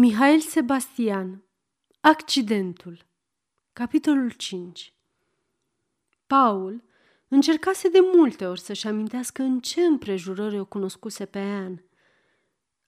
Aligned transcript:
Mihail 0.00 0.40
Sebastian 0.40 1.42
Accidentul 2.00 3.06
Capitolul 3.72 4.30
5 4.30 4.92
Paul 6.26 6.82
încercase 7.28 7.88
de 7.88 7.98
multe 8.14 8.46
ori 8.46 8.60
să-și 8.60 8.86
amintească 8.86 9.42
în 9.42 9.60
ce 9.60 9.80
împrejurări 9.80 10.58
o 10.58 10.64
cunoscuse 10.64 11.24
pe 11.24 11.38
Anne. 11.38 11.84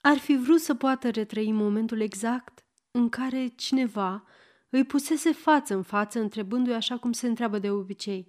Ar 0.00 0.18
fi 0.18 0.36
vrut 0.36 0.60
să 0.60 0.74
poată 0.74 1.10
retrăi 1.10 1.52
momentul 1.52 2.00
exact 2.00 2.64
în 2.90 3.08
care 3.08 3.46
cineva 3.56 4.24
îi 4.68 4.84
pusese 4.84 5.32
față 5.32 5.74
în 5.74 5.82
față 5.82 6.20
întrebându-i 6.20 6.74
așa 6.74 6.98
cum 6.98 7.12
se 7.12 7.26
întreabă 7.26 7.58
de 7.58 7.70
obicei. 7.70 8.28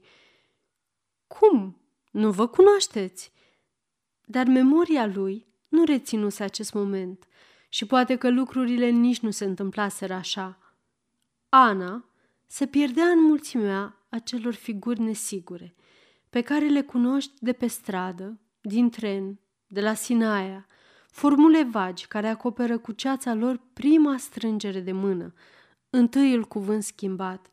Cum? 1.27 1.82
Nu 2.11 2.32
vă 2.32 2.48
cunoașteți? 2.48 3.32
Dar 4.25 4.45
memoria 4.45 5.05
lui 5.05 5.48
nu 5.68 5.84
reținuse 5.84 6.43
acest 6.43 6.73
moment 6.73 7.25
și 7.74 7.86
poate 7.86 8.16
că 8.16 8.30
lucrurile 8.30 8.90
nici 8.90 9.20
nu 9.20 9.30
se 9.30 9.46
întâmplaseră 9.46 10.14
așa. 10.14 10.57
Ana 11.50 12.06
se 12.48 12.66
pierdea 12.66 13.06
în 13.06 13.21
mulțimea 13.21 13.96
acelor 14.10 14.54
figuri 14.54 15.00
nesigure, 15.00 15.76
pe 16.29 16.42
care 16.42 16.68
le 16.68 16.82
cunoști 16.82 17.32
de 17.39 17.54
pe 17.54 17.68
stradă, 17.68 18.39
din 18.62 18.89
tren, 18.89 19.39
de 19.68 19.82
la 19.82 19.93
Sinaia, 19.93 20.68
formule 21.12 21.64
vagi 21.64 22.07
care 22.07 22.28
acoperă 22.28 22.78
cu 22.78 22.92
ceața 22.92 23.34
lor 23.34 23.60
prima 23.74 24.18
strângere 24.18 24.79
de 24.79 24.92
mână, 24.92 25.34
întâiul 25.90 26.43
cuvânt 26.43 26.84
schimbat. 26.84 27.50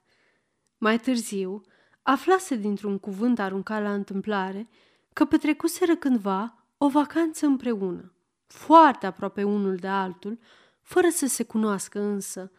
Mai 0.78 0.98
târziu, 0.98 1.62
aflase 2.02 2.56
dintr-un 2.56 2.98
cuvânt 2.98 3.38
aruncat 3.38 3.82
la 3.82 3.92
întâmplare 3.92 4.68
că 5.12 5.24
petrecuseră 5.24 5.96
cândva 5.96 6.64
o 6.78 6.88
vacanță 6.88 7.46
împreună 7.46 8.12
foarte 8.52 9.06
aproape 9.06 9.42
unul 9.42 9.76
de 9.76 9.88
altul, 9.88 10.38
fără 10.80 11.08
să 11.08 11.26
se 11.26 11.42
cunoască 11.42 12.00
însă. 12.00 12.52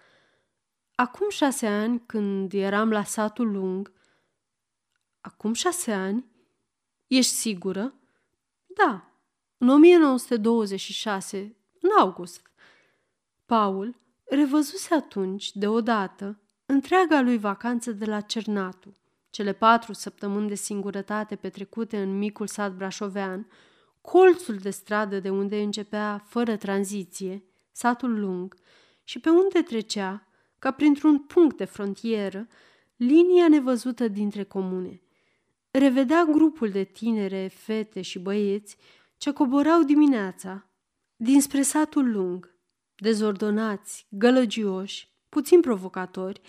Acum 0.95 1.30
șase 1.30 1.67
ani, 1.67 2.03
când 2.05 2.53
eram 2.53 2.91
la 2.91 3.03
satul 3.03 3.52
lung... 3.52 3.91
Acum 5.22 5.53
șase 5.53 5.91
ani? 5.91 6.25
Ești 7.08 7.31
sigură? 7.31 7.94
Da, 8.66 9.11
în 9.58 9.69
1926, 9.69 11.55
în 11.81 11.89
august. 11.99 12.52
Paul 13.45 13.95
revăzuse 14.23 14.94
atunci, 14.94 15.52
deodată, 15.55 16.39
întreaga 16.66 17.21
lui 17.21 17.38
vacanță 17.38 17.92
de 17.92 18.05
la 18.05 18.21
Cernatu, 18.21 18.94
cele 19.30 19.53
patru 19.53 19.94
săptămâni 19.94 20.47
de 20.47 20.55
singurătate 20.55 21.36
petrecute 21.36 22.02
în 22.02 22.17
micul 22.17 22.47
sat 22.47 22.71
brașovean, 22.71 23.47
colțul 24.02 24.55
de 24.55 24.69
stradă 24.69 25.19
de 25.19 25.30
unde 25.30 25.61
începea, 25.61 26.23
fără 26.28 26.55
tranziție, 26.55 27.44
satul 27.72 28.19
lung 28.19 28.55
și 29.03 29.19
pe 29.19 29.30
unde 29.30 29.61
trecea, 29.61 30.28
ca 30.59 30.72
printr-un 30.72 31.19
punct 31.19 31.58
de 31.58 31.66
frontieră, 31.66 32.47
linia 32.95 33.47
nevăzută 33.47 34.08
dintre 34.08 34.44
comune. 34.44 35.02
Revedea 35.72 36.23
grupul 36.23 36.70
de 36.70 36.83
tinere, 36.83 37.52
fete 37.53 38.02
și 38.02 38.20
băieți 38.20 38.77
ce 39.17 39.31
coborau 39.31 39.83
dimineața 39.83 40.70
dinspre 41.22 41.61
satul 41.61 42.11
lung, 42.11 42.55
dezordonați, 42.95 44.08
gălăgioși, 44.09 45.09
puțin 45.30 45.61
provocatori, 45.61 46.42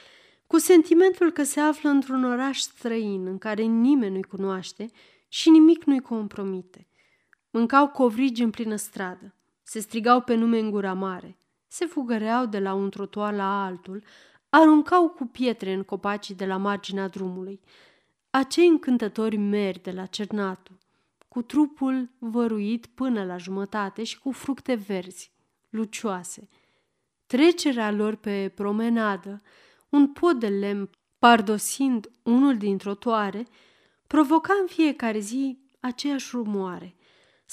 cu 0.46 0.58
sentimentul 0.58 1.30
că 1.30 1.42
se 1.42 1.60
află 1.60 1.90
într-un 1.90 2.24
oraș 2.24 2.58
străin 2.58 3.26
în 3.26 3.38
care 3.38 3.62
nimeni 3.62 4.12
nu-i 4.12 4.22
cunoaște 4.22 4.90
și 5.28 5.50
nimic 5.50 5.84
nu-i 5.84 6.00
compromite. 6.00 6.88
Mâncau 7.50 7.88
covrigi 7.88 8.42
în 8.42 8.50
plină 8.50 8.76
stradă, 8.76 9.34
se 9.62 9.80
strigau 9.80 10.20
pe 10.20 10.34
nume 10.34 10.58
în 10.58 10.70
gura 10.70 10.92
mare, 10.92 11.38
se 11.66 11.86
fugăreau 11.86 12.46
de 12.46 12.58
la 12.58 12.74
un 12.74 12.90
trotuar 12.90 13.34
la 13.34 13.64
altul, 13.64 14.02
aruncau 14.48 15.08
cu 15.08 15.26
pietre 15.26 15.72
în 15.72 15.82
copacii 15.82 16.34
de 16.34 16.46
la 16.46 16.56
marginea 16.56 17.08
drumului. 17.08 17.60
Acei 18.30 18.66
încântători 18.66 19.36
meri 19.36 19.82
de 19.82 19.90
la 19.90 20.06
Cernatu, 20.06 20.78
cu 21.28 21.42
trupul 21.42 22.08
văruit 22.18 22.86
până 22.86 23.24
la 23.24 23.36
jumătate 23.36 24.04
și 24.04 24.18
cu 24.18 24.30
fructe 24.30 24.74
verzi, 24.74 25.32
lucioase. 25.68 26.48
Trecerea 27.26 27.90
lor 27.90 28.14
pe 28.14 28.52
promenadă, 28.54 29.42
un 29.88 30.08
pod 30.12 30.38
de 30.38 30.48
lemn 30.48 30.90
pardosind 31.18 32.10
unul 32.22 32.56
din 32.56 32.78
trotuare, 32.78 33.46
provoca 34.06 34.52
în 34.60 34.66
fiecare 34.66 35.18
zi 35.18 35.58
aceeași 35.80 36.30
rumoare. 36.32 36.94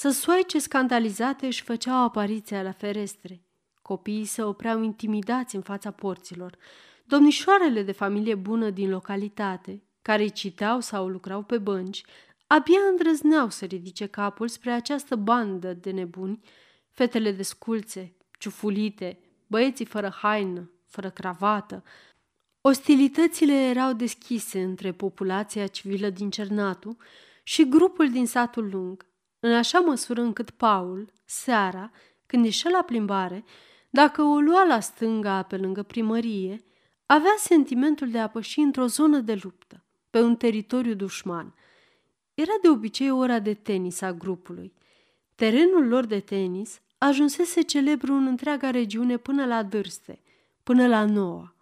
Săsoaice 0.00 0.58
scandalizate 0.58 1.46
își 1.46 1.62
făceau 1.62 2.02
apariția 2.02 2.62
la 2.62 2.72
ferestre. 2.72 3.42
Copiii 3.82 4.24
se 4.24 4.42
opreau 4.42 4.82
intimidați 4.82 5.56
în 5.56 5.62
fața 5.62 5.90
porților. 5.90 6.56
Domnișoarele 7.04 7.82
de 7.82 7.92
familie 7.92 8.34
bună 8.34 8.70
din 8.70 8.90
localitate, 8.90 9.82
care 10.02 10.26
citeau 10.26 10.80
sau 10.80 11.08
lucrau 11.08 11.42
pe 11.42 11.58
bănci, 11.58 12.04
abia 12.46 12.78
îndrăzneau 12.90 13.50
să 13.50 13.64
ridice 13.64 14.06
capul 14.06 14.48
spre 14.48 14.70
această 14.70 15.16
bandă 15.16 15.72
de 15.72 15.90
nebuni, 15.90 16.40
fetele 16.90 17.32
de 17.32 17.42
sculțe, 17.42 18.16
ciufulite, 18.38 19.18
băieții 19.46 19.84
fără 19.84 20.08
haină, 20.08 20.70
fără 20.86 21.10
cravată. 21.10 21.82
Ostilitățile 22.60 23.54
erau 23.54 23.92
deschise 23.92 24.62
între 24.62 24.92
populația 24.92 25.66
civilă 25.66 26.10
din 26.10 26.30
Cernatu 26.30 26.96
și 27.42 27.68
grupul 27.68 28.10
din 28.10 28.26
satul 28.26 28.68
lung, 28.70 29.07
în 29.40 29.52
așa 29.52 29.78
măsură 29.78 30.20
încât 30.20 30.50
Paul, 30.50 31.12
seara, 31.24 31.90
când 32.26 32.44
ieșea 32.44 32.70
la 32.70 32.82
plimbare, 32.82 33.44
dacă 33.90 34.22
o 34.22 34.38
lua 34.38 34.64
la 34.64 34.80
stânga 34.80 35.42
pe 35.42 35.56
lângă 35.56 35.82
primărie, 35.82 36.64
avea 37.06 37.34
sentimentul 37.38 38.10
de 38.10 38.18
a 38.18 38.28
păși 38.28 38.60
într-o 38.60 38.86
zonă 38.86 39.18
de 39.18 39.38
luptă, 39.42 39.84
pe 40.10 40.20
un 40.20 40.36
teritoriu 40.36 40.94
dușman. 40.94 41.54
Era 42.34 42.52
de 42.62 42.68
obicei 42.68 43.10
ora 43.10 43.38
de 43.38 43.54
tenis 43.54 44.00
a 44.00 44.12
grupului. 44.12 44.72
Terenul 45.34 45.88
lor 45.88 46.04
de 46.04 46.20
tenis 46.20 46.80
ajunsese 46.98 47.60
celebru 47.60 48.12
în 48.12 48.26
întreaga 48.26 48.70
regiune 48.70 49.16
până 49.16 49.46
la 49.46 49.62
Dârste, 49.62 50.22
până 50.62 50.86
la 50.86 51.04
Noua. 51.04 51.54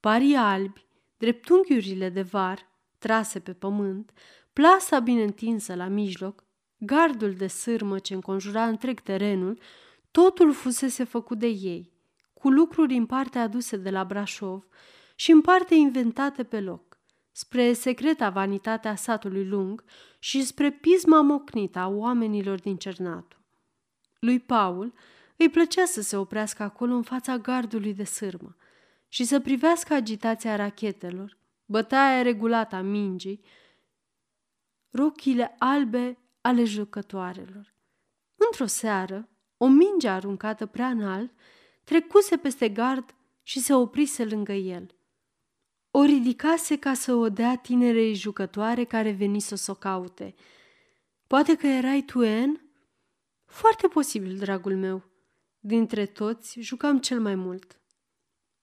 Parii 0.00 0.34
albi, 0.34 0.86
dreptunghiurile 1.16 2.08
de 2.08 2.22
var, 2.22 2.68
trase 2.98 3.38
pe 3.38 3.52
pământ, 3.52 4.10
plasa 4.52 4.98
bine 4.98 5.22
întinsă 5.22 5.74
la 5.74 5.86
mijloc, 5.86 6.44
gardul 6.80 7.34
de 7.34 7.46
sârmă 7.46 7.98
ce 7.98 8.14
înconjura 8.14 8.66
întreg 8.66 9.00
terenul, 9.00 9.58
totul 10.10 10.52
fusese 10.52 11.04
făcut 11.04 11.38
de 11.38 11.46
ei, 11.46 11.92
cu 12.32 12.50
lucruri 12.50 12.94
în 12.94 13.06
parte 13.06 13.38
aduse 13.38 13.76
de 13.76 13.90
la 13.90 14.04
Brașov 14.04 14.66
și 15.14 15.30
în 15.30 15.40
parte 15.40 15.74
inventate 15.74 16.44
pe 16.44 16.60
loc, 16.60 16.98
spre 17.32 17.72
secreta 17.72 18.30
vanitate 18.30 18.88
a 18.88 18.94
satului 18.94 19.46
lung 19.46 19.84
și 20.18 20.44
spre 20.44 20.70
pisma 20.70 21.20
mocnită 21.20 21.78
a 21.78 21.88
oamenilor 21.88 22.60
din 22.60 22.76
Cernatu. 22.76 23.36
Lui 24.18 24.40
Paul 24.40 24.92
îi 25.36 25.48
plăcea 25.48 25.84
să 25.84 26.00
se 26.00 26.16
oprească 26.16 26.62
acolo 26.62 26.94
în 26.94 27.02
fața 27.02 27.38
gardului 27.38 27.94
de 27.94 28.04
sârmă 28.04 28.56
și 29.08 29.24
să 29.24 29.40
privească 29.40 29.94
agitația 29.94 30.56
rachetelor, 30.56 31.36
bătaia 31.64 32.22
regulată 32.22 32.76
a 32.76 32.80
mingii, 32.80 33.40
rochile 34.90 35.54
albe 35.58 36.18
ale 36.40 36.64
jucătoarelor. 36.64 37.74
Într-o 38.36 38.66
seară, 38.66 39.28
o 39.56 39.66
minge 39.66 40.08
aruncată 40.08 40.66
prea 40.66 40.88
înalt 40.88 41.32
trecuse 41.84 42.36
peste 42.36 42.68
gard 42.68 43.14
și 43.42 43.60
se 43.60 43.74
oprise 43.74 44.24
lângă 44.24 44.52
el. 44.52 44.94
O 45.90 46.02
ridicase 46.02 46.78
ca 46.78 46.94
să 46.94 47.14
o 47.14 47.28
dea 47.28 47.56
tinerei 47.56 48.14
jucătoare 48.14 48.84
care 48.84 49.10
veni 49.10 49.40
să 49.40 49.64
o 49.70 49.74
caute. 49.74 50.34
Poate 51.26 51.56
că 51.56 51.66
erai 51.66 52.02
tu, 52.02 52.22
En? 52.22 52.60
Foarte 53.44 53.88
posibil, 53.88 54.36
dragul 54.36 54.76
meu. 54.76 55.04
Dintre 55.58 56.06
toți, 56.06 56.60
jucam 56.60 56.98
cel 56.98 57.20
mai 57.20 57.34
mult. 57.34 57.80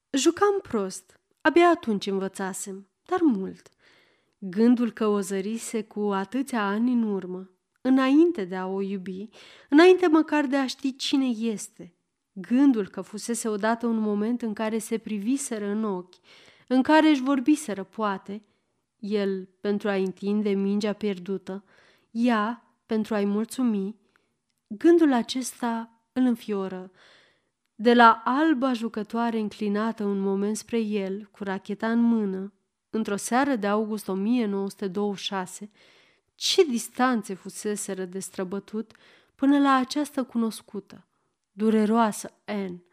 Jucam 0.09 0.59
prost. 0.61 1.19
Abia 1.41 1.69
atunci 1.69 2.05
învățasem, 2.05 2.89
dar 3.05 3.19
mult. 3.21 3.69
Gândul 4.37 4.91
că 4.91 5.07
o 5.07 5.19
zărise 5.19 5.83
cu 5.83 5.99
atâția 5.99 6.67
ani 6.67 6.91
în 6.91 7.03
urmă 7.03 7.56
înainte 7.87 8.43
de 8.43 8.55
a 8.55 8.65
o 8.65 8.81
iubi, 8.81 9.29
înainte 9.69 10.07
măcar 10.07 10.45
de 10.45 10.55
a 10.55 10.67
ști 10.67 10.95
cine 10.95 11.25
este. 11.25 11.93
Gândul 12.31 12.87
că 12.87 13.01
fusese 13.01 13.47
odată 13.47 13.87
un 13.87 13.99
moment 13.99 14.41
în 14.41 14.53
care 14.53 14.77
se 14.77 14.97
priviseră 14.97 15.65
în 15.65 15.83
ochi, 15.83 16.15
în 16.67 16.81
care 16.81 17.09
își 17.09 17.21
vorbiseră 17.21 17.83
poate, 17.83 18.43
el 18.99 19.49
pentru 19.61 19.89
a-i 19.89 20.03
întinde 20.03 20.49
mingea 20.49 20.93
pierdută, 20.93 21.63
ea 22.11 22.75
pentru 22.85 23.13
a-i 23.13 23.25
mulțumi, 23.25 23.95
gândul 24.67 25.13
acesta 25.13 26.01
îl 26.13 26.23
înfioră. 26.23 26.91
De 27.75 27.93
la 27.93 28.21
alba 28.25 28.73
jucătoare 28.73 29.39
înclinată 29.39 30.03
un 30.03 30.19
moment 30.19 30.57
spre 30.57 30.79
el, 30.79 31.29
cu 31.31 31.43
racheta 31.43 31.91
în 31.91 31.99
mână, 31.99 32.53
într-o 32.89 33.15
seară 33.15 33.55
de 33.55 33.67
august 33.67 34.07
1926, 34.07 35.71
ce 36.37 36.63
distanțe 36.63 37.33
fuseseră 37.33 38.05
de 38.05 38.19
străbătut 38.19 38.91
până 39.35 39.59
la 39.59 39.73
această 39.73 40.23
cunoscută, 40.23 41.07
dureroasă 41.51 42.33
N. 42.45 42.83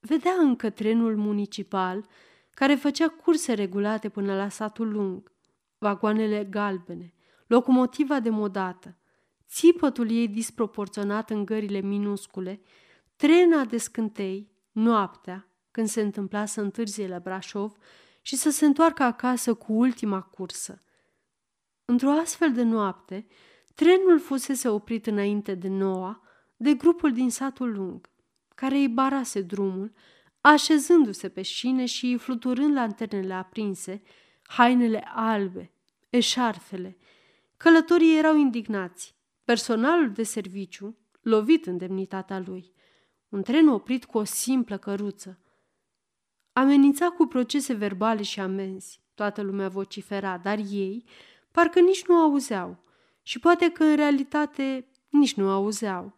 vedea 0.00 0.32
încă 0.32 0.70
trenul 0.70 1.16
municipal 1.16 2.06
care 2.50 2.74
făcea 2.74 3.08
curse 3.08 3.52
regulate 3.52 4.08
până 4.08 4.34
la 4.36 4.48
satul 4.48 4.92
lung, 4.92 5.32
vagoanele 5.78 6.44
galbene, 6.44 7.14
locomotiva 7.46 8.20
demodată, 8.20 8.96
țipătul 9.48 10.10
ei 10.10 10.28
disproporționat 10.28 11.30
în 11.30 11.44
gările 11.44 11.80
minuscule, 11.80 12.60
trena 13.16 13.64
de 13.64 13.78
scântei, 13.78 14.50
noaptea, 14.72 15.48
când 15.70 15.88
se 15.88 16.00
întâmpla 16.00 16.44
să 16.44 16.60
întârzie 16.60 17.08
la 17.08 17.18
Brașov 17.18 17.76
și 18.22 18.36
să 18.36 18.50
se 18.50 18.66
întoarcă 18.66 19.02
acasă 19.02 19.54
cu 19.54 19.72
ultima 19.72 20.20
cursă. 20.20 20.84
Într-o 21.84 22.10
astfel 22.10 22.52
de 22.52 22.62
noapte, 22.62 23.26
trenul 23.74 24.20
fusese 24.20 24.68
oprit 24.68 25.06
înainte 25.06 25.54
de 25.54 25.68
noua 25.68 26.22
de 26.56 26.74
grupul 26.74 27.12
din 27.12 27.30
satul 27.30 27.72
lung, 27.72 28.10
care 28.48 28.76
îi 28.76 28.88
barase 28.88 29.40
drumul, 29.40 29.92
așezându-se 30.40 31.28
pe 31.28 31.42
șine 31.42 31.86
și 31.86 32.16
fluturând 32.16 32.74
lanternele 32.74 33.34
aprinse, 33.34 34.02
hainele 34.42 35.04
albe, 35.14 35.72
eșarfele. 36.10 36.96
Călătorii 37.56 38.18
erau 38.18 38.36
indignați, 38.36 39.14
personalul 39.44 40.12
de 40.12 40.22
serviciu, 40.22 40.96
lovit 41.20 41.66
în 41.66 41.76
demnitatea 41.76 42.42
lui. 42.46 42.72
Un 43.28 43.42
tren 43.42 43.68
oprit 43.68 44.04
cu 44.04 44.18
o 44.18 44.24
simplă 44.24 44.76
căruță. 44.76 45.38
Amenința 46.52 47.08
cu 47.08 47.26
procese 47.26 47.72
verbale 47.72 48.22
și 48.22 48.40
amenzi. 48.40 49.02
Toată 49.14 49.42
lumea 49.42 49.68
vocifera, 49.68 50.38
dar 50.38 50.58
ei 50.58 51.04
parcă 51.54 51.80
nici 51.80 52.06
nu 52.06 52.14
auzeau 52.14 52.84
și 53.22 53.38
poate 53.38 53.70
că 53.70 53.84
în 53.84 53.96
realitate 53.96 54.88
nici 55.08 55.34
nu 55.34 55.50
auzeau. 55.50 56.16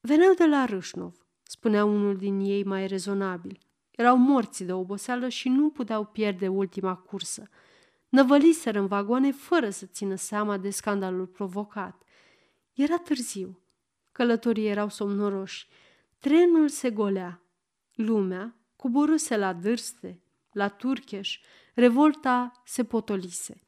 Veneau 0.00 0.34
de 0.34 0.46
la 0.46 0.64
Râșnov, 0.64 1.26
spunea 1.42 1.84
unul 1.84 2.16
din 2.16 2.40
ei 2.40 2.64
mai 2.64 2.86
rezonabil. 2.86 3.58
Erau 3.90 4.16
morți 4.16 4.64
de 4.64 4.72
oboseală 4.72 5.28
și 5.28 5.48
nu 5.48 5.70
puteau 5.70 6.04
pierde 6.04 6.48
ultima 6.48 6.94
cursă. 6.94 7.48
Năvăliseră 8.08 8.78
în 8.78 8.86
vagoane 8.86 9.32
fără 9.32 9.70
să 9.70 9.86
țină 9.86 10.14
seama 10.14 10.58
de 10.58 10.70
scandalul 10.70 11.26
provocat. 11.26 12.02
Era 12.72 12.96
târziu. 12.96 13.62
Călătorii 14.12 14.68
erau 14.68 14.88
somnoroși. 14.88 15.68
Trenul 16.18 16.68
se 16.68 16.90
golea. 16.90 17.42
Lumea 17.94 18.56
coborâse 18.76 19.36
la 19.36 19.52
Dârste, 19.52 20.22
la 20.52 20.68
Turcheș, 20.68 21.40
revolta 21.74 22.62
se 22.64 22.84
potolise. 22.84 23.62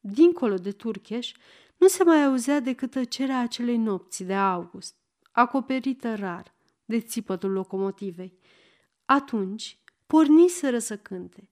Dincolo 0.00 0.54
de 0.54 0.72
Turcheș, 0.72 1.32
nu 1.76 1.86
se 1.86 2.04
mai 2.04 2.24
auzea 2.24 2.60
decât 2.60 2.90
tăcerea 2.90 3.40
acelei 3.40 3.76
nopți 3.76 4.24
de 4.24 4.34
august, 4.34 4.94
acoperită 5.30 6.14
rar 6.14 6.54
de 6.84 7.00
țipătul 7.00 7.50
locomotivei. 7.50 8.38
Atunci 9.04 9.78
porniseră 10.06 10.78
să 10.78 10.96
cânte. 10.96 11.48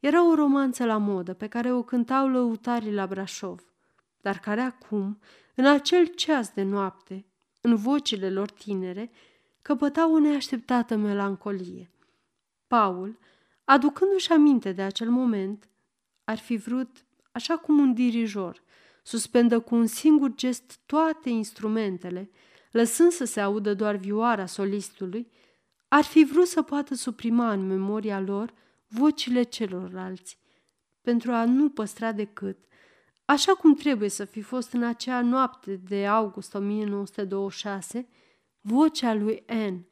Era 0.00 0.28
o 0.28 0.34
romanță 0.34 0.84
la 0.84 0.96
modă 0.96 1.34
pe 1.34 1.46
care 1.46 1.72
o 1.72 1.82
cântau 1.82 2.28
lăutarii 2.28 2.92
la 2.92 3.06
Brașov, 3.06 3.72
dar 4.20 4.38
care 4.38 4.60
acum, 4.60 5.20
în 5.54 5.66
acel 5.66 6.06
ceas 6.06 6.50
de 6.54 6.62
noapte, 6.62 7.26
în 7.60 7.76
vocile 7.76 8.30
lor 8.30 8.50
tinere, 8.50 9.10
căpătau 9.62 10.14
o 10.14 10.18
neașteptată 10.18 10.96
melancolie. 10.96 11.90
Paul, 12.66 13.18
aducându-și 13.64 14.32
aminte 14.32 14.72
de 14.72 14.82
acel 14.82 15.10
moment, 15.10 15.68
ar 16.24 16.38
fi 16.38 16.56
vrut, 16.56 17.04
așa 17.32 17.56
cum 17.56 17.78
un 17.78 17.94
dirijor, 17.94 18.62
suspendă 19.02 19.60
cu 19.60 19.74
un 19.74 19.86
singur 19.86 20.34
gest 20.34 20.80
toate 20.86 21.28
instrumentele, 21.28 22.30
lăsând 22.70 23.10
să 23.10 23.24
se 23.24 23.40
audă 23.40 23.74
doar 23.74 23.96
vioara 23.96 24.46
solistului, 24.46 25.30
ar 25.88 26.04
fi 26.04 26.24
vrut 26.24 26.46
să 26.46 26.62
poată 26.62 26.94
suprima 26.94 27.52
în 27.52 27.66
memoria 27.66 28.20
lor 28.20 28.52
vocile 28.86 29.42
celorlalți, 29.42 30.38
pentru 31.00 31.32
a 31.32 31.44
nu 31.44 31.70
păstra 31.70 32.12
decât, 32.12 32.58
așa 33.24 33.52
cum 33.54 33.74
trebuie 33.74 34.08
să 34.08 34.24
fi 34.24 34.42
fost 34.42 34.72
în 34.72 34.82
acea 34.82 35.20
noapte 35.20 35.76
de 35.76 36.06
august 36.06 36.54
1926, 36.54 38.08
vocea 38.60 39.14
lui 39.14 39.44
N. 39.46 39.86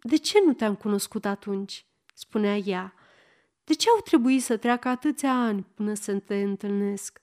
De 0.00 0.16
ce 0.16 0.38
nu 0.46 0.52
te-am 0.52 0.74
cunoscut 0.74 1.24
atunci?" 1.24 1.86
spunea 2.14 2.56
ea. 2.56 2.94
De 3.72 3.78
ce 3.78 3.88
au 3.90 4.00
trebuit 4.00 4.42
să 4.42 4.56
treacă 4.56 4.88
atâția 4.88 5.32
ani 5.32 5.66
până 5.74 5.94
să 5.94 6.18
te 6.18 6.42
întâlnesc? 6.42 7.22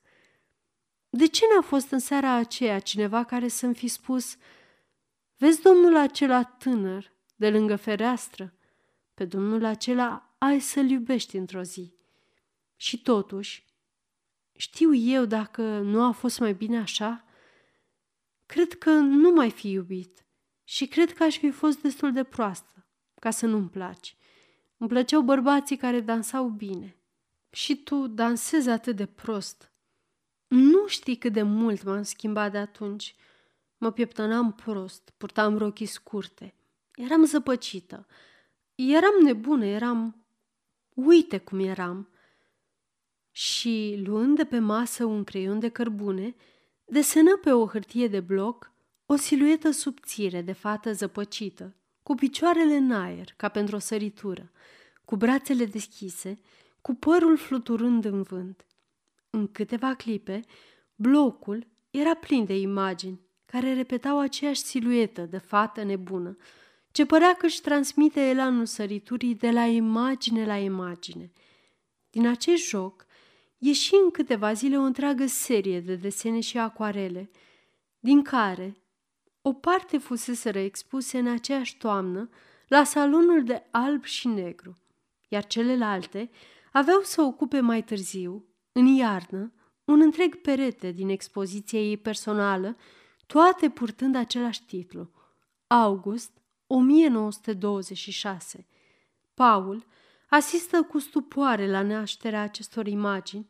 De 1.09 1.27
ce 1.27 1.45
n-a 1.53 1.61
fost 1.61 1.91
în 1.91 1.99
seara 1.99 2.31
aceea 2.31 2.79
cineva 2.79 3.23
care 3.23 3.47
să-mi 3.47 3.75
fi 3.75 3.87
spus 3.87 4.37
Vezi 5.37 5.61
domnul 5.61 5.95
acela 5.95 6.43
tânăr 6.43 7.11
de 7.35 7.49
lângă 7.49 7.75
fereastră? 7.75 8.53
Pe 9.13 9.25
domnul 9.25 9.65
acela 9.65 10.35
ai 10.37 10.59
să-l 10.59 10.89
iubești 10.89 11.37
într-o 11.37 11.61
zi. 11.61 11.93
Și 12.75 13.01
totuși, 13.01 13.65
știu 14.55 14.93
eu 14.93 15.25
dacă 15.25 15.61
nu 15.79 16.03
a 16.03 16.11
fost 16.11 16.39
mai 16.39 16.53
bine 16.53 16.77
așa? 16.77 17.25
Cred 18.45 18.73
că 18.73 18.89
nu 18.91 19.31
mai 19.31 19.51
fi 19.51 19.71
iubit 19.71 20.25
și 20.63 20.87
cred 20.87 21.13
că 21.13 21.23
aș 21.23 21.37
fi 21.37 21.51
fost 21.51 21.81
destul 21.81 22.11
de 22.11 22.23
proastă 22.23 22.87
ca 23.19 23.31
să 23.31 23.45
nu-mi 23.45 23.69
placi. 23.69 24.17
Îmi 24.79 24.89
plăceau 24.89 25.21
bărbații 25.21 25.77
care 25.77 25.99
dansau 25.99 26.47
bine. 26.47 26.97
Și 27.49 27.83
tu 27.83 28.07
dansezi 28.07 28.69
atât 28.69 28.95
de 28.95 29.05
prost. 29.05 29.71
Nu 30.47 30.87
știi 30.87 31.15
cât 31.15 31.33
de 31.33 31.41
mult 31.41 31.83
m-am 31.83 32.03
schimbat 32.03 32.51
de 32.51 32.57
atunci. 32.57 33.15
Mă 33.77 33.91
pieptănam 33.91 34.53
prost, 34.53 35.13
purtam 35.17 35.57
rochii 35.57 35.85
scurte. 35.85 36.53
Eram 36.95 37.25
zăpăcită. 37.25 38.07
Eram 38.75 39.13
nebună, 39.23 39.65
eram... 39.65 40.23
Uite 40.93 41.37
cum 41.37 41.59
eram. 41.59 42.09
Și, 43.31 44.01
luând 44.05 44.35
de 44.35 44.45
pe 44.45 44.59
masă 44.59 45.05
un 45.05 45.23
creion 45.23 45.59
de 45.59 45.69
cărbune, 45.69 46.35
desenă 46.85 47.37
pe 47.37 47.51
o 47.51 47.67
hârtie 47.67 48.07
de 48.07 48.19
bloc 48.19 48.71
o 49.05 49.15
siluetă 49.15 49.71
subțire 49.71 50.41
de 50.41 50.51
fată 50.51 50.93
zăpăcită, 50.93 51.75
cu 52.09 52.15
picioarele 52.15 52.75
în 52.75 52.91
aer, 52.91 53.33
ca 53.37 53.49
pentru 53.49 53.75
o 53.75 53.79
săritură, 53.79 54.51
cu 55.05 55.15
brațele 55.15 55.65
deschise, 55.65 56.39
cu 56.81 56.93
părul 56.93 57.37
fluturând 57.37 58.05
în 58.05 58.21
vânt. 58.21 58.65
În 59.29 59.51
câteva 59.51 59.93
clipe, 59.93 60.41
blocul 60.95 61.67
era 61.89 62.13
plin 62.13 62.45
de 62.45 62.57
imagini 62.59 63.19
care 63.45 63.73
repetau 63.73 64.19
aceeași 64.19 64.61
siluetă 64.61 65.21
de 65.21 65.37
fată 65.37 65.83
nebună, 65.83 66.35
ce 66.91 67.05
părea 67.05 67.33
că 67.33 67.45
își 67.45 67.61
transmite 67.61 68.19
elanul 68.19 68.65
săriturii 68.65 69.35
de 69.35 69.51
la 69.51 69.65
imagine 69.65 70.45
la 70.45 70.57
imagine. 70.57 71.31
Din 72.09 72.27
acest 72.27 72.67
joc 72.67 73.05
ieși 73.57 73.95
în 74.03 74.11
câteva 74.11 74.53
zile 74.53 74.77
o 74.77 74.81
întreagă 74.81 75.25
serie 75.25 75.79
de 75.79 75.95
desene 75.95 76.39
și 76.39 76.57
acoarele, 76.57 77.29
din 77.99 78.21
care 78.21 78.77
o 79.41 79.53
parte 79.53 79.97
fusese 79.97 80.63
expuse 80.63 81.17
în 81.17 81.27
aceeași 81.27 81.77
toamnă 81.77 82.29
la 82.67 82.83
salonul 82.83 83.43
de 83.43 83.63
alb 83.71 84.03
și 84.03 84.27
negru, 84.27 84.77
iar 85.27 85.47
celelalte 85.47 86.29
aveau 86.71 87.01
să 87.01 87.21
ocupe 87.21 87.59
mai 87.59 87.83
târziu, 87.83 88.45
în 88.71 88.85
iarnă, 88.85 89.53
un 89.85 90.01
întreg 90.01 90.35
perete 90.35 90.91
din 90.91 91.09
expoziția 91.09 91.79
ei 91.79 91.97
personală, 91.97 92.77
toate 93.25 93.69
purtând 93.69 94.15
același 94.15 94.65
titlu, 94.65 95.11
August 95.67 96.31
1926. 96.67 98.67
Paul 99.33 99.85
asistă 100.29 100.83
cu 100.83 100.99
stupoare 100.99 101.69
la 101.69 101.81
nașterea 101.81 102.41
acestor 102.41 102.87
imagini, 102.87 103.47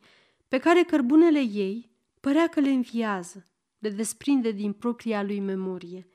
pe 0.48 0.58
care 0.58 0.82
cărbunele 0.82 1.40
ei 1.40 1.90
părea 2.20 2.48
că 2.48 2.60
le 2.60 2.70
înviază, 2.70 3.49
le 3.80 3.90
desprinde 3.90 4.50
din 4.50 4.72
propria 4.72 5.22
lui 5.22 5.40
memorie. 5.40 6.08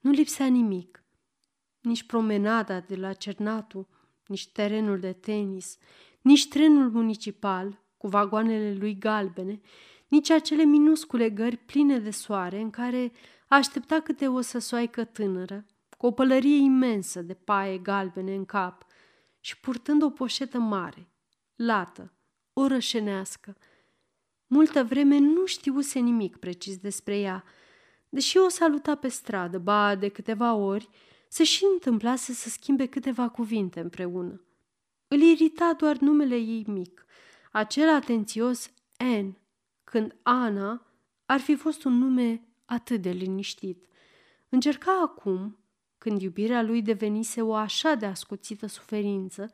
Nu 0.00 0.10
lipsea 0.10 0.46
nimic, 0.46 1.04
nici 1.80 2.02
promenada 2.02 2.80
de 2.80 2.96
la 2.96 3.12
Cernatu, 3.12 3.88
nici 4.26 4.48
terenul 4.48 4.98
de 5.00 5.12
tenis, 5.12 5.76
nici 6.20 6.48
trenul 6.48 6.90
municipal 6.90 7.82
cu 7.96 8.08
vagoanele 8.08 8.74
lui 8.74 8.98
galbene, 8.98 9.60
nici 10.08 10.30
acele 10.30 10.64
minuscule 10.64 11.30
gări 11.30 11.56
pline 11.56 11.98
de 11.98 12.10
soare 12.10 12.60
în 12.60 12.70
care 12.70 13.12
aștepta 13.48 14.00
câte 14.00 14.28
o 14.28 14.40
săsoaică 14.40 15.04
tânără, 15.04 15.66
cu 15.96 16.06
o 16.06 16.10
pălărie 16.10 16.56
imensă 16.56 17.22
de 17.22 17.34
paie 17.34 17.78
galbene 17.78 18.34
în 18.34 18.44
cap 18.44 18.86
și 19.40 19.60
purtând 19.60 20.02
o 20.02 20.10
poșetă 20.10 20.58
mare, 20.58 21.08
lată, 21.54 22.12
orășenească. 22.52 23.56
Multă 24.54 24.84
vreme 24.84 25.18
nu 25.18 25.46
știuse 25.46 25.98
nimic 25.98 26.36
precis 26.36 26.76
despre 26.76 27.18
ea, 27.18 27.44
deși 28.08 28.38
o 28.38 28.48
saluta 28.48 28.94
pe 28.94 29.08
stradă, 29.08 29.58
ba 29.58 29.94
de 29.94 30.08
câteva 30.08 30.54
ori, 30.54 30.88
se 31.28 31.44
și 31.44 31.64
întâmplase 31.72 32.32
să 32.32 32.48
schimbe 32.48 32.86
câteva 32.86 33.28
cuvinte 33.28 33.80
împreună. 33.80 34.42
Îl 35.08 35.20
irita 35.20 35.74
doar 35.76 35.96
numele 35.96 36.34
ei 36.34 36.64
mic, 36.66 37.06
acel 37.52 37.88
atențios 37.88 38.70
N, 38.98 39.28
când 39.84 40.16
Ana 40.22 40.86
ar 41.26 41.40
fi 41.40 41.54
fost 41.54 41.84
un 41.84 41.98
nume 41.98 42.48
atât 42.64 43.02
de 43.02 43.10
liniștit. 43.10 43.86
Încerca 44.48 45.00
acum 45.02 45.58
când 45.98 46.22
iubirea 46.22 46.62
lui 46.62 46.82
devenise 46.82 47.42
o 47.42 47.54
așa 47.54 47.94
de 47.94 48.06
ascuțită 48.06 48.66
suferință, 48.66 49.50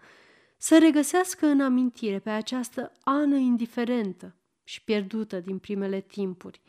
să 0.56 0.78
regăsească 0.78 1.46
în 1.46 1.60
amintire 1.60 2.18
pe 2.18 2.30
această 2.30 2.92
ană 3.02 3.36
indiferentă 3.36 4.34
și 4.70 4.84
pierdută 4.84 5.40
din 5.40 5.58
primele 5.58 6.00
timpuri, 6.00 6.60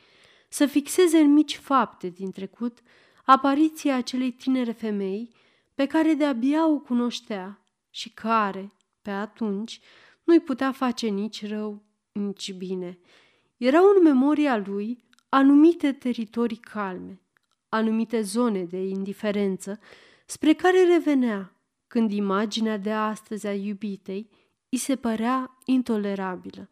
să 0.50 0.66
fixeze 0.66 1.18
în 1.18 1.34
mici 1.34 1.58
fapte 1.58 2.10
din 2.10 2.32
trecut 2.32 2.80
apariția 3.26 3.96
acelei 3.96 4.32
tinere 4.32 4.72
femei 4.72 5.30
pe 5.76 5.86
care 5.86 6.14
de-abia 6.14 6.68
o 6.68 6.80
cunoștea 6.80 7.66
și 7.90 8.10
care, 8.10 8.74
pe 9.02 9.10
atunci, 9.10 9.80
nu-i 10.24 10.40
putea 10.40 10.72
face 10.72 11.08
nici 11.08 11.48
rău, 11.48 11.84
nici 12.12 12.54
bine. 12.54 13.00
Erau 13.58 13.84
în 13.96 14.04
memoria 14.04 14.58
lui 14.58 15.04
anumite 15.30 15.92
teritorii 15.92 16.58
calme, 16.58 17.22
anumite 17.70 18.22
zone 18.22 18.64
de 18.64 18.84
indiferență, 18.84 19.80
spre 20.26 20.54
care 20.54 20.84
revenea 20.84 21.56
când 21.88 22.12
imaginea 22.12 22.78
de 22.78 22.92
astăzi 22.92 23.48
a 23.48 23.54
iubitei 23.54 24.30
îi 24.70 24.78
se 24.78 24.96
părea 24.96 25.58
intolerabilă. 25.66 26.70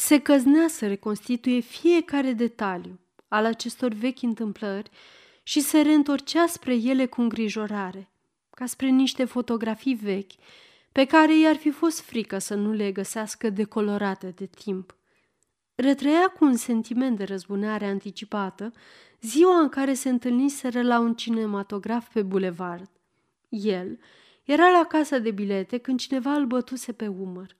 Se 0.00 0.18
căznea 0.18 0.68
să 0.68 0.86
reconstituie 0.86 1.60
fiecare 1.60 2.32
detaliu 2.32 3.00
al 3.28 3.44
acestor 3.44 3.92
vechi 3.92 4.22
întâmplări 4.22 4.90
și 5.42 5.60
se 5.60 5.80
reîntorcea 5.80 6.46
spre 6.46 6.74
ele 6.74 7.06
cu 7.06 7.20
îngrijorare, 7.20 8.10
ca 8.50 8.66
spre 8.66 8.88
niște 8.88 9.24
fotografii 9.24 9.94
vechi 9.94 10.30
pe 10.92 11.04
care 11.04 11.38
i-ar 11.38 11.56
fi 11.56 11.70
fost 11.70 12.00
frică 12.00 12.38
să 12.38 12.54
nu 12.54 12.72
le 12.72 12.92
găsească 12.92 13.50
decolorate 13.50 14.30
de 14.36 14.46
timp. 14.46 14.96
Retrăia 15.74 16.28
cu 16.28 16.44
un 16.44 16.56
sentiment 16.56 17.16
de 17.16 17.24
răzbunare 17.24 17.86
anticipată 17.86 18.72
ziua 19.20 19.60
în 19.60 19.68
care 19.68 19.94
se 19.94 20.08
întâlniseră 20.08 20.82
la 20.82 20.98
un 20.98 21.14
cinematograf 21.14 22.12
pe 22.12 22.22
bulevard. 22.22 22.90
El 23.48 23.98
era 24.44 24.70
la 24.70 24.84
casa 24.84 25.18
de 25.18 25.30
bilete 25.30 25.78
când 25.78 25.98
cineva 25.98 26.32
îl 26.32 26.46
bătuse 26.46 26.92
pe 26.92 27.06
umăr. 27.06 27.56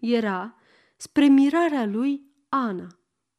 Era, 0.00 0.56
spre 1.02 1.26
mirarea 1.26 1.84
lui, 1.86 2.22
Ana, 2.48 2.86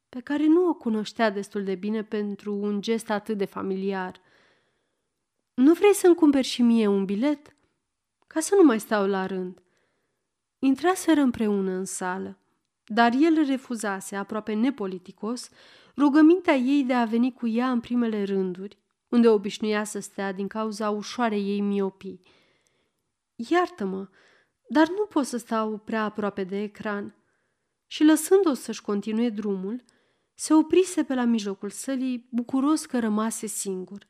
pe 0.09 0.19
care 0.19 0.47
nu 0.47 0.67
o 0.67 0.73
cunoștea 0.73 1.29
destul 1.29 1.63
de 1.63 1.75
bine 1.75 2.03
pentru 2.03 2.53
un 2.53 2.81
gest 2.81 3.09
atât 3.09 3.37
de 3.37 3.45
familiar. 3.45 4.21
Nu 5.53 5.73
vrei 5.73 5.93
să-mi 5.93 6.15
cumperi 6.15 6.47
și 6.47 6.61
mie 6.61 6.87
un 6.87 7.05
bilet?" 7.05 7.55
Ca 8.27 8.39
să 8.39 8.55
nu 8.55 8.63
mai 8.63 8.79
stau 8.79 9.07
la 9.07 9.25
rând." 9.25 9.61
Intraseră 10.59 11.21
împreună 11.21 11.71
în 11.71 11.85
sală, 11.85 12.37
dar 12.85 13.13
el 13.19 13.45
refuzase, 13.45 14.15
aproape 14.15 14.53
nepoliticos, 14.53 15.49
rugămintea 15.97 16.55
ei 16.55 16.83
de 16.83 16.93
a 16.93 17.05
veni 17.05 17.33
cu 17.33 17.47
ea 17.47 17.71
în 17.71 17.79
primele 17.79 18.23
rânduri, 18.23 18.77
unde 19.09 19.27
obișnuia 19.27 19.83
să 19.83 19.99
stea 19.99 20.31
din 20.31 20.47
cauza 20.47 20.89
ușoarei 20.89 21.49
ei 21.49 21.61
miopii. 21.61 22.21
Iartă-mă, 23.35 24.07
dar 24.69 24.87
nu 24.89 25.05
pot 25.05 25.25
să 25.25 25.37
stau 25.37 25.77
prea 25.77 26.03
aproape 26.03 26.43
de 26.43 26.61
ecran. 26.61 27.15
Și 27.93 28.03
lăsând-o 28.03 28.53
să-și 28.53 28.81
continue 28.81 29.29
drumul, 29.29 29.83
se 30.33 30.53
oprise 30.53 31.03
pe 31.03 31.13
la 31.13 31.23
mijlocul 31.23 31.69
sălii, 31.69 32.27
bucuros 32.29 32.85
că 32.85 32.99
rămase 32.99 33.47
singur. 33.47 34.07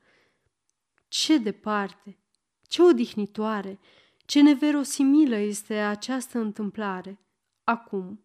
Ce 1.07 1.37
departe, 1.37 2.17
ce 2.67 2.81
odihnitoare, 2.81 3.79
ce 4.25 4.41
neverosimilă 4.41 5.35
este 5.35 5.73
această 5.73 6.39
întâmplare. 6.39 7.19
Acum, 7.63 8.23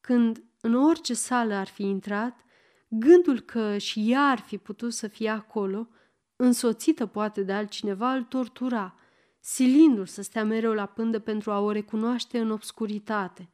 când 0.00 0.44
în 0.60 0.74
orice 0.74 1.14
sală 1.14 1.54
ar 1.54 1.68
fi 1.68 1.82
intrat, 1.82 2.40
gândul 2.88 3.40
că 3.40 3.78
și 3.78 4.10
ea 4.10 4.22
ar 4.22 4.38
fi 4.38 4.58
putut 4.58 4.92
să 4.92 5.08
fie 5.08 5.28
acolo, 5.28 5.88
însoțită 6.36 7.06
poate 7.06 7.42
de 7.42 7.52
altcineva, 7.52 8.14
îl 8.14 8.22
tortura, 8.22 8.94
silindu-l 9.40 10.06
să 10.06 10.22
stea 10.22 10.44
mereu 10.44 10.72
la 10.72 10.86
pândă 10.86 11.18
pentru 11.18 11.50
a 11.50 11.60
o 11.60 11.70
recunoaște 11.70 12.38
în 12.38 12.50
obscuritate, 12.50 13.48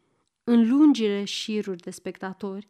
în 0.50 0.68
lungile 0.68 1.24
șiruri 1.24 1.80
de 1.80 1.90
spectatori, 1.90 2.68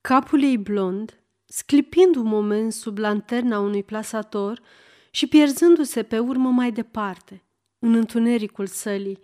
capul 0.00 0.42
ei 0.42 0.58
blond, 0.58 1.20
sclipind 1.44 2.16
un 2.16 2.26
moment 2.26 2.72
sub 2.72 2.98
lanterna 2.98 3.58
unui 3.58 3.82
plasator 3.82 4.62
și 5.10 5.26
pierzându-se 5.26 6.02
pe 6.02 6.18
urmă 6.18 6.50
mai 6.50 6.72
departe, 6.72 7.42
în 7.78 7.94
întunericul 7.94 8.66
sălii, 8.66 9.18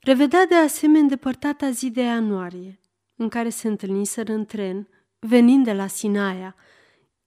revedea 0.00 0.46
de 0.46 0.54
asemenea 0.54 1.00
îndepărtata 1.00 1.70
zi 1.70 1.90
de 1.90 2.02
ianuarie, 2.02 2.80
în 3.16 3.28
care 3.28 3.48
se 3.48 3.68
întâlniseră 3.68 4.32
în 4.32 4.44
tren, 4.44 4.88
venind 5.18 5.64
de 5.64 5.72
la 5.72 5.86
Sinaia. 5.86 6.54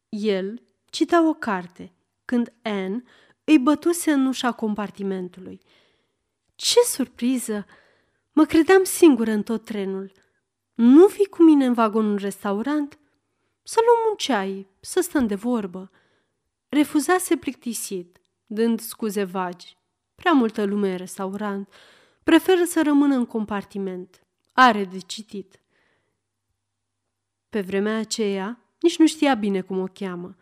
El 0.09 0.61
cita 0.85 1.27
o 1.27 1.33
carte, 1.33 1.91
când 2.25 2.53
Anne 2.61 3.03
îi 3.43 3.59
bătuse 3.59 4.11
în 4.11 4.25
ușa 4.25 4.51
compartimentului. 4.51 5.59
Ce 6.55 6.79
surpriză! 6.79 7.65
Mă 8.37 8.45
credeam 8.45 8.83
singură 8.83 9.31
în 9.31 9.43
tot 9.43 9.65
trenul. 9.65 10.11
Nu 10.73 11.05
vii 11.05 11.25
cu 11.25 11.43
mine 11.43 11.65
în 11.65 11.73
vagonul 11.73 12.17
restaurant? 12.17 12.99
Să 13.63 13.79
luăm 13.85 14.09
un 14.09 14.15
ceai, 14.15 14.67
să 14.79 15.01
stăm 15.01 15.27
de 15.27 15.35
vorbă. 15.35 15.91
Refuzase 16.69 17.35
plictisit, 17.35 18.17
dând 18.45 18.79
scuze 18.79 19.23
vagi. 19.23 19.77
Prea 20.15 20.31
multă 20.31 20.63
lume 20.63 20.91
în 20.91 20.97
restaurant. 20.97 21.73
Preferă 22.23 22.63
să 22.63 22.81
rămână 22.83 23.15
în 23.15 23.25
compartiment. 23.25 24.23
Are 24.53 24.85
de 24.85 24.97
citit. 24.99 25.59
Pe 27.49 27.61
vremea 27.61 27.97
aceea, 27.97 28.59
nici 28.79 28.97
nu 28.97 29.07
știa 29.07 29.33
bine 29.33 29.61
cum 29.61 29.79
o 29.79 29.87
cheamă. 29.93 30.35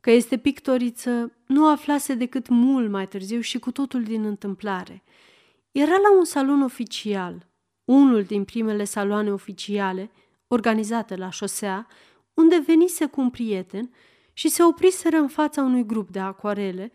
Că 0.00 0.10
este 0.10 0.38
pictoriță, 0.38 1.32
nu 1.46 1.68
aflase 1.68 2.14
decât 2.14 2.48
mult 2.48 2.90
mai 2.90 3.08
târziu 3.08 3.40
și 3.40 3.58
cu 3.58 3.70
totul 3.70 4.02
din 4.02 4.24
întâmplare. 4.24 5.02
Era 5.72 5.96
la 5.96 6.16
un 6.18 6.24
salon 6.24 6.62
oficial, 6.62 7.46
unul 7.84 8.22
din 8.22 8.44
primele 8.44 8.84
saloane 8.84 9.32
oficiale, 9.32 10.10
organizate 10.48 11.16
la 11.16 11.30
șosea, 11.30 11.86
unde 12.34 12.62
venise 12.66 13.06
cu 13.06 13.20
un 13.20 13.30
prieten 13.30 13.94
și 14.32 14.48
se 14.48 14.62
opriseră 14.62 15.16
în 15.16 15.28
fața 15.28 15.62
unui 15.62 15.86
grup 15.86 16.10
de 16.10 16.18
acoarele, 16.18 16.92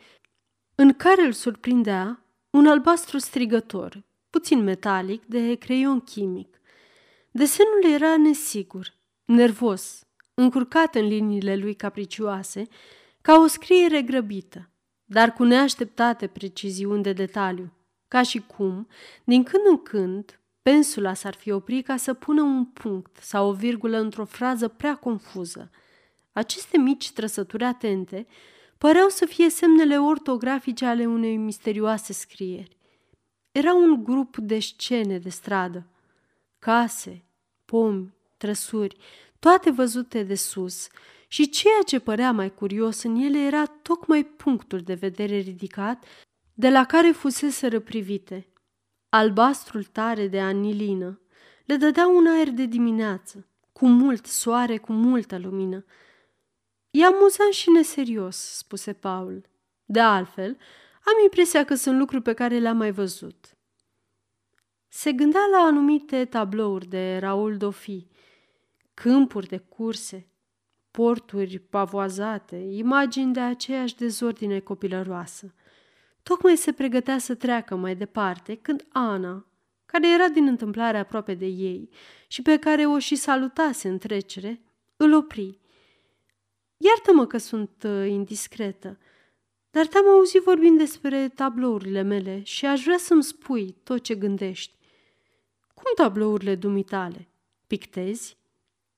în 0.75 0.93
care 0.93 1.21
îl 1.21 1.31
surprindea 1.31 2.25
un 2.49 2.67
albastru 2.67 3.17
strigător, 3.17 4.03
puțin 4.29 4.63
metalic, 4.63 5.25
de 5.25 5.55
creion 5.55 5.99
chimic. 5.99 6.59
Desenul 7.31 7.83
era 7.93 8.17
nesigur, 8.17 8.93
nervos, 9.25 10.03
încurcat 10.33 10.95
în 10.95 11.07
liniile 11.07 11.55
lui 11.55 11.73
capricioase, 11.73 12.67
ca 13.21 13.39
o 13.39 13.47
scriere 13.47 14.01
grăbită, 14.01 14.69
dar 15.05 15.33
cu 15.33 15.43
neașteptate 15.43 16.27
preciziuni 16.27 17.03
de 17.03 17.13
detaliu, 17.13 17.71
ca 18.07 18.21
și 18.21 18.39
cum, 18.39 18.87
din 19.23 19.43
când 19.43 19.63
în 19.69 19.81
când, 19.81 20.39
pensula 20.61 21.13
s-ar 21.13 21.33
fi 21.33 21.51
oprit 21.51 21.85
ca 21.85 21.97
să 21.97 22.13
pună 22.13 22.41
un 22.41 22.65
punct 22.65 23.17
sau 23.21 23.49
o 23.49 23.53
virgulă 23.53 23.97
într-o 23.97 24.25
frază 24.25 24.67
prea 24.67 24.95
confuză. 24.95 25.71
Aceste 26.31 26.77
mici 26.77 27.11
trăsături 27.11 27.63
atente 27.63 28.27
păreau 28.77 29.09
să 29.09 29.25
fie 29.25 29.49
semnele 29.49 29.99
ortografice 29.99 30.85
ale 30.85 31.05
unei 31.05 31.37
misterioase 31.37 32.13
scrieri. 32.13 32.77
Era 33.51 33.73
un 33.73 34.03
grup 34.03 34.37
de 34.37 34.59
scene 34.59 35.17
de 35.17 35.29
stradă, 35.29 35.87
case, 36.59 37.23
pomi, 37.65 38.13
trăsuri, 38.37 38.97
toate 39.39 39.69
văzute 39.71 40.23
de 40.23 40.35
sus, 40.35 40.87
și 41.27 41.49
ceea 41.49 41.81
ce 41.85 41.99
părea 41.99 42.31
mai 42.31 42.53
curios 42.53 43.03
în 43.03 43.15
ele 43.15 43.39
era 43.39 43.65
tocmai 43.65 44.23
punctul 44.23 44.79
de 44.79 44.93
vedere 44.93 45.37
ridicat 45.37 46.03
de 46.59 46.69
la 46.69 46.85
care 46.85 47.11
fusese 47.11 47.67
răprivite. 47.67 48.47
Albastrul 49.09 49.83
tare 49.83 50.27
de 50.27 50.39
anilină 50.41 51.21
le 51.65 51.75
dădea 51.75 52.07
un 52.07 52.27
aer 52.27 52.49
de 52.49 52.65
dimineață, 52.65 53.47
cu 53.71 53.87
mult 53.87 54.25
soare, 54.25 54.77
cu 54.77 54.91
multă 54.91 55.37
lumină. 55.37 55.85
E 56.91 57.05
amuzant 57.05 57.53
și 57.53 57.69
neserios, 57.69 58.37
spuse 58.37 58.93
Paul. 58.93 59.49
De 59.85 59.99
altfel, 59.99 60.57
am 61.05 61.23
impresia 61.23 61.65
că 61.65 61.75
sunt 61.75 61.97
lucruri 61.97 62.23
pe 62.23 62.33
care 62.33 62.59
le-am 62.59 62.77
mai 62.77 62.91
văzut. 62.91 63.57
Se 64.87 65.11
gândea 65.11 65.45
la 65.51 65.57
anumite 65.57 66.25
tablouri 66.25 66.87
de 66.87 67.17
Raoul 67.17 67.57
Dofi, 67.57 68.07
câmpuri 68.93 69.47
de 69.47 69.57
curse, 69.57 70.27
porturi 70.91 71.59
pavoazate, 71.59 72.55
imagini 72.55 73.33
de 73.33 73.39
aceeași 73.39 73.95
dezordine 73.95 74.59
copilăroasă. 74.59 75.53
Tocmai 76.27 76.57
se 76.57 76.71
pregătea 76.71 77.17
să 77.17 77.35
treacă 77.35 77.75
mai 77.75 77.95
departe 77.95 78.55
când 78.55 78.87
Ana, 78.91 79.45
care 79.85 80.13
era 80.13 80.27
din 80.27 80.47
întâmplare 80.47 80.97
aproape 80.97 81.33
de 81.33 81.45
ei 81.45 81.89
și 82.27 82.41
pe 82.41 82.57
care 82.59 82.85
o 82.85 82.99
și 82.99 83.15
salutase 83.15 83.87
în 83.87 83.97
trecere, 83.97 84.61
îl 84.95 85.13
opri. 85.13 85.59
Iartă-mă 86.77 87.25
că 87.25 87.37
sunt 87.37 87.83
uh, 87.85 88.07
indiscretă, 88.09 88.97
dar 89.69 89.87
te-am 89.87 90.07
auzit 90.07 90.41
vorbind 90.41 90.77
despre 90.77 91.29
tablourile 91.29 92.01
mele 92.01 92.43
și 92.43 92.65
aș 92.65 92.83
vrea 92.83 92.97
să-mi 92.97 93.23
spui 93.23 93.75
tot 93.83 94.03
ce 94.03 94.15
gândești. 94.15 94.73
Cum 95.73 95.91
tablourile 95.95 96.55
dumitale? 96.55 97.27
Pictezi? 97.67 98.37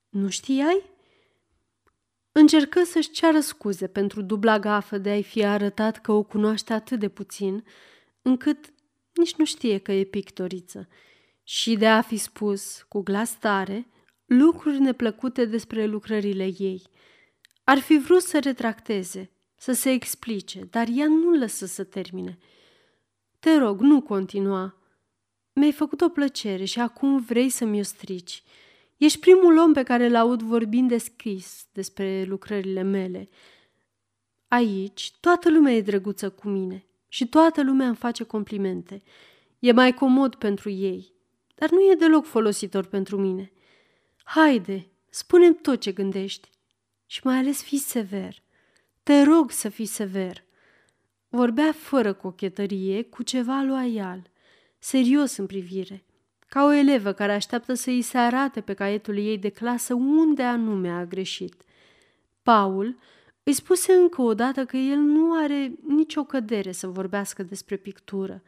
Nu 0.09 0.29
știai? 0.29 0.83
Încercă 2.31 2.83
să-și 2.83 3.09
ceară 3.09 3.39
scuze 3.39 3.87
pentru 3.87 4.21
dubla 4.21 4.59
gafă 4.59 4.97
de 4.97 5.09
a-i 5.09 5.23
fi 5.23 5.45
arătat 5.45 6.01
că 6.01 6.11
o 6.11 6.23
cunoaște 6.23 6.73
atât 6.73 6.99
de 6.99 7.09
puțin, 7.09 7.63
încât 8.21 8.73
nici 9.13 9.35
nu 9.35 9.45
știe 9.45 9.77
că 9.77 9.91
e 9.91 10.03
pictoriță, 10.03 10.87
și 11.43 11.75
de 11.75 11.87
a 11.87 12.01
fi 12.01 12.17
spus, 12.17 12.85
cu 12.87 13.01
glas 13.01 13.39
tare, 13.39 13.87
lucruri 14.25 14.79
neplăcute 14.79 15.45
despre 15.45 15.85
lucrările 15.85 16.43
ei. 16.57 16.81
Ar 17.63 17.79
fi 17.79 17.97
vrut 17.97 18.21
să 18.21 18.39
retracteze, 18.39 19.31
să 19.55 19.71
se 19.71 19.91
explice, 19.91 20.67
dar 20.69 20.87
ea 20.95 21.07
nu 21.07 21.31
lăsă 21.31 21.65
să 21.65 21.83
termine. 21.83 22.37
Te 23.39 23.57
rog, 23.57 23.79
nu 23.79 24.01
continua. 24.01 24.75
Mi-ai 25.53 25.71
făcut 25.71 26.01
o 26.01 26.09
plăcere 26.09 26.63
și 26.63 26.79
acum 26.79 27.19
vrei 27.21 27.49
să-mi 27.49 27.79
o 27.79 27.83
strici. 27.83 28.43
Ești 28.99 29.19
primul 29.19 29.57
om 29.57 29.73
pe 29.73 29.83
care 29.83 30.09
l-aud 30.09 30.41
vorbind 30.41 30.89
deschis 30.89 31.65
despre 31.71 32.23
lucrările 32.23 32.81
mele. 32.81 33.29
Aici 34.47 35.13
toată 35.19 35.49
lumea 35.49 35.73
e 35.73 35.81
drăguță 35.81 36.29
cu 36.29 36.47
mine 36.47 36.85
și 37.07 37.27
toată 37.27 37.63
lumea 37.63 37.87
îmi 37.87 37.95
face 37.95 38.23
complimente. 38.23 39.01
E 39.59 39.71
mai 39.71 39.93
comod 39.93 40.35
pentru 40.35 40.69
ei, 40.69 41.13
dar 41.55 41.69
nu 41.69 41.79
e 41.81 41.95
deloc 41.95 42.25
folositor 42.25 42.85
pentru 42.85 43.17
mine. 43.17 43.51
Haide, 44.23 44.87
spune 45.09 45.53
tot 45.53 45.79
ce 45.79 45.91
gândești 45.91 46.49
și 47.05 47.21
mai 47.23 47.37
ales 47.37 47.63
fii 47.63 47.77
sever. 47.77 48.43
Te 49.03 49.21
rog 49.21 49.51
să 49.51 49.69
fii 49.69 49.85
sever. 49.85 50.43
Vorbea 51.29 51.71
fără 51.71 52.13
cochetărie, 52.13 53.03
cu 53.03 53.23
ceva 53.23 53.61
loial, 53.61 54.29
serios 54.79 55.37
în 55.37 55.45
privire, 55.45 56.03
ca 56.49 56.63
o 56.63 56.71
elevă 56.71 57.11
care 57.11 57.31
așteaptă 57.31 57.73
să 57.73 57.89
îi 57.89 58.01
se 58.01 58.17
arate 58.17 58.61
pe 58.61 58.73
caietul 58.73 59.17
ei 59.17 59.37
de 59.37 59.49
clasă 59.49 59.93
unde 59.93 60.43
anume 60.43 60.89
a 60.89 61.05
greșit. 61.05 61.63
Paul 62.43 62.97
îi 63.43 63.53
spuse 63.53 63.93
încă 63.93 64.21
o 64.21 64.33
dată 64.33 64.65
că 64.65 64.77
el 64.77 64.97
nu 64.97 65.33
are 65.33 65.71
nicio 65.87 66.23
cădere 66.23 66.71
să 66.71 66.87
vorbească 66.87 67.43
despre 67.43 67.75
pictură, 67.75 68.43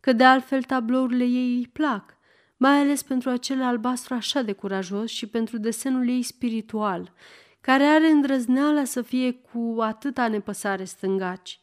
că 0.00 0.12
de 0.12 0.24
altfel 0.24 0.62
tablourile 0.62 1.24
ei 1.24 1.56
îi 1.56 1.68
plac, 1.72 2.16
mai 2.56 2.78
ales 2.78 3.02
pentru 3.02 3.30
acel 3.30 3.62
albastru 3.62 4.14
așa 4.14 4.42
de 4.42 4.52
curajos 4.52 5.10
și 5.10 5.26
pentru 5.26 5.58
desenul 5.58 6.08
ei 6.08 6.22
spiritual, 6.22 7.12
care 7.60 7.84
are 7.84 8.06
îndrăzneala 8.06 8.84
să 8.84 9.02
fie 9.02 9.32
cu 9.32 9.76
atâta 9.80 10.28
nepăsare 10.28 10.84
stângaci. 10.84 11.60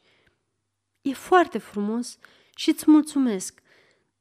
E 1.01 1.13
foarte 1.13 1.57
frumos 1.57 2.17
și 2.55 2.69
îți 2.69 2.83
mulțumesc, 2.91 3.61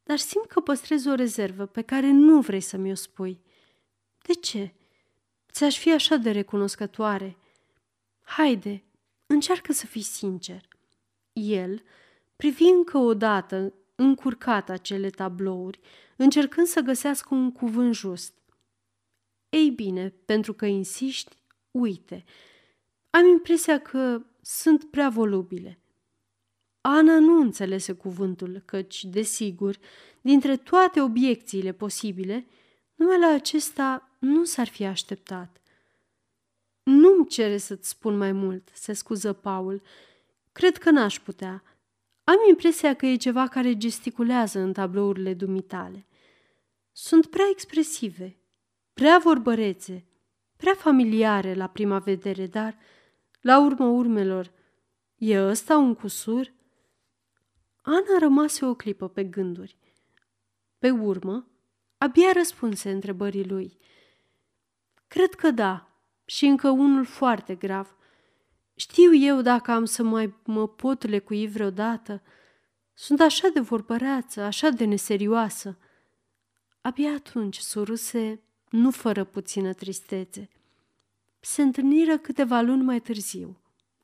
dar 0.03 0.19
simt 0.19 0.47
că 0.47 0.61
păstrez 0.61 1.05
o 1.05 1.15
rezervă 1.15 1.67
pe 1.67 1.83
care 1.83 2.11
nu 2.11 2.41
vrei 2.41 2.61
să 2.61 2.77
mi-o 2.77 2.95
spui. 2.95 3.41
De 4.23 4.33
ce? 4.33 4.75
Ți-aș 5.53 5.79
fi 5.79 5.93
așa 5.93 6.17
de 6.17 6.31
recunoscătoare. 6.31 7.37
Haide, 8.21 8.85
încearcă 9.27 9.73
să 9.73 9.87
fii 9.87 10.03
sincer. 10.03 10.69
El 11.33 11.83
privi 12.37 12.65
încă 12.65 12.99
o 12.99 13.15
dată 13.15 13.73
încurcat 13.95 14.69
acele 14.69 15.11
tablouri, 15.11 15.81
încercând 16.17 16.67
să 16.67 16.81
găsească 16.81 17.35
un 17.35 17.53
cuvânt 17.53 17.95
just. 17.95 18.35
Ei 19.49 19.71
bine, 19.71 20.09
pentru 20.09 20.53
că 20.53 20.67
insiști, 20.67 21.37
uite, 21.71 22.25
am 23.11 23.27
impresia 23.27 23.81
că 23.81 24.23
sunt 24.41 24.91
prea 24.91 25.09
volubile. 25.09 25.82
Ana 26.85 27.19
nu 27.19 27.41
înțelese 27.41 27.93
cuvântul, 27.93 28.63
căci, 28.65 29.05
desigur, 29.05 29.79
dintre 30.21 30.57
toate 30.57 31.01
obiecțiile 31.01 31.73
posibile, 31.73 32.47
numele 32.95 33.27
acesta 33.27 34.11
nu 34.19 34.45
s-ar 34.45 34.69
fi 34.69 34.85
așteptat. 34.85 35.61
Nu-mi 36.83 37.27
cere 37.27 37.57
să-ți 37.57 37.89
spun 37.89 38.17
mai 38.17 38.33
mult, 38.33 38.69
se 38.73 38.93
scuză 38.93 39.33
Paul. 39.33 39.83
Cred 40.53 40.77
că 40.77 40.91
n-aș 40.91 41.21
putea. 41.21 41.63
Am 42.25 42.37
impresia 42.49 42.95
că 42.95 43.07
e 43.07 43.17
ceva 43.17 43.49
care 43.49 43.77
gesticulează 43.77 44.59
în 44.59 44.73
tablourile 44.73 45.35
dumitale. 45.35 46.07
Sunt 46.93 47.27
prea 47.27 47.47
expresive, 47.51 48.37
prea 48.93 49.21
vorbărețe, 49.23 50.05
prea 50.57 50.75
familiare 50.75 51.55
la 51.55 51.67
prima 51.67 51.99
vedere, 51.99 52.47
dar, 52.47 52.79
la 53.41 53.65
urmă 53.65 53.87
urmelor, 53.87 54.53
e 55.17 55.41
ăsta 55.41 55.77
un 55.77 55.95
cusur? 55.95 56.53
Ana 57.83 58.19
rămase 58.19 58.65
o 58.65 58.75
clipă 58.75 59.09
pe 59.09 59.25
gânduri. 59.25 59.77
Pe 60.79 60.91
urmă, 60.91 61.47
abia 61.99 62.33
răspunse 62.33 62.91
întrebării 62.91 63.49
lui. 63.49 63.79
Cred 65.07 65.35
că 65.35 65.51
da, 65.51 65.93
și 66.25 66.47
încă 66.47 66.71
unul 66.71 67.05
foarte 67.05 67.55
grav. 67.55 67.97
Știu 68.75 69.15
eu 69.15 69.41
dacă 69.41 69.71
am 69.71 69.85
să 69.85 70.03
mai 70.03 70.35
mă 70.45 70.69
pot 70.69 71.07
lecui 71.07 71.49
vreodată. 71.49 72.23
Sunt 72.95 73.21
așa 73.21 73.49
de 73.49 73.61
vorbăreață, 73.61 74.41
așa 74.41 74.69
de 74.69 74.85
neserioasă. 74.85 75.79
Abia 76.81 77.13
atunci 77.13 77.59
suruse, 77.59 78.41
nu 78.71 78.91
fără 78.91 79.25
puțină 79.25 79.73
tristețe. 79.73 80.49
Se 81.41 81.63
întâlniră 81.63 82.19
câteva 82.19 82.61
luni 82.61 82.83
mai 82.83 83.01
târziu, 83.01 83.57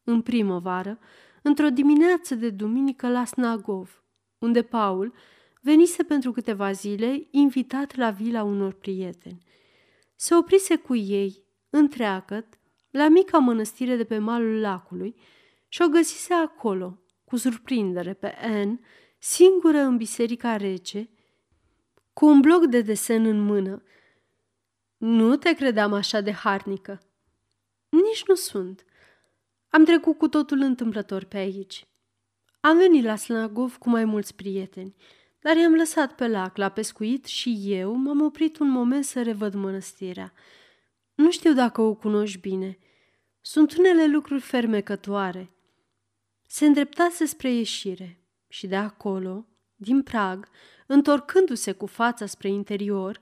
în 0.05 0.23
primăvară, 0.23 0.99
într-o 1.42 1.68
dimineață 1.68 2.35
de 2.35 2.51
duminică 2.51 3.09
la 3.09 3.24
Snagov, 3.24 4.05
unde 4.38 4.62
Paul 4.62 5.14
venise 5.61 6.03
pentru 6.03 6.33
câteva 6.33 6.72
zile 6.72 7.29
invitat 7.31 7.96
la 7.96 8.11
vila 8.11 8.42
unor 8.42 8.72
prieteni. 8.72 9.42
Se 10.14 10.35
oprise 10.35 10.77
cu 10.77 10.94
ei, 10.94 11.44
întreagăt, 11.70 12.59
la 12.90 13.09
mica 13.09 13.38
mănăstire 13.38 13.96
de 13.96 14.05
pe 14.05 14.18
malul 14.18 14.61
lacului 14.61 15.14
și 15.68 15.83
o 15.83 15.88
găsise 15.88 16.35
acolo, 16.35 16.98
cu 17.24 17.37
surprindere, 17.37 18.14
pe 18.14 18.35
Anne, 18.40 18.81
singură 19.18 19.79
în 19.79 19.96
biserica 19.96 20.57
rece, 20.57 21.11
cu 22.12 22.27
un 22.27 22.40
bloc 22.40 22.64
de 22.64 22.81
desen 22.81 23.24
în 23.24 23.40
mână. 23.40 23.83
Nu 24.96 25.37
te 25.37 25.55
credeam 25.55 25.92
așa 25.92 26.20
de 26.20 26.33
harnică. 26.33 27.01
Nici 27.88 28.24
nu 28.27 28.35
sunt. 28.35 28.85
Am 29.68 29.85
trecut 29.85 30.18
cu 30.18 30.28
totul 30.28 30.61
întâmplător 30.61 31.24
pe 31.24 31.37
aici. 31.37 31.87
Am 32.61 32.76
venit 32.76 33.04
la 33.04 33.16
Slagov 33.16 33.76
cu 33.76 33.88
mai 33.88 34.04
mulți 34.04 34.35
prieteni, 34.35 34.94
dar 35.40 35.57
i-am 35.57 35.74
lăsat 35.74 36.14
pe 36.14 36.28
lac 36.28 36.57
la 36.57 36.68
pescuit 36.68 37.24
și 37.24 37.61
eu 37.64 37.94
m-am 37.94 38.20
oprit 38.20 38.59
un 38.59 38.68
moment 38.68 39.04
să 39.04 39.22
revăd 39.22 39.54
mănăstirea. 39.54 40.33
Nu 41.14 41.31
știu 41.31 41.52
dacă 41.52 41.81
o 41.81 41.94
cunoști 41.94 42.38
bine. 42.38 42.78
Sunt 43.40 43.76
unele 43.76 44.07
lucruri 44.07 44.40
fermecătoare. 44.40 45.50
Se 46.46 46.66
îndreptase 46.66 47.24
spre 47.24 47.52
ieșire 47.52 48.22
și 48.48 48.66
de 48.66 48.76
acolo, 48.76 49.46
din 49.74 50.02
prag, 50.02 50.48
întorcându-se 50.87 51.72
cu 51.72 51.87
fața 51.87 52.26
spre 52.26 52.48
interior, 52.48 53.20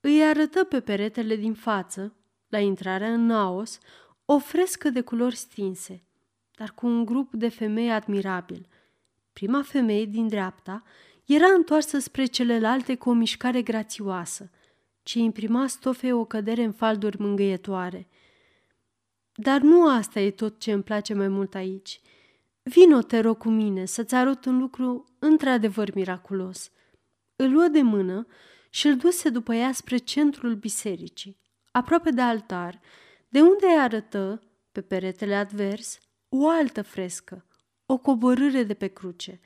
îi 0.00 0.22
arătă 0.22 0.64
pe 0.64 0.80
peretele 0.80 1.36
din 1.36 1.54
față, 1.54 2.16
la 2.48 2.58
intrarea 2.58 3.12
în 3.12 3.26
Naos, 3.26 3.78
o 4.26 4.38
frescă 4.38 4.90
de 4.90 5.00
culori 5.00 5.36
stinse, 5.36 6.02
dar 6.56 6.72
cu 6.74 6.86
un 6.86 7.04
grup 7.04 7.34
de 7.34 7.48
femei 7.48 7.90
admirabil. 7.90 8.68
Prima 9.32 9.62
femeie 9.62 10.04
din 10.04 10.28
dreapta 10.28 10.82
era 11.24 11.46
întoarsă 11.46 11.98
spre 11.98 12.24
celelalte 12.24 12.94
cu 12.94 13.10
o 13.10 13.12
mișcare 13.12 13.62
grațioasă, 13.62 14.50
ce 15.02 15.18
imprima 15.18 15.66
stofei 15.66 16.12
o 16.12 16.24
cădere 16.24 16.62
în 16.62 16.72
falduri 16.72 17.20
mângâietoare. 17.20 18.08
Dar 19.34 19.60
nu 19.60 19.88
asta 19.88 20.20
e 20.20 20.30
tot 20.30 20.58
ce 20.58 20.72
îmi 20.72 20.82
place 20.82 21.14
mai 21.14 21.28
mult 21.28 21.54
aici. 21.54 22.00
Vino, 22.62 23.00
te 23.00 23.20
rog, 23.20 23.38
cu 23.38 23.48
mine 23.48 23.84
să-ți 23.84 24.14
arăt 24.14 24.44
un 24.44 24.58
lucru 24.58 25.04
într-adevăr 25.18 25.94
miraculos. 25.94 26.70
Îl 27.36 27.50
luă 27.50 27.66
de 27.68 27.82
mână 27.82 28.26
și 28.70 28.86
îl 28.86 28.96
duse 28.96 29.28
după 29.28 29.54
ea 29.54 29.72
spre 29.72 29.96
centrul 29.96 30.54
bisericii, 30.54 31.38
aproape 31.70 32.10
de 32.10 32.20
altar, 32.20 32.80
de 33.28 33.40
unde 33.40 33.66
îi 33.66 33.78
arătă, 33.78 34.42
pe 34.72 34.82
peretele 34.82 35.34
advers, 35.34 35.98
o 36.28 36.48
altă 36.48 36.82
frescă, 36.82 37.46
o 37.86 37.98
coborâre 37.98 38.62
de 38.62 38.74
pe 38.74 38.86
cruce. 38.86 39.40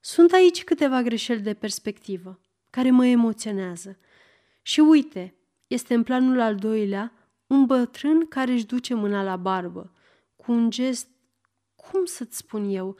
Sunt 0.00 0.32
aici 0.32 0.64
câteva 0.64 1.02
greșeli 1.02 1.40
de 1.40 1.54
perspectivă, 1.54 2.40
care 2.70 2.90
mă 2.90 3.06
emoționează. 3.06 3.98
Și 4.62 4.80
uite, 4.80 5.34
este 5.66 5.94
în 5.94 6.02
planul 6.02 6.40
al 6.40 6.54
doilea 6.54 7.12
un 7.46 7.66
bătrân 7.66 8.26
care 8.26 8.52
își 8.52 8.66
duce 8.66 8.94
mâna 8.94 9.22
la 9.22 9.36
barbă, 9.36 9.92
cu 10.36 10.52
un 10.52 10.70
gest, 10.70 11.08
cum 11.74 12.04
să-ți 12.04 12.36
spun 12.36 12.68
eu, 12.68 12.96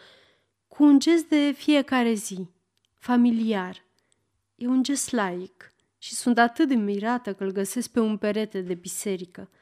cu 0.69 0.85
un 0.85 0.99
gest 0.99 1.29
de 1.29 1.53
fiecare 1.57 2.13
zi, 2.13 2.49
familiar. 2.95 3.85
E 4.55 4.67
un 4.67 4.83
gest 4.83 5.11
laic 5.11 5.75
și 5.99 6.15
sunt 6.15 6.39
atât 6.39 6.69
de 6.69 6.75
mirată 6.75 7.35
că 7.35 7.45
îl 7.45 7.51
găsesc 7.51 7.91
pe 7.91 8.01
un 8.01 8.17
perete 8.17 8.61
de 8.61 8.75
biserică– 8.75 9.51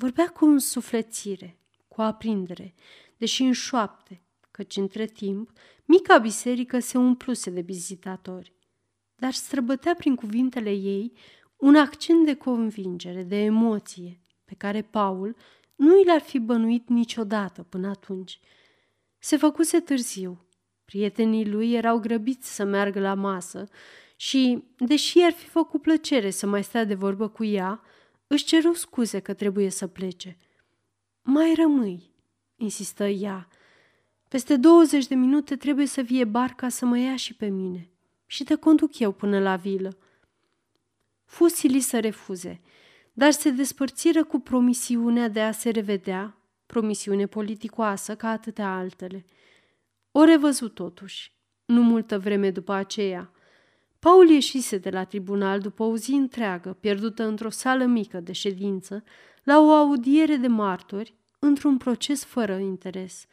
Vorbea 0.00 0.28
cu 0.28 0.44
însuflețire, 0.44 1.58
cu 1.88 2.00
aprindere, 2.00 2.74
deși 3.16 3.42
în 3.42 3.52
șoapte, 3.52 4.22
căci 4.50 4.76
între 4.76 5.06
timp 5.06 5.50
mica 5.84 6.18
biserică 6.18 6.78
se 6.78 6.98
umpluse 6.98 7.50
de 7.50 7.60
vizitatori. 7.60 8.52
Dar 9.16 9.32
străbătea 9.32 9.94
prin 9.94 10.14
cuvintele 10.14 10.70
ei 10.70 11.12
un 11.56 11.76
accent 11.76 12.24
de 12.24 12.34
convingere, 12.34 13.22
de 13.22 13.36
emoție, 13.36 14.20
pe 14.44 14.54
care 14.54 14.82
Paul 14.82 15.36
nu 15.76 16.00
i 16.00 16.04
l-ar 16.04 16.20
fi 16.20 16.38
bănuit 16.38 16.88
niciodată 16.88 17.62
până 17.62 17.88
atunci. 17.88 18.40
Se 19.18 19.36
făcuse 19.36 19.80
târziu. 19.80 20.46
Prietenii 20.84 21.48
lui 21.48 21.72
erau 21.72 21.98
grăbiți 21.98 22.54
să 22.54 22.64
meargă 22.64 23.00
la 23.00 23.14
masă 23.14 23.68
și, 24.16 24.64
deși 24.76 25.18
ar 25.18 25.32
fi 25.32 25.46
făcut 25.46 25.82
plăcere 25.82 26.30
să 26.30 26.46
mai 26.46 26.64
stea 26.64 26.84
de 26.84 26.94
vorbă 26.94 27.28
cu 27.28 27.44
ea, 27.44 27.82
își 28.32 28.44
ceru 28.44 28.72
scuze 28.72 29.18
că 29.20 29.34
trebuie 29.34 29.70
să 29.70 29.86
plece. 29.86 30.36
Mai 31.22 31.54
rămâi, 31.56 32.14
insistă 32.56 33.04
ea. 33.06 33.48
Peste 34.28 34.56
20 34.56 35.06
de 35.06 35.14
minute 35.14 35.56
trebuie 35.56 35.86
să 35.86 36.00
vie 36.00 36.24
barca 36.24 36.68
să 36.68 36.84
mă 36.84 36.98
ia 36.98 37.16
și 37.16 37.34
pe 37.34 37.46
mine 37.46 37.90
și 38.26 38.44
te 38.44 38.54
conduc 38.54 38.98
eu 38.98 39.12
până 39.12 39.40
la 39.40 39.56
vilă. 39.56 39.98
Fusili 41.24 41.80
să 41.80 42.00
refuze, 42.00 42.60
dar 43.12 43.30
se 43.30 43.50
despărțiră 43.50 44.24
cu 44.24 44.38
promisiunea 44.38 45.28
de 45.28 45.40
a 45.40 45.52
se 45.52 45.70
revedea, 45.70 46.36
promisiune 46.66 47.26
politicoasă 47.26 48.16
ca 48.16 48.28
atâtea 48.28 48.76
altele. 48.76 49.24
O 50.10 50.24
revăzut 50.24 50.74
totuși, 50.74 51.32
nu 51.64 51.82
multă 51.82 52.18
vreme 52.18 52.50
după 52.50 52.72
aceea. 52.72 53.32
Paul 54.00 54.28
ieșise 54.28 54.78
de 54.78 54.90
la 54.90 55.04
tribunal 55.04 55.60
după 55.60 55.82
o 55.82 55.96
zi 55.96 56.12
întreagă, 56.12 56.76
pierdută 56.80 57.24
într-o 57.24 57.50
sală 57.50 57.84
mică 57.84 58.20
de 58.20 58.32
ședință, 58.32 59.04
la 59.42 59.58
o 59.58 59.70
audiere 59.70 60.36
de 60.36 60.46
martori, 60.46 61.14
într-un 61.38 61.76
proces 61.76 62.24
fără 62.24 62.56
interes. 62.58 63.26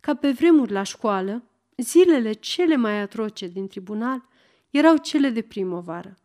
Ca 0.00 0.14
pe 0.14 0.30
vremuri 0.30 0.72
la 0.72 0.82
școală, 0.82 1.42
zilele 1.76 2.32
cele 2.32 2.76
mai 2.76 3.00
atroce 3.00 3.46
din 3.46 3.66
tribunal 3.66 4.28
erau 4.70 4.96
cele 4.96 5.28
de 5.28 5.42
primăvară. 5.42 6.16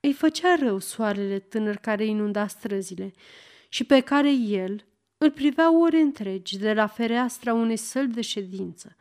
Îi 0.00 0.12
făcea 0.12 0.54
rău 0.54 0.78
soarele 0.78 1.38
tânăr 1.38 1.76
care 1.76 2.04
inunda 2.04 2.46
străzile 2.46 3.12
și 3.68 3.84
pe 3.84 4.00
care 4.00 4.32
el 4.32 4.84
îl 5.18 5.30
privea 5.30 5.78
ore 5.78 6.00
întregi 6.00 6.58
de 6.58 6.72
la 6.72 6.86
fereastra 6.86 7.54
unei 7.54 7.76
săli 7.76 8.12
de 8.12 8.20
ședință. 8.20 8.96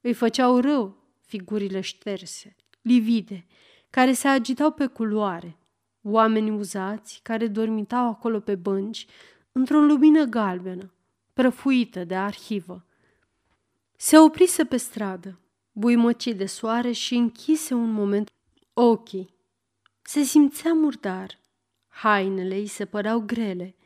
Îi 0.00 0.12
făceau 0.12 0.58
rău 0.58 0.96
figurile 1.20 1.80
șterse, 1.80 2.56
livide, 2.82 3.46
care 3.90 4.12
se 4.12 4.28
agitau 4.28 4.70
pe 4.70 4.86
culoare, 4.86 5.56
oameni 6.02 6.50
uzați 6.50 7.20
care 7.22 7.46
dormitau 7.46 8.08
acolo 8.08 8.40
pe 8.40 8.54
bănci, 8.54 9.06
într-o 9.52 9.80
lumină 9.80 10.24
galbenă, 10.24 10.92
prăfuită 11.32 12.04
de 12.04 12.16
arhivă. 12.16 12.84
Se 13.96 14.18
oprise 14.18 14.64
pe 14.64 14.76
stradă, 14.76 15.38
buimăcit 15.72 16.36
de 16.36 16.46
soare 16.46 16.92
și 16.92 17.14
închise 17.14 17.74
un 17.74 17.92
moment 17.92 18.32
ochii. 18.72 19.34
Se 20.02 20.22
simțea 20.22 20.72
murdar. 20.72 21.38
Hainele 21.88 22.54
îi 22.54 22.66
se 22.66 22.84
păreau 22.84 23.20
grele. 23.20 23.76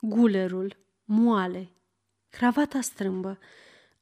Gulerul, 0.00 0.76
moale, 1.04 1.72
cravata 2.28 2.80
strâmbă. 2.80 3.38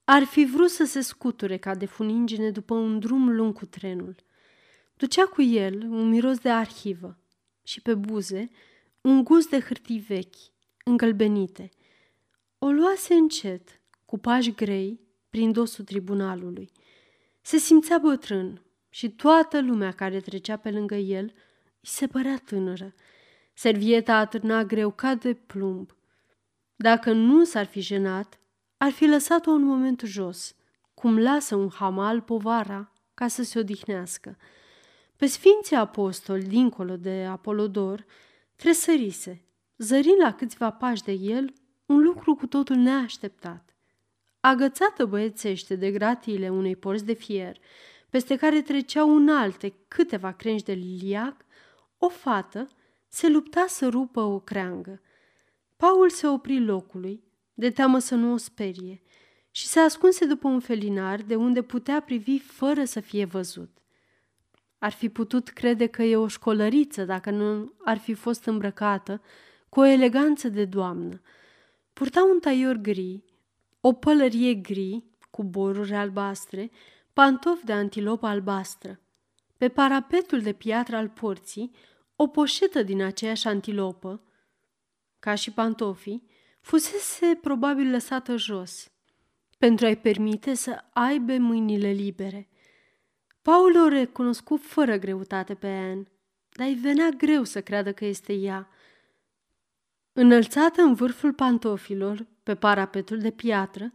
Ar 0.04 0.24
fi 0.24 0.44
vrut 0.44 0.70
să 0.70 0.84
se 0.84 1.00
scuture 1.00 1.56
ca 1.56 1.74
de 1.74 1.86
funingine 1.86 2.50
după 2.50 2.74
un 2.74 2.98
drum 2.98 3.30
lung 3.30 3.54
cu 3.54 3.66
trenul. 3.66 4.14
Ducea 4.98 5.26
cu 5.26 5.42
el 5.42 5.82
un 5.82 6.08
miros 6.08 6.38
de 6.38 6.50
arhivă 6.50 7.18
și 7.62 7.80
pe 7.80 7.94
buze 7.94 8.48
un 9.00 9.24
gust 9.24 9.50
de 9.50 9.60
hârtii 9.60 9.98
vechi, 9.98 10.36
îngălbenite. 10.84 11.70
O 12.58 12.70
luase 12.70 13.14
încet, 13.14 13.80
cu 14.04 14.18
pași 14.18 14.54
grei, 14.54 15.00
prin 15.30 15.52
dosul 15.52 15.84
tribunalului. 15.84 16.70
Se 17.40 17.56
simțea 17.56 17.98
bătrân 17.98 18.62
și 18.88 19.10
toată 19.10 19.60
lumea 19.60 19.92
care 19.92 20.20
trecea 20.20 20.56
pe 20.56 20.70
lângă 20.70 20.94
el 20.94 21.24
îi 21.24 21.34
se 21.80 22.06
părea 22.06 22.38
tânără. 22.44 22.94
Servieta 23.54 24.16
atârna 24.16 24.64
greu 24.64 24.90
ca 24.90 25.14
de 25.14 25.34
plumb. 25.34 25.96
Dacă 26.76 27.12
nu 27.12 27.44
s-ar 27.44 27.66
fi 27.66 27.80
jenat, 27.80 28.40
ar 28.76 28.90
fi 28.90 29.06
lăsat-o 29.06 29.50
un 29.50 29.62
moment 29.62 30.00
jos, 30.00 30.54
cum 30.94 31.18
lasă 31.18 31.54
un 31.54 31.70
hamal 31.70 32.20
povara 32.20 32.92
ca 33.14 33.28
să 33.28 33.42
se 33.42 33.58
odihnească. 33.58 34.36
Pe 35.18 35.26
Sfinții 35.26 35.76
Apostoli, 35.76 36.42
dincolo 36.42 36.96
de 36.96 37.26
Apolodor, 37.30 38.06
tresărise, 38.56 39.44
zărind 39.76 40.20
la 40.20 40.34
câțiva 40.34 40.70
pași 40.70 41.02
de 41.02 41.12
el, 41.12 41.52
un 41.86 42.02
lucru 42.02 42.34
cu 42.34 42.46
totul 42.46 42.76
neașteptat. 42.76 43.76
Agățată 44.40 45.06
băiețește 45.06 45.76
de 45.76 45.90
gratiile 45.90 46.48
unei 46.48 46.76
porți 46.76 47.04
de 47.04 47.12
fier, 47.12 47.56
peste 48.10 48.36
care 48.36 48.62
treceau 48.62 49.28
alte 49.28 49.74
câteva 49.88 50.32
crengi 50.32 50.64
de 50.64 50.72
liliac, 50.72 51.44
o 51.98 52.08
fată 52.08 52.68
se 53.08 53.28
lupta 53.28 53.64
să 53.68 53.88
rupă 53.88 54.20
o 54.20 54.38
creangă. 54.40 55.00
Paul 55.76 56.10
se 56.10 56.26
opri 56.26 56.64
locului, 56.64 57.24
de 57.54 57.70
teamă 57.70 57.98
să 57.98 58.14
nu 58.14 58.32
o 58.32 58.36
sperie, 58.36 59.02
și 59.50 59.66
se 59.66 59.80
ascunse 59.80 60.24
după 60.24 60.48
un 60.48 60.60
felinar 60.60 61.22
de 61.22 61.36
unde 61.36 61.62
putea 61.62 62.00
privi 62.00 62.38
fără 62.38 62.84
să 62.84 63.00
fie 63.00 63.24
văzut. 63.24 63.78
Ar 64.78 64.92
fi 64.92 65.08
putut 65.08 65.48
crede 65.48 65.86
că 65.86 66.02
e 66.02 66.16
o 66.16 66.28
școlăriță 66.28 67.04
dacă 67.04 67.30
nu 67.30 67.72
ar 67.84 67.98
fi 67.98 68.14
fost 68.14 68.44
îmbrăcată 68.44 69.22
cu 69.68 69.80
o 69.80 69.84
eleganță 69.84 70.48
de 70.48 70.64
doamnă. 70.64 71.20
Purta 71.92 72.24
un 72.24 72.40
taior 72.40 72.76
gri, 72.76 73.24
o 73.80 73.92
pălărie 73.92 74.54
gri 74.54 75.04
cu 75.30 75.44
boruri 75.44 75.94
albastre, 75.94 76.70
pantofi 77.12 77.64
de 77.64 77.72
antilopă 77.72 78.26
albastră. 78.26 79.00
Pe 79.56 79.68
parapetul 79.68 80.40
de 80.40 80.52
piatră 80.52 80.96
al 80.96 81.08
porții, 81.08 81.70
o 82.16 82.26
poșetă 82.26 82.82
din 82.82 83.02
aceeași 83.02 83.46
antilopă, 83.46 84.22
ca 85.18 85.34
și 85.34 85.50
pantofii, 85.50 86.26
fusese 86.60 87.38
probabil 87.40 87.90
lăsată 87.90 88.36
jos, 88.36 88.90
pentru 89.58 89.86
a-i 89.86 89.96
permite 89.96 90.54
să 90.54 90.84
aibă 90.92 91.36
mâinile 91.36 91.90
libere. 91.90 92.48
Paul 93.48 93.76
o 93.76 93.88
recunoscu 93.88 94.56
fără 94.56 94.96
greutate 94.96 95.54
pe 95.54 95.66
Anne, 95.66 96.08
dar 96.56 96.66
îi 96.66 96.74
venea 96.74 97.08
greu 97.08 97.44
să 97.44 97.60
creadă 97.60 97.92
că 97.92 98.04
este 98.04 98.32
ea. 98.32 98.68
Înălțată 100.12 100.82
în 100.82 100.94
vârful 100.94 101.32
pantofilor, 101.32 102.26
pe 102.42 102.54
parapetul 102.54 103.18
de 103.18 103.30
piatră, 103.30 103.92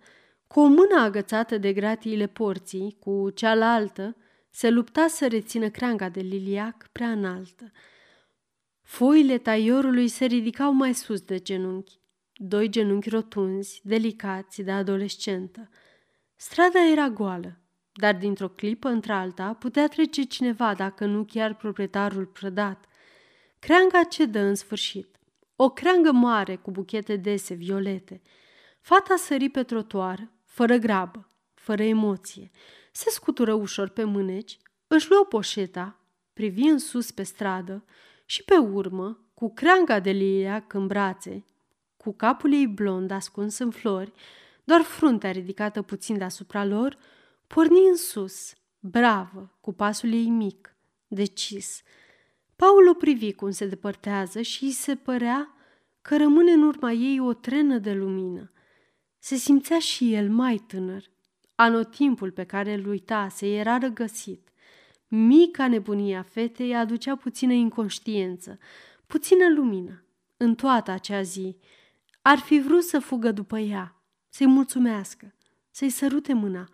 cu 0.47 0.59
o 0.59 0.67
mână 0.67 0.99
agățată 0.99 1.57
de 1.57 1.73
gratiile 1.73 2.27
porții, 2.27 2.97
cu 2.99 3.29
cealaltă, 3.29 4.15
se 4.49 4.69
lupta 4.69 5.07
să 5.07 5.27
rețină 5.27 5.69
creanga 5.69 6.09
de 6.09 6.21
liliac 6.21 6.89
prea 6.91 7.11
înaltă. 7.11 7.71
Foile 8.81 9.37
taiorului 9.37 10.07
se 10.07 10.25
ridicau 10.25 10.71
mai 10.71 10.93
sus 10.93 11.21
de 11.21 11.39
genunchi, 11.39 11.99
doi 12.33 12.69
genunchi 12.69 13.09
rotunzi, 13.09 13.81
delicați 13.83 14.61
de 14.61 14.71
adolescentă. 14.71 15.69
Strada 16.35 16.87
era 16.91 17.09
goală, 17.09 17.62
dar 17.93 18.15
dintr-o 18.15 18.49
clipă 18.49 18.87
într-alta 18.87 19.53
putea 19.53 19.87
trece 19.87 20.23
cineva, 20.23 20.73
dacă 20.73 21.05
nu 21.05 21.23
chiar 21.23 21.55
proprietarul 21.55 22.25
prădat. 22.25 22.85
Creanga 23.59 24.03
cedă 24.03 24.39
în 24.39 24.55
sfârșit. 24.55 25.19
O 25.55 25.69
creangă 25.69 26.11
mare 26.11 26.55
cu 26.55 26.71
buchete 26.71 27.15
dese, 27.15 27.53
violete. 27.53 28.21
Fata 28.81 29.15
sări 29.15 29.49
pe 29.49 29.63
trotuar, 29.63 30.31
fără 30.45 30.75
grabă, 30.75 31.29
fără 31.53 31.83
emoție. 31.83 32.51
Se 32.91 33.09
scutură 33.09 33.53
ușor 33.53 33.89
pe 33.89 34.03
mâneci, 34.03 34.57
își 34.87 35.09
luă 35.09 35.25
poșeta, 35.29 35.99
privi 36.33 36.63
în 36.63 36.77
sus 36.77 37.11
pe 37.11 37.23
stradă 37.23 37.85
și 38.25 38.43
pe 38.43 38.55
urmă, 38.55 39.19
cu 39.33 39.53
creanga 39.53 39.99
de 39.99 40.11
liliac 40.11 40.73
în 40.73 40.87
brațe, 40.87 41.45
cu 41.97 42.13
capul 42.13 42.53
ei 42.53 42.67
blond 42.67 43.11
ascuns 43.11 43.57
în 43.57 43.71
flori, 43.71 44.11
doar 44.63 44.81
fruntea 44.81 45.31
ridicată 45.31 45.81
puțin 45.81 46.17
deasupra 46.17 46.65
lor, 46.65 46.97
porni 47.47 47.87
în 47.89 47.97
sus, 47.97 48.53
bravă, 48.79 49.57
cu 49.61 49.73
pasul 49.73 50.13
ei 50.13 50.29
mic, 50.29 50.75
decis. 51.07 51.81
Paul 52.55 52.87
o 52.89 52.93
privi 52.93 53.33
cum 53.33 53.51
se 53.51 53.65
depărtează 53.65 54.41
și 54.41 54.63
îi 54.63 54.71
se 54.71 54.95
părea 54.95 55.55
că 56.01 56.17
rămâne 56.17 56.51
în 56.51 56.63
urma 56.63 56.91
ei 56.91 57.19
o 57.19 57.33
trenă 57.33 57.77
de 57.77 57.93
lumină. 57.93 58.51
Se 59.19 59.35
simțea 59.35 59.79
și 59.79 60.13
el 60.13 60.29
mai 60.29 60.57
tânăr. 60.57 61.11
Anotimpul 61.55 62.31
pe 62.31 62.43
care 62.43 62.73
îl 62.73 62.87
uitase 62.87 63.47
era 63.47 63.77
răgăsit. 63.77 64.47
Mica 65.07 65.67
nebunie 65.67 66.15
a 66.15 66.21
fetei 66.21 66.75
aducea 66.75 67.15
puțină 67.15 67.53
inconștiență, 67.53 68.59
puțină 69.07 69.53
lumină. 69.55 70.03
În 70.37 70.55
toată 70.55 70.91
acea 70.91 71.21
zi, 71.21 71.57
ar 72.21 72.37
fi 72.37 72.59
vrut 72.59 72.83
să 72.83 72.99
fugă 72.99 73.31
după 73.31 73.59
ea, 73.59 74.01
să-i 74.29 74.47
mulțumească, 74.47 75.33
să-i 75.71 75.89
sărute 75.89 76.33
mâna, 76.33 76.69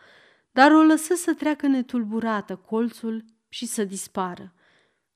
dar 0.52 0.72
o 0.72 0.82
lăsă 0.82 1.14
să 1.16 1.34
treacă 1.34 1.68
netulburată 1.68 2.56
colțul 2.56 3.26
și 3.50 3.66
să 3.66 3.84
dispară. 3.84 4.54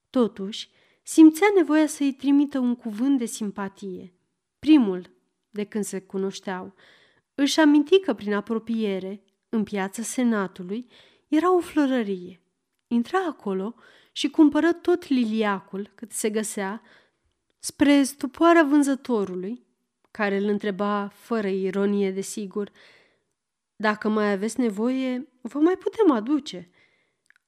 Totuși, 0.10 0.69
simțea 1.04 1.48
nevoia 1.56 1.88
să-i 1.88 2.13
trimită 2.13 2.60
un 2.60 2.76
cuvânt 2.76 3.17
de 3.17 3.26
simpatie. 3.26 4.13
Primul, 4.60 5.10
de 5.50 5.63
când 5.63 5.84
se 5.84 6.02
cunoșteau, 6.02 6.74
își 7.36 7.60
aminti 7.60 8.00
că 8.00 8.13
prin 8.13 8.34
apropiere, 8.34 9.24
în 9.50 9.63
piața 9.63 10.02
Senatului, 10.02 10.88
era 11.28 11.56
o 11.56 11.60
florărie. 11.60 12.41
Intra 12.88 13.26
acolo 13.28 13.76
și 14.12 14.30
cumpără 14.30 14.74
tot 14.74 15.08
liliacul 15.08 15.91
cât 15.96 16.12
se 16.12 16.30
găsea, 16.30 16.82
spre 17.60 18.04
stupoarea 18.04 18.63
vânzătorului, 18.63 19.65
care 20.12 20.38
îl 20.38 20.48
întreba 20.48 21.08
fără 21.08 21.48
ironie, 21.48 22.12
desigur. 22.12 22.72
Dacă 23.84 24.10
mai 24.10 24.32
aveți 24.32 24.60
nevoie, 24.60 25.28
vă 25.41 25.60
mai 25.60 25.76
putem 25.76 26.12
aduce. 26.12 26.69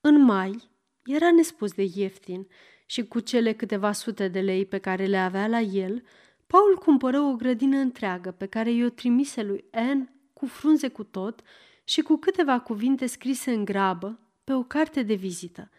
În 0.02 0.22
mai 0.22 0.70
era 1.06 1.32
nespus 1.32 1.74
de 1.74 1.88
ieftin 1.94 2.48
și 2.86 3.04
cu 3.04 3.20
cele 3.20 3.54
câteva 3.54 3.92
sute 3.92 4.28
de 4.28 4.40
lei 4.40 4.66
pe 4.66 4.78
care 4.78 5.06
le 5.06 5.18
avea 5.18 5.48
la 5.48 5.60
el, 5.60 6.04
Paul 6.48 6.78
cumpără 6.78 7.20
o 7.20 7.36
grădină 7.36 7.78
întreagă 7.78 8.32
pe 8.32 8.46
care 8.46 8.72
i-o 8.72 8.90
trimise 8.90 9.44
lui 9.44 9.66
Anne 9.72 10.14
cu 10.34 10.46
frunze 10.46 10.88
cu 10.88 11.04
tot 11.04 11.42
și 11.84 12.02
cu 12.02 12.16
câteva 12.18 12.60
cuvinte 12.60 13.06
scrise 13.06 13.52
în 13.52 13.66
grabă 13.66 14.20
pe 14.44 14.54
o 14.54 14.64
carte 14.64 15.02
de 15.02 15.14
vizită. 15.14 15.70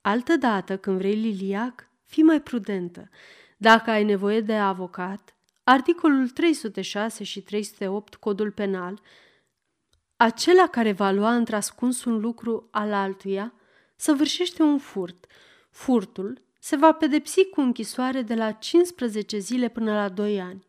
Altădată, 0.00 0.76
când 0.76 0.98
vrei 0.98 1.14
liliac, 1.14 1.88
fii 2.04 2.22
mai 2.22 2.40
prudentă. 2.40 3.08
Dacă 3.56 3.90
ai 3.90 4.04
nevoie 4.04 4.40
de 4.40 4.54
avocat, 4.54 5.36
articolul 5.64 6.28
306 6.28 7.24
și 7.24 7.42
308 7.42 8.14
codul 8.14 8.50
penal, 8.50 9.00
acela 10.24 10.66
care 10.66 10.92
va 10.92 11.10
lua 11.10 11.34
într-ascuns 11.34 12.04
un 12.04 12.20
lucru 12.20 12.68
al 12.70 12.92
altuia, 12.92 13.52
săvârșește 13.96 14.62
un 14.62 14.78
furt. 14.78 15.26
Furtul 15.70 16.42
se 16.58 16.76
va 16.76 16.92
pedepsi 16.92 17.44
cu 17.44 17.60
închisoare 17.60 18.22
de 18.22 18.34
la 18.34 18.52
15 18.52 19.38
zile 19.38 19.68
până 19.68 19.92
la 19.92 20.08
2 20.08 20.40
ani. 20.40 20.66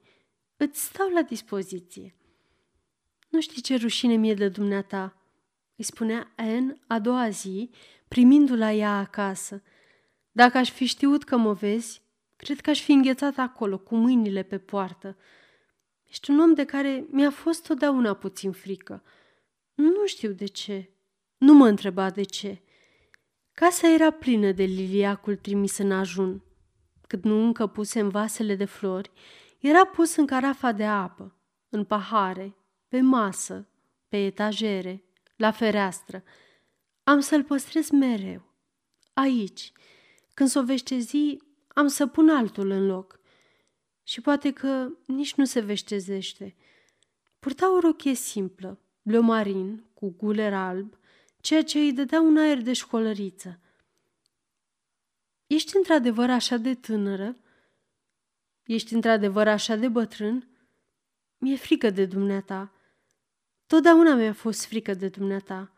Îți 0.58 0.84
stau 0.84 1.10
la 1.10 1.22
dispoziție. 1.22 2.16
Nu 3.30 3.42
știi 3.42 3.62
ce 3.62 3.76
rușine 3.76 4.16
mie 4.16 4.34
de 4.34 4.50
dumneata, 4.50 5.18
îi 5.76 5.84
spunea 5.84 6.34
Anne 6.36 6.80
a 6.88 7.00
doua 7.00 7.30
zi, 7.30 7.70
primindu 8.08 8.56
la 8.56 8.72
ea 8.72 8.98
acasă. 8.98 9.64
Dacă 10.32 10.58
aș 10.58 10.72
fi 10.72 10.86
știut 10.86 11.24
că 11.24 11.38
mă 11.38 11.54
vezi, 11.54 12.02
cred 12.36 12.62
că 12.62 12.70
aș 12.70 12.82
fi 12.82 12.92
înghețat 12.92 13.38
acolo, 13.38 13.78
cu 13.78 13.96
mâinile 13.96 14.44
pe 14.44 14.58
poartă. 14.58 15.18
Ești 16.10 16.32
un 16.32 16.40
om 16.40 16.54
de 16.54 16.66
care 16.66 17.06
mi-a 17.10 17.32
fost 17.32 17.68
totdeauna 17.68 18.14
puțin 18.14 18.52
frică. 18.52 19.04
Nu 19.76 20.06
știu 20.06 20.32
de 20.32 20.46
ce. 20.46 20.90
Nu 21.38 21.54
mă 21.54 21.68
întreba 21.68 22.10
de 22.10 22.24
ce. 22.24 22.62
Casa 23.52 23.94
era 23.94 24.12
plină 24.12 24.52
de 24.52 24.64
liliacul 24.64 25.36
trimis 25.36 25.78
în 25.78 25.92
ajun. 25.92 26.44
Cât 27.08 27.24
nu 27.24 27.44
încă 27.44 27.68
puse 27.68 28.00
în 28.00 28.10
vasele 28.10 28.56
de 28.56 28.66
flori, 28.66 29.12
era 29.60 29.86
pus 29.86 30.16
în 30.16 30.26
carafa 30.26 30.72
de 30.72 30.86
apă, 30.86 31.36
în 31.70 31.84
pahare, 31.84 32.56
pe 32.88 33.02
masă, 33.02 33.68
pe 34.08 34.26
etajere, 34.26 35.04
la 35.36 35.52
fereastră. 35.52 36.24
Am 37.04 37.20
să-l 37.20 37.44
păstrez 37.44 37.90
mereu. 37.90 38.42
Aici, 39.14 39.72
când 40.34 40.50
s-o 40.50 40.64
veștezi, 40.64 41.38
am 41.68 41.88
să 41.88 42.08
pun 42.08 42.30
altul 42.30 42.70
în 42.70 42.86
loc. 42.86 43.20
Și 44.04 44.22
poate 44.22 44.52
că 44.52 44.90
nici 45.06 45.34
nu 45.34 45.46
se 45.46 45.60
veștezește. 45.60 46.56
Purta 47.40 47.74
o 47.76 47.80
rochie 47.80 48.14
simplă, 48.14 48.80
bleu 49.06 49.22
marin, 49.22 49.84
cu 49.94 50.16
guler 50.18 50.54
alb, 50.54 50.98
ceea 51.42 51.64
ce 51.64 51.80
îi 51.80 51.94
dădea 51.94 52.22
un 52.22 52.38
aer 52.38 52.62
de 52.62 52.74
școlăriță. 52.74 53.60
Ești 55.48 55.78
într-adevăr 55.78 56.30
așa 56.30 56.58
de 56.58 56.74
tânără? 56.74 57.38
Ești 58.64 58.94
într-adevăr 58.94 59.48
așa 59.48 59.76
de 59.76 59.88
bătrân? 59.88 60.48
Mi-e 61.38 61.56
frică 61.56 61.90
de 61.90 62.06
dumneata. 62.06 62.72
Totdeauna 63.68 64.16
mi-a 64.16 64.34
fost 64.34 64.66
frică 64.66 64.94
de 64.94 65.08
dumneata. 65.08 65.72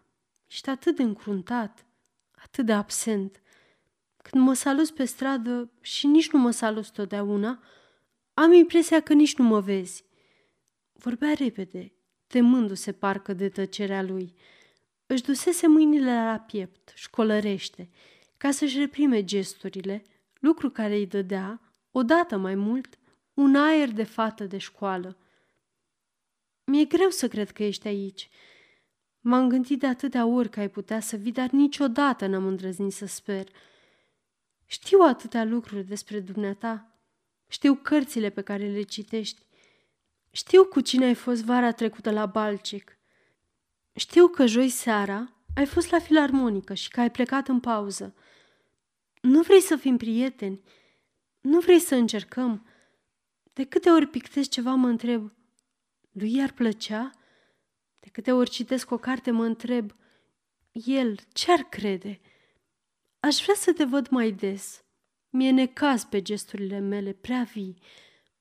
Ești 0.48 0.70
atât 0.70 0.96
de 0.96 1.04
încruntat, 1.04 1.86
atât 2.32 2.66
de 2.66 2.74
absent. 2.74 3.42
Când 4.18 4.44
mă 4.44 4.54
salut 4.54 4.90
pe 4.90 5.06
stradă 5.06 5.72
și 5.82 6.08
nici 6.08 6.32
nu 6.32 6.40
mă 6.40 6.52
salut 6.52 6.92
totdeauna, 6.92 7.64
am 8.34 8.54
impresia 8.54 9.02
că 9.02 9.14
nici 9.14 9.36
nu 9.36 9.46
mă 9.46 9.60
vezi. 9.60 10.06
Vorbea 10.94 11.34
repede, 11.34 11.97
temându-se 12.28 12.92
parcă 12.92 13.34
de 13.34 13.50
tăcerea 13.50 14.02
lui. 14.02 14.34
Își 15.06 15.24
dusese 15.24 15.68
mâinile 15.68 16.14
la 16.14 16.40
piept, 16.40 16.92
școlărește, 16.96 17.90
ca 18.38 18.52
să-și 18.52 18.78
reprime 18.78 19.24
gesturile, 19.24 20.04
lucru 20.40 20.70
care 20.70 20.96
îi 20.96 21.08
dădea, 21.08 21.62
odată 21.92 22.38
mai 22.38 22.56
mult, 22.56 22.98
un 23.34 23.56
aer 23.56 23.92
de 23.92 24.04
fată 24.04 24.44
de 24.44 24.58
școală. 24.58 25.18
Mi-e 26.64 26.86
greu 26.86 27.10
să 27.10 27.28
cred 27.28 27.52
că 27.52 27.64
ești 27.64 27.88
aici. 27.88 28.30
M-am 29.20 29.50
gândit 29.50 29.80
de 29.80 29.88
atâtea 29.88 30.26
ori 30.26 30.50
că 30.50 30.60
ai 30.60 30.70
putea 30.70 31.00
să 31.00 31.16
vii, 31.16 31.32
dar 31.32 31.50
niciodată 31.50 32.26
n-am 32.26 32.46
îndrăznit 32.46 32.94
să 32.94 33.06
sper. 33.06 33.48
Știu 34.66 35.00
atâtea 35.00 35.44
lucruri 35.44 35.84
despre 35.84 36.20
dumneata. 36.20 37.00
Știu 37.48 37.76
cărțile 37.76 38.30
pe 38.30 38.42
care 38.42 38.68
le 38.68 38.82
citești. 38.82 39.46
Știu 40.38 40.66
cu 40.66 40.82
cine 40.82 41.06
ai 41.06 41.14
fost 41.14 41.44
vara 41.44 41.72
trecută 41.72 42.12
la 42.12 42.26
Balcic. 42.26 42.98
Știu 43.96 44.28
că 44.28 44.46
joi 44.46 44.70
seara 44.70 45.34
ai 45.56 45.66
fost 45.66 45.90
la 45.90 46.00
filarmonică 46.00 46.74
și 46.74 46.90
că 46.90 47.00
ai 47.00 47.12
plecat 47.12 47.48
în 47.48 47.60
pauză. 47.60 48.16
Nu 49.22 49.42
vrei 49.42 49.62
să 49.62 49.76
fim 49.76 49.98
prieteni? 49.98 50.62
Nu 51.42 51.60
vrei 51.60 51.80
să 51.80 51.96
încercăm? 51.96 52.68
De 53.54 53.64
câte 53.66 53.90
ori 53.90 54.08
pictezi 54.08 54.50
ceva 54.50 54.74
mă 54.74 54.88
întreb, 54.88 55.34
lui 56.12 56.36
i-ar 56.36 56.52
plăcea? 56.52 57.12
De 58.00 58.10
câte 58.10 58.32
ori 58.32 58.50
citesc 58.50 58.92
o 58.92 58.98
carte 58.98 59.32
mă 59.32 59.46
întreb, 59.46 59.96
el 60.72 61.20
ce-ar 61.34 61.60
crede? 61.60 62.20
Aș 63.20 63.42
vrea 63.42 63.56
să 63.56 63.74
te 63.74 63.84
văd 63.84 64.08
mai 64.08 64.32
des. 64.32 64.84
Mi-e 65.30 65.52
necaz 65.52 66.04
pe 66.04 66.22
gesturile 66.22 66.80
mele 66.80 67.14
prea 67.14 67.44
vii, 67.54 67.82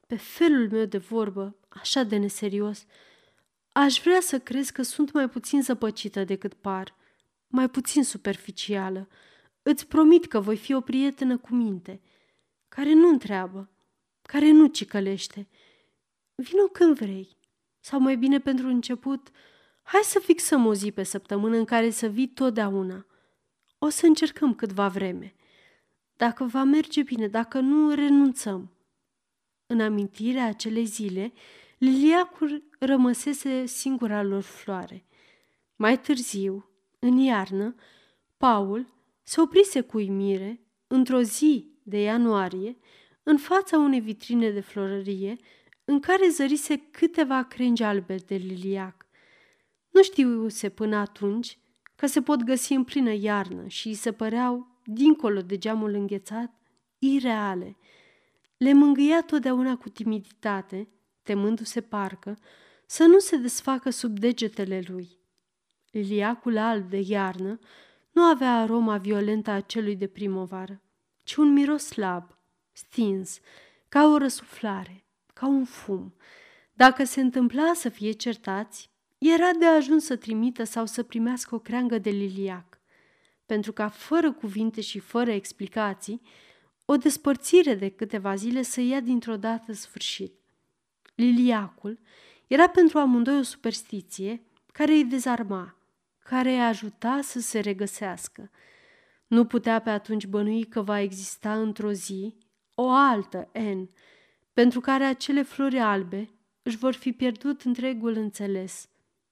pe 0.07 0.17
felul 0.17 0.71
meu 0.71 0.85
de 0.85 0.99
vorbă, 0.99 1.57
așa 1.69 2.03
de 2.03 2.17
neserios. 2.17 2.85
Aș 3.73 4.01
vrea 4.01 4.21
să 4.21 4.39
crezi 4.39 4.73
că 4.73 4.83
sunt 4.83 5.13
mai 5.13 5.29
puțin 5.29 5.63
zăpăcită 5.63 6.25
decât 6.25 6.55
par, 6.55 6.97
mai 7.47 7.69
puțin 7.69 8.05
superficială. 8.05 9.09
Îți 9.63 9.87
promit 9.87 10.27
că 10.27 10.41
voi 10.41 10.57
fi 10.57 10.75
o 10.75 10.81
prietenă 10.81 11.39
cu 11.39 11.55
minte, 11.55 12.01
care 12.69 12.93
nu 12.93 13.09
întreabă, 13.09 13.71
care 14.23 14.51
nu 14.51 14.67
cicălește. 14.67 15.49
Vino 16.35 16.63
când 16.63 16.99
vrei. 16.99 17.37
Sau 17.81 18.01
mai 18.01 18.17
bine 18.17 18.41
pentru 18.41 18.67
început, 18.67 19.31
hai 19.83 20.01
să 20.03 20.19
fixăm 20.19 20.67
o 20.67 20.75
zi 20.75 20.93
pe 20.93 21.03
săptămână 21.03 21.57
în 21.57 21.65
care 21.65 21.91
să 21.91 22.07
vii 22.07 22.29
totdeauna. 22.29 23.07
O 23.79 23.89
să 23.89 24.07
încercăm 24.07 24.55
câtva 24.55 24.89
vreme. 24.89 25.35
Dacă 26.17 26.45
va 26.45 26.63
merge 26.63 27.03
bine, 27.03 27.29
dacă 27.29 27.61
nu, 27.61 27.95
renunțăm. 27.95 28.76
În 29.67 29.81
amintirea 29.81 30.47
acelei 30.47 30.85
zile, 30.85 31.33
liliacul 31.79 32.69
rămăsese 32.79 33.67
singura 33.67 34.23
lor 34.23 34.43
floare. 34.43 35.05
Mai 35.77 36.01
târziu, 36.01 36.71
în 36.99 37.17
iarnă, 37.17 37.75
Paul 38.37 38.87
se 39.23 39.41
oprise 39.41 39.81
cu 39.81 39.97
uimire, 39.97 40.61
într-o 40.87 41.21
zi 41.21 41.71
de 41.83 42.01
ianuarie, 42.01 42.77
în 43.23 43.37
fața 43.37 43.79
unei 43.79 44.01
vitrine 44.01 44.51
de 44.51 44.61
florărie, 44.61 45.37
în 45.85 46.01
care 46.01 46.29
zărise 46.29 46.77
câteva 46.77 47.43
crengi 47.43 47.83
albe 47.83 48.15
de 48.15 48.35
liliac. 48.35 49.07
Nu 49.91 50.03
știuse 50.03 50.69
până 50.69 50.97
atunci 50.97 51.59
că 51.95 52.07
se 52.07 52.23
pot 52.23 52.43
găsi 52.43 52.73
în 52.73 52.85
plină 52.85 53.13
iarnă 53.13 53.67
și 53.67 53.89
îi 53.89 53.95
se 53.95 54.13
păreau, 54.13 54.81
dincolo 54.85 55.41
de 55.41 55.59
geamul 55.59 55.95
înghețat, 55.95 56.55
ireale. 56.99 57.77
Le 58.57 58.73
mângâia 58.73 59.23
totdeauna 59.23 59.77
cu 59.77 59.89
timiditate, 59.89 60.89
temându-se 61.23 61.81
parcă, 61.81 62.39
să 62.87 63.05
nu 63.05 63.19
se 63.19 63.37
desfacă 63.37 63.91
sub 63.91 64.19
degetele 64.19 64.83
lui. 64.87 65.19
Liliacul 65.91 66.59
alb 66.59 66.89
de 66.91 67.01
iarnă 67.07 67.59
nu 68.13 68.23
avea 68.23 68.57
aroma 68.57 68.97
violentă 68.99 69.51
a 69.51 69.61
celui 69.61 69.97
de 69.97 70.07
primăvară, 70.07 70.83
ci 71.25 71.35
un 71.35 71.53
miros 71.53 71.85
slab, 71.85 72.39
stins, 72.73 73.41
ca 73.89 74.07
o 74.07 74.17
răsuflare, 74.17 75.05
ca 75.33 75.47
un 75.47 75.65
fum. 75.65 76.15
Dacă 76.73 77.05
se 77.05 77.21
întâmpla 77.21 77.73
să 77.75 77.89
fie 77.89 78.13
certați, 78.13 78.91
era 79.19 79.51
de 79.59 79.65
ajuns 79.65 80.05
să 80.05 80.17
trimită 80.17 80.65
sau 80.65 80.87
să 80.87 81.03
primească 81.03 81.55
o 81.55 81.59
creangă 81.59 81.99
de 81.99 82.11
liliac, 82.11 82.81
pentru 83.47 83.73
ca, 83.73 83.89
fără 83.89 84.33
cuvinte 84.33 84.81
și 84.81 84.99
fără 84.99 85.31
explicații, 85.31 86.21
o 86.87 86.97
despărțire 86.97 87.75
de 87.75 87.89
câteva 87.89 88.35
zile 88.35 88.63
să 88.63 88.81
ia 88.81 89.01
dintr-o 89.01 89.37
dată 89.37 89.73
sfârșit. 89.73 90.33
Liliacul 91.15 91.99
era 92.47 92.69
pentru 92.69 92.99
amândoi 92.99 93.39
o 93.39 93.43
superstiție 93.43 94.43
care 94.73 94.93
îi 94.93 95.05
dezarma, 95.05 95.77
care 96.19 96.51
îi 96.51 96.61
ajuta 96.61 97.21
să 97.23 97.41
se 97.41 97.61
regăsească. 97.61 98.51
Nu 99.27 99.45
putea 99.45 99.81
pe 99.81 99.91
atunci 99.91 100.27
bănui 100.27 100.65
că 100.65 100.83
va 100.83 101.01
exista 101.01 101.61
într-o 101.61 101.93
zi 101.93 102.35
o 102.75 102.89
altă 102.89 103.51
N, 103.53 103.91
pentru 104.53 104.81
care 104.81 105.05
acele 105.05 105.43
flori 105.43 105.79
albe 105.79 106.31
își 106.63 106.77
vor 106.77 106.95
fi 106.95 107.13
pierdut 107.13 107.63
întregul 107.63 108.13
înțeles, 108.13 108.89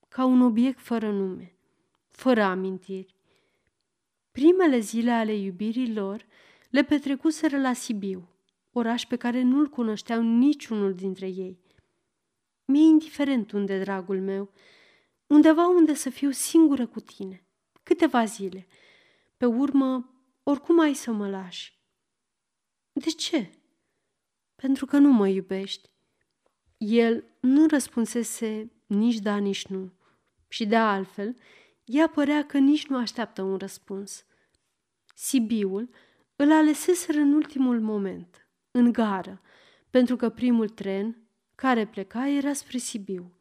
ca 0.08 0.24
un 0.24 0.40
obiect 0.40 0.80
fără 0.80 1.10
nume, 1.10 1.56
fără 2.10 2.42
amintiri. 2.42 3.14
Primele 4.30 4.78
zile 4.78 5.10
ale 5.10 5.34
iubirii 5.34 5.92
lor 5.92 6.26
le 6.74 6.84
petrecuseră 6.84 7.60
la 7.60 7.72
Sibiu, 7.72 8.28
oraș 8.72 9.04
pe 9.04 9.16
care 9.16 9.42
nu-l 9.42 9.68
cunoșteau 9.68 10.22
niciunul 10.22 10.94
dintre 10.94 11.26
ei. 11.26 11.58
Mi-e 12.64 12.82
indiferent 12.82 13.52
unde, 13.52 13.78
dragul 13.78 14.20
meu, 14.20 14.52
undeva 15.26 15.66
unde 15.66 15.94
să 15.94 16.10
fiu 16.10 16.30
singură 16.30 16.86
cu 16.86 17.00
tine, 17.00 17.46
câteva 17.82 18.24
zile. 18.24 18.66
Pe 19.36 19.46
urmă, 19.46 20.14
oricum 20.42 20.80
ai 20.80 20.94
să 20.94 21.12
mă 21.12 21.28
lași. 21.28 21.78
De 22.92 23.10
ce? 23.10 23.50
Pentru 24.54 24.86
că 24.86 24.98
nu 24.98 25.12
mă 25.12 25.28
iubești. 25.28 25.90
El 26.76 27.24
nu 27.40 27.66
răspunsese 27.66 28.72
nici 28.86 29.18
da, 29.18 29.36
nici 29.36 29.66
nu. 29.66 29.92
Și 30.48 30.66
de 30.66 30.76
altfel, 30.76 31.36
ea 31.84 32.08
părea 32.08 32.46
că 32.46 32.58
nici 32.58 32.86
nu 32.86 32.96
așteaptă 32.96 33.42
un 33.42 33.56
răspuns. 33.56 34.24
Sibiul 35.14 35.88
îl 36.36 36.52
aleseseră 36.52 37.18
în 37.18 37.32
ultimul 37.32 37.80
moment, 37.80 38.48
în 38.70 38.92
gară, 38.92 39.40
pentru 39.90 40.16
că 40.16 40.28
primul 40.28 40.68
tren 40.68 41.28
care 41.54 41.86
pleca 41.86 42.28
era 42.28 42.52
spre 42.52 42.78
Sibiu. 42.78 43.32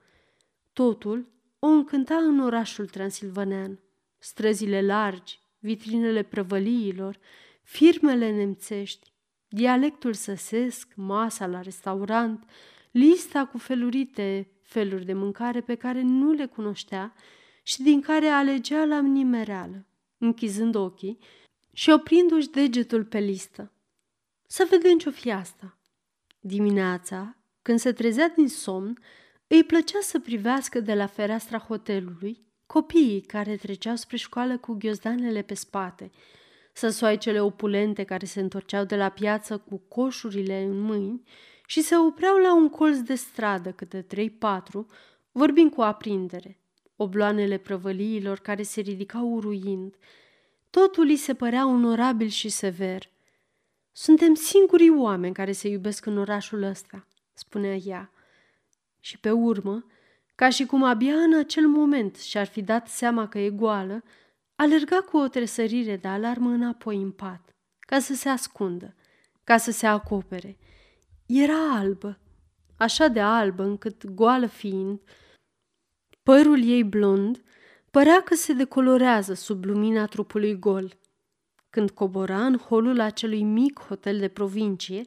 Totul 0.74 1.32
o 1.60 1.68
încânta 1.68 2.16
în 2.16 2.40
orașul 2.40 2.88
transilvanean. 2.88 3.80
Străzile 4.18 4.82
largi, 4.82 5.40
vitrinele 5.60 6.24
prăvăliilor, 6.24 7.20
firmele 7.64 8.32
nemțești, 8.32 9.14
dialectul 9.48 10.14
săsesc, 10.14 10.94
masa 10.96 11.48
la 11.48 11.62
restaurant, 11.62 12.50
lista 12.92 13.46
cu 13.46 13.58
felurite 13.58 14.52
feluri 14.62 15.06
de 15.06 15.14
mâncare 15.14 15.62
pe 15.62 15.76
care 15.76 16.02
nu 16.02 16.32
le 16.32 16.46
cunoștea 16.46 17.14
și 17.64 17.82
din 17.82 18.02
care 18.02 18.28
alegea 18.28 18.86
la 18.86 19.02
nimereală, 19.02 19.86
închizând 20.18 20.76
ochii 20.76 21.18
și 21.74 21.90
oprindu-și 21.90 22.50
degetul 22.50 23.06
pe 23.06 23.20
listă. 23.20 23.72
Să 24.48 24.68
vedem 24.70 24.98
ce-o 24.98 25.12
fi 25.12 25.32
asta. 25.32 25.78
Dimineața, 26.40 27.38
când 27.62 27.80
se 27.80 27.92
trezea 27.92 28.30
din 28.30 28.48
somn, 28.48 29.00
îi 29.48 29.64
plăcea 29.64 30.00
să 30.02 30.20
privească 30.20 30.80
de 30.80 30.94
la 30.94 31.06
fereastra 31.06 31.58
hotelului 31.58 32.44
copiii 32.66 33.22
care 33.22 33.56
treceau 33.56 33.96
spre 33.96 34.18
școală 34.18 34.58
cu 34.58 34.74
ghiozdanele 34.74 35.42
pe 35.42 35.54
spate, 35.54 36.12
să 36.74 36.90
soaicele 36.90 37.42
opulente 37.42 38.04
care 38.04 38.26
se 38.26 38.40
întorceau 38.40 38.84
de 38.84 38.96
la 38.96 39.10
piață 39.10 39.58
cu 39.58 39.78
coșurile 39.88 40.62
în 40.62 40.80
mâini 40.80 41.24
și 41.66 41.82
se 41.82 41.98
opreau 41.98 42.38
la 42.38 42.56
un 42.56 42.70
colț 42.70 42.98
de 42.98 43.16
stradă 43.16 43.72
câte 43.72 44.02
trei-patru, 44.02 44.86
vorbind 45.32 45.72
cu 45.74 45.82
aprindere, 45.82 46.60
obloanele 46.96 47.58
prăvăliilor 47.58 48.40
care 48.40 48.64
se 48.64 48.82
ridicau 48.82 49.34
uruind. 49.34 49.96
Totul 50.80 51.08
îi 51.08 51.16
se 51.16 51.34
părea 51.34 51.68
onorabil 51.68 52.28
și 52.28 52.50
sever. 52.50 53.10
Suntem 53.92 54.34
singurii 54.34 54.90
oameni 54.90 55.34
care 55.34 55.52
se 55.52 55.68
iubesc 55.68 56.06
în 56.06 56.18
orașul 56.18 56.64
ăsta, 56.64 57.08
spunea 57.34 57.76
ea. 57.76 58.12
Și 59.00 59.20
pe 59.20 59.32
urmă, 59.32 59.86
ca 60.36 60.50
și 60.50 60.66
cum 60.66 60.84
abia 60.84 61.14
în 61.14 61.38
acel 61.38 61.68
moment 61.68 62.16
și-ar 62.16 62.46
fi 62.46 62.62
dat 62.62 62.88
seama 62.88 63.28
că 63.28 63.40
e 63.40 63.50
goală, 63.50 64.04
alerga 64.56 65.02
cu 65.02 65.18
o 65.18 65.28
tresărire 65.28 65.98
de 65.98 66.08
alarmă 66.08 66.50
înapoi 66.50 67.02
în 67.02 67.12
pat, 67.12 67.56
ca 67.80 68.00
să 68.00 68.14
se 68.14 68.30
ascundă, 68.30 68.96
ca 69.44 69.58
să 69.58 69.72
se 69.72 69.88
acopere. 69.88 70.58
Era 71.26 71.78
albă, 71.78 72.20
așa 72.78 73.08
de 73.08 73.22
albă 73.22 73.64
încât, 73.64 74.06
goală 74.06 74.46
fiind, 74.46 75.02
părul 76.24 76.64
ei 76.64 76.84
blond 76.84 77.44
părea 77.94 78.22
că 78.22 78.36
se 78.36 78.54
decolorează 78.54 79.34
sub 79.34 79.66
lumina 79.66 80.06
trupului 80.06 80.60
gol. 80.60 80.98
Când 81.70 81.90
cobora 81.90 82.46
în 82.46 82.58
holul 82.58 83.00
acelui 83.00 83.44
mic 83.44 83.80
hotel 83.80 84.20
de 84.20 84.28
provincie, 84.28 85.06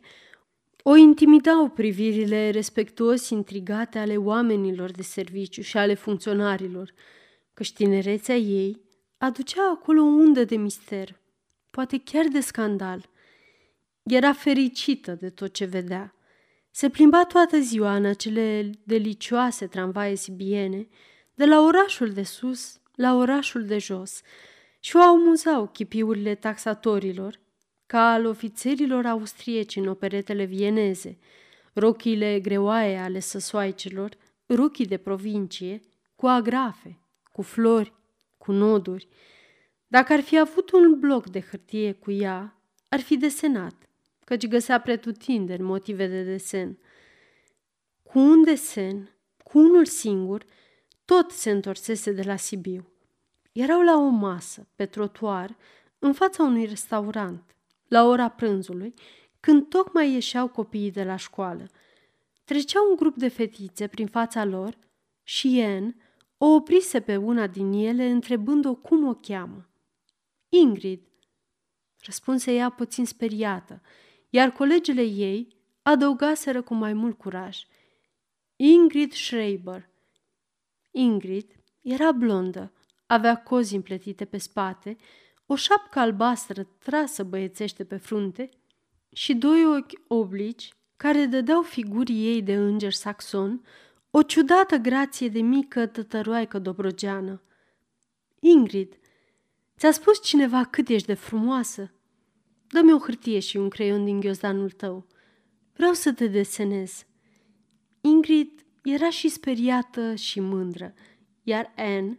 o 0.83 0.97
intimidau 0.97 1.69
privirile 1.69 2.51
respectuos 2.51 3.29
intrigate 3.29 3.99
ale 3.99 4.17
oamenilor 4.17 4.91
de 4.91 5.03
serviciu 5.03 5.63
și 5.63 5.77
ale 5.77 5.95
funcționarilor, 5.95 6.93
căci 7.55 7.73
tinerețea 7.73 8.37
ei 8.37 8.81
aducea 9.19 9.71
acolo 9.71 10.01
o 10.01 10.05
undă 10.05 10.45
de 10.45 10.57
mister, 10.57 11.21
poate 11.71 12.01
chiar 12.05 12.27
de 12.27 12.41
scandal. 12.41 13.09
Era 14.03 14.33
fericită 14.33 15.13
de 15.21 15.31
tot 15.31 15.53
ce 15.53 15.65
vedea. 15.65 16.15
Se 16.71 16.89
plimba 16.89 17.25
toată 17.25 17.59
ziua 17.59 17.97
în 17.97 18.05
acele 18.05 18.71
delicioase 18.85 19.67
tramvaie 19.67 20.17
sibiene, 20.17 20.89
de 21.37 21.45
la 21.45 21.61
orașul 21.61 22.11
de 22.13 22.23
sus 22.23 22.81
la 22.95 23.15
orașul 23.15 23.65
de 23.65 23.79
jos, 23.79 24.21
și 24.81 24.97
o 24.97 25.01
amuzau 25.01 25.69
chipiurile 25.69 26.35
taxatorilor, 26.35 27.41
ca 27.87 28.13
al 28.13 28.27
ofițerilor 28.27 29.07
austrieci 29.07 29.77
în 29.77 29.87
operetele 29.87 30.45
vieneze, 30.45 31.19
rochile 31.73 32.41
greoaie 32.41 32.97
ale 32.97 33.19
săsoaicelor, 33.19 34.17
rochii 34.47 34.87
de 34.87 34.97
provincie, 34.97 35.81
cu 36.15 36.27
agrafe, 36.27 36.99
cu 37.33 37.43
flori, 37.43 37.93
cu 38.39 38.53
noduri. 38.53 39.09
Dacă 39.87 40.13
ar 40.13 40.21
fi 40.21 40.39
avut 40.39 40.71
un 40.71 40.99
bloc 41.01 41.29
de 41.29 41.41
hârtie 41.41 41.93
cu 41.93 42.11
ea, 42.11 42.61
ar 42.89 43.01
fi 43.01 43.17
desenat, 43.17 43.89
căci 44.25 44.47
găsea 44.47 44.81
pretutindeni 44.81 45.63
motive 45.63 46.07
de 46.07 46.23
desen. 46.23 46.79
Cu 48.03 48.19
un 48.19 48.45
desen, 48.45 49.11
cu 49.45 49.59
unul 49.59 49.85
singur, 49.85 50.45
tot 51.07 51.31
se 51.31 51.51
întorsese 51.51 52.13
de 52.13 52.23
la 52.23 52.37
Sibiu. 52.37 52.87
Erau 53.53 53.83
la 53.83 53.97
o 53.97 54.09
masă, 54.09 54.69
pe 54.75 54.87
trotuar, 54.87 55.57
în 55.99 56.13
fața 56.13 56.43
unui 56.43 56.65
restaurant 56.65 57.57
la 57.89 58.05
ora 58.05 58.29
prânzului, 58.29 58.95
când 59.41 59.69
tocmai 59.69 60.13
ieșeau 60.13 60.49
copiii 60.49 60.91
de 60.91 61.05
la 61.05 61.17
școală. 61.17 61.71
Trecea 62.45 62.83
un 62.91 62.97
grup 62.97 63.17
de 63.17 63.29
fetițe 63.29 63.87
prin 63.87 64.07
fața 64.07 64.45
lor 64.45 64.79
și 65.23 65.57
Ian 65.57 65.97
o 66.39 66.47
oprise 66.47 67.01
pe 67.01 67.17
una 67.17 67.47
din 67.47 67.73
ele 67.73 68.05
întrebând-o 68.05 68.75
cum 68.75 69.09
o 69.09 69.15
cheamă. 69.15 69.69
Ingrid, 70.49 71.01
răspunse 71.99 72.53
ea 72.53 72.71
puțin 72.71 73.05
speriată, 73.05 73.83
iar 74.31 74.51
colegele 74.51 75.03
ei 75.03 75.57
adăugaseră 75.83 76.63
cu 76.63 76.75
mai 76.75 76.93
mult 76.93 77.19
curaj. 77.19 77.59
Ingrid 78.57 79.13
Schreiber. 79.13 79.89
Ingrid 80.99 81.53
era 81.83 82.13
blondă, 82.13 82.73
avea 83.07 83.43
cozi 83.43 83.75
împletite 83.75 84.25
pe 84.25 84.39
spate 84.39 84.97
o 85.47 85.55
șapcă 85.55 85.99
albastră 85.99 86.63
trasă 86.63 87.25
băiețește 87.25 87.85
pe 87.85 87.97
frunte 87.97 88.49
și 89.13 89.35
doi 89.35 89.67
ochi 89.67 90.01
oblici 90.07 90.73
care 90.97 91.25
dădeau 91.25 91.63
figurii 91.63 92.27
ei 92.27 92.43
de 92.43 92.55
înger 92.55 92.93
saxon 92.93 93.65
o 94.11 94.23
ciudată 94.23 94.77
grație 94.77 95.29
de 95.29 95.41
mică 95.41 95.87
tătăroaică 95.87 96.59
dobrogeană. 96.59 97.43
Ingrid, 98.41 98.99
ți-a 99.79 99.91
spus 99.91 100.23
cineva 100.23 100.65
cât 100.65 100.89
ești 100.89 101.07
de 101.07 101.15
frumoasă? 101.15 101.93
Dă-mi 102.69 102.93
o 102.93 102.99
hârtie 102.99 103.39
și 103.39 103.57
un 103.57 103.69
creion 103.69 104.05
din 104.05 104.21
ghiozdanul 104.21 104.71
tău. 104.71 105.07
Vreau 105.73 105.93
să 105.93 106.13
te 106.13 106.27
desenez. 106.27 107.07
Ingrid 108.01 108.66
era 108.93 109.11
și 109.11 109.29
speriată 109.29 110.15
și 110.15 110.41
mândră, 110.41 110.95
iar 111.43 111.73
Anne 111.77 112.19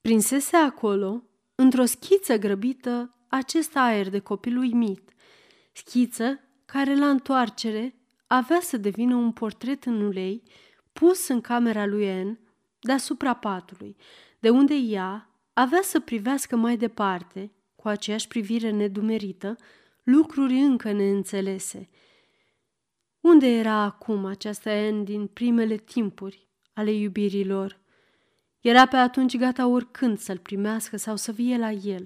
prinsese 0.00 0.56
acolo 0.56 1.22
într-o 1.54 1.84
schiță 1.84 2.36
grăbită 2.38 3.14
acest 3.28 3.76
aer 3.76 4.08
de 4.08 4.18
copil 4.18 4.56
uimit, 4.56 5.10
schiță 5.72 6.40
care 6.64 6.96
la 6.96 7.08
întoarcere 7.08 7.94
avea 8.26 8.60
să 8.60 8.76
devină 8.76 9.14
un 9.14 9.32
portret 9.32 9.84
în 9.84 10.00
ulei 10.00 10.42
pus 10.92 11.28
în 11.28 11.40
camera 11.40 11.86
lui 11.86 12.04
En 12.04 12.38
deasupra 12.80 13.34
patului, 13.34 13.96
de 14.38 14.48
unde 14.48 14.74
ea 14.74 15.30
avea 15.52 15.82
să 15.82 16.00
privească 16.00 16.56
mai 16.56 16.76
departe, 16.76 17.52
cu 17.76 17.88
aceeași 17.88 18.28
privire 18.28 18.70
nedumerită, 18.70 19.56
lucruri 20.02 20.54
încă 20.54 20.92
neînțelese. 20.92 21.88
Unde 23.26 23.46
era 23.46 23.74
acum 23.82 24.24
această 24.24 24.68
En 24.68 25.04
din 25.04 25.26
primele 25.26 25.76
timpuri 25.76 26.48
ale 26.72 26.92
iubirilor? 26.92 27.80
Era 28.60 28.86
pe 28.86 28.96
atunci 28.96 29.36
gata 29.36 29.66
oricând 29.66 30.18
să-l 30.18 30.38
primească 30.38 30.96
sau 30.96 31.16
să 31.16 31.32
vie 31.32 31.56
la 31.56 31.70
el, 31.70 32.04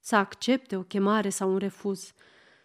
să 0.00 0.16
accepte 0.16 0.76
o 0.76 0.82
chemare 0.82 1.28
sau 1.28 1.52
un 1.52 1.58
refuz, 1.58 2.12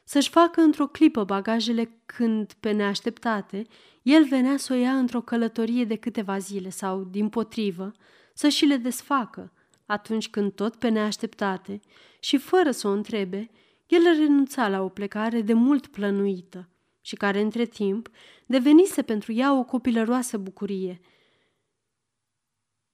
să-și 0.04 0.30
facă 0.30 0.62
într-o 0.62 0.88
clipă 0.88 1.24
bagajele 1.24 2.02
când, 2.06 2.54
pe 2.60 2.72
neașteptate, 2.72 3.66
el 4.02 4.26
venea 4.26 4.58
să 4.58 4.74
o 4.74 4.76
ia 4.76 4.98
într-o 4.98 5.22
călătorie 5.22 5.86
de 5.86 5.96
câteva 5.96 6.38
zile 6.38 6.70
sau, 6.70 7.04
din 7.04 7.30
potrivă, 7.30 7.92
să 8.34 8.48
și 8.48 8.66
le 8.66 8.78
desfacă, 8.78 9.52
atunci 9.86 10.30
când 10.30 10.52
tot 10.52 10.76
pe 10.76 10.90
neașteptate 10.90 11.80
și 12.20 12.38
fără 12.38 12.72
să 12.72 12.88
o 12.88 12.92
întrebe, 12.92 13.50
el 13.88 14.02
renunța 14.18 14.68
la 14.68 14.82
o 14.82 14.90
plecare 14.90 15.42
de 15.42 15.54
mult 15.54 15.88
plănuită 15.88 16.70
și 17.06 17.16
care, 17.16 17.40
între 17.40 17.66
timp, 17.66 18.10
devenise 18.46 19.02
pentru 19.02 19.32
ea 19.32 19.54
o 19.58 19.64
copilăroasă 19.64 20.38
bucurie– 20.38 21.00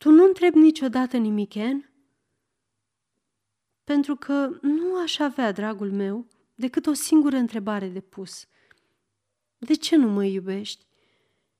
tu 0.02 0.10
nu 0.10 0.24
întrebi 0.26 0.58
niciodată 0.58 1.18
nimic, 1.18 1.56
Anne? 1.56 1.92
Pentru 3.84 4.16
că 4.16 4.50
nu 4.62 5.02
aș 5.02 5.20
avea, 5.20 5.52
dragul 5.52 5.92
meu, 5.92 6.28
decât 6.56 6.86
o 6.86 6.94
singură 6.94 7.36
întrebare 7.36 7.88
de 7.88 8.00
pus. 8.00 8.48
De 9.58 9.74
ce 9.74 9.96
nu 9.96 10.08
mă 10.10 10.26
iubești? 10.26 10.86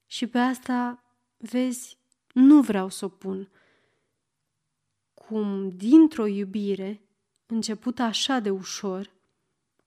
Și 0.06 0.28
pe 0.28 0.38
asta, 0.38 1.04
vezi, 1.38 1.98
nu 2.34 2.62
vreau 2.62 2.90
să 2.90 3.06
o 3.06 3.10
pun. 3.10 3.52
Cum 5.14 5.70
dintr-o 5.70 6.26
iubire, 6.26 7.02
început 7.46 8.00
așa 8.00 8.40
de 8.40 8.50
ușor, 8.50 9.12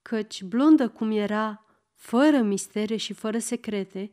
căci 0.03 0.43
blondă 0.43 0.89
cum 0.89 1.11
era, 1.11 1.64
fără 1.95 2.40
mistere 2.40 2.97
și 2.97 3.12
fără 3.12 3.38
secrete, 3.38 4.12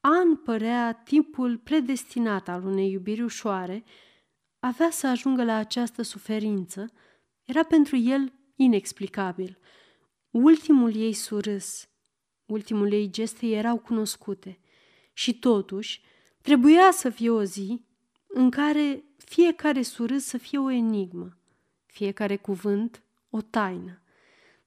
An 0.00 0.36
părea 0.36 0.92
tipul 0.92 1.58
predestinat 1.58 2.48
al 2.48 2.64
unei 2.64 2.90
iubiri 2.90 3.22
ușoare, 3.22 3.84
avea 4.58 4.90
să 4.90 5.06
ajungă 5.06 5.44
la 5.44 5.54
această 5.54 6.02
suferință, 6.02 6.92
era 7.44 7.62
pentru 7.62 7.96
el 7.96 8.32
inexplicabil. 8.56 9.58
Ultimul 10.30 10.94
ei 10.94 11.12
surâs, 11.12 11.88
ultimul 12.46 12.92
ei 12.92 13.10
geste 13.10 13.46
erau 13.46 13.78
cunoscute 13.78 14.58
și 15.12 15.38
totuși 15.38 16.02
trebuia 16.42 16.90
să 16.92 17.10
fie 17.10 17.30
o 17.30 17.44
zi 17.44 17.84
în 18.26 18.50
care 18.50 19.04
fiecare 19.16 19.82
surâs 19.82 20.24
să 20.24 20.38
fie 20.38 20.58
o 20.58 20.70
enigmă, 20.70 21.36
fiecare 21.86 22.36
cuvânt 22.36 23.02
o 23.30 23.40
taină. 23.40 24.02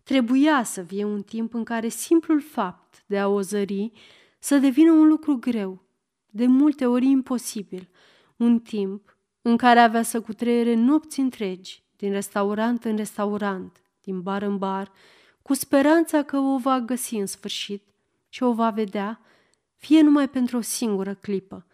Trebuia 0.03 0.63
să 0.63 0.83
fie 0.83 1.03
un 1.03 1.21
timp 1.21 1.53
în 1.53 1.63
care 1.63 1.87
simplul 1.87 2.41
fapt 2.41 3.03
de 3.05 3.19
a 3.19 3.27
o 3.27 3.41
zări 3.41 3.91
să 4.39 4.57
devină 4.57 4.91
un 4.91 5.07
lucru 5.07 5.35
greu, 5.35 5.83
de 6.29 6.45
multe 6.45 6.85
ori 6.85 7.05
imposibil, 7.05 7.89
un 8.37 8.59
timp 8.59 9.17
în 9.41 9.57
care 9.57 9.79
avea 9.79 10.03
să 10.03 10.21
cutreiere 10.21 10.73
nopți 10.73 11.19
întregi, 11.19 11.83
din 11.95 12.11
restaurant 12.11 12.83
în 12.83 12.95
restaurant, 12.95 13.81
din 14.01 14.21
bar 14.21 14.41
în 14.41 14.57
bar, 14.57 14.91
cu 15.41 15.53
speranța 15.53 16.23
că 16.23 16.37
o 16.37 16.57
va 16.57 16.79
găsi 16.79 17.15
în 17.15 17.25
sfârșit 17.25 17.83
și 18.29 18.43
o 18.43 18.53
va 18.53 18.69
vedea, 18.69 19.21
fie 19.75 20.01
numai 20.01 20.29
pentru 20.29 20.57
o 20.57 20.61
singură 20.61 21.13
clipă. 21.13 21.65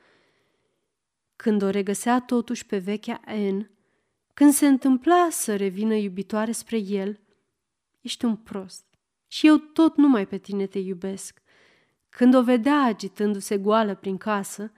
Când 1.35 1.61
o 1.61 1.69
regăsea 1.69 2.19
totuși 2.21 2.65
pe 2.65 2.77
vechea 2.77 3.21
N, 3.51 3.69
când 4.33 4.53
se 4.53 4.67
întâmpla 4.67 5.27
să 5.31 5.55
revină 5.55 5.93
iubitoare 5.95 6.51
spre 6.51 6.77
el, 6.77 7.19
ești 8.01 8.25
un 8.25 8.35
prost 8.35 8.85
și 9.27 9.47
eu 9.47 9.57
tot 9.57 9.97
numai 9.97 10.27
pe 10.27 10.37
tine 10.37 10.65
te 10.65 10.79
iubesc. 10.79 11.41
Când 12.09 12.33
o 12.33 12.43
vedea 12.43 12.83
agitându-se 12.83 13.57
goală 13.57 13.95
prin 13.95 14.17
casă, 14.17 14.71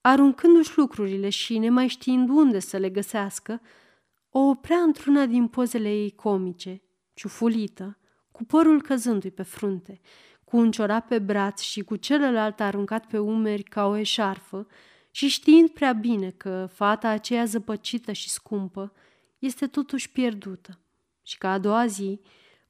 aruncându-și 0.00 0.78
lucrurile 0.78 1.28
și 1.28 1.58
nemai 1.58 1.88
știind 1.88 2.28
unde 2.28 2.58
să 2.58 2.76
le 2.76 2.90
găsească, 2.90 3.60
o 4.30 4.38
oprea 4.38 4.78
într-una 4.78 5.26
din 5.26 5.48
pozele 5.48 5.88
ei 5.88 6.10
comice, 6.10 6.82
ciufulită, 7.14 7.98
cu 8.32 8.44
părul 8.44 8.82
căzându-i 8.82 9.30
pe 9.30 9.42
frunte, 9.42 10.00
cu 10.44 10.56
un 10.56 10.70
ciorap 10.70 11.08
pe 11.08 11.18
braț 11.18 11.60
și 11.60 11.80
cu 11.82 11.96
celălalt 11.96 12.60
aruncat 12.60 13.06
pe 13.06 13.18
umeri 13.18 13.62
ca 13.62 13.86
o 13.86 13.96
eșarfă 13.96 14.66
și 15.10 15.28
știind 15.28 15.70
prea 15.70 15.92
bine 15.92 16.30
că 16.30 16.68
fata 16.72 17.08
aceea 17.08 17.44
zăpăcită 17.44 18.12
și 18.12 18.28
scumpă 18.30 18.92
este 19.38 19.66
totuși 19.66 20.10
pierdută 20.10 20.80
și 21.22 21.38
că 21.38 21.46
a 21.46 21.58
doua 21.58 21.86
zi 21.86 22.20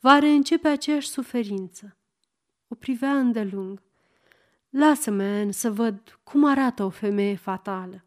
va 0.07 0.19
reîncepe 0.19 0.69
aceeași 0.69 1.09
suferință. 1.09 1.97
O 2.69 2.75
privea 2.75 3.19
îndelung. 3.19 3.83
Lasă-mă, 4.71 5.23
Anne, 5.23 5.51
să 5.51 5.71
văd 5.71 6.21
cum 6.23 6.45
arată 6.45 6.85
o 6.85 6.89
femeie 6.89 7.37
fatală. 7.37 8.05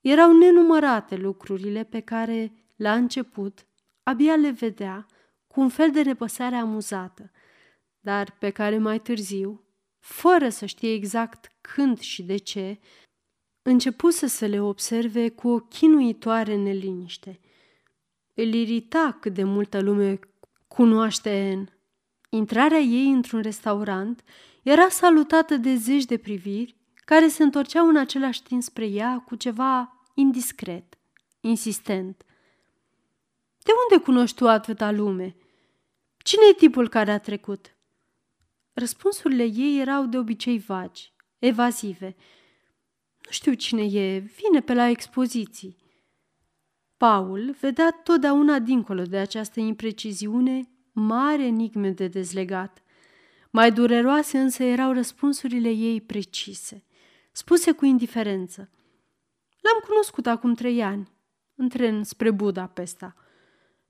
Erau 0.00 0.36
nenumărate 0.36 1.16
lucrurile 1.16 1.84
pe 1.84 2.00
care, 2.00 2.52
la 2.76 2.94
început, 2.94 3.66
abia 4.02 4.36
le 4.36 4.50
vedea 4.50 5.06
cu 5.46 5.60
un 5.60 5.68
fel 5.68 5.90
de 5.90 6.02
nepăsare 6.02 6.56
amuzată, 6.56 7.30
dar 8.00 8.36
pe 8.38 8.50
care 8.50 8.78
mai 8.78 9.00
târziu, 9.00 9.64
fără 9.98 10.48
să 10.48 10.66
știe 10.66 10.92
exact 10.92 11.52
când 11.60 11.98
și 11.98 12.22
de 12.22 12.36
ce, 12.36 12.78
începuse 13.62 14.26
să 14.26 14.46
le 14.46 14.60
observe 14.60 15.28
cu 15.28 15.48
o 15.48 15.58
chinuitoare 15.58 16.56
neliniște. 16.56 17.40
Îl 18.34 18.52
irita 18.52 19.18
cât 19.20 19.34
de 19.34 19.44
multă 19.44 19.80
lume 19.80 20.18
cunoaște 20.72 21.54
N. 21.54 21.68
Intrarea 22.28 22.78
ei 22.78 23.10
într-un 23.10 23.42
restaurant 23.42 24.24
era 24.62 24.88
salutată 24.88 25.56
de 25.56 25.74
zeci 25.74 26.04
de 26.04 26.16
priviri 26.16 26.76
care 27.04 27.28
se 27.28 27.42
întorceau 27.42 27.88
în 27.88 27.96
același 27.96 28.42
timp 28.42 28.62
spre 28.62 28.86
ea 28.86 29.22
cu 29.26 29.34
ceva 29.34 29.96
indiscret, 30.14 30.98
insistent. 31.40 32.24
De 33.58 33.72
unde 33.90 34.04
cunoști 34.04 34.36
tu 34.36 34.48
atâta 34.48 34.90
lume? 34.90 35.36
Cine 36.18 36.42
e 36.50 36.54
tipul 36.54 36.88
care 36.88 37.10
a 37.10 37.18
trecut?" 37.18 37.76
Răspunsurile 38.72 39.44
ei 39.44 39.80
erau 39.80 40.06
de 40.06 40.18
obicei 40.18 40.58
vagi, 40.58 41.12
evazive. 41.38 42.16
Nu 43.24 43.30
știu 43.30 43.52
cine 43.52 43.82
e, 43.82 44.18
vine 44.18 44.60
pe 44.60 44.74
la 44.74 44.88
expoziții. 44.88 45.76
Paul 47.02 47.56
vedea 47.60 47.90
totdeauna 47.90 48.58
dincolo 48.58 49.02
de 49.02 49.16
această 49.16 49.60
impreciziune 49.60 50.68
mare 50.92 51.44
enigme 51.44 51.90
de 51.90 52.06
dezlegat. 52.06 52.82
Mai 53.50 53.72
dureroase 53.72 54.38
însă 54.38 54.62
erau 54.62 54.92
răspunsurile 54.92 55.68
ei 55.70 56.00
precise, 56.00 56.84
spuse 57.32 57.72
cu 57.72 57.84
indiferență. 57.84 58.70
L-am 59.60 59.82
cunoscut 59.88 60.26
acum 60.26 60.54
trei 60.54 60.82
ani, 60.82 61.12
în 61.54 61.68
tren 61.68 62.04
spre 62.04 62.30
Budapesta. 62.30 63.14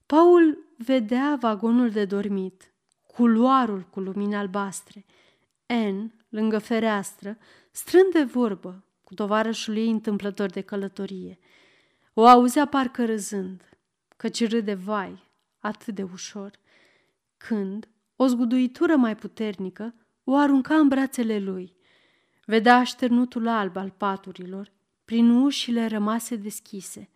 Paul 0.07 0.59
vedea 0.77 1.37
vagonul 1.41 1.91
de 1.91 2.05
dormit, 2.05 2.75
culoarul 3.07 3.87
cu 3.91 4.01
lumini 4.01 4.35
albastre. 4.35 5.05
N, 5.67 6.13
lângă 6.29 6.59
fereastră, 6.59 7.39
strând 7.71 8.13
de 8.13 8.23
vorbă 8.23 8.85
cu 9.05 9.15
tovarășul 9.15 9.77
ei 9.77 9.91
întâmplător 9.91 10.51
de 10.51 10.61
călătorie. 10.61 11.39
O 12.15 12.27
auzea 12.27 12.67
parcă 12.67 13.05
râzând, 13.05 13.79
căci 14.17 14.49
râde 14.49 14.75
vai, 14.75 15.23
atât 15.59 15.95
de 15.95 16.03
ușor, 16.03 16.51
când, 17.37 17.89
o 18.17 18.27
zguduitură 18.27 18.97
mai 18.97 19.17
puternică, 19.17 19.95
o 20.25 20.37
arunca 20.37 20.75
în 20.75 20.89
brațele 20.89 21.39
lui. 21.39 21.77
Vedea 22.45 22.77
așternutul 22.77 23.49
alb 23.49 23.77
al 23.77 23.91
paturilor, 23.91 24.73
prin 25.05 25.31
ușile 25.31 25.87
rămase 25.87 26.37
deschise, 26.37 27.11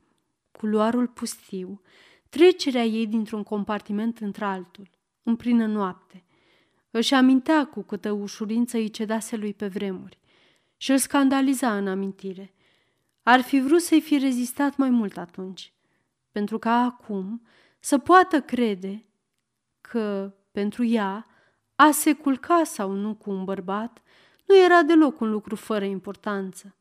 culoarul 0.51 1.07
pustiu, 1.07 1.81
trecerea 2.29 2.85
ei 2.85 3.07
dintr-un 3.07 3.43
compartiment 3.43 4.19
într-altul, 4.19 4.91
în 5.23 5.37
plină 5.37 5.67
noapte. 5.67 6.25
Își 6.91 7.15
amintea 7.15 7.67
cu 7.67 7.83
câtă 7.83 8.11
ușurință 8.13 8.77
îi 8.77 8.91
cedase 8.91 9.37
lui 9.37 9.55
pe 9.55 9.67
vremuri 9.67 10.19
și 10.77 10.91
îl 10.91 10.99
scandaliza 10.99 11.77
în 11.77 11.89
amintire. 11.89 12.55
Ar 13.29 13.41
fi 13.41 13.61
vrut 13.61 13.81
să-i 13.81 14.01
fi 14.01 14.19
rezistat 14.19 14.77
mai 14.77 14.91
mult 14.91 15.17
atunci, 15.17 15.73
pentru 16.31 16.59
ca 16.59 16.73
acum 16.73 17.47
să 17.81 17.99
poată 17.99 18.41
crede 18.41 19.05
că, 19.81 20.35
pentru 20.51 20.85
ea, 20.85 21.27
a 21.75 21.91
se 21.91 22.13
culca 22.13 22.65
sau 22.65 22.91
nu 22.91 23.15
cu 23.15 23.31
un 23.31 23.45
bărbat 23.45 24.03
nu 24.45 24.57
era 24.65 24.83
deloc 24.83 25.21
un 25.21 25.31
lucru 25.31 25.57
fără 25.57 25.85
importanță. 25.85 26.77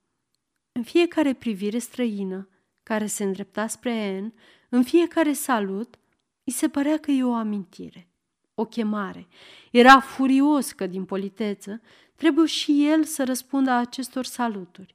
În 0.72 0.84
fiecare 0.84 1.34
privire 1.34 1.78
străină 1.78 2.50
care 2.84 3.06
se 3.06 3.24
îndrepta 3.24 3.68
spre 3.68 3.92
Anne, 3.92 4.34
în 4.70 4.84
fiecare 4.84 5.34
salut, 5.34 6.00
îi 6.44 6.54
se 6.54 6.70
părea 6.70 6.98
că 6.98 7.12
e 7.12 7.24
o 7.24 7.34
amintire, 7.34 8.10
o 8.54 8.66
chemare. 8.66 9.28
Era 9.72 10.00
furios 10.00 10.72
că, 10.72 10.88
din 10.88 11.06
politeță, 11.06 11.82
trebuie 12.16 12.46
și 12.46 12.88
el 12.88 13.04
să 13.04 13.24
răspundă 13.24 13.72
acestor 13.72 14.26
saluturi. 14.26 14.95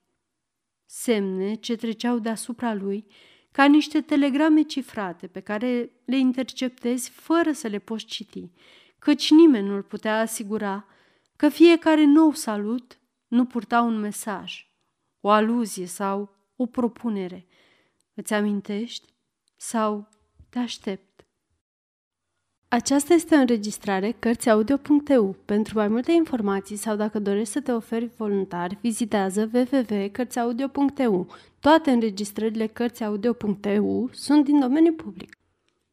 Semne 0.92 1.54
ce 1.54 1.76
treceau 1.76 2.18
deasupra 2.18 2.74
lui 2.74 3.06
ca 3.50 3.64
niște 3.64 4.00
telegrame 4.00 4.62
cifrate 4.62 5.26
pe 5.26 5.40
care 5.40 5.90
le 6.04 6.16
interceptezi 6.16 7.10
fără 7.10 7.52
să 7.52 7.66
le 7.68 7.78
poți 7.78 8.04
citi, 8.04 8.50
căci 8.98 9.30
nimeni 9.30 9.68
nu-l 9.68 9.82
putea 9.82 10.20
asigura 10.20 10.86
că 11.36 11.48
fiecare 11.48 12.04
nou 12.04 12.32
salut 12.32 12.98
nu 13.26 13.44
purta 13.44 13.80
un 13.80 13.98
mesaj, 13.98 14.66
o 15.20 15.28
aluzie 15.28 15.86
sau 15.86 16.36
o 16.56 16.66
propunere. 16.66 17.46
Îți 18.14 18.34
amintești? 18.34 19.14
Sau 19.56 20.08
te 20.48 20.58
aștept? 20.58 21.09
Aceasta 22.72 23.14
este 23.14 23.34
o 23.34 23.38
înregistrare 23.38 24.16
Cărțiaudio.eu. 24.18 25.36
Pentru 25.44 25.78
mai 25.78 25.88
multe 25.88 26.12
informații 26.12 26.76
sau 26.76 26.96
dacă 26.96 27.18
dorești 27.18 27.52
să 27.52 27.60
te 27.60 27.72
oferi 27.72 28.10
voluntar, 28.16 28.78
vizitează 28.80 29.50
www.cărțiaudio.eu. 29.52 31.26
Toate 31.60 31.90
înregistrările 31.90 32.66
Cărțiaudio.eu 32.66 34.08
sunt 34.12 34.44
din 34.44 34.60
domeniu 34.60 34.92
public. 34.92 35.36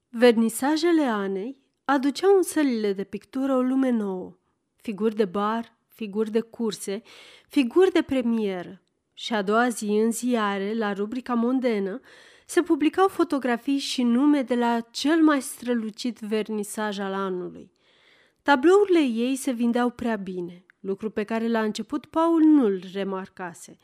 Vernisajele 0.10 1.04
Anei 1.04 1.62
aduceau 1.86 2.36
în 2.36 2.44
sălile 2.44 2.94
de 2.94 3.04
pictură 3.04 3.56
o 3.56 3.62
lume 3.62 3.90
nouă. 3.90 4.38
Figuri 4.76 5.16
de 5.16 5.26
bar, 5.26 5.78
figuri 5.88 6.32
de 6.32 6.40
curse, 6.40 7.02
figuri 7.48 7.92
de 7.92 8.02
premieră. 8.02 8.82
Și 9.14 9.34
a 9.34 9.42
doua 9.42 9.70
zi 9.70 9.86
în 9.86 10.12
ziare, 10.12 10.74
la 10.74 10.94
rubrica 10.94 11.34
mondenă, 11.34 12.00
se 12.50 12.62
publicau 12.62 13.08
fotografii 13.08 13.78
și 13.78 14.04
nume 14.04 14.42
de 14.42 14.56
la 14.56 14.80
cel 14.92 15.22
mai 15.24 15.42
strălucit 15.42 16.20
vernisaj 16.20 17.00
al 17.00 17.14
anului. 17.14 17.72
Tablourile 18.42 19.00
ei 19.00 19.36
se 19.36 19.52
vindeau 19.52 19.90
prea 19.90 20.16
bine, 20.16 20.66
lucru 20.80 21.10
pe 21.10 21.24
care 21.24 21.48
la 21.48 21.62
început 21.62 22.06
Paul 22.06 22.42
nu-l 22.42 22.84
remarcase, 22.94 23.78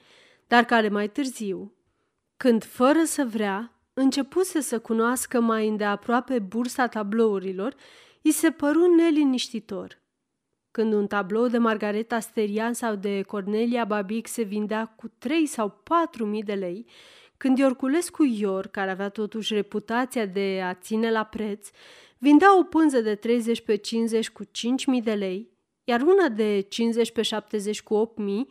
dar 0.47 0.63
care 0.63 0.89
mai 0.89 1.09
târziu, 1.09 1.73
când 2.37 2.63
fără 2.63 3.03
să 3.03 3.25
vrea, 3.25 3.73
începuse 3.93 4.61
să 4.61 4.79
cunoască 4.79 5.39
mai 5.41 5.67
îndeaproape 5.67 6.39
bursa 6.39 6.87
tablourilor, 6.87 7.75
îi 8.21 8.31
se 8.31 8.51
păru 8.51 8.95
neliniștitor. 8.95 10.01
Când 10.71 10.93
un 10.93 11.07
tablou 11.07 11.47
de 11.47 11.57
Margareta 11.57 12.19
Sterian 12.19 12.73
sau 12.73 12.95
de 12.95 13.21
Cornelia 13.21 13.85
Babic 13.85 14.27
se 14.27 14.41
vindea 14.41 14.85
cu 14.85 15.07
3 15.17 15.45
sau 15.45 15.69
4 15.69 16.25
mii 16.25 16.43
de 16.43 16.53
lei, 16.53 16.85
când 17.43 17.57
Iorculescu 17.57 18.23
Ior, 18.23 18.67
care 18.67 18.91
avea 18.91 19.09
totuși 19.09 19.53
reputația 19.53 20.25
de 20.25 20.61
a 20.63 20.73
ține 20.73 21.11
la 21.11 21.23
preț, 21.23 21.69
vindea 22.17 22.57
o 22.57 22.63
pânză 22.63 23.01
de 23.01 23.15
30 23.15 23.61
pe 23.61 23.75
50 23.75 24.29
cu 24.29 24.43
5 24.51 24.85
mii 24.85 25.01
de 25.01 25.13
lei, 25.13 25.49
iar 25.83 26.01
una 26.01 26.29
de 26.29 26.59
50 26.59 27.11
pe 27.11 27.21
70 27.21 27.81
cu 27.81 27.93
8 27.93 28.17
mii, 28.17 28.47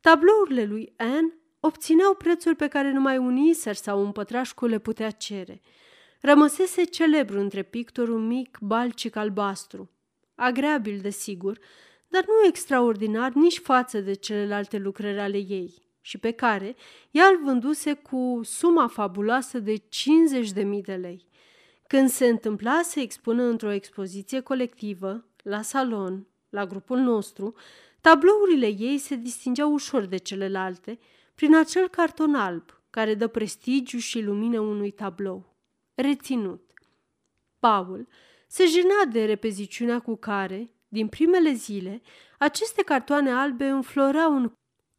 tablourile 0.00 0.64
lui 0.64 0.92
Anne 0.96 1.34
obțineau 1.60 2.14
prețuri 2.14 2.56
pe 2.56 2.68
care 2.68 2.92
numai 2.92 3.18
un 3.18 3.36
iser 3.36 3.74
sau 3.74 4.00
un 4.00 4.12
pătrașcu 4.12 4.66
le 4.66 4.78
putea 4.78 5.10
cere. 5.10 5.60
Rămăsese 6.20 6.84
celebru 6.84 7.40
între 7.40 7.62
pictorul 7.62 8.20
mic 8.20 8.58
balcic 8.60 9.16
albastru, 9.16 9.90
agreabil 10.34 10.98
de 11.00 11.10
sigur, 11.10 11.58
dar 12.08 12.24
nu 12.26 12.48
extraordinar 12.48 13.32
nici 13.32 13.58
față 13.58 14.00
de 14.00 14.12
celelalte 14.12 14.78
lucrări 14.78 15.20
ale 15.20 15.38
ei 15.38 15.88
și 16.00 16.18
pe 16.18 16.30
care 16.30 16.76
ea 17.10 17.26
îl 17.26 17.44
vânduse 17.44 17.94
cu 17.94 18.40
suma 18.42 18.86
fabuloasă 18.86 19.58
de 19.58 19.74
50.000 19.76 20.80
de 20.82 20.94
lei. 20.94 21.26
Când 21.86 22.08
se 22.08 22.26
întâmpla 22.26 22.80
să 22.82 23.00
expună 23.00 23.42
într-o 23.42 23.72
expoziție 23.72 24.40
colectivă, 24.40 25.24
la 25.42 25.62
salon, 25.62 26.26
la 26.48 26.66
grupul 26.66 26.98
nostru, 26.98 27.54
tablourile 28.00 28.66
ei 28.66 28.98
se 28.98 29.14
distingeau 29.14 29.72
ușor 29.72 30.04
de 30.04 30.16
celelalte 30.16 30.98
prin 31.34 31.56
acel 31.56 31.88
carton 31.88 32.34
alb 32.34 32.82
care 32.90 33.14
dă 33.14 33.26
prestigiu 33.26 33.98
și 33.98 34.20
lumină 34.20 34.60
unui 34.60 34.90
tablou. 34.90 35.56
Reținut. 35.94 36.70
Paul 37.58 38.08
se 38.48 38.66
jena 38.66 39.04
de 39.12 39.24
repeziciunea 39.24 40.00
cu 40.00 40.16
care, 40.16 40.70
din 40.88 41.08
primele 41.08 41.52
zile, 41.52 42.02
aceste 42.38 42.82
cartoane 42.82 43.30
albe 43.30 43.66
înfloreau 43.68 44.36
în 44.36 44.52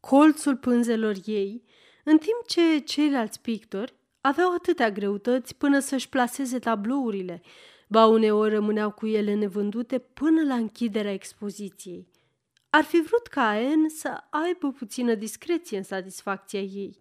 colțul 0.08 0.56
pânzelor 0.56 1.14
ei, 1.24 1.64
în 2.04 2.18
timp 2.18 2.46
ce 2.46 2.78
ceilalți 2.78 3.40
pictori 3.40 3.94
aveau 4.20 4.54
atâtea 4.54 4.90
greutăți 4.90 5.54
până 5.56 5.78
să-și 5.78 6.08
plaseze 6.08 6.58
tablourile, 6.58 7.42
ba 7.88 8.06
uneori 8.06 8.50
rămâneau 8.50 8.90
cu 8.90 9.06
ele 9.06 9.34
nevândute 9.34 9.98
până 9.98 10.42
la 10.42 10.54
închiderea 10.54 11.12
expoziției. 11.12 12.08
Ar 12.70 12.84
fi 12.84 13.00
vrut 13.00 13.26
ca 13.26 13.48
Anne 13.48 13.88
să 13.88 14.24
aibă 14.30 14.72
puțină 14.72 15.14
discreție 15.14 15.76
în 15.76 15.82
satisfacția 15.82 16.60
ei, 16.60 16.98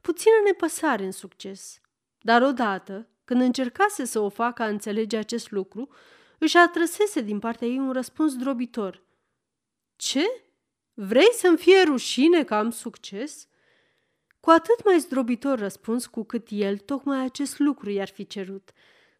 puțină 0.00 0.34
nepăsare 0.44 1.04
în 1.04 1.12
succes. 1.12 1.80
Dar 2.20 2.42
odată, 2.42 3.08
când 3.24 3.40
încercase 3.40 4.04
să 4.04 4.20
o 4.20 4.28
facă 4.28 4.62
a 4.62 4.68
înțelege 4.68 5.16
acest 5.16 5.50
lucru, 5.50 5.88
își 6.38 6.56
atrăsese 6.56 7.20
din 7.20 7.38
partea 7.38 7.68
ei 7.68 7.78
un 7.78 7.92
răspuns 7.92 8.36
drobitor. 8.36 9.02
Ce? 9.96 10.45
Vrei 10.98 11.32
să-mi 11.32 11.56
fie 11.56 11.82
rușine 11.82 12.44
că 12.44 12.54
am 12.54 12.70
succes?" 12.70 13.48
Cu 14.40 14.50
atât 14.50 14.84
mai 14.84 14.98
zdrobitor 14.98 15.58
răspuns 15.58 16.06
cu 16.06 16.24
cât 16.24 16.46
el 16.50 16.78
tocmai 16.78 17.24
acest 17.24 17.58
lucru 17.58 17.90
i-ar 17.90 18.08
fi 18.08 18.26
cerut. 18.26 18.70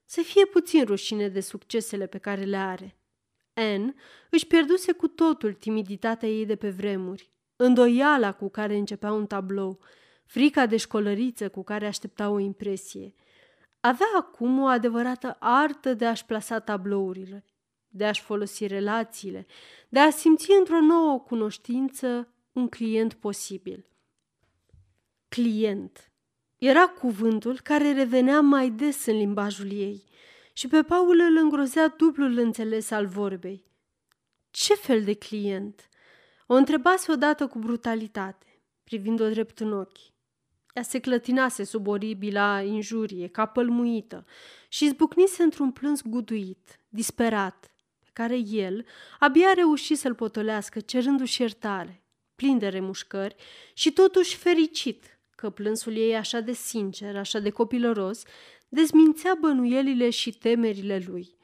Să 0.04 0.20
fie 0.20 0.44
puțin 0.44 0.84
rușine 0.84 1.28
de 1.28 1.40
succesele 1.40 2.06
pe 2.06 2.18
care 2.18 2.44
le 2.44 2.56
are. 2.56 2.96
Anne 3.54 3.94
își 4.30 4.46
pierduse 4.46 4.92
cu 4.92 5.08
totul 5.08 5.52
timiditatea 5.52 6.28
ei 6.28 6.46
de 6.46 6.56
pe 6.56 6.70
vremuri, 6.70 7.30
îndoiala 7.56 8.32
cu 8.32 8.48
care 8.48 8.76
începea 8.76 9.12
un 9.12 9.26
tablou, 9.26 9.78
frica 10.24 10.66
de 10.66 10.76
școlăriță 10.76 11.48
cu 11.48 11.62
care 11.62 11.86
aștepta 11.86 12.30
o 12.30 12.38
impresie. 12.38 13.14
Avea 13.80 14.06
acum 14.16 14.58
o 14.58 14.66
adevărată 14.66 15.36
artă 15.40 15.94
de 15.94 16.06
a-și 16.06 16.24
plasa 16.24 16.58
tablourile, 16.58 17.44
de 17.96 18.04
a-și 18.04 18.22
folosi 18.22 18.66
relațiile, 18.66 19.46
de 19.88 19.98
a 19.98 20.10
simți 20.10 20.50
într-o 20.58 20.80
nouă 20.80 21.20
cunoștință 21.20 22.28
un 22.52 22.68
client 22.68 23.14
posibil– 23.14 23.86
client. 25.28 26.10
Era 26.58 26.86
cuvântul 26.86 27.60
care 27.60 27.92
revenea 27.92 28.40
mai 28.40 28.70
des 28.70 29.06
în 29.06 29.16
limbajul 29.16 29.72
ei 29.72 30.04
și 30.52 30.68
pe 30.68 30.82
Paul 30.82 31.20
îl 31.20 31.36
îngrozea 31.36 31.88
dublul 31.88 32.38
înțeles 32.38 32.90
al 32.90 33.06
vorbei. 33.06 33.64
Ce 34.50 34.74
fel 34.74 35.04
de 35.04 35.14
client? 35.14 35.88
O 36.46 36.54
întrebase 36.54 37.12
odată 37.12 37.46
cu 37.46 37.58
brutalitate, 37.58 38.60
privind-o 38.84 39.28
drept 39.28 39.60
în 39.60 39.72
ochi. 39.72 40.14
Ea 40.74 40.82
se 40.82 40.98
clătinase 40.98 41.64
sub 41.64 41.86
oribila 41.86 42.62
injurie, 42.62 43.28
ca 43.28 43.46
pălmuită, 43.46 44.26
și 44.68 44.84
izbucnise 44.84 45.42
într-un 45.42 45.72
plâns 45.72 46.02
guduit, 46.02 46.80
disperat, 46.88 47.70
pe 47.75 47.75
care 48.16 48.38
el 48.38 48.84
abia 49.18 49.52
reușit 49.52 49.98
să-l 49.98 50.14
potolească, 50.14 50.80
cerându-și 50.80 51.40
iertare, 51.40 52.04
plin 52.34 52.58
de 52.58 52.68
remușcări 52.68 53.36
și 53.74 53.92
totuși 53.92 54.36
fericit 54.36 55.18
că 55.30 55.50
plânsul 55.50 55.96
ei 55.96 56.16
așa 56.16 56.40
de 56.40 56.52
sincer, 56.52 57.16
așa 57.16 57.38
de 57.38 57.50
copilăros, 57.50 58.22
dezmințea 58.68 59.36
bănuielile 59.40 60.10
și 60.10 60.30
temerile 60.30 61.04
lui. 61.06 61.36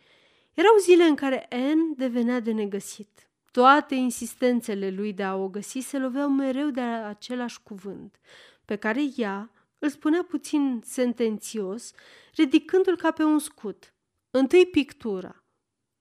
Erau 0.54 0.76
zile 0.80 1.04
în 1.04 1.14
care 1.14 1.46
Anne 1.50 1.92
devenea 1.96 2.40
de 2.40 2.52
negăsit. 2.52 3.30
Toate 3.50 3.94
insistențele 3.94 4.90
lui 4.90 5.12
de 5.12 5.22
a 5.22 5.34
o 5.34 5.48
găsi 5.48 5.78
se 5.78 5.98
loveau 5.98 6.28
mereu 6.28 6.70
de 6.70 6.80
același 6.80 7.62
cuvânt, 7.62 8.20
pe 8.64 8.76
care 8.76 9.02
ea 9.16 9.50
îl 9.78 9.88
spunea 9.88 10.24
puțin 10.28 10.80
sentențios, 10.84 11.92
ridicându-l 12.34 12.96
ca 12.96 13.10
pe 13.10 13.22
un 13.22 13.38
scut. 13.38 13.94
Întâi 14.30 14.66
pictura. 14.66 15.41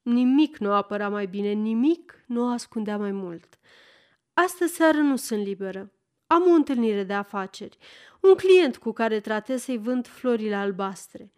Nimic 0.02 0.58
nu 0.58 0.72
apăra 0.74 1.10
mai 1.10 1.26
bine, 1.26 1.52
nimic 1.52 2.24
nu 2.28 2.43
o 2.43 2.47
ascundea 2.47 2.97
mai 2.97 3.12
mult. 3.12 3.60
Astă 4.34 4.66
seară 4.66 4.97
nu 4.97 5.16
sunt 5.16 5.45
liberă. 5.45 5.91
Am 6.28 6.43
o 6.43 6.54
întâlnire 6.54 7.04
de 7.04 7.14
afaceri, 7.14 7.78
un 8.22 8.34
client 8.36 8.78
cu 8.78 8.91
care 8.91 9.20
tratez 9.20 9.64
să-i 9.64 9.78
vând 9.78 10.08
florile 10.08 10.56
albastre. 10.56 11.32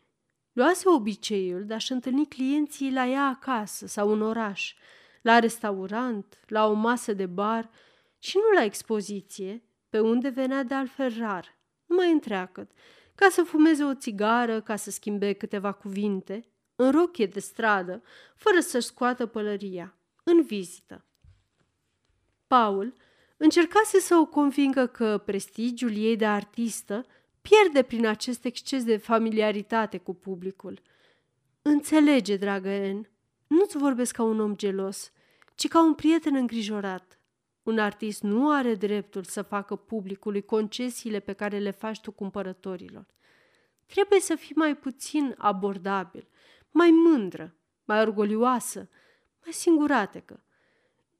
Luase 0.51 0.89
obiceiul 0.89 1.65
de 1.65 1.73
a-și 1.73 1.91
întâlni 1.91 2.27
clienții 2.27 2.91
la 2.91 3.07
ea 3.07 3.25
acasă 3.25 3.87
sau 3.87 4.11
în 4.11 4.21
oraș, 4.21 4.75
la 5.21 5.39
restaurant, 5.39 6.39
la 6.47 6.67
o 6.67 6.73
masă 6.73 7.13
de 7.13 7.25
bar 7.25 7.69
și 8.19 8.37
nu 8.37 8.57
la 8.57 8.63
expoziție, 8.63 9.63
pe 9.89 9.99
unde 9.99 10.29
venea 10.29 10.63
de 10.63 10.73
altfel 10.73 11.13
rar, 11.19 11.57
numai 11.85 12.11
întreagăt, 12.11 12.71
ca 13.15 13.27
să 13.29 13.43
fumeze 13.43 13.83
o 13.83 13.93
țigară, 13.93 14.61
ca 14.61 14.75
să 14.75 14.91
schimbe 14.91 15.33
câteva 15.33 15.71
cuvinte, 15.71 16.52
în 16.75 16.91
rochie 16.91 17.25
de 17.25 17.39
stradă, 17.39 18.03
fără 18.35 18.59
să-și 18.59 18.87
scoată 18.87 19.25
pălăria, 19.25 19.95
în 20.23 20.41
vizită. 20.41 21.05
Paul 22.47 22.93
încercase 23.37 23.99
să 23.99 24.15
o 24.15 24.25
convingă 24.25 24.85
că 24.87 25.17
prestigiul 25.25 25.95
ei 25.95 26.15
de 26.15 26.25
artistă 26.25 27.05
pierde 27.41 27.81
prin 27.81 28.05
acest 28.05 28.45
exces 28.45 28.83
de 28.83 28.97
familiaritate 28.97 29.97
cu 29.97 30.13
publicul. 30.13 30.81
Înțelege, 31.61 32.37
dragă 32.37 32.69
En, 32.69 33.09
nu-ți 33.47 33.77
vorbesc 33.77 34.15
ca 34.15 34.23
un 34.23 34.39
om 34.39 34.55
gelos, 34.55 35.11
ci 35.55 35.67
ca 35.67 35.83
un 35.83 35.93
prieten 35.93 36.35
îngrijorat. 36.35 37.19
Un 37.63 37.79
artist 37.79 38.21
nu 38.21 38.51
are 38.51 38.75
dreptul 38.75 39.23
să 39.23 39.41
facă 39.41 39.75
publicului 39.75 40.41
concesiile 40.41 41.19
pe 41.19 41.33
care 41.33 41.57
le 41.57 41.71
faci 41.71 42.01
tu 42.01 42.11
cumpărătorilor. 42.11 43.05
Trebuie 43.85 44.19
să 44.19 44.35
fii 44.35 44.55
mai 44.55 44.75
puțin 44.75 45.35
abordabil, 45.37 46.27
mai 46.73 46.89
mândră, 46.89 47.55
mai 47.83 47.99
orgolioasă, 47.99 48.89
mai 49.43 49.53
singuratecă. 49.53 50.43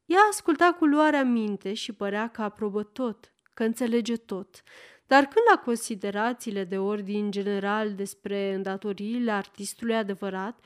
Ea 0.05 0.19
asculta 0.29 0.75
cu 0.79 0.85
luarea 0.85 1.23
minte 1.23 1.73
și 1.73 1.93
părea 1.93 2.29
că 2.29 2.41
aprobă 2.41 2.83
tot, 2.83 3.33
că 3.53 3.63
înțelege 3.63 4.15
tot. 4.15 4.63
Dar 5.07 5.23
când 5.23 5.45
la 5.51 5.61
considerațiile 5.61 6.63
de 6.63 6.77
ordin 6.77 7.31
general 7.31 7.93
despre 7.93 8.53
îndatoriile 8.53 9.31
artistului 9.31 9.95
adevărat, 9.95 10.59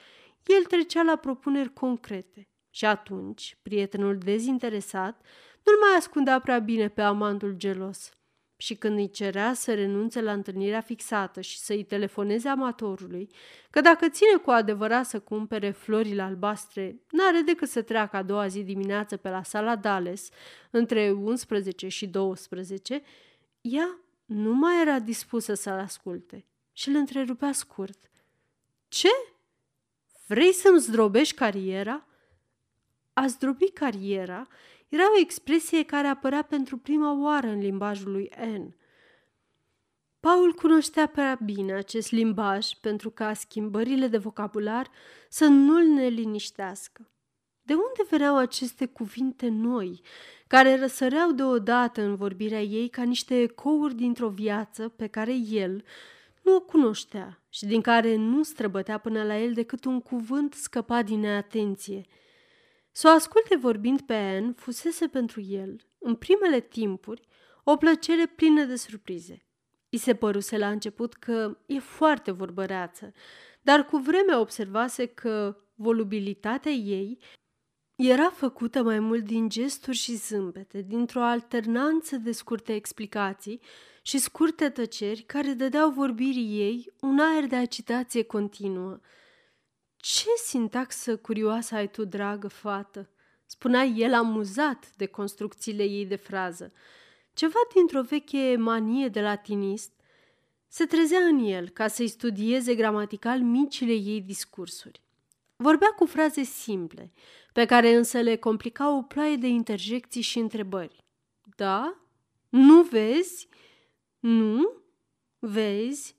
el 0.46 0.64
trecea 0.64 1.02
la 1.02 1.16
propuneri 1.16 1.74
concrete. 1.74 2.50
Și 2.70 2.86
atunci, 2.86 3.58
prietenul 3.62 4.18
dezinteresat 4.18 5.26
nu-l 5.64 5.78
mai 5.80 5.98
ascundea 5.98 6.40
prea 6.40 6.60
bine 6.60 6.88
pe 6.88 7.02
amantul 7.02 7.54
gelos 7.58 8.12
și 8.58 8.76
când 8.76 8.98
îi 8.98 9.10
cerea 9.10 9.54
să 9.54 9.74
renunțe 9.74 10.22
la 10.22 10.32
întâlnirea 10.32 10.82
fixată 10.82 11.42
și 11.42 11.60
să-i 11.60 11.84
telefoneze 11.84 12.50
amatorului, 12.50 13.30
că 13.70 13.82
dacă 13.82 14.10
ține 14.10 14.38
cu 14.38 14.50
adevărat 14.50 15.06
să 15.06 15.20
cumpere 15.20 15.72
florile 15.72 16.22
albastre, 16.22 17.00
n-are 17.12 17.42
decât 17.42 17.70
să 17.70 17.82
treacă 17.82 18.16
a 18.16 18.24
doua 18.24 18.48
zi 18.48 18.64
dimineață 18.64 19.18
pe 19.18 19.30
la 19.30 19.44
sala 19.44 19.76
Dales, 19.76 20.30
între 20.72 21.12
11 21.12 21.88
și 21.88 22.08
12, 22.08 23.02
ea 23.62 24.00
nu 24.26 24.54
mai 24.54 24.82
era 24.82 25.00
dispusă 25.00 25.54
să-l 25.54 25.80
asculte 25.80 26.46
și 26.74 26.90
îl 26.90 26.96
întrerupea 26.96 27.52
scurt. 27.52 28.12
Ce? 28.88 29.10
Vrei 30.28 30.54
să-mi 30.54 30.80
zdrobești 30.80 31.36
cariera?" 31.36 32.08
A 33.14 33.28
zdrobi 33.28 33.72
cariera 33.72 34.48
era 34.90 35.04
o 35.04 35.20
expresie 35.20 35.84
care 35.84 36.08
apărea 36.08 36.42
pentru 36.42 36.78
prima 36.78 37.22
oară 37.24 37.48
în 37.48 37.60
limbajul 37.60 38.12
lui 38.12 38.32
Anne. 38.38 38.76
Paul 40.20 40.54
cunoștea 40.54 41.06
prea 41.06 41.40
bine 41.44 41.74
acest 41.74 42.12
limbaj 42.12 42.68
pentru 42.82 43.10
ca 43.10 43.34
schimbările 43.34 44.08
de 44.08 44.18
vocabular 44.18 44.90
să 45.30 45.46
nu-l 45.46 45.84
neliniștească. 45.84 47.10
De 47.62 47.74
unde 47.74 48.10
veneau 48.10 48.38
aceste 48.38 48.86
cuvinte 48.86 49.48
noi, 49.48 50.02
care 50.48 50.80
răsăreau 50.80 51.32
deodată 51.32 52.02
în 52.02 52.16
vorbirea 52.16 52.62
ei 52.62 52.90
ca 52.90 53.04
niște 53.04 53.42
ecouri 53.42 53.96
dintr-o 53.96 54.30
viață 54.30 54.90
pe 54.90 55.08
care 55.08 55.34
el 55.50 55.84
nu 56.42 56.56
o 56.56 56.60
cunoștea 56.60 57.42
și 57.50 57.66
din 57.66 57.82
care 57.82 58.16
nu 58.16 58.44
străbătea 58.44 58.98
până 58.98 59.24
la 59.24 59.40
el 59.40 59.54
decât 59.54 59.86
un 59.86 60.02
cuvânt 60.02 60.54
scăpat 60.54 61.06
din 61.06 61.20
neatenție. 61.20 62.06
Să 63.00 63.08
o 63.08 63.12
asculte 63.12 63.56
vorbind 63.56 64.02
pe 64.02 64.14
Anne 64.14 64.52
fusese 64.56 65.08
pentru 65.08 65.42
el, 65.42 65.82
în 65.98 66.16
primele 66.16 66.60
timpuri, 66.60 67.28
o 67.64 67.76
plăcere 67.76 68.26
plină 68.26 68.64
de 68.64 68.76
surprize. 68.76 69.46
I 69.90 69.98
se 69.98 70.16
păruse 70.16 70.58
la 70.58 70.70
început 70.70 71.14
că 71.14 71.58
e 71.66 71.80
foarte 71.80 72.32
vorbăreață, 72.32 73.14
dar 73.62 73.86
cu 73.86 73.98
vremea 73.98 74.40
observase 74.40 75.06
că 75.06 75.58
volubilitatea 75.76 76.72
ei 76.72 77.18
era 77.96 78.30
făcută 78.30 78.84
mai 78.84 79.00
mult 79.00 79.24
din 79.24 79.50
gesturi 79.50 79.98
și 79.98 80.16
zâmbete, 80.16 80.82
dintr-o 80.82 81.22
alternanță 81.22 82.16
de 82.16 82.32
scurte 82.32 82.74
explicații 82.74 83.62
și 84.02 84.18
scurte 84.18 84.70
tăceri 84.70 85.22
care 85.22 85.54
dădeau 85.54 85.90
vorbirii 85.90 86.60
ei 86.60 86.94
un 87.00 87.20
aer 87.20 87.46
de 87.46 87.56
agitație 87.56 88.24
continuă. 88.24 89.00
Ce 89.98 90.30
sintaxă 90.44 91.18
curioasă 91.18 91.76
ai 91.76 91.90
tu, 91.90 92.06
dragă 92.06 92.48
fată!" 92.48 93.10
spunea 93.46 93.84
el 93.84 94.14
amuzat 94.14 94.96
de 94.96 95.06
construcțiile 95.06 95.84
ei 95.84 96.06
de 96.06 96.16
frază. 96.16 96.72
Ceva 97.34 97.60
dintr-o 97.74 98.02
veche 98.02 98.56
manie 98.56 99.08
de 99.08 99.22
latinist 99.22 99.92
se 100.68 100.86
trezea 100.86 101.20
în 101.20 101.40
el 101.40 101.70
ca 101.70 101.88
să-i 101.88 102.08
studieze 102.08 102.76
gramatical 102.76 103.40
micile 103.40 103.94
ei 103.94 104.22
discursuri. 104.22 105.02
Vorbea 105.56 105.88
cu 105.88 106.06
fraze 106.06 106.44
simple, 106.44 107.12
pe 107.54 107.66
care 107.66 107.96
însă 107.96 108.20
le 108.22 108.36
complica 108.36 108.98
o 108.98 109.02
ploaie 109.02 109.36
de 109.36 109.48
interjecții 109.48 110.22
și 110.22 110.40
întrebări. 110.40 111.04
Da? 111.56 111.98
Nu 112.50 112.84
vezi? 112.84 113.48
Nu? 114.20 114.72
Vezi? 115.40 116.16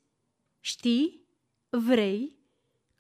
Știi? 0.61 1.27
Vrei? 1.69 2.38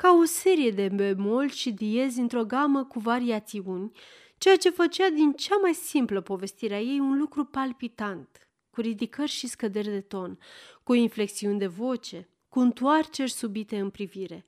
Ca 0.02 0.16
o 0.20 0.24
serie 0.24 0.70
de 0.70 0.88
bemol 0.88 1.48
și 1.48 1.70
diezi 1.70 2.20
într-o 2.20 2.44
gamă 2.44 2.84
cu 2.84 2.98
variațiuni, 2.98 3.92
ceea 4.36 4.56
ce 4.56 4.70
făcea 4.70 5.08
din 5.08 5.32
cea 5.32 5.56
mai 5.56 5.74
simplă 5.74 6.20
povestire 6.20 6.74
a 6.74 6.80
ei 6.80 6.98
un 6.98 7.18
lucru 7.18 7.44
palpitant, 7.44 8.48
cu 8.70 8.80
ridicări 8.80 9.30
și 9.30 9.46
scăderi 9.46 9.88
de 9.88 10.00
ton, 10.00 10.38
cu 10.82 10.94
inflexiuni 10.94 11.58
de 11.58 11.66
voce, 11.66 12.28
cu 12.48 12.60
întoarceri 12.60 13.30
subite 13.30 13.78
în 13.78 13.90
privire. 13.90 14.46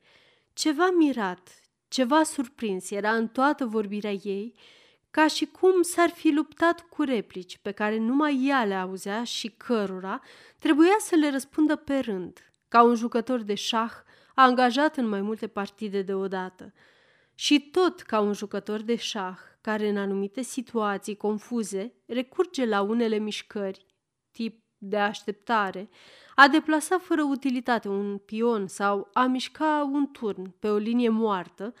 Ceva 0.53 0.89
mirat, 0.89 1.61
ceva 1.87 2.23
surprins 2.23 2.91
era 2.91 3.11
în 3.11 3.27
toată 3.27 3.65
vorbirea 3.65 4.13
ei, 4.23 4.53
ca 5.09 5.27
și 5.27 5.45
cum 5.45 5.81
s-ar 5.81 6.09
fi 6.09 6.29
luptat 6.29 6.81
cu 6.81 7.01
replici 7.01 7.57
pe 7.57 7.71
care 7.71 7.97
numai 7.97 8.45
ea 8.47 8.63
le 8.63 8.75
auzea 8.75 9.23
și 9.23 9.49
cărora 9.49 10.21
trebuia 10.59 10.95
să 10.99 11.15
le 11.15 11.29
răspundă 11.29 11.75
pe 11.75 11.99
rând, 11.99 12.51
ca 12.67 12.83
un 12.83 12.95
jucător 12.95 13.41
de 13.41 13.53
șah 13.53 13.91
angajat 14.35 14.97
în 14.97 15.07
mai 15.07 15.21
multe 15.21 15.47
partide 15.47 16.01
deodată. 16.01 16.73
Și 17.35 17.59
tot 17.59 18.01
ca 18.01 18.19
un 18.19 18.33
jucător 18.33 18.81
de 18.81 18.95
șah, 18.95 19.37
care 19.61 19.89
în 19.89 19.97
anumite 19.97 20.41
situații 20.41 21.15
confuze 21.15 21.93
recurge 22.05 22.65
la 22.65 22.81
unele 22.81 23.17
mișcări, 23.17 23.85
tip 24.31 24.63
de 24.77 24.97
așteptare, 24.97 25.89
a 26.35 26.47
deplasa 26.47 26.97
fără 26.97 27.23
utilitate 27.23 27.87
un 27.87 28.17
pion 28.17 28.67
sau 28.67 29.09
a 29.13 29.25
mișca 29.25 29.89
un 29.91 30.11
turn 30.11 30.55
pe 30.59 30.69
o 30.69 30.77
linie 30.77 31.09
moartă, 31.09 31.73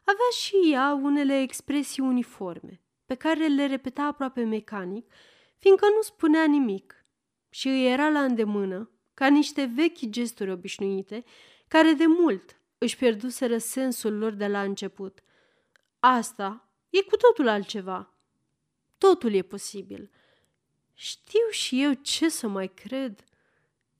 avea 0.00 0.30
și 0.38 0.72
ea 0.72 0.98
unele 1.02 1.40
expresii 1.40 2.02
uniforme, 2.02 2.80
pe 3.06 3.14
care 3.14 3.46
le 3.46 3.66
repeta 3.66 4.02
aproape 4.02 4.44
mecanic, 4.44 5.12
fiindcă 5.58 5.86
nu 5.94 6.02
spunea 6.02 6.44
nimic 6.44 7.06
și 7.50 7.68
îi 7.68 7.86
era 7.86 8.08
la 8.08 8.24
îndemână, 8.24 8.90
ca 9.14 9.26
niște 9.26 9.70
vechi 9.74 10.08
gesturi 10.08 10.50
obișnuite, 10.50 11.24
care 11.68 11.92
de 11.92 12.06
mult 12.06 12.60
își 12.78 12.96
pierduseră 12.96 13.58
sensul 13.58 14.18
lor 14.18 14.32
de 14.32 14.46
la 14.46 14.62
început. 14.62 15.22
Asta 16.00 16.68
e 16.90 17.02
cu 17.02 17.16
totul 17.16 17.48
altceva. 17.48 18.14
Totul 18.98 19.32
e 19.32 19.42
posibil. 19.42 20.10
Știu 20.94 21.48
și 21.50 21.82
eu 21.82 21.92
ce 21.92 22.28
să 22.28 22.48
mai 22.48 22.68
cred. 22.68 23.24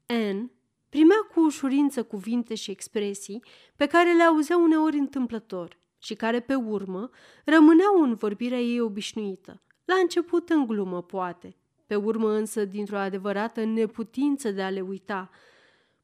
Anne 0.06 0.50
primea 0.88 1.28
cu 1.34 1.40
ușurință 1.40 2.02
cuvinte 2.02 2.54
și 2.54 2.70
expresii 2.70 3.44
pe 3.76 3.86
care 3.86 4.12
le 4.12 4.22
auzea 4.22 4.56
uneori 4.56 4.98
întâmplător 4.98 5.78
și 5.98 6.14
care 6.14 6.40
pe 6.40 6.54
urmă 6.54 7.10
rămâneau 7.44 8.02
în 8.02 8.14
vorbirea 8.14 8.58
ei 8.58 8.80
obișnuită. 8.80 9.60
La 9.84 9.94
început 9.94 10.48
în 10.48 10.66
glumă, 10.66 11.02
poate, 11.02 11.56
pe 11.86 11.94
urmă 11.94 12.30
însă 12.30 12.64
dintr-o 12.64 12.96
adevărată 12.96 13.64
neputință 13.64 14.50
de 14.50 14.62
a 14.62 14.70
le 14.70 14.80
uita, 14.80 15.30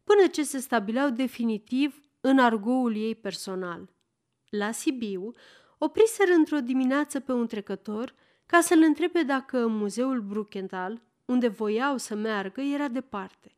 până 0.05 0.27
ce 0.27 0.43
se 0.43 0.59
stabileau 0.59 1.11
definitiv 1.11 2.01
în 2.21 2.39
argoul 2.39 2.97
ei 2.97 3.15
personal. 3.15 3.91
La 4.49 4.71
Sibiu, 4.71 5.33
opriseră 5.79 6.33
într-o 6.33 6.61
dimineață 6.61 7.21
pe 7.21 7.33
un 7.33 7.47
trecător 7.47 8.15
ca 8.47 8.61
să-l 8.61 8.83
întrebe 8.83 9.23
dacă 9.23 9.67
muzeul 9.67 10.21
Bruckenthal, 10.21 11.03
unde 11.25 11.49
voiau 11.49 11.97
să 11.97 12.15
meargă, 12.15 12.61
era 12.61 12.89
departe. 12.89 13.55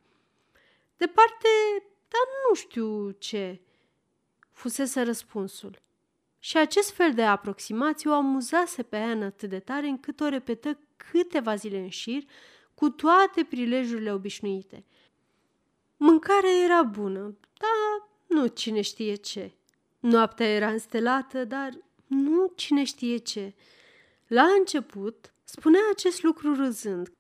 Departe, 0.96 1.48
dar 2.08 2.26
nu 2.48 2.54
știu 2.54 3.10
ce, 3.10 3.60
fusese 4.50 5.02
răspunsul. 5.02 5.82
Și 6.38 6.56
acest 6.56 6.90
fel 6.90 7.14
de 7.14 7.22
aproximație 7.22 8.10
o 8.10 8.12
amuzase 8.12 8.82
pe 8.82 8.96
Anne 8.96 9.24
atât 9.24 9.48
de 9.48 9.58
tare 9.58 9.86
încât 9.86 10.20
o 10.20 10.28
repetă 10.28 10.78
câteva 10.96 11.54
zile 11.54 11.78
în 11.78 11.88
șir, 11.88 12.22
cu 12.74 12.88
toate 12.88 13.44
prilejurile 13.44 14.12
obișnuite. 14.12 14.84
Mâncarea 15.96 16.62
era 16.64 16.82
bună, 16.82 17.38
dar 17.58 18.08
nu 18.26 18.46
cine 18.46 18.80
știe 18.80 19.14
ce. 19.14 19.54
Noaptea 20.00 20.46
era 20.46 20.68
înstelată, 20.68 21.44
dar 21.44 21.78
nu 22.06 22.52
cine 22.56 22.84
știe 22.84 23.16
ce. 23.16 23.54
La 24.26 24.42
început 24.58 25.34
spunea 25.44 25.80
acest 25.92 26.22
lucru 26.22 26.54
râzând, 26.54 27.12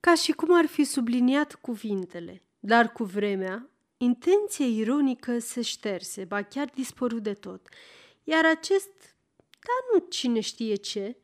ca 0.00 0.14
și 0.14 0.32
cum 0.32 0.56
ar 0.56 0.66
fi 0.66 0.84
subliniat 0.84 1.54
cuvintele, 1.54 2.42
dar 2.58 2.92
cu 2.92 3.04
vremea, 3.04 3.70
intenția 3.96 4.66
ironică 4.66 5.38
se 5.38 5.62
șterse, 5.62 6.24
ba 6.24 6.42
chiar 6.42 6.70
dispărut 6.74 7.22
de 7.22 7.34
tot, 7.34 7.68
iar 8.24 8.44
acest, 8.44 9.16
dar 9.36 9.80
nu 9.92 10.06
cine 10.08 10.40
știe 10.40 10.74
ce, 10.74 11.16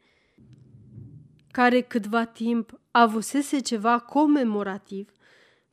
care 1.50 1.80
câtva 1.80 2.24
timp 2.24 2.80
avusese 2.90 3.58
ceva 3.58 3.98
comemorativ, 3.98 5.10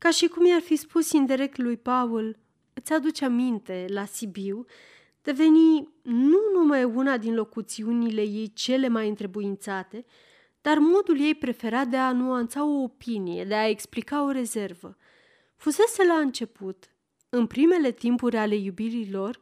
ca 0.01 0.09
și 0.09 0.27
cum 0.27 0.45
i-ar 0.45 0.61
fi 0.61 0.75
spus 0.75 1.11
indirect 1.11 1.57
lui 1.57 1.77
Paul, 1.77 2.37
îți 2.73 2.93
aduce 2.93 3.25
aminte, 3.25 3.85
la 3.89 4.05
Sibiu, 4.05 4.65
deveni 5.21 5.89
nu 6.01 6.37
numai 6.53 6.83
una 6.83 7.17
din 7.17 7.35
locuțiunile 7.35 8.21
ei 8.21 8.51
cele 8.53 8.87
mai 8.87 9.07
întrebuințate, 9.07 10.05
dar 10.61 10.77
modul 10.77 11.19
ei 11.19 11.35
preferat 11.35 11.87
de 11.87 11.97
a 11.97 12.11
nuanța 12.11 12.65
o 12.65 12.81
opinie, 12.81 13.43
de 13.43 13.55
a 13.55 13.67
explica 13.67 14.23
o 14.23 14.31
rezervă. 14.31 14.97
Fusese 15.55 16.05
la 16.05 16.13
început, 16.13 16.95
în 17.29 17.47
primele 17.47 17.91
timpuri 17.91 18.37
ale 18.37 18.55
iubirii 18.55 19.11
lor, 19.11 19.39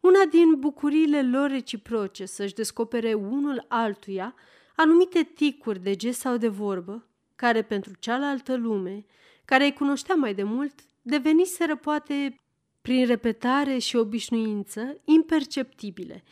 una 0.00 0.24
din 0.30 0.54
bucuriile 0.58 1.22
lor 1.22 1.50
reciproce 1.50 2.24
să-și 2.24 2.54
descopere 2.54 3.14
unul 3.14 3.64
altuia 3.68 4.34
anumite 4.76 5.22
ticuri 5.22 5.82
de 5.82 5.96
gest 5.96 6.20
sau 6.20 6.36
de 6.36 6.48
vorbă, 6.48 7.06
care 7.36 7.62
pentru 7.62 7.92
cealaltă 7.98 8.56
lume, 8.56 9.06
care 9.52 9.64
îi 9.64 9.72
cunoștea 9.72 10.14
mai 10.14 10.34
de 10.34 10.42
mult, 10.42 10.80
deveniseră 11.02 11.76
poate 11.76 12.40
prin 12.82 13.06
repetare 13.06 13.78
și 13.78 13.96
obișnuință 13.96 15.00
imperceptibile, 15.04 16.22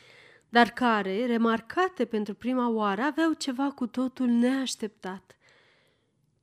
dar 0.48 0.70
care, 0.70 1.26
remarcate 1.26 2.04
pentru 2.04 2.34
prima 2.34 2.68
oară, 2.68 3.02
aveau 3.02 3.32
ceva 3.32 3.70
cu 3.70 3.86
totul 3.86 4.26
neașteptat. 4.26 5.36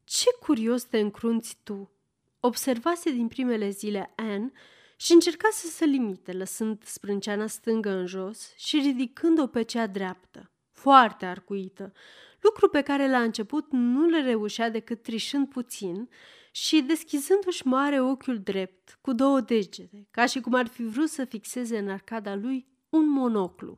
Ce 0.03 0.29
curios 0.39 0.83
te 0.83 0.99
încrunți 0.99 1.57
tu!" 1.63 1.91
observase 2.39 3.11
din 3.11 3.27
primele 3.27 3.69
zile 3.69 4.13
Anne 4.15 4.51
și 4.95 5.13
încerca 5.13 5.47
să 5.51 5.67
se 5.67 5.85
limite, 5.85 6.31
lăsând 6.31 6.83
sprânceana 6.83 7.47
stângă 7.47 7.89
în 7.89 8.05
jos 8.05 8.53
și 8.55 8.79
ridicând-o 8.79 9.47
pe 9.47 9.61
cea 9.61 9.87
dreaptă, 9.87 10.51
foarte 10.71 11.25
arcuită, 11.25 11.93
lucru 12.41 12.69
pe 12.69 12.81
care 12.81 13.09
la 13.09 13.21
început 13.21 13.65
nu 13.71 14.05
le 14.05 14.21
reușea 14.21 14.69
decât 14.69 15.01
trișând 15.01 15.49
puțin 15.49 16.09
și 16.57 16.81
deschizându-și 16.81 17.67
mare 17.67 18.01
ochiul 18.01 18.39
drept, 18.39 18.97
cu 19.01 19.13
două 19.13 19.41
degete, 19.41 20.07
ca 20.11 20.25
și 20.25 20.39
cum 20.39 20.53
ar 20.53 20.67
fi 20.67 20.83
vrut 20.83 21.09
să 21.09 21.25
fixeze 21.25 21.77
în 21.77 21.89
arcada 21.89 22.35
lui 22.35 22.67
un 22.89 23.09
monoclu. 23.09 23.77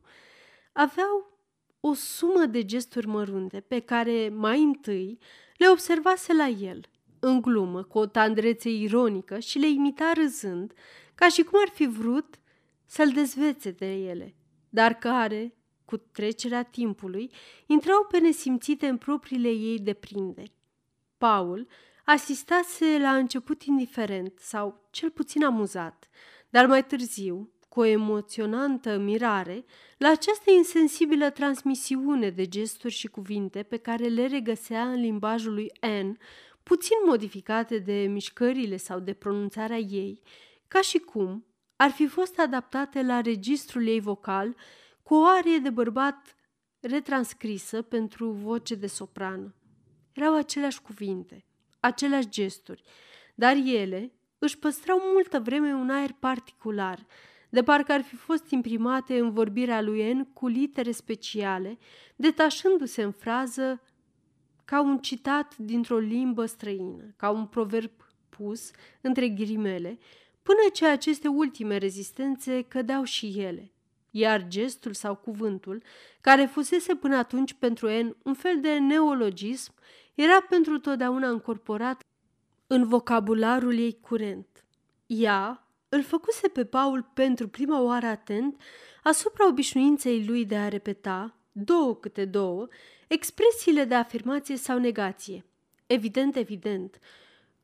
Aveau 0.72 1.38
o 1.80 1.92
sumă 1.94 2.44
de 2.44 2.64
gesturi 2.64 3.06
mărunte 3.06 3.60
pe 3.60 3.80
care 3.80 4.28
mai 4.28 4.62
întâi 4.62 5.18
le 5.56 5.68
observase 5.68 6.32
la 6.32 6.46
el, 6.46 6.80
în 7.18 7.40
glumă, 7.40 7.82
cu 7.82 7.98
o 7.98 8.06
tandrețe 8.06 8.70
ironică 8.70 9.38
și 9.38 9.58
le 9.58 9.68
imita 9.68 10.12
râzând, 10.12 10.72
ca 11.14 11.28
și 11.28 11.42
cum 11.42 11.58
ar 11.62 11.68
fi 11.68 11.86
vrut 11.86 12.40
să-l 12.86 13.10
dezvețe 13.10 13.70
de 13.70 13.92
ele, 13.92 14.34
dar 14.68 14.94
care, 14.94 15.54
cu 15.84 15.96
trecerea 15.96 16.62
timpului, 16.62 17.30
intrau 17.66 18.06
pe 18.10 18.18
nesimțite 18.18 18.86
în 18.86 18.96
propriile 18.96 19.48
ei 19.48 19.78
deprinderi. 19.78 20.52
Paul 21.18 21.68
asistase 22.10 22.98
la 22.98 23.16
început 23.16 23.62
indiferent 23.62 24.38
sau 24.38 24.88
cel 24.90 25.10
puțin 25.10 25.44
amuzat, 25.44 26.08
dar 26.48 26.66
mai 26.66 26.84
târziu, 26.84 27.52
cu 27.68 27.80
o 27.80 27.84
emoționantă 27.84 28.98
mirare, 28.98 29.64
la 29.98 30.08
această 30.08 30.50
insensibilă 30.50 31.30
transmisiune 31.30 32.30
de 32.30 32.46
gesturi 32.46 32.92
și 32.92 33.06
cuvinte 33.06 33.62
pe 33.62 33.76
care 33.76 34.06
le 34.06 34.26
regăsea 34.26 34.90
în 34.90 35.00
limbajul 35.00 35.52
lui 35.52 35.70
N, 36.02 36.18
puțin 36.62 36.96
modificate 37.06 37.78
de 37.78 37.92
mișcările 37.92 38.76
sau 38.76 38.98
de 38.98 39.12
pronunțarea 39.12 39.78
ei, 39.78 40.22
ca 40.68 40.80
și 40.80 40.98
cum 40.98 41.46
ar 41.76 41.90
fi 41.90 42.06
fost 42.06 42.38
adaptate 42.38 43.02
la 43.02 43.20
registrul 43.20 43.86
ei 43.86 44.00
vocal 44.00 44.56
cu 45.02 45.14
o 45.14 45.24
arie 45.24 45.58
de 45.58 45.70
bărbat 45.70 46.36
retranscrisă 46.80 47.82
pentru 47.82 48.30
voce 48.30 48.74
de 48.74 48.86
soprană. 48.86 49.54
Erau 50.12 50.34
aceleași 50.34 50.82
cuvinte, 50.82 51.44
aceleași 51.80 52.28
gesturi, 52.28 52.82
dar 53.34 53.56
ele 53.56 54.12
își 54.38 54.58
păstrau 54.58 55.00
multă 55.12 55.38
vreme 55.38 55.72
un 55.74 55.90
aer 55.90 56.12
particular, 56.18 57.06
de 57.50 57.62
parcă 57.62 57.92
ar 57.92 58.02
fi 58.02 58.16
fost 58.16 58.50
imprimate 58.50 59.18
în 59.18 59.30
vorbirea 59.32 59.80
lui 59.80 60.12
N 60.12 60.32
cu 60.32 60.46
litere 60.46 60.90
speciale, 60.90 61.78
detașându-se 62.16 63.02
în 63.02 63.10
frază 63.10 63.82
ca 64.64 64.80
un 64.80 64.98
citat 64.98 65.56
dintr-o 65.56 65.98
limbă 65.98 66.46
străină, 66.46 67.14
ca 67.16 67.30
un 67.30 67.46
proverb 67.46 67.90
pus 68.28 68.70
între 69.00 69.28
ghirimele, 69.28 69.98
până 70.42 70.58
ce 70.72 70.86
aceste 70.86 71.28
ultime 71.28 71.76
rezistențe 71.76 72.62
cădeau 72.62 73.02
și 73.02 73.34
ele, 73.36 73.72
iar 74.10 74.48
gestul 74.48 74.92
sau 74.94 75.14
cuvântul, 75.14 75.82
care 76.20 76.44
fusese 76.44 76.94
până 76.94 77.16
atunci 77.16 77.52
pentru 77.52 77.88
N 77.88 78.16
un 78.22 78.34
fel 78.34 78.60
de 78.60 78.78
neologism, 78.78 79.74
era 80.14 80.40
pentru 80.48 80.78
totdeauna 80.78 81.28
încorporat 81.28 82.02
în 82.66 82.88
vocabularul 82.88 83.78
ei 83.78 83.98
curent. 84.00 84.64
Ea 85.06 85.66
îl 85.88 86.02
făcuse 86.02 86.48
pe 86.48 86.64
Paul 86.64 87.10
pentru 87.14 87.48
prima 87.48 87.80
oară 87.80 88.06
atent 88.06 88.60
asupra 89.02 89.46
obișnuinței 89.46 90.24
lui 90.24 90.44
de 90.44 90.56
a 90.56 90.68
repeta, 90.68 91.34
două 91.52 91.96
câte 91.96 92.24
două, 92.24 92.68
expresiile 93.08 93.84
de 93.84 93.94
afirmație 93.94 94.56
sau 94.56 94.78
negație. 94.78 95.44
Evident, 95.86 96.36
evident. 96.36 96.98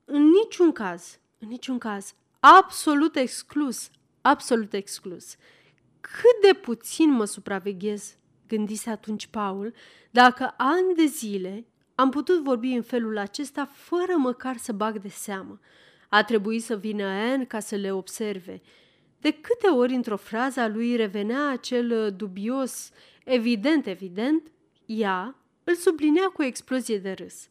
În 0.04 0.22
niciun 0.22 0.72
caz, 0.72 1.18
în 1.38 1.48
niciun 1.48 1.78
caz, 1.78 2.14
absolut 2.40 3.16
exclus, 3.16 3.90
absolut 4.20 4.72
exclus. 4.72 5.36
Cât 6.00 6.52
de 6.52 6.58
puțin 6.58 7.10
mă 7.10 7.24
supraveghez, 7.24 8.16
gândise 8.48 8.90
atunci 8.90 9.26
Paul, 9.26 9.74
dacă 10.10 10.54
ani 10.56 10.94
de 10.94 11.04
zile 11.04 11.66
am 11.98 12.10
putut 12.10 12.42
vorbi 12.42 12.68
în 12.68 12.82
felul 12.82 13.18
acesta 13.18 13.70
fără 13.72 14.16
măcar 14.16 14.56
să 14.56 14.72
bag 14.72 14.98
de 14.98 15.08
seamă. 15.08 15.60
A 16.08 16.24
trebuit 16.24 16.62
să 16.62 16.76
vină 16.76 17.04
Anne 17.04 17.44
ca 17.44 17.60
să 17.60 17.74
le 17.74 17.92
observe. 17.92 18.62
De 19.20 19.30
câte 19.30 19.66
ori 19.66 19.94
într-o 19.94 20.16
frază 20.16 20.60
a 20.60 20.68
lui 20.68 20.96
revenea 20.96 21.48
acel 21.48 22.14
dubios, 22.16 22.90
evident, 23.24 23.86
evident, 23.86 24.50
ea 24.86 25.36
îl 25.64 25.74
sublinea 25.74 26.26
cu 26.26 26.42
o 26.42 26.44
explozie 26.44 26.98
de 26.98 27.12
râs. 27.12 27.48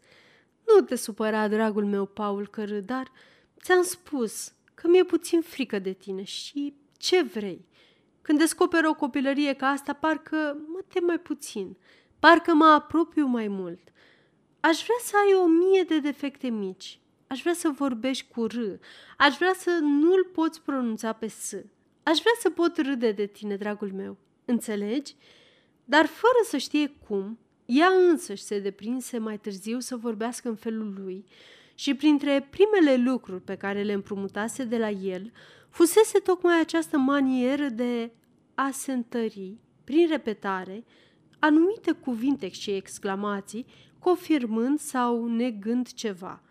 Nu 0.67 0.85
te 0.85 0.95
supăra, 0.95 1.47
dragul 1.47 1.85
meu, 1.85 2.05
Paul, 2.05 2.47
că 2.47 2.63
râd, 2.63 2.85
dar 2.85 3.11
ți-am 3.61 3.83
spus 3.83 4.53
că 4.73 4.87
mi-e 4.87 5.03
puțin 5.03 5.41
frică 5.41 5.79
de 5.79 5.91
tine 5.91 6.23
și 6.23 6.73
ce 6.97 7.23
vrei. 7.23 7.65
Când 8.21 8.39
descoper 8.39 8.85
o 8.85 8.93
copilărie 8.93 9.53
ca 9.53 9.67
asta, 9.67 9.93
parcă 9.93 10.57
mă 10.67 10.79
tem 10.87 11.03
mai 11.05 11.19
puțin, 11.19 11.77
parcă 12.19 12.53
mă 12.53 12.65
apropiu 12.65 13.25
mai 13.25 13.47
mult. 13.47 13.79
Aș 14.70 14.84
vrea 14.84 14.97
să 15.01 15.16
ai 15.26 15.34
o 15.43 15.47
mie 15.47 15.84
de 15.84 15.99
defecte 15.99 16.47
mici, 16.47 16.99
aș 17.28 17.41
vrea 17.41 17.53
să 17.53 17.70
vorbești 17.70 18.28
cu 18.34 18.45
R, 18.45 18.55
aș 19.18 19.36
vrea 19.38 19.53
să 19.57 19.80
nu-l 19.82 20.30
poți 20.34 20.61
pronunța 20.61 21.13
pe 21.13 21.28
S, 21.28 21.53
aș 22.03 22.18
vrea 22.20 22.36
să 22.39 22.49
pot 22.49 22.78
râde 22.78 23.11
de 23.11 23.26
tine, 23.26 23.55
dragul 23.55 23.91
meu, 23.93 24.18
înțelegi? 24.45 25.16
Dar 25.84 26.05
fără 26.05 26.39
să 26.43 26.57
știe 26.57 26.93
cum, 27.07 27.39
ea 27.66 27.88
însăși 28.09 28.43
se 28.43 28.59
deprinse 28.59 29.18
mai 29.18 29.39
târziu 29.39 29.80
să 29.80 29.95
vorbească 29.95 30.49
în 30.49 30.55
felul 30.55 30.93
lui 30.97 31.26
și 31.76 31.93
printre 31.93 32.47
primele 32.49 33.09
lucruri 33.09 33.41
pe 33.41 33.55
care 33.55 33.84
le 33.84 33.93
împrumutase 33.93 34.63
de 34.63 34.78
la 34.78 34.89
el, 34.89 35.32
fusese 35.70 36.20
tocmai 36.20 36.59
această 36.59 36.97
manieră 36.97 37.68
de 37.68 38.11
a 38.55 38.70
se 38.72 38.91
întări, 38.91 39.57
prin 39.84 40.07
repetare, 40.07 40.84
anumite 41.39 41.91
cuvinte 41.91 42.49
și 42.49 42.72
exclamații, 42.72 43.66
confirmând 44.05 44.79
sau 44.79 45.27
negând 45.27 45.93
ceva. 45.93 46.41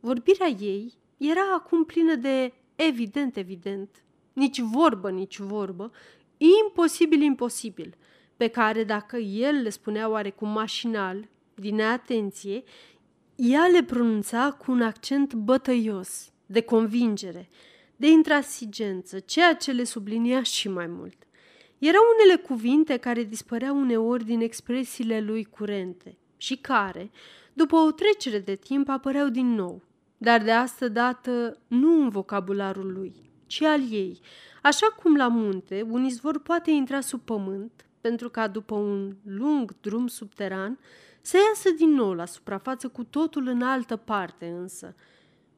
Vorbirea 0.00 0.46
ei 0.46 0.92
era 1.16 1.54
acum 1.54 1.84
plină 1.84 2.14
de 2.14 2.52
evident, 2.74 3.36
evident, 3.36 4.04
nici 4.32 4.60
vorbă, 4.60 5.10
nici 5.10 5.38
vorbă, 5.38 5.92
imposibil, 6.36 7.22
imposibil, 7.22 7.94
pe 8.36 8.48
care 8.48 8.84
dacă 8.84 9.16
el 9.16 9.54
le 9.54 9.68
spunea 9.68 10.08
oarecum 10.08 10.48
mașinal, 10.48 11.28
din 11.54 11.74
neatenție, 11.74 12.62
ea 13.34 13.66
le 13.66 13.82
pronunța 13.82 14.50
cu 14.52 14.70
un 14.70 14.82
accent 14.82 15.34
bătăios, 15.34 16.32
de 16.46 16.60
convingere, 16.60 17.48
de 17.96 18.06
intransigență, 18.06 19.18
ceea 19.18 19.54
ce 19.54 19.72
le 19.72 19.84
sublinia 19.84 20.42
și 20.42 20.68
mai 20.68 20.86
mult. 20.86 21.16
Erau 21.78 22.02
unele 22.14 22.40
cuvinte 22.40 22.96
care 22.96 23.22
dispăreau 23.22 23.78
uneori 23.78 24.24
din 24.24 24.40
expresiile 24.40 25.20
lui 25.20 25.44
curente 25.44 26.18
și 26.36 26.56
care, 26.56 27.10
după 27.52 27.76
o 27.76 27.90
trecere 27.90 28.38
de 28.38 28.54
timp, 28.54 28.88
apăreau 28.88 29.28
din 29.28 29.54
nou, 29.54 29.82
dar 30.16 30.42
de 30.42 30.52
asta 30.52 30.88
dată 30.88 31.58
nu 31.66 32.02
în 32.02 32.08
vocabularul 32.08 32.92
lui, 32.92 33.14
ci 33.46 33.62
al 33.62 33.92
ei, 33.92 34.20
așa 34.62 34.86
cum 34.86 35.16
la 35.16 35.28
munte 35.28 35.86
un 35.90 36.04
izvor 36.04 36.40
poate 36.40 36.70
intra 36.70 37.00
sub 37.00 37.20
pământ, 37.20 37.86
pentru 38.00 38.30
ca 38.30 38.48
după 38.48 38.74
un 38.74 39.14
lung 39.22 39.74
drum 39.80 40.06
subteran 40.06 40.78
să 41.20 41.36
iasă 41.48 41.70
din 41.70 41.90
nou 41.90 42.12
la 42.12 42.24
suprafață 42.24 42.88
cu 42.88 43.04
totul 43.04 43.46
în 43.46 43.62
altă 43.62 43.96
parte 43.96 44.46
însă. 44.46 44.94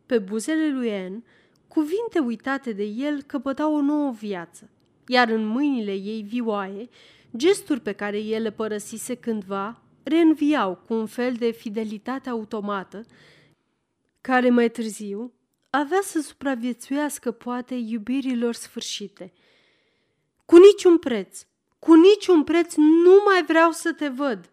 Pe 0.06 0.18
buzele 0.18 0.70
lui 0.70 0.88
En, 0.88 1.24
cuvinte 1.68 2.18
uitate 2.18 2.72
de 2.72 2.84
el 2.84 3.22
căpătau 3.22 3.74
o 3.74 3.80
nouă 3.80 4.12
viață, 4.12 4.70
iar 5.06 5.28
în 5.28 5.46
mâinile 5.46 5.92
ei 5.92 6.22
vioaie, 6.22 6.88
gesturi 7.36 7.80
pe 7.80 7.92
care 7.92 8.18
el 8.18 8.42
le 8.42 8.50
părăsise 8.50 9.14
cândva 9.14 9.80
reînviau 10.08 10.76
cu 10.86 10.94
un 10.94 11.06
fel 11.06 11.34
de 11.34 11.50
fidelitate 11.50 12.28
automată, 12.28 13.04
care 14.20 14.50
mai 14.50 14.70
târziu 14.70 15.32
avea 15.70 16.00
să 16.02 16.20
supraviețuiască 16.20 17.30
poate 17.30 17.74
iubirilor 17.74 18.54
sfârșite. 18.54 19.32
Cu 20.44 20.56
niciun 20.56 20.98
preț, 20.98 21.46
cu 21.78 21.94
niciun 21.94 22.44
preț 22.44 22.74
nu 22.74 23.22
mai 23.24 23.44
vreau 23.44 23.70
să 23.70 23.92
te 23.92 24.08
văd, 24.08 24.50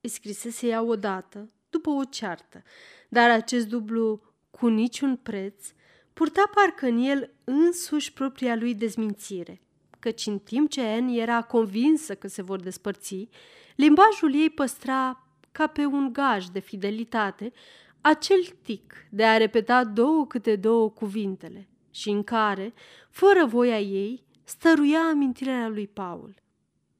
îi 0.00 0.08
scrisese 0.08 0.66
ea 0.66 0.82
odată, 0.82 1.50
după 1.70 1.90
o 1.90 2.04
ceartă, 2.04 2.62
dar 3.08 3.30
acest 3.30 3.66
dublu 3.66 4.22
cu 4.50 4.66
niciun 4.66 5.16
preț 5.16 5.66
purta 6.12 6.50
parcă 6.54 6.86
în 6.86 6.98
el 6.98 7.30
însuși 7.44 8.12
propria 8.12 8.56
lui 8.56 8.74
dezmințire, 8.74 9.60
căci 9.98 10.26
în 10.26 10.38
timp 10.38 10.70
ce 10.70 10.80
Anne 10.80 11.16
era 11.16 11.42
convinsă 11.42 12.14
că 12.14 12.28
se 12.28 12.42
vor 12.42 12.60
despărți, 12.60 13.28
limbajul 13.76 14.34
ei 14.34 14.50
păstra 14.50 15.28
ca 15.52 15.66
pe 15.66 15.84
un 15.84 16.12
gaj 16.12 16.46
de 16.46 16.58
fidelitate 16.58 17.52
acel 18.00 18.40
tic 18.62 19.06
de 19.10 19.24
a 19.24 19.36
repeta 19.36 19.84
două 19.84 20.26
câte 20.26 20.56
două 20.56 20.90
cuvintele 20.90 21.68
și 21.90 22.10
în 22.10 22.22
care, 22.22 22.74
fără 23.10 23.44
voia 23.44 23.80
ei, 23.80 24.24
stăruia 24.44 25.00
amintirea 25.00 25.68
lui 25.68 25.86
Paul. 25.86 26.34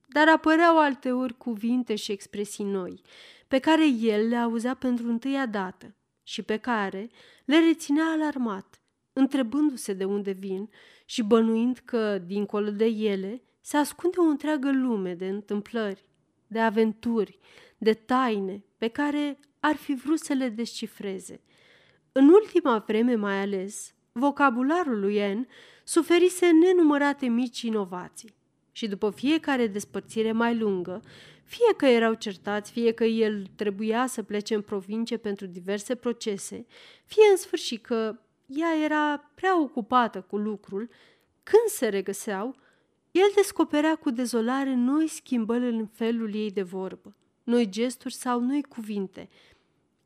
Dar 0.08 0.28
apăreau 0.28 0.78
alteori 0.78 1.36
cuvinte 1.36 1.94
și 1.94 2.12
expresii 2.12 2.64
noi, 2.64 3.02
pe 3.48 3.58
care 3.58 3.88
el 3.88 4.28
le 4.28 4.36
auzea 4.36 4.74
pentru 4.74 5.08
întâia 5.08 5.46
dată 5.46 5.94
și 6.22 6.42
pe 6.42 6.56
care 6.56 7.10
le 7.44 7.58
reținea 7.58 8.04
alarmat, 8.04 8.82
întrebându-se 9.12 9.92
de 9.92 10.04
unde 10.04 10.30
vin 10.30 10.70
și 11.04 11.22
bănuind 11.22 11.78
că, 11.84 12.18
dincolo 12.18 12.70
de 12.70 12.84
ele, 12.84 13.42
se 13.60 13.76
ascunde 13.76 14.16
o 14.18 14.22
întreagă 14.22 14.70
lume 14.72 15.14
de 15.14 15.28
întâmplări, 15.28 16.04
de 16.46 16.58
aventuri, 16.58 17.38
de 17.78 17.94
taine 17.94 18.64
pe 18.78 18.88
care 18.88 19.38
ar 19.60 19.76
fi 19.76 19.94
vrut 19.94 20.18
să 20.18 20.32
le 20.32 20.48
descifreze. 20.48 21.40
În 22.12 22.28
ultima 22.28 22.84
vreme 22.86 23.14
mai 23.14 23.40
ales, 23.40 23.94
vocabularul 24.12 25.00
lui 25.00 25.16
En 25.16 25.48
suferise 25.84 26.50
nenumărate 26.50 27.26
mici 27.26 27.62
inovații 27.62 28.34
și 28.72 28.88
după 28.88 29.10
fiecare 29.10 29.66
despărțire 29.66 30.32
mai 30.32 30.56
lungă, 30.58 31.02
fie 31.44 31.74
că 31.76 31.86
erau 31.86 32.14
certați, 32.14 32.70
fie 32.70 32.92
că 32.92 33.04
el 33.04 33.46
trebuia 33.54 34.06
să 34.06 34.22
plece 34.22 34.54
în 34.54 34.62
provincie 34.62 35.16
pentru 35.16 35.46
diverse 35.46 35.94
procese, 35.94 36.66
fie 37.04 37.22
în 37.30 37.36
sfârșit 37.36 37.82
că 37.82 38.18
ea 38.46 38.84
era 38.84 39.30
prea 39.34 39.60
ocupată 39.60 40.20
cu 40.20 40.36
lucrul, 40.36 40.88
când 41.42 41.66
se 41.66 41.88
regăseau, 41.88 42.56
el 43.16 43.32
descoperea 43.34 43.96
cu 43.96 44.10
dezolare 44.10 44.74
noi 44.74 45.08
schimbări 45.08 45.68
în 45.68 45.86
felul 45.86 46.34
ei 46.34 46.50
de 46.50 46.62
vorbă, 46.62 47.16
noi 47.42 47.68
gesturi 47.68 48.14
sau 48.14 48.40
noi 48.40 48.62
cuvinte. 48.62 49.28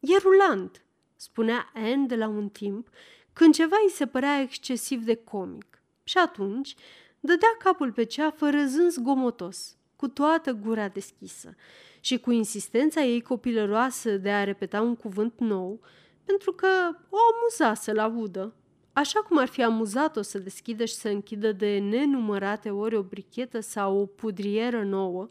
E 0.01 0.17
rulant, 0.17 0.85
spunea 1.17 1.71
Anne 1.75 2.07
de 2.07 2.17
la 2.17 2.29
un 2.29 2.49
timp, 2.49 2.89
când 3.33 3.55
ceva 3.55 3.77
îi 3.85 3.91
se 3.91 4.07
părea 4.07 4.41
excesiv 4.41 5.05
de 5.05 5.15
comic. 5.15 5.83
Și 6.05 6.19
atunci 6.19 6.75
dădea 7.21 7.57
capul 7.59 7.93
pe 7.93 8.05
ceafă 8.05 8.51
răzând 8.51 8.91
zgomotos, 8.91 9.77
cu 9.97 10.09
toată 10.09 10.53
gura 10.53 10.89
deschisă 10.89 11.55
și 12.01 12.19
cu 12.19 12.31
insistența 12.31 13.03
ei 13.03 13.23
copilăroasă 13.23 14.17
de 14.17 14.31
a 14.31 14.45
repeta 14.45 14.81
un 14.81 14.97
cuvânt 14.97 15.35
nou, 15.39 15.81
pentru 16.25 16.53
că 16.53 16.67
o 17.09 17.17
amuza 17.33 17.75
să-l 17.75 17.99
audă, 17.99 18.55
așa 18.93 19.21
cum 19.21 19.39
ar 19.39 19.49
fi 19.49 19.63
amuzat-o 19.63 20.23
să 20.23 20.39
deschidă 20.39 20.85
și 20.85 20.95
să 20.95 21.09
închidă 21.09 21.53
de 21.53 21.79
nenumărate 21.79 22.71
ori 22.71 22.97
o 22.97 23.03
brichetă 23.03 23.61
sau 23.61 23.99
o 23.99 24.07
pudrieră 24.07 24.83
nouă, 24.83 25.31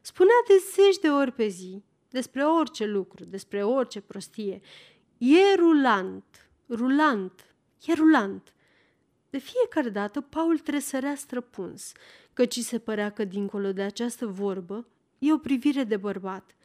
spunea 0.00 0.34
de 0.48 0.54
zeci 0.74 0.98
de 0.98 1.08
ori 1.08 1.32
pe 1.32 1.46
zi 1.46 1.82
despre 2.14 2.44
orice 2.44 2.84
lucru, 2.84 3.24
despre 3.24 3.64
orice 3.64 4.00
prostie. 4.00 4.60
E 5.18 5.54
rulant, 5.56 6.50
rulant, 6.68 7.54
e 7.86 7.92
rulant. 7.92 8.54
De 9.30 9.38
fiecare 9.38 9.88
dată, 9.88 10.20
Paul 10.20 10.58
tresărea 10.58 11.14
străpuns, 11.14 11.92
căci 12.32 12.58
se 12.58 12.78
părea 12.78 13.10
că 13.10 13.24
dincolo 13.24 13.72
de 13.72 13.82
această 13.82 14.26
vorbă 14.26 14.86
e 15.18 15.32
o 15.32 15.38
privire 15.38 15.84
de 15.84 15.96
bărbat. 15.96 16.56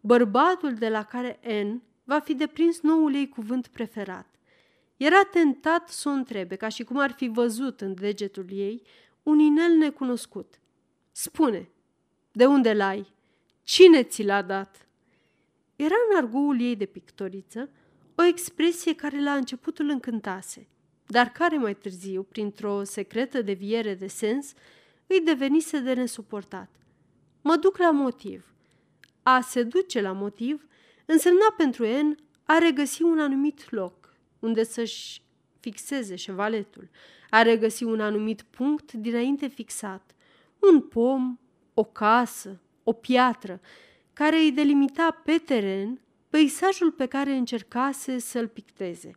Bărbatul 0.00 0.74
de 0.74 0.88
la 0.88 1.04
care 1.04 1.40
N 1.64 1.82
va 2.04 2.18
fi 2.18 2.34
deprins 2.34 2.80
noul 2.80 3.14
ei 3.14 3.28
cuvânt 3.28 3.66
preferat. 3.66 4.37
Era 4.98 5.22
tentat 5.22 5.88
să 5.88 6.08
o 6.08 6.12
întrebe, 6.12 6.56
ca 6.56 6.68
și 6.68 6.84
cum 6.84 6.98
ar 6.98 7.10
fi 7.10 7.28
văzut 7.28 7.80
în 7.80 7.94
degetul 7.94 8.46
ei 8.50 8.82
un 9.22 9.38
inel 9.38 9.72
necunoscut. 9.72 10.60
Spune, 11.12 11.68
de 12.32 12.46
unde 12.46 12.72
l-ai? 12.72 13.12
Cine 13.62 14.02
ți 14.02 14.22
l-a 14.22 14.42
dat? 14.42 14.86
Era 15.76 15.94
în 16.10 16.16
argoul 16.16 16.60
ei 16.60 16.76
de 16.76 16.86
pictoriță 16.86 17.70
o 18.14 18.22
expresie 18.22 18.94
care 18.94 19.22
la 19.22 19.34
începutul 19.34 19.88
încântase, 19.88 20.68
dar 21.06 21.28
care 21.28 21.56
mai 21.56 21.74
târziu, 21.74 22.22
printr-o 22.22 22.84
secretă 22.84 23.42
deviere 23.42 23.94
de 23.94 24.06
sens, 24.06 24.52
îi 25.06 25.20
devenise 25.20 25.78
de 25.78 25.92
nesuportat. 25.92 26.70
Mă 27.42 27.56
duc 27.56 27.76
la 27.76 27.90
motiv. 27.90 28.54
A 29.22 29.40
se 29.40 29.62
duce 29.62 30.00
la 30.00 30.12
motiv 30.12 30.66
însemna 31.06 31.54
pentru 31.56 31.84
En 31.84 32.16
a 32.44 32.58
regăsi 32.58 33.02
un 33.02 33.18
anumit 33.18 33.70
loc 33.70 33.97
unde 34.38 34.62
să-și 34.64 35.22
fixeze 35.60 36.16
șevaletul, 36.16 36.88
a 37.30 37.42
regăsi 37.42 37.84
un 37.84 38.00
anumit 38.00 38.42
punct 38.42 38.92
dinainte 38.92 39.46
fixat, 39.46 40.14
un 40.58 40.80
pom, 40.80 41.38
o 41.74 41.84
casă, 41.84 42.60
o 42.84 42.92
piatră, 42.92 43.60
care 44.12 44.36
îi 44.36 44.52
delimita 44.52 45.20
pe 45.24 45.38
teren 45.38 46.00
peisajul 46.28 46.90
pe 46.90 47.06
care 47.06 47.32
încercase 47.32 48.18
să-l 48.18 48.48
picteze. 48.48 49.10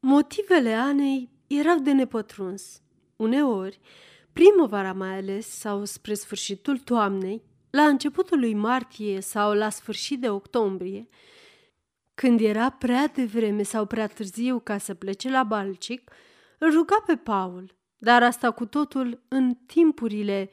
Motivele 0.00 0.72
Anei 0.72 1.30
erau 1.46 1.78
de 1.78 1.92
nepătruns. 1.92 2.82
Uneori, 3.16 3.80
primăvara 4.32 4.92
mai 4.92 5.16
ales, 5.16 5.48
sau 5.48 5.84
spre 5.84 6.14
sfârșitul 6.14 6.78
toamnei, 6.78 7.42
la 7.70 7.82
începutul 7.82 8.38
lui 8.38 8.54
martie 8.54 9.20
sau 9.20 9.52
la 9.52 9.70
sfârșit 9.70 10.20
de 10.20 10.28
octombrie, 10.28 11.08
când 12.14 12.40
era 12.40 12.70
prea 12.70 13.06
devreme 13.06 13.62
sau 13.62 13.86
prea 13.86 14.06
târziu 14.06 14.58
ca 14.58 14.78
să 14.78 14.94
plece 14.94 15.30
la 15.30 15.42
Balcic, 15.42 16.10
îl 16.58 16.72
ruga 16.72 17.02
pe 17.06 17.16
Paul, 17.16 17.76
dar 17.98 18.22
asta 18.22 18.50
cu 18.50 18.66
totul 18.66 19.22
în 19.28 19.54
timpurile 19.66 20.50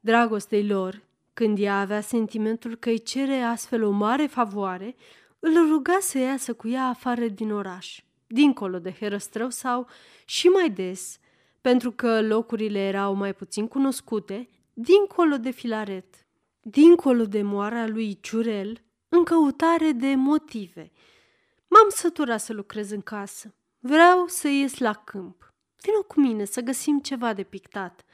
dragostei 0.00 0.66
lor, 0.66 1.02
când 1.32 1.58
ea 1.58 1.80
avea 1.80 2.00
sentimentul 2.00 2.76
că 2.76 2.88
îi 2.88 3.02
cere 3.02 3.40
astfel 3.40 3.82
o 3.82 3.90
mare 3.90 4.26
favoare, 4.26 4.94
îl 5.38 5.68
ruga 5.68 5.98
să 6.00 6.18
iasă 6.18 6.54
cu 6.54 6.68
ea 6.68 6.84
afară 6.84 7.26
din 7.26 7.52
oraș, 7.52 8.00
dincolo 8.26 8.78
de 8.78 8.92
Herăstrău 8.98 9.50
sau 9.50 9.86
și 10.24 10.46
mai 10.46 10.70
des, 10.70 11.18
pentru 11.60 11.90
că 11.90 12.22
locurile 12.22 12.78
erau 12.78 13.14
mai 13.14 13.34
puțin 13.34 13.68
cunoscute, 13.68 14.48
dincolo 14.72 15.36
de 15.36 15.50
Filaret, 15.50 16.26
dincolo 16.60 17.24
de 17.24 17.42
moara 17.42 17.86
lui 17.86 18.18
Ciurel, 18.20 18.82
în 19.14 19.24
căutare 19.24 19.92
de 19.92 20.14
motive. 20.14 20.92
M-am 21.68 21.88
săturat 21.88 22.40
să 22.40 22.52
lucrez 22.52 22.90
în 22.90 23.00
casă. 23.00 23.54
Vreau 23.78 24.26
să 24.26 24.48
ies 24.48 24.78
la 24.78 24.92
câmp. 24.92 25.54
Vino 25.82 26.02
cu 26.02 26.20
mine 26.20 26.44
să 26.44 26.60
găsim 26.60 27.00
ceva 27.00 27.32
de 27.32 27.42
pictat. 27.42 28.04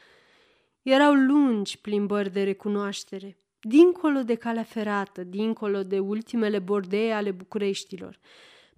Erau 0.82 1.14
lungi 1.14 1.78
plimbări 1.78 2.32
de 2.32 2.42
recunoaștere, 2.42 3.36
dincolo 3.60 4.22
de 4.22 4.34
calea 4.34 4.62
ferată, 4.62 5.24
dincolo 5.24 5.82
de 5.82 5.98
ultimele 5.98 6.58
bordee 6.58 7.12
ale 7.12 7.30
Bucureștilor, 7.30 8.18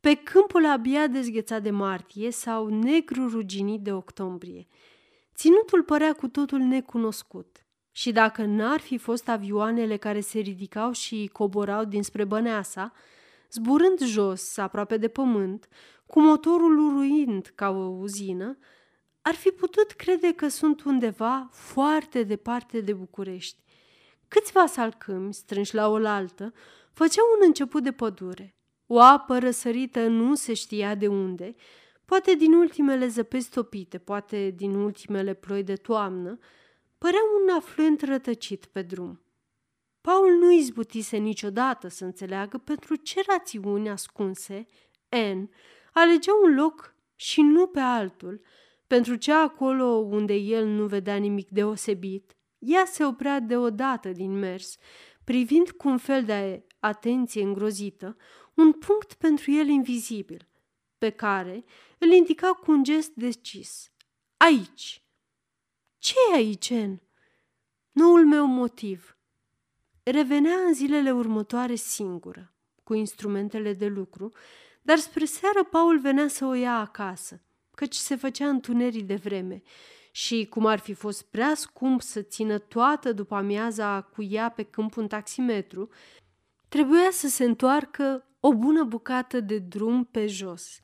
pe 0.01 0.15
câmpul 0.15 0.67
abia 0.67 1.07
dezghețat 1.07 1.63
de 1.63 1.71
martie 1.71 2.31
sau 2.31 2.69
negru 2.69 3.29
ruginit 3.29 3.81
de 3.81 3.93
octombrie. 3.93 4.67
Ținutul 5.35 5.83
părea 5.83 6.13
cu 6.13 6.29
totul 6.29 6.59
necunoscut 6.59 7.65
și 7.93 8.13
dacă 8.13 8.45
n-ar 8.45 8.81
fi 8.81 8.99
fost 8.99 9.29
avioanele 9.29 9.97
care 9.97 10.21
se 10.21 10.39
ridicau 10.39 10.93
și 10.93 11.31
coborau 11.33 11.85
dinspre 11.85 12.25
Băneasa, 12.25 12.93
zburând 13.51 13.99
jos, 14.05 14.57
aproape 14.57 14.97
de 14.97 15.09
pământ, 15.09 15.69
cu 16.07 16.21
motorul 16.21 16.79
uruind 16.79 17.53
ca 17.55 17.71
o 17.71 17.85
uzină, 17.85 18.59
ar 19.23 19.35
fi 19.35 19.49
putut 19.49 19.91
crede 19.91 20.33
că 20.33 20.49
sunt 20.49 20.83
undeva 20.83 21.49
foarte 21.53 22.23
departe 22.23 22.81
de 22.81 22.93
București. 22.93 23.63
Câțiva 24.29 24.67
salcâmi, 24.67 25.35
strânși 25.35 25.75
la 25.75 25.89
oaltă, 25.89 26.53
făceau 26.93 27.25
un 27.39 27.47
început 27.47 27.83
de 27.83 27.93
pădure. 27.93 28.55
O 28.87 29.01
apă 29.01 29.39
răsărită 29.39 30.07
nu 30.07 30.35
se 30.35 30.55
știa 30.55 30.95
de 30.95 31.07
unde, 31.07 31.55
poate 32.05 32.35
din 32.35 32.53
ultimele 32.53 33.07
zăpezi 33.07 33.51
topite, 33.51 33.99
poate 33.99 34.51
din 34.57 34.75
ultimele 34.75 35.35
ploi 35.35 35.63
de 35.63 35.75
toamnă, 35.75 36.39
părea 37.05 37.21
un 37.43 37.55
afluent 37.55 38.03
rătăcit 38.03 38.67
pe 38.67 38.83
drum. 38.83 39.21
Paul 40.01 40.33
nu 40.39 40.53
izbutise 40.53 41.17
niciodată 41.17 41.89
să 41.89 42.05
înțeleagă 42.05 42.59
pentru 42.59 42.95
ce 42.95 43.21
rațiuni 43.27 43.89
ascunse 43.89 44.67
N 45.09 45.51
alegea 45.93 46.33
un 46.45 46.55
loc 46.55 46.95
și 47.17 47.41
nu 47.41 47.67
pe 47.67 47.81
altul, 47.81 48.41
pentru 48.87 49.15
ce 49.15 49.33
acolo 49.33 49.85
unde 49.85 50.35
el 50.35 50.67
nu 50.67 50.87
vedea 50.87 51.17
nimic 51.17 51.49
deosebit, 51.51 52.37
ea 52.59 52.85
se 52.85 53.05
oprea 53.05 53.41
deodată 53.41 54.09
din 54.09 54.39
mers, 54.39 54.77
privind 55.25 55.71
cu 55.71 55.89
un 55.89 55.99
fel 55.99 56.25
de 56.25 56.67
atenție 56.79 57.43
îngrozită 57.43 58.17
un 58.55 58.73
punct 58.73 59.15
pentru 59.15 59.51
el 59.51 59.69
invizibil, 59.69 60.49
pe 60.99 61.11
care 61.11 61.65
îl 61.99 62.11
indica 62.11 62.49
cu 62.49 62.71
un 62.71 62.83
gest 62.83 63.11
decis. 63.15 63.93
Aici! 64.37 65.05
Ce 66.01 66.15
e 66.33 66.37
aici, 66.37 66.69
En? 66.69 67.01
Noul 67.93 68.27
meu 68.27 68.47
motiv. 68.47 69.17
Revenea 70.03 70.57
în 70.67 70.75
zilele 70.75 71.13
următoare 71.13 71.75
singură, 71.75 72.53
cu 72.83 72.95
instrumentele 72.95 73.73
de 73.73 73.87
lucru, 73.87 74.33
dar 74.83 74.99
spre 74.99 75.25
seară 75.25 75.65
Paul 75.65 75.99
venea 75.99 76.29
să 76.29 76.45
o 76.45 76.53
ia 76.53 76.79
acasă– 76.79 77.43
căci 77.81 77.95
se 77.95 78.17
făcea 78.17 78.49
întuneric 78.49 79.07
de 79.07 79.15
vreme 79.15 79.63
și, 80.11 80.47
cum 80.51 80.67
ar 80.67 80.79
fi 80.79 80.93
fost 80.93 81.23
prea 81.23 81.55
scump 81.55 82.03
să 82.03 82.23
țină 82.23 82.59
toată 82.59 83.13
după 83.13 83.35
amiaza 83.35 84.03
cu 84.03 84.23
ea 84.23 84.49
pe 84.49 84.63
câmpul 84.63 85.03
un 85.03 85.09
taximetru, 85.09 85.89
trebuia 86.69 87.09
să 87.11 87.29
se 87.29 87.45
întoarcă 87.45 88.27
o 88.41 88.55
bună 88.55 88.85
bucată 88.85 89.41
de 89.41 89.59
drum 89.59 90.05
pe 90.05 90.27
jos. 90.27 90.81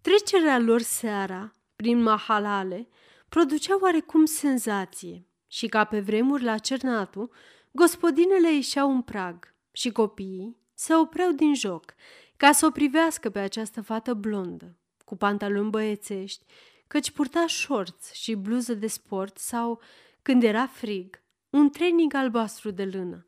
Trecerea 0.00 0.58
lor 0.58 0.80
seara, 0.80 1.52
prin 1.76 2.02
mahalale, 2.02 2.88
producea 3.28 3.78
oarecum 3.80 4.24
senzație. 4.24 5.26
Și, 5.46 5.66
ca 5.66 5.84
pe 5.84 6.00
vremuri 6.00 6.42
la 6.42 6.58
Cernatu, 6.58 7.30
gospodinele 7.70 8.54
ieșeau 8.54 8.90
în 8.90 9.02
prag 9.02 9.54
și 9.72 9.90
copiii 9.90 10.56
se 10.74 10.94
opreau 10.94 11.32
din 11.32 11.54
joc 11.54 11.94
ca 12.36 12.52
să 12.52 12.66
o 12.66 12.70
privească 12.70 13.30
pe 13.30 13.38
această 13.38 13.82
fată 13.82 14.14
blondă, 14.14 14.76
cu 15.04 15.16
pantaloni 15.16 15.70
băiețești, 15.70 16.44
căci 16.86 17.10
purta 17.10 17.46
șorț 17.46 18.12
și 18.12 18.34
bluză 18.34 18.74
de 18.74 18.86
sport 18.86 19.38
sau, 19.38 19.80
când 20.22 20.42
era 20.42 20.66
frig, 20.66 21.22
un 21.50 21.70
training 21.70 22.14
albastru 22.14 22.70
de 22.70 22.84
lână, 22.84 23.24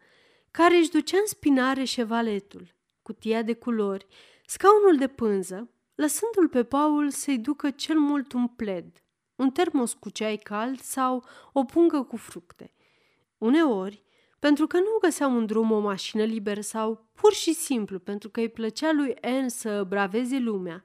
care 0.50 0.76
își 0.76 0.90
ducea 0.90 1.16
în 1.16 1.26
spinare 1.26 1.84
șevaletul, 1.84 2.74
cutia 3.02 3.42
de 3.42 3.54
culori, 3.54 4.06
scaunul 4.46 4.96
de 4.96 5.08
pânză, 5.08 5.70
lăsându-l 5.94 6.48
pe 6.48 6.64
Paul 6.64 7.10
să-i 7.10 7.38
ducă 7.38 7.70
cel 7.70 7.98
mult 7.98 8.32
un 8.32 8.46
pled, 8.46 9.02
un 9.38 9.50
termos 9.50 9.92
cu 9.92 10.10
ceai 10.10 10.36
cald 10.36 10.80
sau 10.80 11.24
o 11.52 11.64
pungă 11.64 12.02
cu 12.02 12.16
fructe. 12.16 12.72
Uneori, 13.38 14.02
pentru 14.38 14.66
că 14.66 14.76
nu 14.76 14.98
găseau 15.00 15.36
în 15.36 15.46
drum 15.46 15.70
o 15.70 15.78
mașină 15.78 16.24
liberă 16.24 16.60
sau 16.60 17.06
pur 17.14 17.32
și 17.32 17.52
simplu 17.52 17.98
pentru 17.98 18.28
că 18.28 18.40
îi 18.40 18.48
plăcea 18.48 18.92
lui 18.92 19.16
Anne 19.20 19.48
să 19.48 19.84
braveze 19.88 20.38
lumea, 20.38 20.84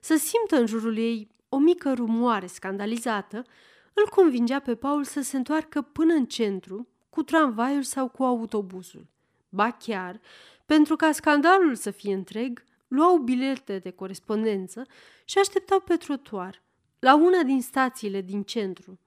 să 0.00 0.16
simtă 0.16 0.56
în 0.56 0.66
jurul 0.66 0.96
ei 0.96 1.30
o 1.48 1.58
mică 1.58 1.92
rumoare 1.92 2.46
scandalizată, 2.46 3.44
îl 3.92 4.08
convingea 4.10 4.58
pe 4.58 4.74
Paul 4.74 5.04
să 5.04 5.20
se 5.20 5.36
întoarcă 5.36 5.82
până 5.82 6.14
în 6.14 6.26
centru, 6.26 6.88
cu 7.10 7.22
tramvaiul 7.22 7.82
sau 7.82 8.08
cu 8.08 8.22
autobuzul. 8.22 9.06
Ba 9.48 9.70
chiar, 9.70 10.20
pentru 10.66 10.96
ca 10.96 11.12
scandalul 11.12 11.74
să 11.74 11.90
fie 11.90 12.14
întreg, 12.14 12.64
luau 12.88 13.16
bilete 13.16 13.78
de 13.78 13.90
corespondență 13.90 14.86
și 15.24 15.38
așteptau 15.38 15.80
pe 15.80 15.96
trotuar, 15.96 16.62
la 17.02 17.14
una 17.14 17.42
din 17.42 17.62
stațiile 17.62 18.20
din 18.20 18.42
centru, 18.42 19.00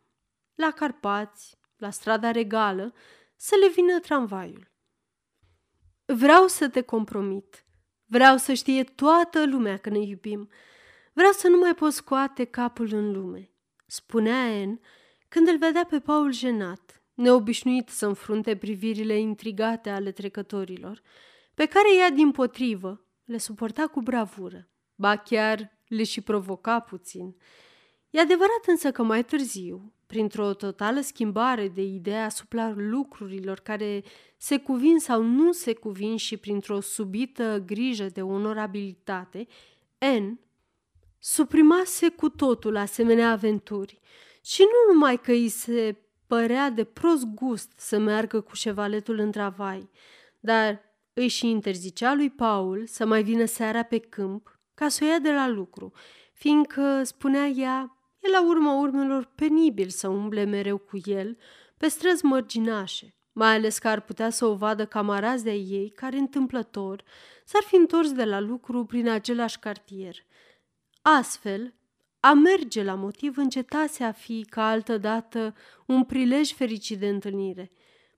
la 0.55 0.71
Carpați, 0.71 1.57
la 1.77 1.89
strada 1.89 2.31
regală, 2.31 2.93
să 3.35 3.55
le 3.59 3.69
vină 3.69 3.99
tramvaiul. 3.99 4.71
Vreau 6.05 6.47
să 6.47 6.69
te 6.69 6.81
compromit. 6.81 7.65
Vreau 8.05 8.37
să 8.37 8.53
știe 8.53 8.83
toată 8.83 9.45
lumea 9.45 9.77
că 9.77 9.89
ne 9.89 9.99
iubim. 9.99 10.49
Vreau 11.13 11.31
să 11.31 11.47
nu 11.47 11.57
mai 11.57 11.75
pot 11.75 11.93
scoate 11.93 12.43
capul 12.43 12.89
în 12.91 13.11
lume, 13.11 13.51
spunea 13.85 14.43
Anne 14.43 14.79
când 15.27 15.47
îl 15.47 15.57
vedea 15.57 15.85
pe 15.85 15.99
Paul 15.99 16.31
jenat, 16.31 17.03
neobișnuit 17.13 17.89
să 17.89 18.05
înfrunte 18.05 18.57
privirile 18.57 19.17
intrigate 19.17 19.89
ale 19.89 20.11
trecătorilor, 20.11 21.01
pe 21.53 21.65
care 21.65 21.95
ea, 21.97 22.09
din 22.09 22.31
potrivă, 22.31 23.05
le 23.23 23.37
suporta 23.37 23.87
cu 23.87 24.01
bravură, 24.01 24.69
ba 24.95 25.15
chiar 25.15 25.79
le 25.87 26.03
și 26.03 26.21
provoca 26.21 26.79
puțin. 26.79 27.35
E 28.15 28.19
adevărat 28.19 28.63
însă 28.67 28.91
că 28.91 29.03
mai 29.03 29.23
târziu, 29.23 29.93
printr-o 30.07 30.53
totală 30.53 31.01
schimbare 31.01 31.67
de 31.67 31.81
idee 31.81 32.17
asupra 32.17 32.73
lucrurilor 32.75 33.59
care 33.59 34.03
se 34.37 34.57
cuvin 34.57 34.99
sau 34.99 35.21
nu 35.21 35.51
se 35.51 35.73
cuvin 35.73 36.17
și 36.17 36.37
printr-o 36.37 36.79
subită 36.79 37.63
grijă 37.65 38.05
de 38.13 38.21
onorabilitate, 38.21 39.47
N 39.97 40.39
suprimase 41.19 42.09
cu 42.09 42.29
totul 42.29 42.75
asemenea 42.77 43.31
aventuri. 43.31 43.99
Și 44.41 44.61
nu 44.61 44.93
numai 44.93 45.21
că 45.21 45.31
îi 45.31 45.49
se 45.49 45.95
părea 46.27 46.69
de 46.69 46.83
prost 46.83 47.25
gust 47.25 47.71
să 47.75 47.97
meargă 47.97 48.41
cu 48.41 48.55
șevaletul 48.55 49.19
în 49.19 49.31
travai, 49.31 49.89
dar 50.39 50.81
îi 51.13 51.27
și 51.27 51.49
interzicea 51.49 52.13
lui 52.13 52.29
Paul 52.29 52.83
să 52.85 53.05
mai 53.05 53.23
vină 53.23 53.45
seara 53.45 53.83
pe 53.83 53.97
câmp 53.99 54.59
ca 54.73 54.87
să 54.87 55.03
o 55.03 55.07
ia 55.07 55.19
de 55.19 55.31
la 55.31 55.47
lucru, 55.47 55.91
fiindcă, 56.33 57.03
spunea 57.03 57.47
ea, 57.47 57.94
e 58.27 58.31
la 58.31 58.45
urma 58.45 58.79
urmelor 58.79 59.31
penibil 59.35 59.89
să 59.89 60.07
umble 60.07 60.43
mereu 60.43 60.77
cu 60.77 60.97
el 61.05 61.37
pe 61.77 61.87
străzi 61.87 62.25
mărginașe, 62.25 63.15
mai 63.31 63.55
ales 63.55 63.77
că 63.77 63.87
ar 63.87 64.01
putea 64.01 64.29
să 64.29 64.45
o 64.45 64.55
vadă 64.55 64.85
camarazi 64.85 65.43
de 65.43 65.51
ei 65.51 65.89
care 65.89 66.17
întâmplător 66.17 67.03
s-ar 67.45 67.61
fi 67.63 67.75
întors 67.75 68.11
de 68.11 68.23
la 68.23 68.39
lucru 68.39 68.85
prin 68.85 69.09
același 69.09 69.59
cartier. 69.59 70.15
Astfel, 71.01 71.73
a 72.19 72.33
merge 72.33 72.83
la 72.83 72.93
motiv 72.93 73.37
încetase 73.37 74.03
a 74.03 74.11
fi 74.11 74.45
ca 74.49 74.69
altădată 74.69 75.55
un 75.85 76.03
prilej 76.03 76.53
fericit 76.53 76.99
de 76.99 77.07
întâlnire, 77.07 77.71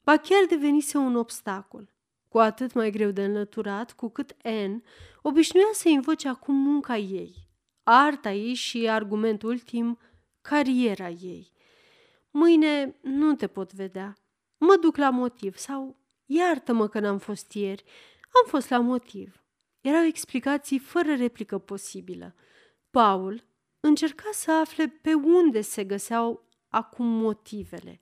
ba 0.03 0.17
chiar 0.17 0.45
devenise 0.49 0.97
un 0.97 1.15
obstacol. 1.15 1.89
Cu 2.27 2.37
atât 2.37 2.73
mai 2.73 2.91
greu 2.91 3.11
de 3.11 3.23
înlăturat 3.23 3.91
cu 3.93 4.09
cât 4.09 4.35
N 4.43 4.83
obișnuia 5.21 5.69
să 5.71 5.89
invoce 5.89 6.27
acum 6.27 6.55
munca 6.55 6.97
ei, 6.97 7.46
arta 7.89 8.31
ei 8.31 8.53
și 8.53 8.89
argument 8.89 9.41
ultim, 9.41 9.99
cariera 10.41 11.09
ei. 11.09 11.51
Mâine 12.31 12.95
nu 13.01 13.35
te 13.35 13.47
pot 13.47 13.73
vedea. 13.73 14.17
Mă 14.57 14.77
duc 14.81 14.97
la 14.97 15.09
motiv 15.09 15.55
sau 15.55 15.99
iartă-mă 16.25 16.87
că 16.87 16.99
n-am 16.99 17.17
fost 17.17 17.51
ieri. 17.51 17.83
Am 18.23 18.49
fost 18.49 18.69
la 18.69 18.79
motiv. 18.79 19.43
Erau 19.81 20.03
explicații 20.03 20.79
fără 20.79 21.15
replică 21.15 21.57
posibilă. 21.57 22.35
Paul 22.89 23.47
încerca 23.79 24.29
să 24.31 24.51
afle 24.51 24.87
pe 24.87 25.13
unde 25.13 25.61
se 25.61 25.83
găseau 25.83 26.49
acum 26.67 27.05
motivele. 27.05 28.01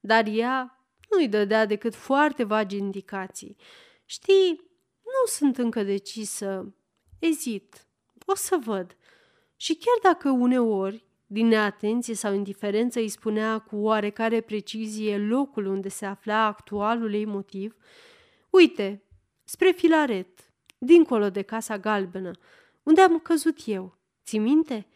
Dar 0.00 0.26
ea 0.26 0.84
nu-i 1.10 1.28
dădea 1.28 1.66
decât 1.66 1.94
foarte 1.94 2.44
vagi 2.44 2.76
indicații. 2.76 3.56
Știi, 4.04 4.60
nu 5.02 5.26
sunt 5.26 5.58
încă 5.58 5.82
decisă. 5.82 6.74
Ezit. 7.18 7.89
O 8.30 8.34
să 8.34 8.58
văd. 8.64 8.96
Și 9.56 9.74
chiar 9.74 10.12
dacă 10.12 10.30
uneori, 10.30 11.04
din 11.26 11.46
neatenție 11.46 12.14
sau 12.14 12.34
indiferență, 12.34 12.98
îi 12.98 13.08
spunea 13.08 13.58
cu 13.58 13.76
oarecare 13.76 14.40
precizie 14.40 15.18
locul 15.18 15.66
unde 15.66 15.88
se 15.88 16.06
afla 16.06 16.44
actualul 16.44 17.14
ei 17.14 17.24
motiv, 17.24 17.76
uite, 18.50 19.02
spre 19.44 19.70
filaret, 19.70 20.52
dincolo 20.78 21.30
de 21.30 21.42
casa 21.42 21.78
galbenă, 21.78 22.30
unde 22.82 23.00
am 23.00 23.18
căzut 23.18 23.58
eu. 23.64 23.98
Ți 24.24 24.38
minte? 24.38 24.86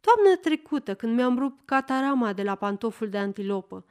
Toamnă 0.00 0.36
trecută, 0.36 0.94
când 0.94 1.14
mi-am 1.14 1.38
rupt 1.38 1.66
catarama 1.66 2.32
de 2.32 2.42
la 2.42 2.54
pantoful 2.54 3.08
de 3.08 3.18
antilopă. 3.18 3.86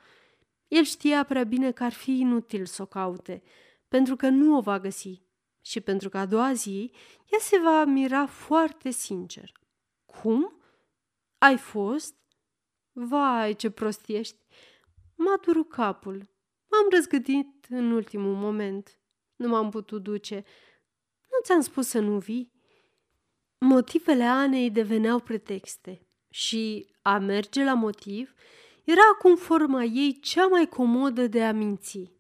El 0.68 0.84
știa 0.84 1.24
prea 1.24 1.44
bine 1.44 1.72
că 1.72 1.84
ar 1.84 1.94
fi 1.94 2.20
inutil 2.20 2.66
să 2.66 2.82
o 2.82 2.86
caute, 2.86 3.44
pentru 3.88 4.16
că 4.16 4.30
nu 4.30 4.58
o 4.58 4.62
va 4.62 4.80
găsi 4.80 5.22
și 5.70 5.80
pentru 5.82 6.10
că 6.10 6.18
a 6.18 6.26
doua 6.26 6.54
zi 6.54 6.92
ea 7.32 7.40
se 7.40 7.60
va 7.60 7.86
mira 7.86 8.26
foarte 8.26 8.90
sincer. 8.90 9.52
Cum? 10.06 10.62
Ai 11.38 11.58
fost? 11.58 12.16
Vai, 12.92 13.56
ce 13.56 13.70
prost 13.70 14.08
ești! 14.08 14.38
M-a 15.16 15.40
durut 15.42 15.70
capul. 15.70 16.16
M-am 16.72 16.88
răzgândit 16.92 17.66
în 17.70 17.92
ultimul 17.92 18.36
moment. 18.36 19.00
Nu 19.36 19.48
m-am 19.48 19.70
putut 19.70 20.04
duce. 20.04 20.44
Nu 21.32 21.38
ți-am 21.44 21.62
spus 21.62 21.88
să 21.88 22.00
nu 22.00 22.18
vii? 22.20 22.52
Motivele 23.58 24.24
Anei 24.24 24.72
deveneau 24.72 25.20
pretexte 25.20 26.08
și 26.30 26.94
a 27.02 27.18
merge 27.18 27.64
la 27.64 27.74
motiv 27.74 28.34
era 28.84 29.02
acum 29.14 29.36
forma 29.36 29.84
ei 29.84 30.20
cea 30.20 30.48
mai 30.48 30.68
comodă 30.68 31.28
de 31.28 31.44
a 31.44 31.52
minți. 31.52 32.12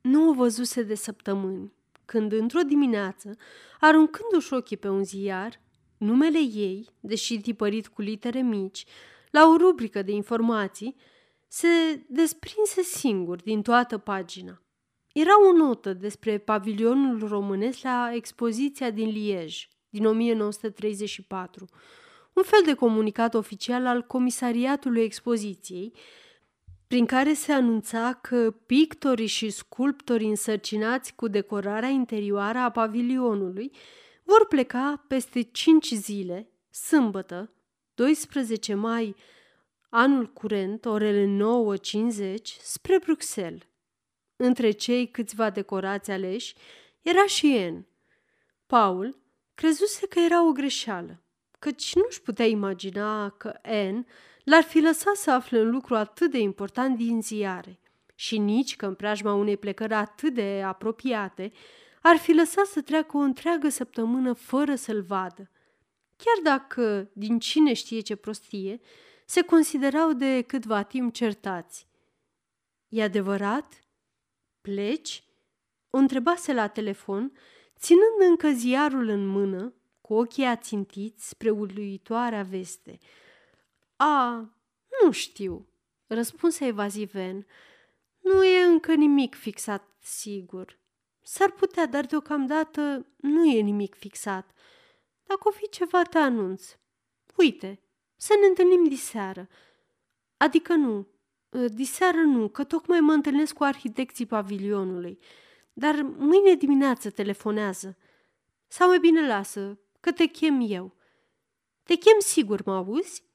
Nu 0.00 0.28
o 0.28 0.32
văzuse 0.32 0.82
de 0.82 0.94
săptămâni, 0.94 1.72
când 2.10 2.32
într-o 2.32 2.60
dimineață, 2.60 3.36
aruncându-și 3.80 4.54
ochii 4.54 4.76
pe 4.76 4.88
un 4.88 5.04
ziar, 5.04 5.60
numele 5.96 6.38
ei, 6.38 6.88
deși 7.00 7.40
tipărit 7.40 7.88
cu 7.88 8.02
litere 8.02 8.40
mici, 8.40 8.84
la 9.30 9.46
o 9.46 9.56
rubrică 9.56 10.02
de 10.02 10.12
informații, 10.12 10.96
se 11.48 11.68
desprinse 12.08 12.82
singur 12.82 13.42
din 13.42 13.62
toată 13.62 13.98
pagina. 13.98 14.62
Era 15.12 15.48
o 15.48 15.56
notă 15.56 15.92
despre 15.92 16.38
pavilionul 16.38 17.28
românesc 17.28 17.82
la 17.82 18.10
expoziția 18.14 18.90
din 18.90 19.08
Liej, 19.08 19.68
din 19.88 20.06
1934, 20.06 21.68
un 22.32 22.42
fel 22.42 22.60
de 22.64 22.74
comunicat 22.74 23.34
oficial 23.34 23.86
al 23.86 24.02
comisariatului 24.02 25.02
expoziției, 25.02 25.92
prin 26.90 27.06
care 27.06 27.32
se 27.32 27.52
anunța 27.52 28.12
că 28.12 28.50
pictorii 28.50 29.26
și 29.26 29.50
sculptorii 29.50 30.28
însărcinați 30.28 31.14
cu 31.14 31.28
decorarea 31.28 31.88
interioară 31.88 32.58
a 32.58 32.70
pavilionului 32.70 33.72
vor 34.22 34.46
pleca 34.46 35.04
peste 35.08 35.42
cinci 35.42 35.90
zile, 35.92 36.50
sâmbătă, 36.70 37.52
12 37.94 38.74
mai, 38.74 39.16
anul 39.88 40.32
curent, 40.32 40.84
orele 40.84 41.38
9.50, 42.36 42.42
spre 42.62 42.98
Bruxelles. 42.98 43.62
Între 44.36 44.70
cei 44.70 45.10
câțiva 45.10 45.50
decorați 45.50 46.10
aleși 46.10 46.54
era 47.02 47.26
și 47.26 47.56
En. 47.56 47.86
Paul 48.66 49.22
crezuse 49.54 50.06
că 50.06 50.18
era 50.18 50.48
o 50.48 50.52
greșeală 50.52 51.22
căci 51.60 51.94
nu-și 51.94 52.22
putea 52.22 52.46
imagina 52.46 53.30
că 53.30 53.58
Anne 53.62 54.04
l-ar 54.44 54.62
fi 54.62 54.80
lăsat 54.80 55.16
să 55.16 55.30
afle 55.30 55.60
un 55.60 55.70
lucru 55.70 55.94
atât 55.94 56.30
de 56.30 56.38
important 56.38 56.96
din 56.96 57.22
ziare 57.22 57.80
și 58.14 58.38
nici 58.38 58.76
că 58.76 58.86
în 58.86 58.94
preajma 58.94 59.34
unei 59.34 59.56
plecări 59.56 59.94
atât 59.94 60.34
de 60.34 60.62
apropiate 60.66 61.52
ar 62.02 62.16
fi 62.16 62.32
lăsat 62.32 62.66
să 62.66 62.80
treacă 62.80 63.16
o 63.16 63.20
întreagă 63.20 63.68
săptămână 63.68 64.32
fără 64.32 64.74
să-l 64.74 65.02
vadă. 65.02 65.50
Chiar 66.16 66.42
dacă, 66.42 67.10
din 67.12 67.38
cine 67.38 67.72
știe 67.72 68.00
ce 68.00 68.16
prostie, 68.16 68.80
se 69.26 69.42
considerau 69.42 70.12
de 70.12 70.42
câtva 70.42 70.82
timp 70.82 71.14
certați. 71.14 71.86
E 72.88 73.02
adevărat? 73.02 73.80
Pleci? 74.60 75.24
O 75.90 75.98
întrebase 75.98 76.52
la 76.52 76.66
telefon, 76.66 77.32
ținând 77.78 78.30
încă 78.30 78.50
ziarul 78.50 79.08
în 79.08 79.26
mână 79.26 79.74
cu 80.00 80.14
ochii 80.14 80.44
ațintiți 80.44 81.28
spre 81.28 81.50
uluitoarea 81.50 82.42
veste. 82.42 82.98
A, 84.02 84.50
nu 85.02 85.10
știu, 85.10 85.68
răspunse 86.06 86.66
evaziven. 86.66 87.46
Nu 88.18 88.44
e 88.44 88.64
încă 88.64 88.94
nimic 88.94 89.34
fixat, 89.34 89.88
sigur. 89.98 90.78
S-ar 91.22 91.50
putea, 91.50 91.86
dar 91.86 92.06
deocamdată 92.06 93.06
nu 93.16 93.44
e 93.44 93.60
nimic 93.60 93.94
fixat. 93.94 94.50
Dacă 95.26 95.48
o 95.48 95.50
fi 95.50 95.68
ceva, 95.68 96.02
te 96.02 96.18
anunț. 96.18 96.76
Uite, 97.36 97.80
Să 98.16 98.34
ne 98.40 98.46
întâlnim 98.46 98.84
diseară. 98.88 99.48
Adică 100.36 100.74
nu, 100.74 101.06
ă, 101.52 101.68
diseară 101.68 102.20
nu, 102.20 102.48
că 102.48 102.64
tocmai 102.64 103.00
mă 103.00 103.12
întâlnesc 103.12 103.54
cu 103.54 103.64
arhitecții 103.64 104.26
pavilionului. 104.26 105.18
Dar 105.72 106.02
mâine 106.02 106.54
dimineață 106.54 107.10
telefonează. 107.10 107.96
Sau 108.66 108.88
mai 108.88 108.98
bine 108.98 109.26
lasă, 109.26 109.78
că 110.00 110.12
te 110.12 110.26
chem 110.26 110.66
eu. 110.68 110.94
Te 111.82 111.94
chem 111.94 112.18
sigur, 112.18 112.62
mă 112.64 112.74
auzi? 112.74 113.29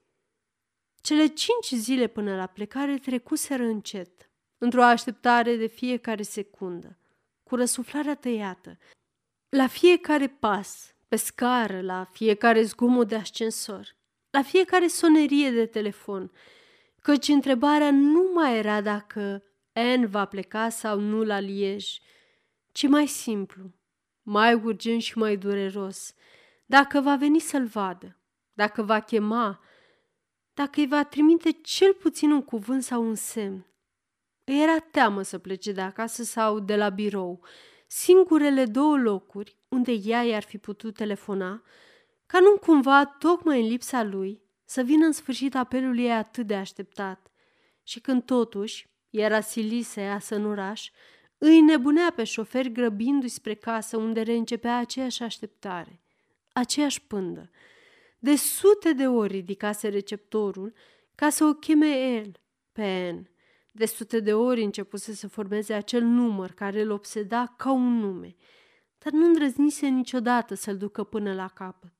Cele 1.06 1.28
cinci 1.28 1.82
zile 1.82 2.08
până 2.08 2.36
la 2.36 2.45
plecare 2.45 2.97
trecuseră 2.97 3.64
încet, 3.64 4.32
într-o 4.58 4.84
așteptare 4.84 5.56
de 5.56 5.68
fiecare 5.68 6.22
secundă, 6.22 6.97
cu 7.43 7.56
răsuflarea 7.56 8.16
tăiată. 8.16 8.78
La 9.49 9.68
fiecare 9.68 10.28
pas, 10.28 10.95
pe 11.08 11.16
scară, 11.16 11.82
la 11.82 12.10
fiecare 12.12 12.62
zgomot 12.62 13.08
de 13.08 13.16
ascensor, 13.16 13.95
la 14.30 14.41
fiecare 14.41 14.88
sonerie 14.88 15.51
de 15.51 15.66
telefon, 15.66 16.32
căci 17.01 17.28
întrebarea 17.28 17.91
nu 17.91 18.32
mai 18.34 18.58
era 18.58 18.82
dacă 18.82 19.43
Anne 19.74 20.06
va 20.06 20.26
pleca 20.26 20.70
sau 20.70 20.99
nu 20.99 21.24
la 21.24 21.39
Liej, 21.39 21.99
ci 22.72 22.88
mai 22.88 23.08
simplu, 23.08 23.74
mai 24.22 24.53
urgent 24.53 25.01
și 25.01 25.18
mai 25.18 25.38
dureros, 25.38 26.14
dacă 26.66 26.99
va 26.99 27.16
veni 27.16 27.39
să-l 27.39 27.66
vadă, 27.66 28.20
dacă 28.53 28.84
va 28.84 28.99
chema, 28.99 29.60
dacă 30.56 30.80
îi 30.80 30.88
va 30.88 31.03
trimite 31.03 31.51
cel 31.51 31.93
puțin 31.93 32.32
un 32.32 32.41
cuvânt 32.43 32.84
sau 32.84 33.08
un 33.08 33.16
semn. 33.16 33.66
Îi 34.43 34.62
era 34.62 34.80
teamă 34.80 35.22
să 35.22 35.38
plece 35.38 35.72
de 35.72 35.82
acasă 35.82 36.24
sau 36.24 36.60
de 36.60 36.76
la 36.76 36.89
birou, 36.89 37.43
singurele 37.88 38.66
două 38.66 38.97
locuri 38.97 39.58
unde 39.68 39.91
ea 39.91 40.24
i-ar 40.24 40.43
fi 40.43 40.58
putut 40.58 40.95
telefona, 40.95 41.64
ca 42.26 42.39
nu 42.39 42.58
cumva, 42.58 43.06
tocmai 43.06 43.62
în 43.62 43.68
lipsa 43.68 44.03
lui, 44.03 44.41
să 44.66 44.82
vină 44.82 45.06
în 45.06 45.12
sfârșit 45.12 45.56
apelul 45.56 45.97
ei 45.97 46.12
atât 46.12 46.47
de 46.47 46.56
așteptat. 46.56 47.32
Și 47.84 47.99
când 47.99 48.24
totuși 48.24 48.89
era 49.10 49.41
silit 49.41 49.86
să 49.86 49.99
iasă 49.99 50.36
în 50.36 50.45
oraș, 50.45 50.89
îi 51.38 51.62
nebunea 51.62 52.12
pe 52.16 52.24
șofer 52.24 52.68
grăbindu-i 52.68 53.30
spre 53.30 53.53
casă 53.53 53.97
unde 53.97 54.22
reîncepea 54.22 54.78
aceeași 54.78 55.24
așteptare, 55.24 56.01
aceeași 56.53 57.01
pândă. 57.01 57.49
De 58.26 58.36
sute 58.36 58.93
de 58.93 59.07
ori 59.07 59.34
ridicase 59.34 59.88
receptorul 59.88 60.73
ca 61.15 61.30
să 61.30 61.43
o 61.43 61.53
cheme 61.53 61.88
el, 61.88 62.41
pe 62.71 62.82
Anne. 62.82 63.32
De 63.71 63.86
sute 63.86 64.19
de 64.19 64.34
ori 64.34 64.63
începuse 64.63 65.13
să 65.13 65.28
formeze 65.28 65.73
acel 65.73 66.03
număr 66.03 66.51
care 66.51 66.82
îl 66.82 66.89
obseda 66.89 67.53
ca 67.57 67.71
un 67.71 67.99
nume, 67.99 68.36
dar 68.97 69.13
nu 69.13 69.26
îndrăznise 69.26 69.88
niciodată 69.88 70.53
să-l 70.53 70.78
ducă 70.78 71.03
până 71.03 71.34
la 71.34 71.47
capăt. 71.47 71.93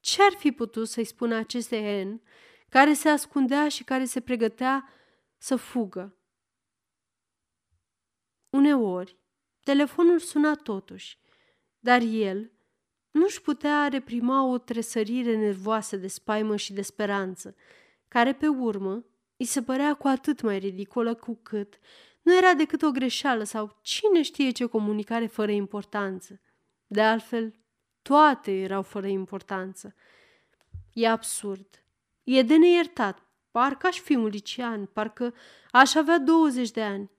Ce 0.00 0.22
ar 0.22 0.32
fi 0.32 0.52
putut 0.52 0.88
să-i 0.88 1.04
spună 1.04 1.34
aceste 1.34 2.02
N, 2.02 2.22
care 2.68 2.92
se 2.92 3.08
ascundea 3.08 3.68
și 3.68 3.84
care 3.84 4.04
se 4.04 4.20
pregătea 4.20 4.88
să 5.36 5.56
fugă? 5.56 6.16
Uneori, 8.50 9.18
telefonul 9.60 10.18
suna 10.18 10.54
totuși, 10.54 11.18
dar 11.78 12.00
el 12.00 12.52
nu-și 13.10 13.40
putea 13.40 13.88
reprima 13.88 14.44
o 14.44 14.58
tresărire 14.58 15.36
nervoasă 15.36 15.96
de 15.96 16.06
spaimă 16.06 16.56
și 16.56 16.72
de 16.72 16.82
speranță, 16.82 17.54
care 18.08 18.32
pe 18.32 18.46
urmă 18.48 19.04
îi 19.36 19.44
se 19.44 19.62
părea 19.62 19.94
cu 19.94 20.06
atât 20.06 20.40
mai 20.40 20.58
ridicolă 20.58 21.14
cu 21.14 21.38
cât 21.42 21.78
nu 22.28 22.36
era 22.36 22.54
decât 22.54 22.82
o 22.82 22.90
greșeală 22.90 23.44
sau 23.44 23.78
cine 23.82 24.22
știe 24.22 24.50
ce 24.50 24.66
comunicare 24.66 25.26
fără 25.26 25.50
importanță. 25.50 26.40
De 26.86 27.02
altfel, 27.02 27.54
toate 28.02 28.60
erau 28.60 28.82
fără 28.82 29.06
importanță. 29.06 29.94
E 30.92 31.08
absurd. 31.08 31.84
E 32.24 32.42
de 32.42 32.56
neiertat. 32.56 33.22
Parcă 33.50 33.86
aș 33.86 33.98
fi 34.00 34.14
un 34.14 34.26
licean, 34.26 34.86
parcă 34.86 35.34
aș 35.70 35.94
avea 35.94 36.18
20 36.18 36.70
de 36.70 36.82
ani. 36.82 37.10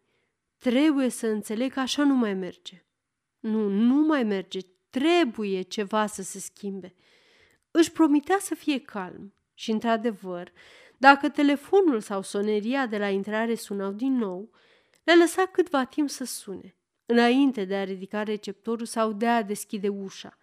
Trebuie 0.57 1.09
să 1.09 1.27
înțeleg 1.27 1.73
că 1.73 1.79
așa 1.79 2.03
nu 2.03 2.13
mai 2.13 2.33
merge. 2.33 2.85
Nu, 3.39 3.67
nu 3.67 4.05
mai 4.05 4.23
merge. 4.23 4.59
Trebuie 4.89 5.61
ceva 5.61 6.05
să 6.05 6.21
se 6.21 6.39
schimbe. 6.39 6.95
Își 7.71 7.91
promitea 7.91 8.37
să 8.39 8.55
fie 8.55 8.79
calm 8.79 9.33
și, 9.53 9.71
într-adevăr, 9.71 10.51
dacă 10.97 11.29
telefonul 11.29 11.99
sau 11.99 12.21
soneria 12.21 12.85
de 12.85 12.97
la 12.97 13.09
intrare 13.09 13.55
sunau 13.55 13.91
din 13.91 14.13
nou, 14.13 14.51
le 15.03 15.15
lăsa 15.15 15.45
câtva 15.45 15.83
timp 15.83 16.09
să 16.09 16.23
sune, 16.23 16.75
înainte 17.05 17.65
de 17.65 17.75
a 17.75 17.83
ridica 17.83 18.23
receptorul 18.23 18.85
sau 18.85 19.11
de 19.11 19.27
a 19.27 19.41
deschide 19.41 19.87
ușa, 19.87 20.37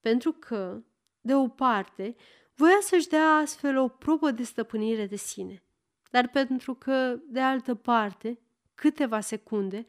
pentru 0.00 0.32
că, 0.32 0.82
de 1.20 1.34
o 1.34 1.48
parte, 1.48 2.16
voia 2.54 2.78
să-și 2.80 3.08
dea 3.08 3.34
astfel 3.34 3.78
o 3.78 3.88
probă 3.88 4.30
de 4.30 4.42
stăpânire 4.42 5.06
de 5.06 5.16
sine, 5.16 5.62
dar 6.10 6.28
pentru 6.28 6.74
că, 6.74 7.18
de 7.26 7.40
altă 7.40 7.74
parte, 7.74 8.38
câteva 8.74 9.20
secunde, 9.20 9.86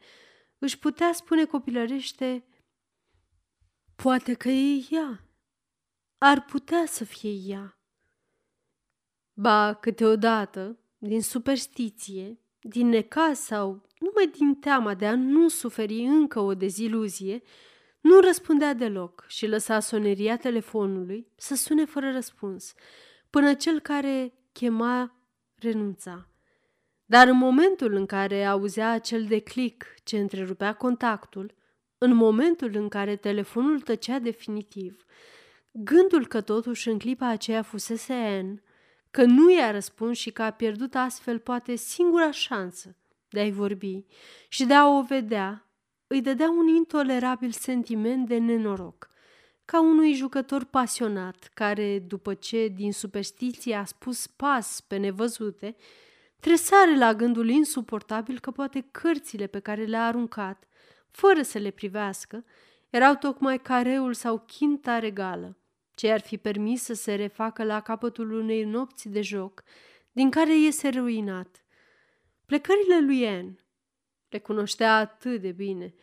își 0.58 0.78
putea 0.78 1.12
spune 1.12 1.44
copilărește 1.44 2.44
Poate 4.02 4.34
că 4.34 4.48
e 4.48 4.86
ea. 4.90 5.24
Ar 6.18 6.44
putea 6.44 6.84
să 6.86 7.04
fie 7.04 7.30
ea. 7.30 7.78
Ba, 9.32 9.74
câteodată, 9.74 10.78
din 10.98 11.22
superstiție, 11.22 12.38
din 12.60 12.88
necaz 12.88 13.38
sau 13.38 13.86
numai 13.98 14.30
din 14.38 14.54
teama 14.54 14.94
de 14.94 15.06
a 15.06 15.14
nu 15.14 15.48
suferi 15.48 16.00
încă 16.00 16.40
o 16.40 16.54
deziluzie, 16.54 17.42
nu 18.00 18.20
răspundea 18.20 18.74
deloc 18.74 19.24
și 19.28 19.46
lăsa 19.46 19.80
soneria 19.80 20.36
telefonului 20.36 21.26
să 21.36 21.54
sune 21.54 21.84
fără 21.84 22.12
răspuns, 22.12 22.74
până 23.30 23.54
cel 23.54 23.80
care 23.80 24.32
chema 24.52 25.16
renunța. 25.54 26.28
Dar 27.04 27.28
în 27.28 27.36
momentul 27.36 27.92
în 27.92 28.06
care 28.06 28.44
auzea 28.44 28.90
acel 28.90 29.24
declic 29.24 29.94
ce 30.04 30.18
întrerupea 30.18 30.74
contactul, 30.74 31.56
în 31.98 32.14
momentul 32.14 32.70
în 32.74 32.88
care 32.88 33.16
telefonul 33.16 33.80
tăcea 33.80 34.18
definitiv, 34.18 35.04
gândul 35.70 36.26
că 36.26 36.40
totuși 36.40 36.88
în 36.88 36.98
clipa 36.98 37.26
aceea 37.26 37.62
fusese 37.62 38.40
N, 38.40 38.62
că 39.10 39.24
nu 39.24 39.50
i-a 39.50 39.70
răspuns 39.70 40.18
și 40.18 40.30
că 40.30 40.42
a 40.42 40.50
pierdut 40.50 40.94
astfel 40.94 41.38
poate 41.38 41.74
singura 41.74 42.30
șansă 42.30 42.96
de 43.28 43.40
a-i 43.40 43.50
vorbi 43.50 44.04
și 44.48 44.64
de 44.64 44.74
a 44.74 44.88
o 44.88 45.02
vedea, 45.02 45.68
îi 46.06 46.20
dădea 46.20 46.50
un 46.50 46.66
intolerabil 46.66 47.50
sentiment 47.50 48.28
de 48.28 48.38
nenoroc, 48.38 49.10
ca 49.64 49.80
unui 49.80 50.14
jucător 50.14 50.64
pasionat 50.64 51.50
care, 51.54 51.98
după 51.98 52.34
ce 52.34 52.68
din 52.68 52.92
superstiție 52.92 53.74
a 53.74 53.84
spus 53.84 54.26
pas 54.26 54.80
pe 54.80 54.96
nevăzute, 54.96 55.76
tresare 56.40 56.96
la 56.96 57.14
gândul 57.14 57.48
insuportabil 57.48 58.38
că 58.38 58.50
poate 58.50 58.88
cărțile 58.90 59.46
pe 59.46 59.58
care 59.58 59.84
le-a 59.84 60.06
aruncat 60.06 60.68
fără 61.10 61.42
să 61.42 61.58
le 61.58 61.70
privească, 61.70 62.44
erau 62.90 63.14
tocmai 63.14 63.58
careul 63.58 64.14
sau 64.14 64.38
chinta 64.38 64.98
regală, 64.98 65.58
ce 65.94 66.12
ar 66.12 66.20
fi 66.20 66.38
permis 66.38 66.82
să 66.82 66.94
se 66.94 67.14
refacă 67.14 67.64
la 67.64 67.80
capătul 67.80 68.32
unei 68.32 68.64
nopți 68.64 69.08
de 69.08 69.22
joc, 69.22 69.62
din 70.12 70.30
care 70.30 70.58
iese 70.58 70.88
ruinat. 70.88 71.64
Plecările 72.46 73.00
lui 73.00 73.26
Anne 73.26 73.66
le 74.28 74.38
cunoștea 74.38 74.96
atât 74.96 75.40
de 75.40 75.52
bine, 75.52 75.94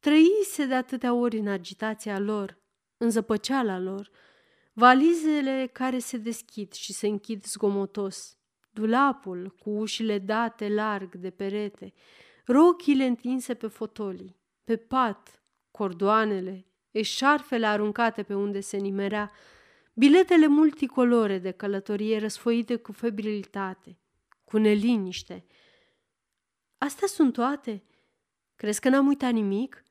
trăise 0.00 0.66
de 0.66 0.74
atâtea 0.74 1.14
ori 1.14 1.38
în 1.38 1.48
agitația 1.48 2.18
lor, 2.18 2.60
în 2.96 3.10
zăpăceala 3.10 3.78
lor, 3.78 4.10
valizele 4.72 5.70
care 5.72 5.98
se 5.98 6.16
deschid 6.16 6.72
și 6.72 6.92
se 6.92 7.06
închid 7.06 7.44
zgomotos, 7.44 8.38
dulapul 8.70 9.54
cu 9.58 9.70
ușile 9.70 10.18
date 10.18 10.68
larg 10.68 11.14
de 11.14 11.30
perete, 11.30 11.92
rochile 12.44 13.04
întinse 13.04 13.54
pe 13.54 13.66
fotolii, 13.66 14.41
pe 14.64 14.76
pat, 14.76 15.42
cordoanele, 15.70 16.66
eșarfele 16.90 17.66
aruncate 17.66 18.22
pe 18.22 18.34
unde 18.34 18.60
se 18.60 18.76
nimerea, 18.76 19.30
biletele 19.94 20.46
multicolore 20.46 21.38
de 21.38 21.50
călătorie 21.50 22.18
răsfoite 22.18 22.76
cu 22.76 22.92
febrilitate, 22.92 23.98
cu 24.44 24.56
neliniște. 24.56 25.46
Astea 26.78 27.06
sunt 27.06 27.32
toate? 27.32 27.84
Crezi 28.56 28.80
că 28.80 28.88
n-am 28.88 29.06
uitat 29.06 29.32
nimic? 29.32 29.84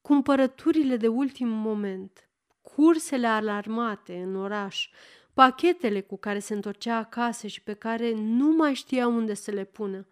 Cumpărăturile 0.00 0.96
de 0.96 1.08
ultim 1.08 1.48
moment, 1.48 2.28
cursele 2.60 3.26
alarmate 3.26 4.16
în 4.16 4.36
oraș, 4.36 4.88
pachetele 5.32 6.00
cu 6.00 6.16
care 6.16 6.38
se 6.38 6.54
întorcea 6.54 6.96
acasă 6.96 7.46
și 7.46 7.62
pe 7.62 7.74
care 7.74 8.12
nu 8.14 8.48
mai 8.48 8.74
știa 8.74 9.06
unde 9.06 9.34
să 9.34 9.50
le 9.50 9.64
pună, 9.64 10.06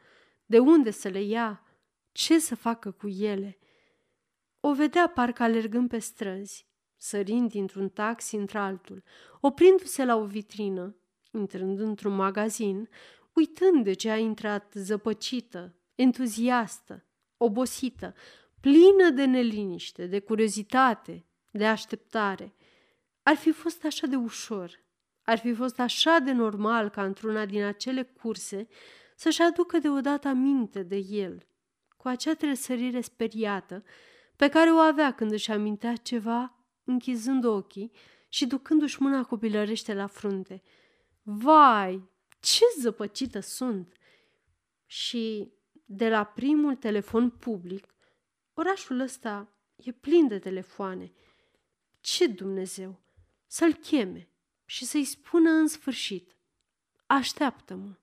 de 0.46 0.58
unde 0.58 0.90
să 0.90 1.08
le 1.08 1.22
ia, 1.22 1.62
ce 2.12 2.38
să 2.38 2.54
facă 2.56 2.90
cu 2.90 3.08
ele– 3.08 3.58
o 4.66 4.72
vedea 4.72 5.06
parcă 5.06 5.42
alergând 5.42 5.88
pe 5.88 5.98
străzi, 5.98 6.66
sărind 6.96 7.50
dintr-un 7.50 7.88
taxi 7.88 8.34
într-altul, 8.34 9.02
oprindu-se 9.40 10.04
la 10.04 10.16
o 10.16 10.24
vitrină, 10.24 10.96
intrând 11.30 11.80
într-un 11.80 12.14
magazin, 12.14 12.88
uitând 13.32 13.84
de 13.84 13.92
ce 13.92 14.10
a 14.10 14.16
intrat 14.16 14.72
zăpăcită, 14.76 15.74
entuziastă, 15.94 17.04
obosită, 17.36 18.14
plină 18.60 19.10
de 19.14 19.24
neliniște, 19.24 20.06
de 20.06 20.20
curiozitate, 20.20 21.26
de 21.50 21.66
așteptare. 21.66 22.54
Ar 23.22 23.36
fi 23.36 23.50
fost 23.50 23.84
așa 23.84 24.06
de 24.06 24.16
ușor, 24.16 24.84
Ar 25.22 25.38
fi 25.38 25.54
fost 25.54 25.80
așa 25.80 26.18
de 26.18 26.32
normal 26.32 26.88
ca 26.88 27.04
într-una 27.04 27.46
din 27.46 27.62
acele 27.62 28.02
curse 28.02 28.68
să-și 29.16 29.42
aducă 29.42 29.78
deodată 29.78 30.28
aminte 30.28 30.82
de 30.82 30.96
el, 30.96 31.46
cu 31.96 32.08
acea 32.08 32.34
tresărire 32.34 33.00
speriată 33.00 33.84
pe 34.36 34.48
care 34.48 34.70
o 34.70 34.76
avea 34.76 35.14
când 35.14 35.32
își 35.32 35.50
amintea 35.50 35.96
ceva, 35.96 36.54
închizând 36.84 37.44
ochii 37.44 37.92
și 38.28 38.46
ducându-și 38.46 39.02
mâna 39.02 39.24
copilărește 39.24 39.94
la 39.94 40.06
frunte. 40.06 40.62
Vai, 41.22 42.08
ce 42.40 42.64
zăpăcită 42.78 43.40
sunt! 43.40 43.94
Și 44.86 45.52
de 45.84 46.08
la 46.08 46.24
primul 46.24 46.74
telefon 46.74 47.30
public, 47.30 47.94
orașul 48.54 49.00
ăsta 49.00 49.52
e 49.76 49.92
plin 49.92 50.28
de 50.28 50.38
telefoane. 50.38 51.12
Ce 52.00 52.26
Dumnezeu! 52.26 53.02
Să-l 53.46 53.74
cheme 53.74 54.28
și 54.64 54.84
să-i 54.84 55.04
spună 55.04 55.50
în 55.50 55.66
sfârșit. 55.66 56.36
Așteaptă-mă, 57.06 57.94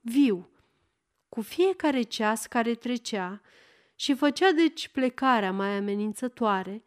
viu. 0.00 0.50
Cu 1.28 1.40
fiecare 1.40 2.02
ceas 2.02 2.46
care 2.46 2.74
trecea 2.74 3.40
și 3.96 4.14
făcea 4.14 4.52
deci 4.52 4.88
plecarea 4.88 5.52
mai 5.52 5.76
amenințătoare, 5.76 6.84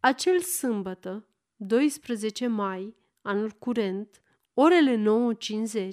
acel 0.00 0.40
sâmbătă, 0.40 1.26
12 1.56 2.46
mai, 2.46 2.96
anul 3.22 3.50
curent, 3.50 4.22
orele 4.54 4.96
9.50, 4.96 5.90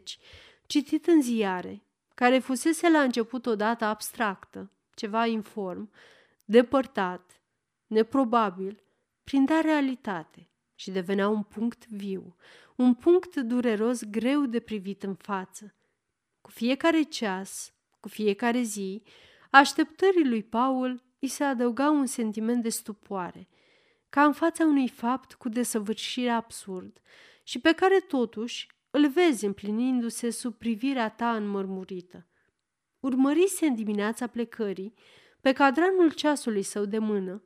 citit 0.66 1.08
în 1.08 1.22
ziare, 1.22 1.84
care 2.16 2.40
fusese 2.40 2.90
la 2.90 3.02
început 3.02 3.46
odată 3.46 3.86
abstractă, 3.86 4.72
ceva 4.96 5.26
inform, 5.26 5.92
depărtat, 6.46 7.42
neprobabil, 7.88 8.84
prindea 9.24 9.62
realitate 9.62 10.50
și 10.76 10.92
devenea 10.92 11.28
un 11.28 11.44
punct 11.44 11.88
viu, 11.88 12.36
un 12.76 12.94
punct 12.94 13.36
dureros 13.36 14.04
greu 14.04 14.46
de 14.46 14.60
privit 14.60 15.04
în 15.04 15.16
față. 15.16 15.76
Cu 16.42 16.50
fiecare 16.50 17.02
ceas, 17.02 17.74
cu 18.00 18.08
fiecare 18.08 18.62
zi, 18.62 19.04
așteptării 19.58 20.28
lui 20.28 20.44
Paul 20.44 21.04
îi 21.20 21.28
se 21.28 21.44
adăuga 21.44 21.90
un 21.90 22.06
sentiment 22.06 22.64
de 22.64 22.70
stupoare, 22.70 23.48
ca 24.10 24.24
în 24.24 24.34
fața 24.34 24.66
unui 24.66 24.88
fapt 24.88 25.34
cu 25.34 25.50
desăvârșire 25.50 26.30
absurd 26.30 27.02
și 27.44 27.60
pe 27.60 27.72
care 27.72 28.00
totuși 28.00 28.68
îl 28.92 29.10
vezi 29.10 29.46
împlinindu-se 29.46 30.30
sub 30.30 30.54
privirea 30.54 31.10
ta 31.10 31.36
înmărmurită. 31.36 32.28
Urmărise 33.00 33.66
în 33.66 33.76
dimineața 33.76 34.28
plecării, 34.28 34.94
pe 35.42 35.52
cadranul 35.52 36.12
ceasului 36.12 36.64
său 36.64 36.86
de 36.86 36.98
mână, 36.98 37.44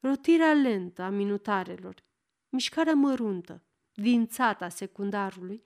rotirea 0.00 0.52
lentă 0.52 1.02
a 1.02 1.08
minutarelor, 1.08 2.04
mișcarea 2.48 2.94
măruntă, 2.94 3.64
dințată 3.92 4.64
a 4.64 4.68
secundarului, 4.68 5.62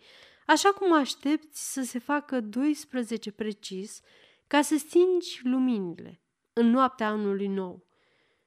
așa 0.47 0.68
cum 0.68 0.93
aștepți 0.93 1.73
să 1.73 1.82
se 1.82 1.98
facă 1.98 2.40
12 2.40 3.31
precis 3.31 4.01
ca 4.47 4.62
să 4.62 4.77
stingi 4.77 5.40
luminile 5.43 6.20
în 6.52 6.70
noaptea 6.70 7.09
anului 7.09 7.47
nou. 7.47 7.86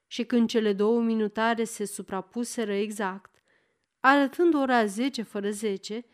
Și 0.07 0.25
când 0.25 0.49
cele 0.49 0.73
două 0.73 1.01
minutare 1.01 1.63
se 1.63 1.85
suprapuseră 1.85 2.73
exact, 2.73 3.35
arătând 3.99 4.53
ora 4.53 4.85
10 4.85 5.21
fără 5.21 5.49
10, 5.49 6.05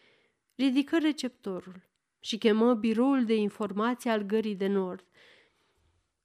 ridică 0.55 0.97
receptorul 0.97 1.89
și 2.19 2.37
chemă 2.37 2.73
biroul 2.73 3.25
de 3.25 3.35
informații 3.35 4.09
al 4.09 4.21
Gării 4.21 4.55
de 4.55 4.67
Nord, 4.67 5.05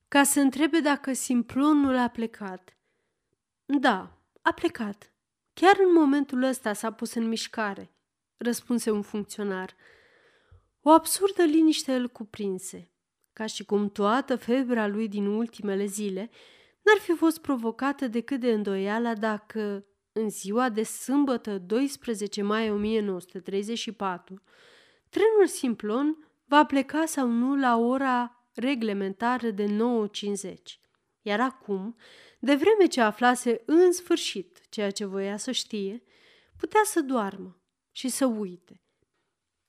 ca 0.09 0.23
să 0.23 0.41
întrebe 0.41 0.81
dacă 0.81 1.13
simplonul 1.13 1.97
a 1.97 2.09
plecat. 2.09 2.77
Da, 3.65 4.19
a 4.43 4.53
plecat. 4.53 5.13
Chiar 5.55 5.77
în 5.87 5.93
momentul 5.93 6.43
ăsta 6.43 6.73
s-a 6.73 6.93
pus 6.93 7.15
în 7.15 7.29
mișcare, 7.29 7.91
răspunse 8.37 8.91
un 8.91 9.03
funcționar. 9.03 9.77
O 10.83 10.91
absurdă 10.91 11.43
liniște 11.43 11.95
îl 11.95 12.09
cuprinse, 12.09 12.91
ca 13.33 13.47
și 13.47 13.65
cum 13.65 13.89
toată 13.89 14.37
febra 14.37 14.87
lui 14.87 15.09
din 15.09 15.27
ultimele 15.27 15.85
zile 15.85 16.31
n-ar 16.83 16.99
fi 16.99 17.13
fost 17.13 17.41
provocată 17.41 18.09
decât 18.09 18.41
de 18.41 18.53
îndoiala 18.53 19.15
dacă, 19.15 19.87
în 20.13 20.31
ziua 20.31 20.69
de 20.69 20.83
sâmbătă 20.83 21.59
12 21.59 22.43
mai 22.43 22.71
1934, 22.71 24.43
trenul 25.09 25.47
Simplon 25.47 26.31
va 26.45 26.65
pleca 26.65 27.05
sau 27.07 27.29
nu 27.29 27.57
la 27.57 27.77
ora 27.77 28.45
reglementară 28.55 29.51
de 29.51 29.67
9.50. 29.67 30.53
Iar 31.23 31.41
acum, 31.41 31.97
de 32.39 32.55
vreme 32.55 32.87
ce 32.87 33.01
aflase 33.01 33.63
în 33.67 33.93
sfârșit 33.93 34.61
ceea 34.69 34.91
ce 34.91 35.05
voia 35.05 35.37
să 35.37 35.51
știe, 35.51 36.03
putea 36.57 36.81
să 36.85 37.01
doarmă 37.01 37.61
și 37.91 38.09
să 38.09 38.27
uite. 38.27 38.83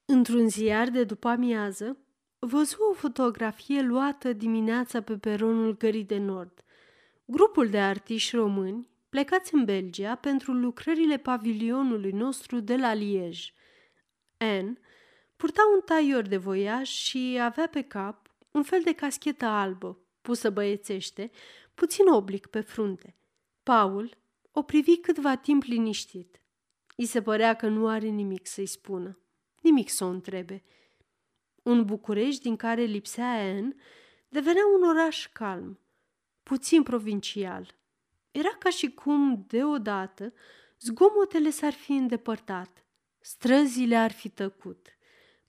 Într-un 0.05 0.49
ziar 0.49 0.89
de 0.89 1.03
după 1.03 1.27
amiază, 1.27 1.97
văzu 2.47 2.77
o 2.91 2.93
fotografie 2.93 3.81
luată 3.81 4.33
dimineața 4.33 5.01
pe 5.01 5.17
peronul 5.17 5.77
Gării 5.77 6.03
de 6.03 6.17
Nord. 6.17 6.63
Grupul 7.25 7.69
de 7.69 7.79
artiști 7.79 8.35
români 8.35 8.87
plecați 9.09 9.53
în 9.53 9.65
Belgia 9.65 10.15
pentru 10.15 10.53
lucrările 10.53 11.17
pavilionului 11.17 12.11
nostru 12.11 12.59
de 12.59 12.75
la 12.75 12.93
Liege. 12.93 13.51
Anne 14.37 14.79
purta 15.35 15.61
un 15.73 15.81
taior 15.85 16.27
de 16.27 16.37
voiaj 16.37 16.87
și 16.87 17.39
avea 17.41 17.67
pe 17.67 17.81
cap 17.81 18.35
un 18.51 18.63
fel 18.63 18.81
de 18.83 18.93
caschetă 18.93 19.45
albă, 19.45 19.99
pusă 20.21 20.49
băiețește, 20.49 21.31
puțin 21.75 22.07
oblic 22.07 22.47
pe 22.47 22.61
frunte. 22.61 23.15
Paul 23.63 24.17
o 24.51 24.61
privi 24.61 24.97
câtva 24.97 25.35
timp 25.35 25.63
liniștit. 25.63 26.41
I 26.95 27.05
se 27.05 27.21
părea 27.21 27.53
că 27.53 27.67
nu 27.67 27.87
are 27.87 28.07
nimic 28.07 28.47
să-i 28.47 28.65
spună, 28.65 29.19
nimic 29.61 29.89
să 29.89 30.03
o 30.03 30.07
întrebe. 30.07 30.63
Un 31.61 31.85
București 31.85 32.41
din 32.41 32.55
care 32.55 32.81
lipsea 32.81 33.31
Anne 33.31 33.75
devenea 34.29 34.63
un 34.75 34.87
oraș 34.89 35.27
calm, 35.27 35.79
puțin 36.43 36.83
provincial. 36.83 37.75
Era 38.31 38.49
ca 38.59 38.69
și 38.69 38.91
cum, 38.91 39.45
deodată, 39.47 40.33
zgomotele 40.79 41.49
s-ar 41.49 41.73
fi 41.73 41.91
îndepărtat, 41.91 42.85
străzile 43.19 43.95
ar 43.95 44.11
fi 44.11 44.29
tăcut. 44.29 44.87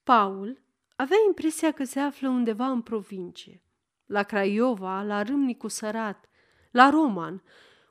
Paul 0.03 0.63
avea 0.97 1.17
impresia 1.27 1.73
că 1.73 1.85
se 1.85 2.01
află 2.01 2.29
undeva 2.29 2.67
în 2.67 2.81
provincie, 2.81 3.63
la 4.07 4.23
Craiova, 4.23 5.03
la 5.03 5.23
Râmnicu 5.23 5.69
Sărat, 5.69 6.29
la 6.71 6.91
Roman, 6.91 7.43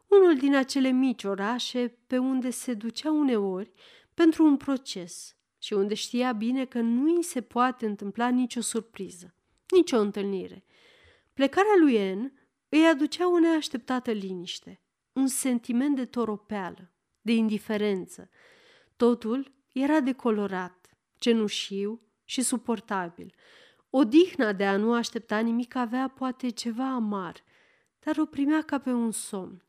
unul 0.07 0.37
din 0.37 0.55
acele 0.55 0.89
mici 0.89 1.23
orașe 1.23 1.97
pe 2.07 2.17
unde 2.17 2.49
se 2.49 2.73
ducea 2.73 3.11
uneori 3.11 3.71
pentru 4.13 4.45
un 4.45 4.57
proces 4.57 5.35
și 5.61 5.73
unde 5.73 5.93
știa 5.93 6.31
bine 6.31 6.65
că 6.65 6.79
nu 6.79 7.15
îi 7.15 7.23
se 7.23 7.41
poate 7.41 7.85
întâmpla 7.85 8.29
nicio 8.29 8.61
surpriză, 8.61 9.35
nicio 9.69 9.97
întâlnire. 9.97 10.65
Plecarea 11.33 11.75
lui 11.79 11.95
En 11.95 12.33
îi 12.69 12.85
aducea 12.85 13.31
o 13.31 13.39
neașteptată 13.39 14.11
liniște, 14.11 14.81
un 15.13 15.27
sentiment 15.27 15.95
de 15.95 16.05
toropeală, 16.05 16.91
de 17.21 17.31
indiferență. 17.31 18.29
Totul 18.95 19.53
era 19.73 19.99
decolorat, 19.99 20.97
cenușiu 21.17 22.01
și 22.23 22.41
suportabil. 22.41 23.33
Odihna 23.89 24.53
de 24.53 24.65
a 24.65 24.77
nu 24.77 24.93
aștepta 24.93 25.39
nimic 25.39 25.75
avea 25.75 26.07
poate 26.07 26.49
ceva 26.49 26.93
amar, 26.93 27.43
dar 27.99 28.17
o 28.17 28.25
primea 28.25 28.61
ca 28.61 28.79
pe 28.79 28.89
un 28.89 29.11
somn. 29.11 29.65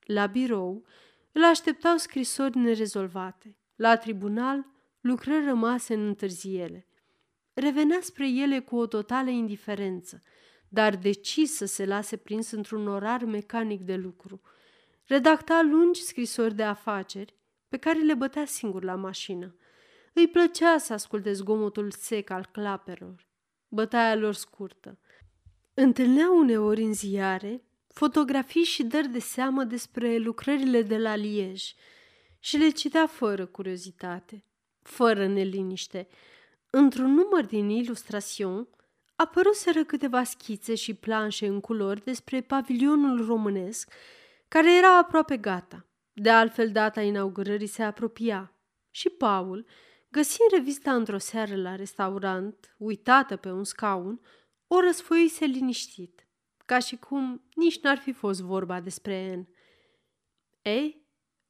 La 0.00 0.26
birou 0.26 0.86
îl 1.32 1.44
așteptau 1.44 1.96
scrisori 1.96 2.58
nerezolvate. 2.58 3.56
La 3.74 3.96
tribunal, 3.96 4.74
lucrări 5.06 5.44
rămase 5.44 5.94
în 5.94 6.06
întârziere. 6.06 6.86
Revenea 7.52 7.98
spre 8.00 8.28
ele 8.30 8.58
cu 8.58 8.76
o 8.76 8.86
totală 8.86 9.30
indiferență, 9.30 10.22
dar 10.68 10.96
decis 10.96 11.54
să 11.54 11.64
se 11.64 11.84
lase 11.84 12.16
prins 12.16 12.50
într-un 12.50 12.88
orar 12.88 13.24
mecanic 13.24 13.80
de 13.80 13.94
lucru. 13.94 14.40
Redacta 15.04 15.62
lungi 15.62 16.02
scrisori 16.02 16.54
de 16.54 16.62
afaceri, 16.62 17.34
pe 17.68 17.76
care 17.76 17.98
le 17.98 18.14
bătea 18.14 18.44
singur 18.44 18.82
la 18.82 18.94
mașină. 18.94 19.56
Îi 20.12 20.28
plăcea 20.28 20.78
să 20.78 20.92
asculte 20.92 21.32
zgomotul 21.32 21.90
sec 21.90 22.30
al 22.30 22.48
clapelor, 22.52 23.28
bătaia 23.68 24.14
lor 24.14 24.34
scurtă. 24.34 24.98
Întâlnea 25.74 26.30
uneori 26.30 26.82
în 26.82 26.94
ziare 26.94 27.62
fotografii 27.86 28.62
și 28.62 28.84
dări 28.84 29.08
de 29.08 29.18
seamă 29.18 29.64
despre 29.64 30.16
lucrările 30.16 30.82
de 30.82 30.98
la 30.98 31.14
Liej 31.14 31.74
și 32.38 32.56
le 32.56 32.68
citea 32.68 33.06
fără 33.06 33.46
curiozitate, 33.46 34.44
fără 34.86 35.26
neliniște. 35.26 36.08
Într-un 36.70 37.14
număr 37.14 37.44
din 37.44 37.68
Illustration 37.68 38.68
apăruseră 39.16 39.84
câteva 39.84 40.24
schițe 40.24 40.74
și 40.74 40.94
planșe 40.94 41.46
în 41.46 41.60
culori 41.60 42.04
despre 42.04 42.40
pavilionul 42.40 43.26
românesc, 43.26 43.92
care 44.48 44.76
era 44.76 44.98
aproape 44.98 45.36
gata. 45.36 45.86
De 46.12 46.30
altfel, 46.30 46.72
data 46.72 47.00
inaugurării 47.00 47.66
se 47.66 47.82
apropia 47.82 48.54
și 48.90 49.08
Paul, 49.08 49.66
găsind 50.08 50.48
revista 50.50 50.94
într-o 50.94 51.18
seară 51.18 51.56
la 51.56 51.74
restaurant, 51.74 52.74
uitată 52.78 53.36
pe 53.36 53.50
un 53.50 53.64
scaun, 53.64 54.20
o 54.66 54.80
răsfoise 54.80 55.44
liniștit, 55.44 56.26
ca 56.64 56.78
și 56.78 56.96
cum 56.96 57.42
nici 57.54 57.80
n-ar 57.80 57.98
fi 57.98 58.12
fost 58.12 58.40
vorba 58.40 58.80
despre 58.80 59.14
En. 59.14 59.48
Ei, 60.62 61.06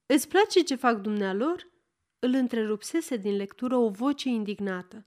îți 0.06 0.28
place 0.28 0.60
ce 0.60 0.74
fac 0.74 1.00
dumnealor?" 1.00 1.74
Îl 2.18 2.34
întrerupsese 2.34 3.16
din 3.16 3.36
lectură 3.36 3.76
o 3.76 3.88
voce 3.88 4.28
indignată. 4.28 5.06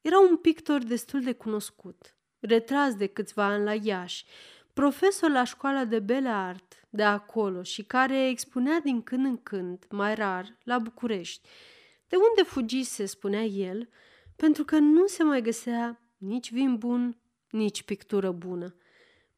Era 0.00 0.18
un 0.18 0.36
pictor 0.36 0.82
destul 0.82 1.20
de 1.22 1.32
cunoscut, 1.32 2.16
retras 2.40 2.94
de 2.94 3.06
câțiva 3.06 3.44
ani 3.44 3.64
la 3.64 3.74
Iași, 3.74 4.24
profesor 4.72 5.30
la 5.30 5.44
școala 5.44 5.84
de 5.84 5.98
bele 5.98 6.28
art 6.28 6.86
de 6.90 7.02
acolo 7.02 7.62
și 7.62 7.82
care 7.82 8.28
expunea 8.28 8.80
din 8.80 9.02
când 9.02 9.24
în 9.24 9.36
când, 9.36 9.84
mai 9.90 10.14
rar, 10.14 10.56
la 10.62 10.78
București, 10.78 11.48
de 12.08 12.16
unde 12.16 12.42
fugise, 12.42 13.04
spunea 13.04 13.42
el, 13.42 13.88
pentru 14.36 14.64
că 14.64 14.78
nu 14.78 15.06
se 15.06 15.22
mai 15.22 15.42
găsea 15.42 16.00
nici 16.16 16.52
vin 16.52 16.76
bun, 16.76 17.18
nici 17.50 17.82
pictură 17.82 18.30
bună. 18.30 18.74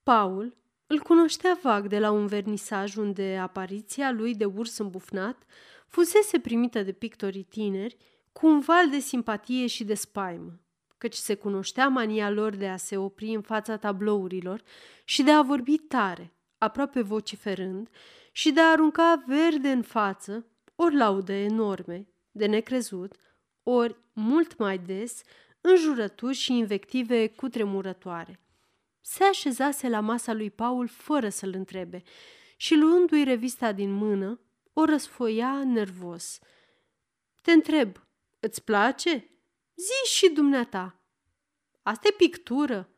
Paul 0.02 0.56
îl 0.86 0.98
cunoștea 0.98 1.58
vag 1.62 1.86
de 1.86 1.98
la 1.98 2.10
un 2.10 2.26
vernisaj 2.26 2.96
unde 2.96 3.38
apariția 3.42 4.10
lui 4.10 4.34
de 4.34 4.44
urs 4.44 4.78
îmbufnat 4.78 5.42
fusese 5.86 6.38
primită 6.38 6.82
de 6.82 6.92
pictorii 6.92 7.42
tineri 7.42 7.96
cu 8.32 8.46
un 8.46 8.60
val 8.60 8.90
de 8.90 8.98
simpatie 8.98 9.66
și 9.66 9.84
de 9.84 9.94
spaimă, 9.94 10.60
căci 10.98 11.14
se 11.14 11.34
cunoștea 11.34 11.88
mania 11.88 12.30
lor 12.30 12.54
de 12.54 12.68
a 12.68 12.76
se 12.76 12.96
opri 12.96 13.34
în 13.34 13.42
fața 13.42 13.76
tablourilor 13.76 14.62
și 15.04 15.22
de 15.22 15.30
a 15.30 15.42
vorbi 15.42 15.78
tare, 15.78 16.32
aproape 16.58 17.00
vociferând, 17.00 17.88
și 18.32 18.52
de 18.52 18.60
a 18.60 18.70
arunca 18.70 19.24
verde 19.26 19.68
în 19.68 19.82
față 19.82 20.46
ori 20.74 20.94
laude 20.94 21.42
enorme, 21.42 22.06
de 22.30 22.46
necrezut, 22.46 23.14
ori, 23.62 23.96
mult 24.12 24.58
mai 24.58 24.78
des, 24.78 25.22
înjurături 25.60 26.36
și 26.36 26.52
invective 26.52 27.26
cutremurătoare. 27.26 28.40
Se 29.00 29.24
așezase 29.24 29.88
la 29.88 30.00
masa 30.00 30.32
lui 30.32 30.50
Paul 30.50 30.88
fără 30.88 31.28
să-l 31.28 31.52
întrebe 31.54 32.02
și 32.56 32.74
luându-i 32.74 33.24
revista 33.24 33.72
din 33.72 33.92
mână, 33.92 34.40
o 34.78 34.84
răsfoia 34.84 35.64
nervos. 35.64 36.38
Te 37.42 37.52
întreb, 37.52 37.96
îți 38.40 38.64
place? 38.64 39.30
Zi 39.74 40.14
și 40.14 40.28
dumneata. 40.28 41.00
Asta 41.82 42.08
e 42.08 42.14
pictură. 42.16 42.90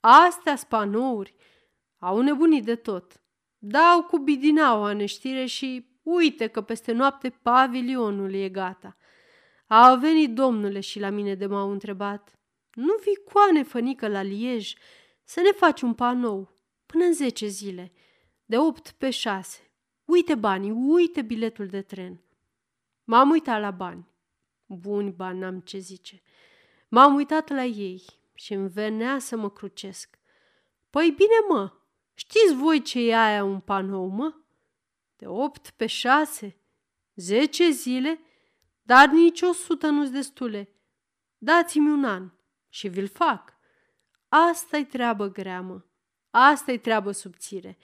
Astea 0.00 0.56
spanouri. 0.56 1.34
Au 1.98 2.20
nebunit 2.20 2.64
de 2.64 2.76
tot. 2.76 3.22
Dau 3.58 4.02
cu 4.02 4.18
bidinaua 4.18 4.92
neștire 4.92 5.44
și 5.46 5.98
uite 6.02 6.46
că 6.46 6.60
peste 6.60 6.92
noapte 6.92 7.30
pavilionul 7.30 8.34
e 8.34 8.48
gata. 8.48 8.96
A 9.66 9.94
venit 9.94 10.34
domnule 10.34 10.80
și 10.80 10.98
la 10.98 11.10
mine 11.10 11.34
de 11.34 11.46
m-au 11.46 11.70
întrebat. 11.70 12.38
Nu 12.72 12.94
vii 13.02 13.32
coane 13.32 13.62
fănică 13.62 14.08
la 14.08 14.22
Liej 14.22 14.74
să 15.24 15.40
ne 15.40 15.50
faci 15.50 15.82
un 15.82 15.94
panou 15.94 16.56
până 16.86 17.04
în 17.04 17.12
zece 17.12 17.46
zile, 17.46 17.92
de 18.44 18.58
opt 18.58 18.90
pe 18.90 19.10
șase. 19.10 19.67
Uite 20.08 20.34
banii, 20.34 20.70
uite 20.70 21.22
biletul 21.22 21.66
de 21.66 21.82
tren. 21.82 22.20
M-am 23.04 23.30
uitat 23.30 23.60
la 23.60 23.70
bani. 23.70 24.06
Buni 24.66 25.10
bani, 25.10 25.38
n-am 25.38 25.60
ce 25.60 25.78
zice. 25.78 26.22
M-am 26.88 27.14
uitat 27.14 27.48
la 27.48 27.64
ei 27.64 28.04
și 28.34 28.52
îmi 28.52 28.68
venea 28.68 29.18
să 29.18 29.36
mă 29.36 29.50
crucesc. 29.50 30.18
Păi 30.90 31.10
bine, 31.10 31.34
mă, 31.48 31.72
știți 32.14 32.54
voi 32.54 32.82
ce 32.82 33.00
e 33.00 33.16
aia 33.16 33.44
un 33.44 33.60
panou, 33.60 34.06
mă? 34.06 34.34
De 35.16 35.26
opt 35.26 35.70
pe 35.70 35.86
șase, 35.86 36.56
zece 37.14 37.70
zile, 37.70 38.20
dar 38.82 39.08
nici 39.08 39.42
o 39.42 39.52
sută 39.52 39.86
nu-s 39.86 40.10
destule. 40.10 40.72
Dați-mi 41.38 41.90
un 41.90 42.04
an 42.04 42.30
și 42.68 42.88
vi-l 42.88 43.08
fac. 43.08 43.56
Asta-i 44.28 44.84
treabă 44.84 45.28
grea, 45.30 45.60
mă. 45.60 45.82
Asta-i 46.30 46.78
treabă 46.78 47.12
subțire. 47.12 47.78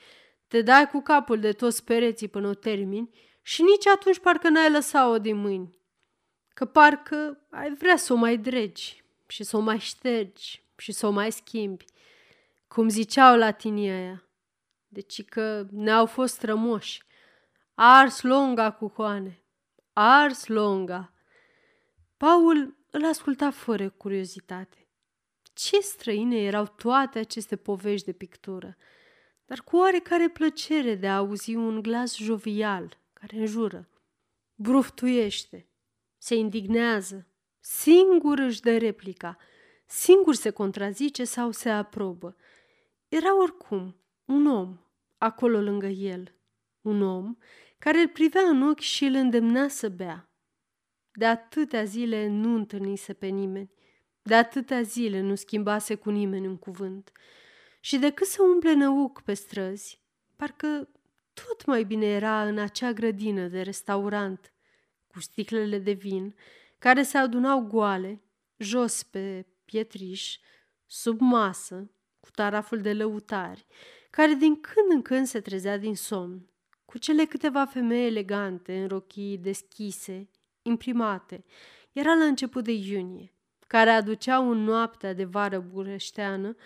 Te 0.54 0.62
dai 0.62 0.88
cu 0.88 1.00
capul 1.00 1.40
de 1.40 1.52
toți 1.52 1.84
pereții 1.84 2.28
până 2.28 2.48
o 2.48 2.54
termini 2.54 3.10
și 3.42 3.62
nici 3.62 3.86
atunci 3.86 4.18
parcă 4.18 4.48
n-ai 4.48 4.70
lăsat-o 4.70 5.18
din 5.18 5.36
mâini. 5.36 5.78
Că 6.48 6.64
parcă 6.64 7.46
ai 7.50 7.74
vrea 7.74 7.96
să 7.96 8.12
o 8.12 8.16
mai 8.16 8.36
dregi 8.36 9.04
și 9.26 9.44
să 9.44 9.56
o 9.56 9.60
mai 9.60 9.78
ștergi 9.78 10.62
și 10.76 10.92
să 10.92 11.06
o 11.06 11.10
mai 11.10 11.32
schimbi. 11.32 11.84
Cum 12.68 12.88
ziceau 12.88 13.36
latinii 13.36 13.90
aia. 13.90 14.28
Deci 14.88 15.24
că 15.24 15.66
ne-au 15.70 16.06
fost 16.06 16.42
rămoși. 16.42 17.02
Ars 17.74 18.22
longa 18.22 18.70
cu 18.72 18.88
coane. 18.88 19.42
Ars 19.92 20.46
longa. 20.46 21.12
Paul 22.16 22.76
îl 22.90 23.04
asculta 23.04 23.50
fără 23.50 23.90
curiozitate. 23.90 24.88
Ce 25.52 25.80
străine 25.80 26.36
erau 26.36 26.66
toate 26.66 27.18
aceste 27.18 27.56
povești 27.56 28.06
de 28.06 28.12
pictură, 28.12 28.76
dar 29.44 29.62
cu 29.62 29.76
oarecare 29.76 30.28
plăcere 30.28 30.94
de 30.94 31.08
a 31.08 31.16
auzi 31.16 31.54
un 31.54 31.82
glas 31.82 32.16
jovial 32.16 32.98
care 33.12 33.36
înjură. 33.36 33.88
Bruftuiește, 34.54 35.68
se 36.18 36.34
indignează, 36.34 37.26
singur 37.60 38.38
își 38.38 38.60
dă 38.60 38.76
replica, 38.76 39.36
singur 39.86 40.34
se 40.34 40.50
contrazice 40.50 41.24
sau 41.24 41.50
se 41.50 41.68
aprobă. 41.68 42.36
Era 43.08 43.38
oricum 43.38 43.96
un 44.24 44.46
om 44.46 44.78
acolo 45.18 45.60
lângă 45.60 45.86
el, 45.86 46.34
un 46.80 47.02
om 47.02 47.36
care 47.78 47.98
îl 47.98 48.08
privea 48.08 48.42
în 48.42 48.62
ochi 48.62 48.80
și 48.80 49.04
îl 49.04 49.14
îndemna 49.14 49.68
să 49.68 49.88
bea. 49.88 50.28
De 51.12 51.26
atâtea 51.26 51.84
zile 51.84 52.26
nu 52.26 52.54
întâlnise 52.54 53.12
pe 53.12 53.26
nimeni, 53.26 53.70
de 54.22 54.34
atâtea 54.34 54.82
zile 54.82 55.20
nu 55.20 55.34
schimbase 55.34 55.94
cu 55.94 56.10
nimeni 56.10 56.46
un 56.46 56.56
cuvânt. 56.56 57.12
Și 57.84 57.98
decât 57.98 58.26
să 58.26 58.42
umple 58.42 58.72
năuc 58.72 59.20
pe 59.22 59.34
străzi, 59.34 60.00
parcă 60.36 60.88
tot 61.32 61.64
mai 61.64 61.84
bine 61.84 62.06
era 62.06 62.46
în 62.46 62.58
acea 62.58 62.92
grădină 62.92 63.46
de 63.46 63.62
restaurant, 63.62 64.52
cu 65.06 65.20
sticlele 65.20 65.78
de 65.78 65.92
vin, 65.92 66.34
care 66.78 67.02
se 67.02 67.18
adunau 67.18 67.60
goale, 67.60 68.22
jos 68.56 69.02
pe 69.02 69.46
pietriș, 69.64 70.38
sub 70.86 71.20
masă, 71.20 71.90
cu 72.20 72.30
taraful 72.30 72.80
de 72.80 72.92
lăutari, 72.92 73.66
care 74.10 74.32
din 74.32 74.60
când 74.60 74.90
în 74.90 75.02
când 75.02 75.26
se 75.26 75.40
trezea 75.40 75.78
din 75.78 75.96
somn, 75.96 76.50
cu 76.84 76.98
cele 76.98 77.24
câteva 77.24 77.64
femei 77.64 78.06
elegante 78.06 78.80
în 78.80 78.88
rochii 78.88 79.38
deschise, 79.38 80.30
imprimate. 80.62 81.44
Era 81.92 82.14
la 82.14 82.24
început 82.24 82.64
de 82.64 82.72
iunie, 82.72 83.32
care 83.66 83.90
aduceau 83.90 84.50
în 84.50 84.58
noaptea 84.58 85.12
de 85.12 85.24
vară 85.24 85.60
bureșteană 85.60 86.56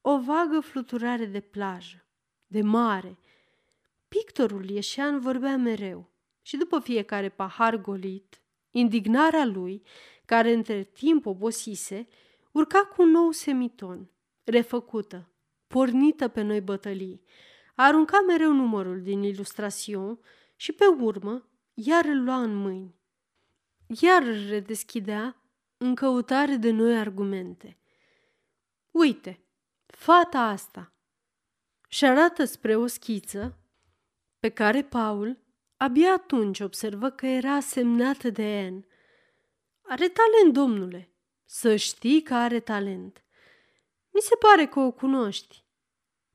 o 0.00 0.20
vagă 0.20 0.60
fluturare 0.60 1.24
de 1.24 1.40
plajă, 1.40 2.04
de 2.46 2.62
mare. 2.62 3.18
Pictorul 4.08 4.70
ieșean 4.70 5.20
vorbea 5.20 5.56
mereu 5.56 6.10
și 6.42 6.56
după 6.56 6.78
fiecare 6.78 7.28
pahar 7.28 7.76
golit, 7.76 8.40
indignarea 8.70 9.44
lui, 9.44 9.82
care 10.24 10.52
între 10.52 10.82
timp 10.82 11.26
obosise, 11.26 12.08
urca 12.52 12.78
cu 12.78 13.02
un 13.02 13.10
nou 13.10 13.30
semiton, 13.30 14.10
refăcută, 14.44 15.28
pornită 15.66 16.28
pe 16.28 16.42
noi 16.42 16.60
bătălii. 16.60 17.22
Arunca 17.74 18.20
mereu 18.20 18.52
numărul 18.52 19.02
din 19.02 19.22
ilustrațion 19.22 20.18
și 20.56 20.72
pe 20.72 20.86
urmă 20.86 21.48
iar 21.74 22.04
îl 22.04 22.22
lua 22.22 22.42
în 22.42 22.54
mâini. 22.54 22.94
Iar 24.00 24.22
îl 24.22 24.48
redeschidea 24.48 25.42
în 25.76 25.94
căutare 25.94 26.56
de 26.56 26.70
noi 26.70 26.98
argumente. 26.98 27.78
Uite, 28.90 29.40
fata 29.96 30.38
asta 30.38 30.92
și 31.88 32.04
arată 32.04 32.44
spre 32.44 32.76
o 32.76 32.86
schiță 32.86 33.58
pe 34.38 34.48
care 34.48 34.82
Paul 34.82 35.38
abia 35.76 36.12
atunci 36.12 36.60
observă 36.60 37.10
că 37.10 37.26
era 37.26 37.60
semnată 37.60 38.30
de 38.30 38.68
N. 38.68 38.86
Are 39.82 40.08
talent, 40.08 40.54
domnule, 40.54 41.12
să 41.44 41.76
știi 41.76 42.22
că 42.22 42.34
are 42.34 42.60
talent. 42.60 43.22
Mi 44.10 44.20
se 44.20 44.34
pare 44.36 44.66
că 44.66 44.80
o 44.80 44.90
cunoști. 44.90 45.64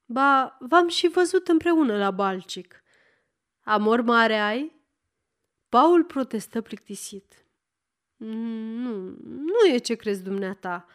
Ba, 0.05 0.57
v-am 0.59 0.88
și 0.88 1.07
văzut 1.07 1.47
împreună 1.47 1.97
la 1.97 2.11
Balcic. 2.11 2.84
Amor 3.63 4.01
mare 4.01 4.39
ai? 4.39 4.81
Paul 5.69 6.03
protestă 6.03 6.61
plictisit. 6.61 7.45
Nu, 8.15 9.15
nu 9.21 9.67
e 9.73 9.77
ce 9.77 9.95
crezi 9.95 10.23
dumneata. 10.23 10.85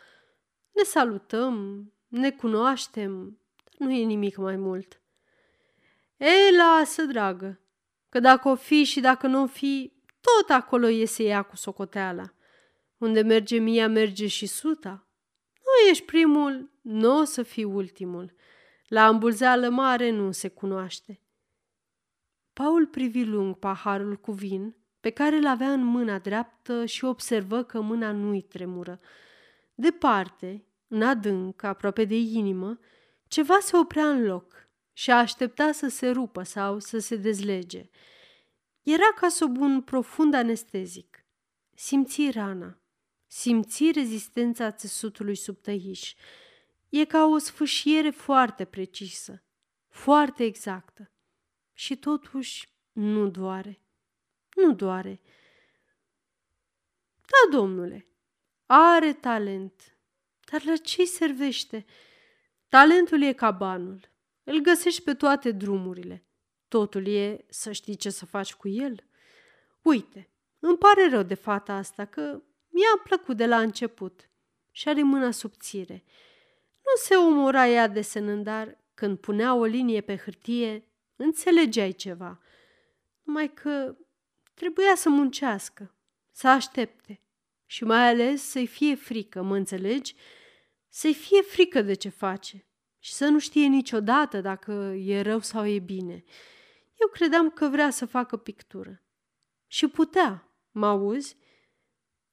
Ne 0.70 0.82
salutăm, 0.82 1.86
ne 2.08 2.30
cunoaștem, 2.30 3.38
dar 3.64 3.88
nu 3.88 3.94
e 3.94 4.04
nimic 4.04 4.36
mai 4.36 4.56
mult. 4.56 5.00
Ei, 6.16 6.56
lasă, 6.56 7.02
dragă, 7.02 7.60
că 8.08 8.20
dacă 8.20 8.48
o 8.48 8.54
fi 8.54 8.84
și 8.84 9.00
dacă 9.00 9.26
nu 9.26 9.42
o 9.42 9.46
fi, 9.46 9.92
tot 10.20 10.50
acolo 10.50 10.88
iese 10.88 11.22
ea 11.22 11.42
cu 11.42 11.56
socoteala. 11.56 12.32
Unde 12.98 13.20
merge 13.20 13.58
mia, 13.58 13.88
merge 13.88 14.26
și 14.26 14.46
suta. 14.46 15.06
Nu 15.54 15.90
ești 15.90 16.04
primul, 16.04 16.70
nu 16.80 17.18
o 17.18 17.24
să 17.24 17.42
fii 17.42 17.64
ultimul. 17.64 18.34
La 18.86 19.08
îmbulzeală 19.08 19.68
mare 19.68 20.10
nu 20.10 20.30
se 20.30 20.48
cunoaște. 20.48 21.20
Paul 22.52 22.86
privi 22.86 23.24
lung 23.24 23.56
paharul 23.56 24.16
cu 24.16 24.32
vin 24.32 24.76
pe 25.00 25.10
care 25.10 25.36
îl 25.36 25.46
avea 25.46 25.72
în 25.72 25.84
mâna 25.84 26.18
dreaptă 26.18 26.84
și 26.84 27.04
observă 27.04 27.62
că 27.62 27.80
mâna 27.80 28.12
nu-i 28.12 28.42
tremură. 28.42 29.00
Departe, 29.74 30.67
în 30.88 31.02
adânc, 31.02 31.62
aproape 31.62 32.04
de 32.04 32.16
inimă, 32.16 32.78
ceva 33.26 33.58
se 33.60 33.76
oprea 33.76 34.08
în 34.08 34.24
loc 34.24 34.68
și 34.92 35.10
aștepta 35.10 35.72
să 35.72 35.88
se 35.88 36.08
rupă 36.08 36.42
sau 36.42 36.78
să 36.78 36.98
se 36.98 37.16
dezlege. 37.16 37.88
Era 38.82 39.12
ca 39.20 39.28
sub 39.28 39.56
un 39.56 39.82
profund 39.82 40.34
anestezic. 40.34 41.26
simți 41.74 42.30
rana, 42.30 42.80
simți 43.26 43.90
rezistența 43.90 44.72
țesutului 44.72 45.34
sub 45.34 45.60
tăiș. 45.60 46.14
E 46.88 47.04
ca 47.04 47.24
o 47.24 47.38
sfâșiere 47.38 48.10
foarte 48.10 48.64
precisă, 48.64 49.44
foarte 49.88 50.44
exactă. 50.44 51.12
Și 51.72 51.96
totuși 51.96 52.68
nu 52.92 53.28
doare. 53.28 53.82
Nu 54.54 54.74
doare. 54.74 55.20
Da, 57.14 57.56
domnule, 57.58 58.08
are 58.66 59.12
talent. 59.12 59.97
Dar 60.50 60.64
la 60.64 60.76
ce 60.76 61.04
servește? 61.04 61.84
Talentul 62.68 63.22
e 63.22 63.32
ca 63.32 63.50
banul. 63.50 64.00
Îl 64.44 64.60
găsești 64.60 65.02
pe 65.02 65.14
toate 65.14 65.50
drumurile. 65.50 66.24
Totul 66.68 67.06
e 67.06 67.44
să 67.48 67.72
știi 67.72 67.96
ce 67.96 68.10
să 68.10 68.26
faci 68.26 68.54
cu 68.54 68.68
el. 68.68 69.04
Uite, 69.82 70.28
îmi 70.58 70.78
pare 70.78 71.08
rău 71.08 71.22
de 71.22 71.34
fata 71.34 71.72
asta 71.72 72.04
că 72.04 72.42
mi-a 72.68 73.02
plăcut 73.04 73.36
de 73.36 73.46
la 73.46 73.60
început 73.60 74.28
și 74.70 74.88
are 74.88 75.02
mâna 75.02 75.30
subțire. 75.30 76.04
Nu 76.76 76.92
se 77.02 77.14
omora 77.14 77.68
ea 77.68 77.86
desenând, 77.86 78.44
dar 78.44 78.78
când 78.94 79.18
punea 79.18 79.54
o 79.54 79.64
linie 79.64 80.00
pe 80.00 80.16
hârtie, 80.16 80.88
înțelegeai 81.16 81.92
ceva. 81.92 82.40
Numai 83.22 83.52
că 83.52 83.96
trebuia 84.54 84.94
să 84.94 85.08
muncească, 85.08 85.94
să 86.30 86.48
aștepte 86.48 87.20
și 87.70 87.84
mai 87.84 88.08
ales 88.08 88.42
să-i 88.42 88.66
fie 88.66 88.94
frică, 88.94 89.42
mă 89.42 89.56
înțelegi? 89.56 90.14
Să-i 90.88 91.14
fie 91.14 91.42
frică 91.42 91.82
de 91.82 91.94
ce 91.94 92.08
face 92.08 92.66
și 92.98 93.12
să 93.12 93.26
nu 93.26 93.38
știe 93.38 93.66
niciodată 93.66 94.40
dacă 94.40 94.72
e 94.96 95.20
rău 95.20 95.40
sau 95.40 95.66
e 95.66 95.78
bine. 95.78 96.24
Eu 97.00 97.08
credeam 97.12 97.50
că 97.50 97.68
vrea 97.68 97.90
să 97.90 98.06
facă 98.06 98.36
pictură. 98.36 99.02
Și 99.66 99.86
putea, 99.88 100.48
mă 100.70 100.86
auzi? 100.86 101.36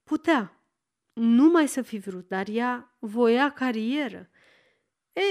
Putea. 0.04 0.60
Numai 1.14 1.68
să 1.68 1.82
fi 1.82 1.98
vrut, 1.98 2.28
dar 2.28 2.48
ea 2.48 2.98
voia 3.00 3.52
carieră. 3.52 4.30
E, 5.14 5.22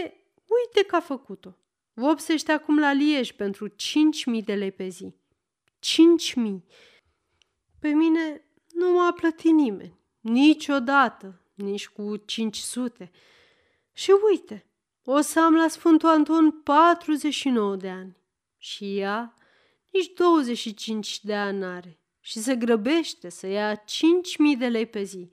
uite 0.45 0.87
că 0.87 0.97
a 0.97 1.01
făcut-o. 1.01 1.57
Vopsește 1.93 2.53
acum 2.53 2.79
la 2.79 2.93
Lieș 2.93 3.33
pentru 3.33 3.69
5.000 3.69 3.75
de 4.45 4.55
lei 4.55 4.73
pe 4.73 4.89
zi. 4.89 5.15
5.000. 6.35 6.63
Pe 7.79 7.89
mine 7.89 8.45
nu 8.75 8.93
m-a 8.93 9.13
plătit 9.13 9.53
nimeni. 9.53 9.99
Niciodată. 10.21 11.41
Nici 11.55 11.89
cu 11.89 12.17
500. 12.17 13.11
Și 13.93 14.11
uite, 14.31 14.67
o 15.05 15.21
să 15.21 15.41
am 15.41 15.55
la 15.55 15.69
Sfântul 15.69 16.09
Anton 16.09 16.51
49 16.51 17.77
de 17.77 17.89
ani. 17.89 18.17
Și 18.59 18.99
ea 18.99 19.35
nici 19.93 20.13
25 20.13 21.25
de 21.25 21.35
ani 21.35 21.65
are 21.65 21.99
și 22.21 22.39
se 22.39 22.57
grăbește 22.57 23.29
să 23.29 23.47
ia 23.47 23.77
5.000 23.77 23.85
de 24.59 24.69
lei 24.69 24.87
pe 24.87 25.03
zi. 25.03 25.31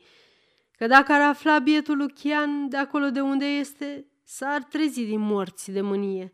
Că 0.77 0.87
dacă 0.87 1.11
ar 1.11 1.21
afla 1.21 1.59
bietul 1.59 1.97
Lucian 1.97 2.69
de 2.69 2.77
acolo 2.77 3.09
de 3.09 3.21
unde 3.21 3.45
este, 3.45 4.05
s-ar 4.23 4.63
trezi 4.63 5.03
din 5.03 5.19
morți 5.19 5.71
de 5.71 5.81
mânie. 5.81 6.33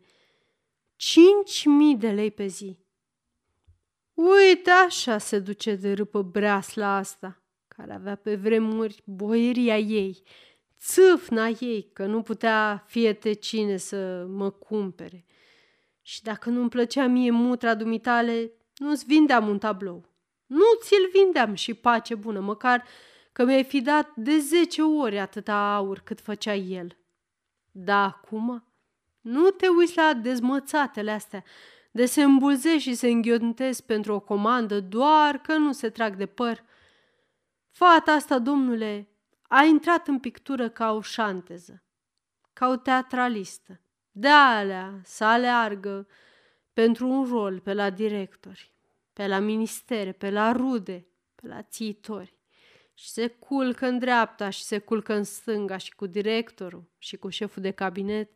5.000 0.96 1.98
de 1.98 2.10
lei 2.10 2.30
pe 2.30 2.46
zi. 2.46 2.78
Uite 4.18 4.70
așa 4.70 5.18
se 5.18 5.38
duce 5.38 5.74
de 5.74 5.92
râpă 5.92 6.22
breasla 6.22 6.96
asta, 6.96 7.42
care 7.68 7.92
avea 7.92 8.14
pe 8.14 8.36
vremuri 8.36 9.02
boieria 9.04 9.78
ei, 9.78 10.22
țâfna 10.78 11.46
ei, 11.46 11.90
că 11.92 12.06
nu 12.06 12.22
putea 12.22 12.84
fiete 12.86 13.32
cine 13.32 13.76
să 13.76 14.26
mă 14.28 14.50
cumpere. 14.50 15.24
Și 16.02 16.22
dacă 16.22 16.50
nu-mi 16.50 16.68
plăcea 16.68 17.06
mie 17.06 17.30
mutra 17.30 17.74
dumitale, 17.74 18.52
nu-ți 18.76 19.04
vindeam 19.04 19.48
un 19.48 19.58
tablou. 19.58 20.04
Nu 20.46 20.64
ți-l 20.80 21.10
vindeam 21.12 21.54
și 21.54 21.74
pace 21.74 22.14
bună, 22.14 22.40
măcar 22.40 22.84
că 23.32 23.44
mi-ai 23.44 23.64
fi 23.64 23.80
dat 23.80 24.14
de 24.16 24.38
zece 24.38 24.82
ori 24.82 25.18
atâta 25.18 25.74
aur 25.74 25.98
cât 25.98 26.20
făcea 26.20 26.54
el. 26.54 26.96
Da, 27.70 28.04
acum 28.04 28.64
nu 29.20 29.50
te 29.50 29.68
uiți 29.68 29.96
la 29.96 30.14
dezmățatele 30.14 31.10
astea, 31.10 31.44
de 31.98 32.06
se 32.06 32.22
îmbulze 32.22 32.78
și 32.78 32.94
se 32.94 33.08
înghiontesc 33.08 33.82
pentru 33.82 34.14
o 34.14 34.20
comandă 34.20 34.80
doar 34.80 35.38
că 35.38 35.56
nu 35.56 35.72
se 35.72 35.90
trag 35.90 36.16
de 36.16 36.26
păr. 36.26 36.64
Fata 37.70 38.12
asta, 38.12 38.38
domnule, 38.38 39.08
a 39.42 39.62
intrat 39.62 40.08
în 40.08 40.18
pictură 40.18 40.68
ca 40.68 40.92
o 40.92 41.00
șanteză, 41.00 41.82
ca 42.52 42.68
o 42.68 42.76
teatralistă. 42.76 43.80
De 44.10 44.28
alea 44.28 45.00
să 45.04 45.24
aleargă 45.24 46.06
pentru 46.72 47.08
un 47.08 47.24
rol 47.24 47.60
pe 47.60 47.74
la 47.74 47.90
directori, 47.90 48.72
pe 49.12 49.26
la 49.26 49.38
ministere, 49.38 50.12
pe 50.12 50.30
la 50.30 50.52
rude, 50.52 51.06
pe 51.34 51.46
la 51.46 51.62
țitori. 51.62 52.36
Și 52.94 53.08
se 53.08 53.26
culcă 53.28 53.86
în 53.86 53.98
dreapta 53.98 54.50
și 54.50 54.62
se 54.62 54.78
culcă 54.78 55.14
în 55.14 55.24
stânga 55.24 55.76
și 55.76 55.94
cu 55.94 56.06
directorul 56.06 56.90
și 56.98 57.16
cu 57.16 57.28
șeful 57.28 57.62
de 57.62 57.70
cabinet, 57.70 58.30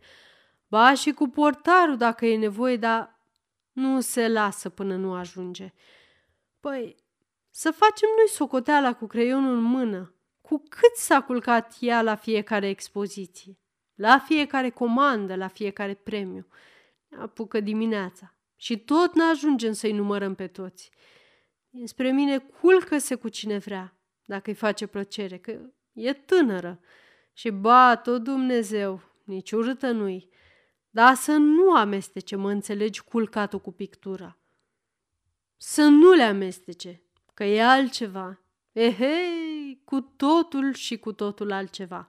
ba 0.68 0.94
și 0.94 1.12
cu 1.12 1.28
portarul 1.28 1.96
dacă 1.96 2.26
e 2.26 2.36
nevoie, 2.36 2.76
dar 2.76 3.20
nu 3.72 4.00
se 4.00 4.28
lasă 4.28 4.68
până 4.68 4.96
nu 4.96 5.14
ajunge. 5.14 5.72
Păi, 6.60 6.96
să 7.50 7.70
facem 7.70 8.08
noi 8.16 8.28
socoteala 8.28 8.94
cu 8.94 9.06
creionul 9.06 9.56
în 9.56 9.62
mână, 9.62 10.14
cu 10.40 10.62
cât 10.68 10.96
s-a 10.96 11.22
culcat 11.22 11.76
ea 11.80 12.02
la 12.02 12.14
fiecare 12.14 12.68
expoziție, 12.68 13.58
la 13.94 14.18
fiecare 14.18 14.70
comandă, 14.70 15.34
la 15.34 15.48
fiecare 15.48 15.94
premiu. 15.94 16.46
Apucă 17.18 17.60
dimineața 17.60 18.34
și 18.56 18.78
tot 18.78 19.14
ne 19.14 19.22
ajungem 19.22 19.72
să-i 19.72 19.92
numărăm 19.92 20.34
pe 20.34 20.46
toți. 20.46 20.90
Spre 21.84 22.10
mine 22.10 22.38
culcă-se 22.38 23.14
cu 23.14 23.28
cine 23.28 23.58
vrea, 23.58 23.96
dacă 24.24 24.50
îi 24.50 24.56
face 24.56 24.86
plăcere, 24.86 25.38
că 25.38 25.60
e 25.92 26.12
tânără. 26.12 26.80
Și 27.32 27.50
bat-o 27.50 28.18
Dumnezeu, 28.18 29.00
nici 29.24 29.52
urâtă 29.52 29.90
nu-i. 29.90 30.28
Dar 30.94 31.14
să 31.14 31.32
nu 31.32 31.74
amestece, 31.74 32.36
mă 32.36 32.50
înțelegi, 32.50 33.02
culcatul 33.02 33.58
cu 33.58 33.72
pictura. 33.72 34.38
Să 35.56 35.82
nu 35.82 36.12
le 36.12 36.22
amestece, 36.22 37.02
că 37.34 37.44
e 37.44 37.62
altceva. 37.62 38.40
Ehei, 38.72 39.80
cu 39.84 40.00
totul 40.00 40.72
și 40.72 40.98
cu 40.98 41.12
totul 41.12 41.52
altceva. 41.52 42.08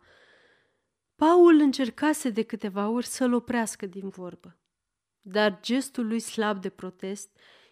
Paul 1.15 1.59
încercase 1.59 2.29
de 2.29 2.41
câteva 2.41 2.89
ori 2.89 3.05
să-l 3.05 3.33
oprească 3.33 3.85
din 3.85 4.09
vorbă, 4.09 4.57
dar 5.21 5.59
gestul 5.61 6.07
lui 6.07 6.19
slab 6.19 6.61
de 6.61 6.69
protest 6.69 7.29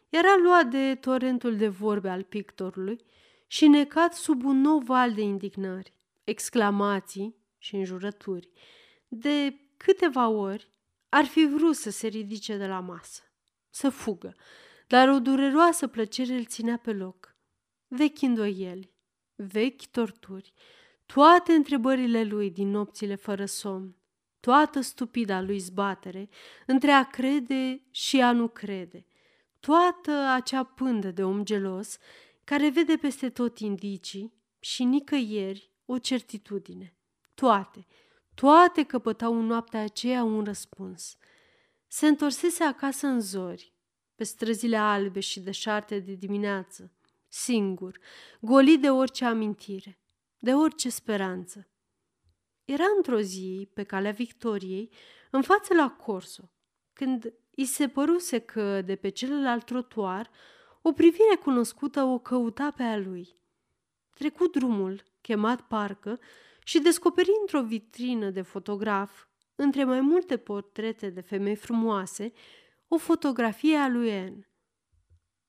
era 0.09 0.35
luat 0.43 0.69
de 0.69 0.95
torentul 0.95 1.57
de 1.57 1.67
vorbe 1.67 2.09
al 2.09 2.23
pictorului 2.23 3.05
și 3.47 3.67
necat 3.67 4.13
sub 4.13 4.43
un 4.43 4.61
nou 4.61 4.79
val 4.79 5.13
de 5.13 5.21
indignări, 5.21 5.93
exclamații 6.23 7.35
și 7.57 7.75
înjurături. 7.75 8.49
De 9.07 9.59
câteva 9.77 10.27
ori 10.27 10.70
ar 11.13 11.25
fi 11.25 11.45
vrut 11.45 11.75
să 11.75 11.89
se 11.89 12.07
ridice 12.07 12.57
de 12.57 12.67
la 12.67 12.79
masă, 12.79 13.21
să 13.69 13.89
fugă, 13.89 14.35
dar 14.87 15.09
o 15.09 15.19
dureroasă 15.19 15.87
plăcere 15.87 16.33
îl 16.33 16.45
ținea 16.45 16.77
pe 16.77 16.93
loc. 16.93 17.35
Vechi 17.87 18.21
îndoieli, 18.21 18.93
vechi 19.35 19.85
torturi, 19.85 20.53
toate 21.05 21.53
întrebările 21.53 22.23
lui 22.23 22.51
din 22.51 22.69
nopțile 22.69 23.15
fără 23.15 23.45
somn, 23.45 23.95
toată 24.39 24.81
stupida 24.81 25.41
lui 25.41 25.59
zbatere 25.59 26.29
între 26.65 26.91
a 26.91 27.03
crede 27.03 27.83
și 27.91 28.21
a 28.21 28.31
nu 28.31 28.47
crede, 28.47 29.05
toată 29.59 30.11
acea 30.11 30.63
pândă 30.63 31.11
de 31.11 31.23
om 31.23 31.43
gelos 31.43 31.97
care 32.43 32.69
vede 32.69 32.95
peste 32.95 33.29
tot 33.29 33.59
indicii 33.59 34.33
și 34.59 34.83
nicăieri 34.83 35.71
o 35.85 35.97
certitudine. 35.97 36.95
Toate, 37.33 37.87
toate 38.35 38.83
căpătau 38.83 39.39
în 39.39 39.45
noaptea 39.45 39.81
aceea 39.81 40.23
un 40.23 40.43
răspuns. 40.43 41.17
Se 41.87 42.07
întorsese 42.07 42.63
acasă 42.63 43.07
în 43.07 43.19
zori, 43.19 43.73
pe 44.15 44.23
străzile 44.23 44.77
albe 44.77 45.19
și 45.19 45.39
deșarte 45.39 45.99
de 45.99 46.13
dimineață, 46.13 46.91
singur, 47.27 47.99
golit 48.39 48.81
de 48.81 48.89
orice 48.89 49.25
amintire, 49.25 49.99
de 50.39 50.53
orice 50.53 50.89
speranță. 50.89 51.67
Era 52.65 52.85
într-o 52.95 53.19
zi, 53.19 53.69
pe 53.73 53.83
calea 53.83 54.11
Victoriei, 54.11 54.91
în 55.31 55.41
față 55.41 55.73
la 55.73 55.89
Corso, 55.89 56.51
când 56.93 57.33
i 57.55 57.65
se 57.65 57.87
păruse 57.87 58.39
că, 58.39 58.81
de 58.81 58.95
pe 58.95 59.09
celălalt 59.09 59.65
trotuar, 59.65 60.29
o 60.81 60.91
privire 60.91 61.35
cunoscută 61.43 62.03
o 62.03 62.19
căuta 62.19 62.71
pe 62.71 62.83
a 62.83 62.97
lui. 62.97 63.35
Trecu 64.13 64.47
drumul, 64.47 65.03
chemat 65.21 65.61
parcă, 65.61 66.19
și 66.63 66.79
descoperi 66.79 67.31
într-o 67.41 67.61
vitrină 67.61 68.29
de 68.29 68.41
fotograf, 68.41 69.25
între 69.55 69.83
mai 69.83 70.01
multe 70.01 70.37
portrete 70.37 71.09
de 71.09 71.21
femei 71.21 71.55
frumoase, 71.55 72.31
o 72.87 72.97
fotografie 72.97 73.75
a 73.75 73.87
lui 73.87 74.11
Anne. 74.11 74.49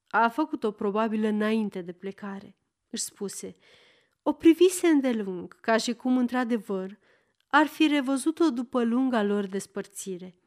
A 0.08 0.28
făcut-o 0.28 0.70
probabil 0.70 1.24
înainte 1.24 1.82
de 1.82 1.92
plecare, 1.92 2.56
își 2.90 3.02
spuse. 3.02 3.56
O 4.22 4.32
privise 4.32 4.86
îndelung, 4.86 5.60
ca 5.60 5.76
și 5.76 5.94
cum, 5.94 6.16
într-adevăr, 6.16 6.98
ar 7.46 7.66
fi 7.66 7.86
revăzut-o 7.86 8.50
după 8.50 8.82
lunga 8.82 9.22
lor 9.22 9.46
despărțire. 9.46 10.40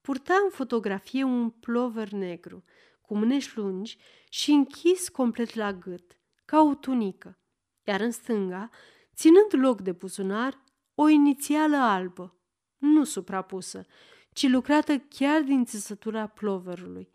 Purta 0.00 0.34
în 0.44 0.50
fotografie 0.50 1.22
un 1.22 1.50
plover 1.50 2.10
negru, 2.10 2.64
cu 3.00 3.16
mânești 3.16 3.58
lungi 3.58 3.98
și 4.28 4.50
închis 4.50 5.08
complet 5.08 5.54
la 5.54 5.72
gât, 5.72 6.18
ca 6.44 6.62
o 6.62 6.74
tunică, 6.74 7.38
iar 7.84 8.00
în 8.00 8.10
stânga, 8.10 8.70
ținând 9.16 9.64
loc 9.64 9.80
de 9.80 9.92
buzunar, 9.92 10.64
o 10.94 11.08
inițială 11.08 11.76
albă, 11.76 12.36
nu 12.78 13.04
suprapusă, 13.04 13.86
ci 14.32 14.48
lucrată 14.48 14.98
chiar 14.98 15.42
din 15.42 15.64
țesătura 15.64 16.26
ploverului, 16.26 17.08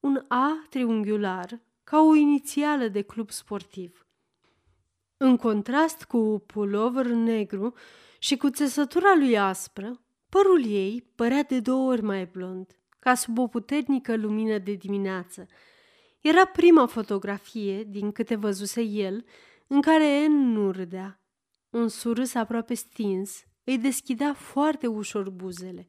un 0.00 0.24
A 0.28 0.66
triunghiular 0.68 1.60
ca 1.84 2.00
o 2.00 2.14
inițială 2.14 2.88
de 2.88 3.02
club 3.02 3.30
sportiv. 3.30 4.06
În 5.16 5.36
contrast 5.36 6.04
cu 6.04 6.42
pulover 6.46 7.06
negru 7.06 7.74
și 8.18 8.36
cu 8.36 8.50
țesătura 8.50 9.14
lui 9.14 9.38
aspră, 9.38 10.00
părul 10.28 10.66
ei 10.66 11.10
părea 11.14 11.42
de 11.42 11.60
două 11.60 11.90
ori 11.90 12.02
mai 12.02 12.26
blond, 12.26 12.78
ca 12.98 13.14
sub 13.14 13.38
o 13.38 13.46
puternică 13.46 14.16
lumină 14.16 14.58
de 14.58 14.72
dimineață. 14.72 15.46
Era 16.20 16.44
prima 16.44 16.86
fotografie, 16.86 17.82
din 17.84 18.12
câte 18.12 18.34
văzuse 18.34 18.82
el, 18.82 19.24
în 19.66 19.80
care 19.80 20.26
N 20.26 20.32
nu 20.32 20.70
râdea. 20.70 21.17
Un 21.70 21.88
surâs 21.88 22.34
aproape 22.34 22.74
stins 22.74 23.44
îi 23.64 23.78
deschidea 23.78 24.34
foarte 24.34 24.86
ușor 24.86 25.30
buzele. 25.30 25.88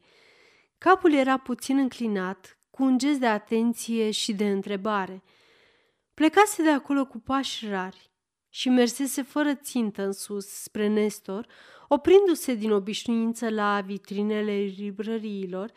Capul 0.78 1.14
era 1.14 1.38
puțin 1.38 1.78
înclinat, 1.78 2.58
cu 2.70 2.84
un 2.84 2.98
gest 2.98 3.20
de 3.20 3.28
atenție 3.28 4.12
și 4.12 4.34
de 4.34 4.50
întrebare. 4.50 5.24
Plecase 6.14 6.64
de 6.64 6.70
acolo 6.70 7.06
cu 7.06 7.20
pași 7.20 7.68
rari 7.68 8.12
și 8.50 8.70
mersese 8.70 9.22
fără 9.22 9.54
țintă 9.54 10.04
în 10.04 10.12
sus 10.12 10.48
spre 10.48 10.88
Nestor, 10.88 11.48
oprindu-se 11.88 12.54
din 12.54 12.72
obișnuință 12.72 13.50
la 13.50 13.82
vitrinele 13.82 14.54
librăriilor, 14.54 15.72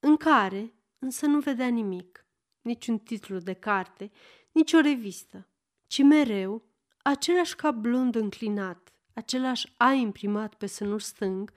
în 0.00 0.16
care 0.16 0.74
însă 0.98 1.26
nu 1.26 1.40
vedea 1.40 1.68
nimic, 1.68 2.26
niciun 2.60 2.98
titlu 2.98 3.38
de 3.38 3.52
carte, 3.52 4.10
nici 4.52 4.72
o 4.72 4.80
revistă, 4.80 5.48
ci 5.86 6.02
mereu 6.02 6.62
același 7.02 7.56
cap 7.56 7.74
blond 7.74 8.14
înclinat, 8.14 8.95
același 9.16 9.72
A 9.76 9.92
imprimat 9.92 10.54
pe 10.54 10.66
sânul 10.66 11.00
stâng, 11.00 11.52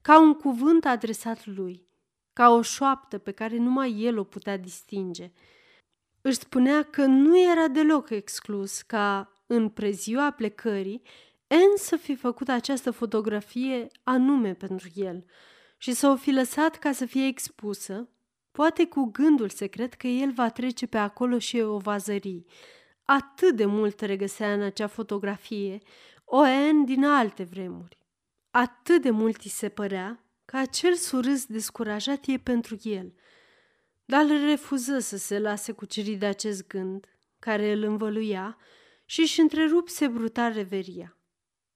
ca 0.00 0.20
un 0.20 0.34
cuvânt 0.34 0.84
adresat 0.84 1.46
lui, 1.46 1.86
ca 2.32 2.50
o 2.50 2.62
șoaptă 2.62 3.18
pe 3.18 3.30
care 3.30 3.56
numai 3.56 4.00
el 4.00 4.18
o 4.18 4.24
putea 4.24 4.56
distinge. 4.56 5.32
Își 6.20 6.38
spunea 6.38 6.82
că 6.82 7.04
nu 7.04 7.40
era 7.50 7.68
deloc 7.68 8.10
exclus 8.10 8.82
ca, 8.82 9.32
în 9.46 9.68
preziua 9.68 10.30
plecării, 10.30 11.02
En 11.46 11.76
să 11.76 11.96
fi 11.96 12.14
făcut 12.14 12.48
această 12.48 12.90
fotografie 12.90 13.86
anume 14.02 14.54
pentru 14.54 14.88
el 14.94 15.24
și 15.76 15.92
să 15.92 16.08
o 16.08 16.16
fi 16.16 16.30
lăsat 16.30 16.76
ca 16.76 16.92
să 16.92 17.06
fie 17.06 17.26
expusă, 17.26 18.08
poate 18.50 18.86
cu 18.86 19.04
gândul 19.04 19.48
secret 19.48 19.94
că 19.94 20.06
el 20.06 20.32
va 20.32 20.50
trece 20.50 20.86
pe 20.86 20.98
acolo 20.98 21.38
și 21.38 21.60
o 21.60 21.78
va 21.78 21.96
zări. 21.96 22.44
Atât 23.04 23.56
de 23.56 23.64
mult 23.64 24.00
regăsea 24.00 24.52
în 24.52 24.62
acea 24.62 24.86
fotografie 24.86 25.78
o 26.24 26.46
En 26.46 26.84
din 26.84 27.04
alte 27.04 27.42
vremuri. 27.42 27.98
Atât 28.50 29.02
de 29.02 29.10
mult 29.10 29.42
îi 29.42 29.50
se 29.50 29.68
părea 29.68 30.24
că 30.44 30.56
acel 30.56 30.94
surâs 30.94 31.46
descurajat 31.46 32.26
e 32.26 32.38
pentru 32.38 32.76
el, 32.82 33.14
dar 34.04 34.24
îl 34.24 34.44
refuză 34.44 34.98
să 34.98 35.16
se 35.16 35.38
lase 35.38 35.72
cucerit 35.72 36.18
de 36.18 36.26
acest 36.26 36.66
gând, 36.66 37.06
care 37.38 37.72
îl 37.72 37.82
învăluia 37.82 38.58
și 39.04 39.20
își 39.20 39.40
întrerupse 39.40 40.08
brutal 40.08 40.52
reveria. 40.52 41.18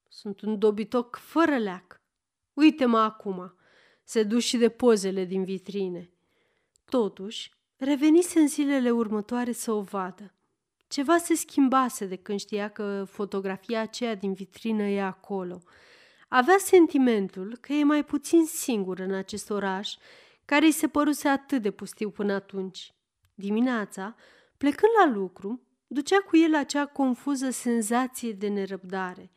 Sunt 0.08 0.40
un 0.40 0.58
dobitoc 0.58 1.16
fără 1.16 1.58
leac. 1.58 2.00
Uite-mă 2.52 2.98
acum, 2.98 3.54
se 4.04 4.22
duc 4.22 4.40
și 4.40 4.56
de 4.56 4.68
pozele 4.68 5.24
din 5.24 5.44
vitrine. 5.44 6.10
Totuși, 6.84 7.52
revenise 7.76 8.40
în 8.40 8.48
zilele 8.48 8.90
următoare 8.90 9.52
să 9.52 9.72
o 9.72 9.80
vadă. 9.80 10.37
Ceva 10.88 11.18
se 11.18 11.34
schimbase 11.34 12.06
de 12.06 12.16
când 12.16 12.38
știa 12.38 12.68
că 12.68 13.04
fotografia 13.10 13.80
aceea 13.80 14.14
din 14.14 14.32
vitrină 14.32 14.82
e 14.82 15.02
acolo. 15.02 15.62
Avea 16.28 16.56
sentimentul 16.58 17.58
că 17.60 17.72
e 17.72 17.84
mai 17.84 18.04
puțin 18.04 18.46
singur 18.46 18.98
în 18.98 19.14
acest 19.14 19.50
oraș, 19.50 19.94
care 20.44 20.64
îi 20.64 20.72
se 20.72 20.88
păruse 20.88 21.28
atât 21.28 21.62
de 21.62 21.70
pustiu 21.70 22.10
până 22.10 22.32
atunci. 22.32 22.94
Dimineața, 23.34 24.14
plecând 24.58 24.92
la 25.04 25.12
lucru, 25.12 25.62
ducea 25.86 26.20
cu 26.20 26.36
el 26.36 26.54
acea 26.54 26.86
confuză 26.86 27.50
senzație 27.50 28.32
de 28.32 28.48
nerăbdare. 28.48 29.32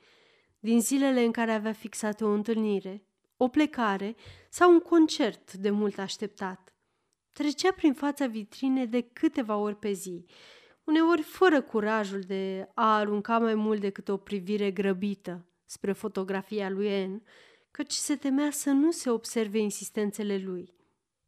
Din 0.59 0.81
zilele 0.81 1.23
în 1.23 1.31
care 1.31 1.51
avea 1.51 1.73
fixat 1.73 2.21
o 2.21 2.27
întâlnire, 2.27 3.05
o 3.37 3.47
plecare 3.47 4.15
sau 4.49 4.71
un 4.71 4.79
concert 4.79 5.53
de 5.53 5.69
mult 5.69 5.97
așteptat. 5.97 6.73
Trecea 7.31 7.71
prin 7.71 7.93
fața 7.93 8.27
vitrinei 8.27 8.87
de 8.87 9.01
câteva 9.01 9.55
ori 9.55 9.75
pe 9.75 9.91
zi, 9.91 10.25
uneori 10.91 11.21
fără 11.21 11.61
curajul 11.61 12.19
de 12.19 12.69
a 12.73 12.95
arunca 12.95 13.39
mai 13.39 13.55
mult 13.55 13.79
decât 13.79 14.07
o 14.07 14.17
privire 14.17 14.71
grăbită 14.71 15.45
spre 15.65 15.91
fotografia 15.91 16.69
lui 16.69 17.05
N, 17.05 17.23
căci 17.71 17.91
se 17.91 18.15
temea 18.15 18.51
să 18.51 18.69
nu 18.69 18.91
se 18.91 19.09
observe 19.09 19.57
insistențele 19.57 20.37
lui, 20.37 20.73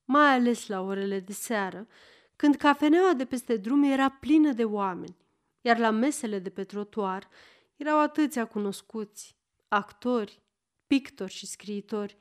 mai 0.05 0.33
ales 0.33 0.67
la 0.67 0.81
orele 0.81 1.19
de 1.19 1.33
seară, 1.33 1.87
când 2.35 2.55
cafeneaua 2.55 3.13
de 3.13 3.25
peste 3.25 3.57
drum 3.57 3.83
era 3.83 4.09
plină 4.09 4.51
de 4.51 4.63
oameni, 4.63 5.17
iar 5.61 5.77
la 5.77 5.89
mesele 5.89 6.39
de 6.39 6.49
pe 6.49 6.63
trotuar 6.63 7.29
erau 7.75 7.99
atâția 7.99 8.45
cunoscuți, 8.45 9.35
actori, 9.67 10.41
pictori 10.87 11.31
și 11.31 11.45
scriitori, 11.45 12.17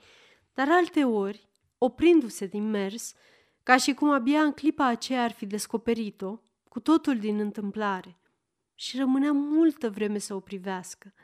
dar 0.55 0.69
alte 0.70 1.05
ori, 1.05 1.48
oprindu-se 1.78 2.47
din 2.47 2.70
mers, 2.70 3.14
ca 3.62 3.77
și 3.77 3.94
cum 3.94 4.10
abia 4.10 4.40
în 4.43 4.52
clipa 4.52 4.86
aceea 4.86 5.23
ar 5.23 5.32
fi 5.32 5.47
descoperit-o, 5.47 6.39
cu 6.73 6.81
totul 6.81 7.19
din 7.19 7.39
întâmplare, 7.39 8.19
și 8.74 8.97
rămânea 8.97 9.32
multă 9.32 9.90
vreme 9.90 10.19
să 10.19 10.35
o 10.35 10.40
privească. 10.40 11.15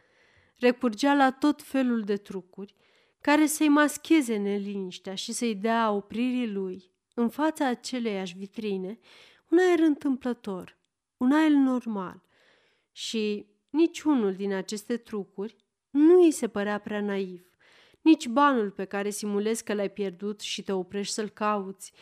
Recurgea 0.59 1.15
la 1.15 1.31
tot 1.33 1.62
felul 1.62 2.03
de 2.03 2.16
trucuri 2.16 2.75
care 3.20 3.47
să-i 3.47 3.69
mascheze 3.69 4.37
neliniștea 4.37 5.15
și 5.15 5.33
să-i 5.33 5.55
dea 5.55 5.91
opririi 5.91 6.53
lui, 6.53 6.93
în 7.15 7.29
fața 7.29 7.66
aceleiași 7.66 8.37
vitrine, 8.37 8.99
un 9.51 9.59
aer 9.59 9.79
întâmplător, 9.79 10.79
un 11.16 11.33
aer 11.33 11.51
normal. 11.51 12.23
Și 12.93 13.47
niciunul 13.70 14.35
din 14.35 14.53
aceste 14.53 14.97
trucuri 14.97 15.57
nu 15.91 16.23
îi 16.23 16.31
se 16.31 16.49
părea 16.49 16.79
prea 16.79 17.01
naiv. 17.01 17.51
Nici 18.01 18.27
banul 18.27 18.70
pe 18.70 18.85
care 18.85 19.11
simulezi 19.11 19.65
că 19.65 19.75
l-ai 19.75 19.91
pierdut 19.91 20.41
și 20.41 20.62
te 20.62 20.73
oprești 20.73 21.15
să-l 21.15 21.29
cauți, 21.29 21.93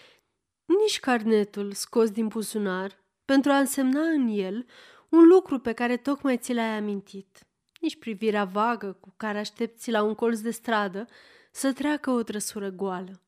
nici 0.65 1.01
carnetul 1.01 1.73
scos 1.73 2.11
din 2.11 2.27
buzunar 2.27 3.05
pentru 3.27 3.51
a 3.51 3.59
însemna 3.59 4.01
în 4.01 4.29
el 4.29 4.67
un 5.09 5.27
lucru 5.27 5.59
pe 5.59 5.73
care 5.73 5.97
tocmai 5.97 6.39
ți 6.39 6.53
l-ai 6.53 6.77
amintit, 6.77 7.47
nici 7.81 7.99
privirea 7.99 8.45
vagă 8.45 8.93
cu 9.01 9.15
care 9.17 9.39
aștepți 9.39 9.91
la 9.91 10.03
un 10.03 10.15
colț 10.15 10.39
de 10.39 10.51
stradă 10.51 11.07
să 11.51 11.73
treacă 11.73 12.11
o 12.11 12.23
trăsură 12.23 12.71
goală. 12.71 13.21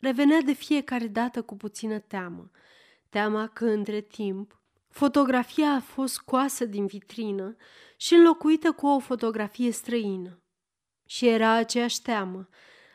Revenea 0.00 0.40
de 0.40 0.52
fiecare 0.52 1.06
dată 1.06 1.42
cu 1.42 1.56
puțină 1.56 1.98
teamă, 1.98 2.50
teama 3.08 3.46
că 3.46 3.64
între 3.64 4.00
timp 4.00 4.58
fotografia 4.88 5.70
a 5.70 5.80
fost 5.80 6.14
scoasă 6.14 6.64
din 6.64 6.86
vitrină 6.86 7.56
și 7.96 8.14
înlocuită 8.14 8.72
cu 8.72 8.86
o 8.86 8.98
fotografie 8.98 9.70
străină. 9.70 10.42
Și 11.06 11.28
era 11.28 11.50
aceeași 11.50 12.02
teamă, 12.02 12.48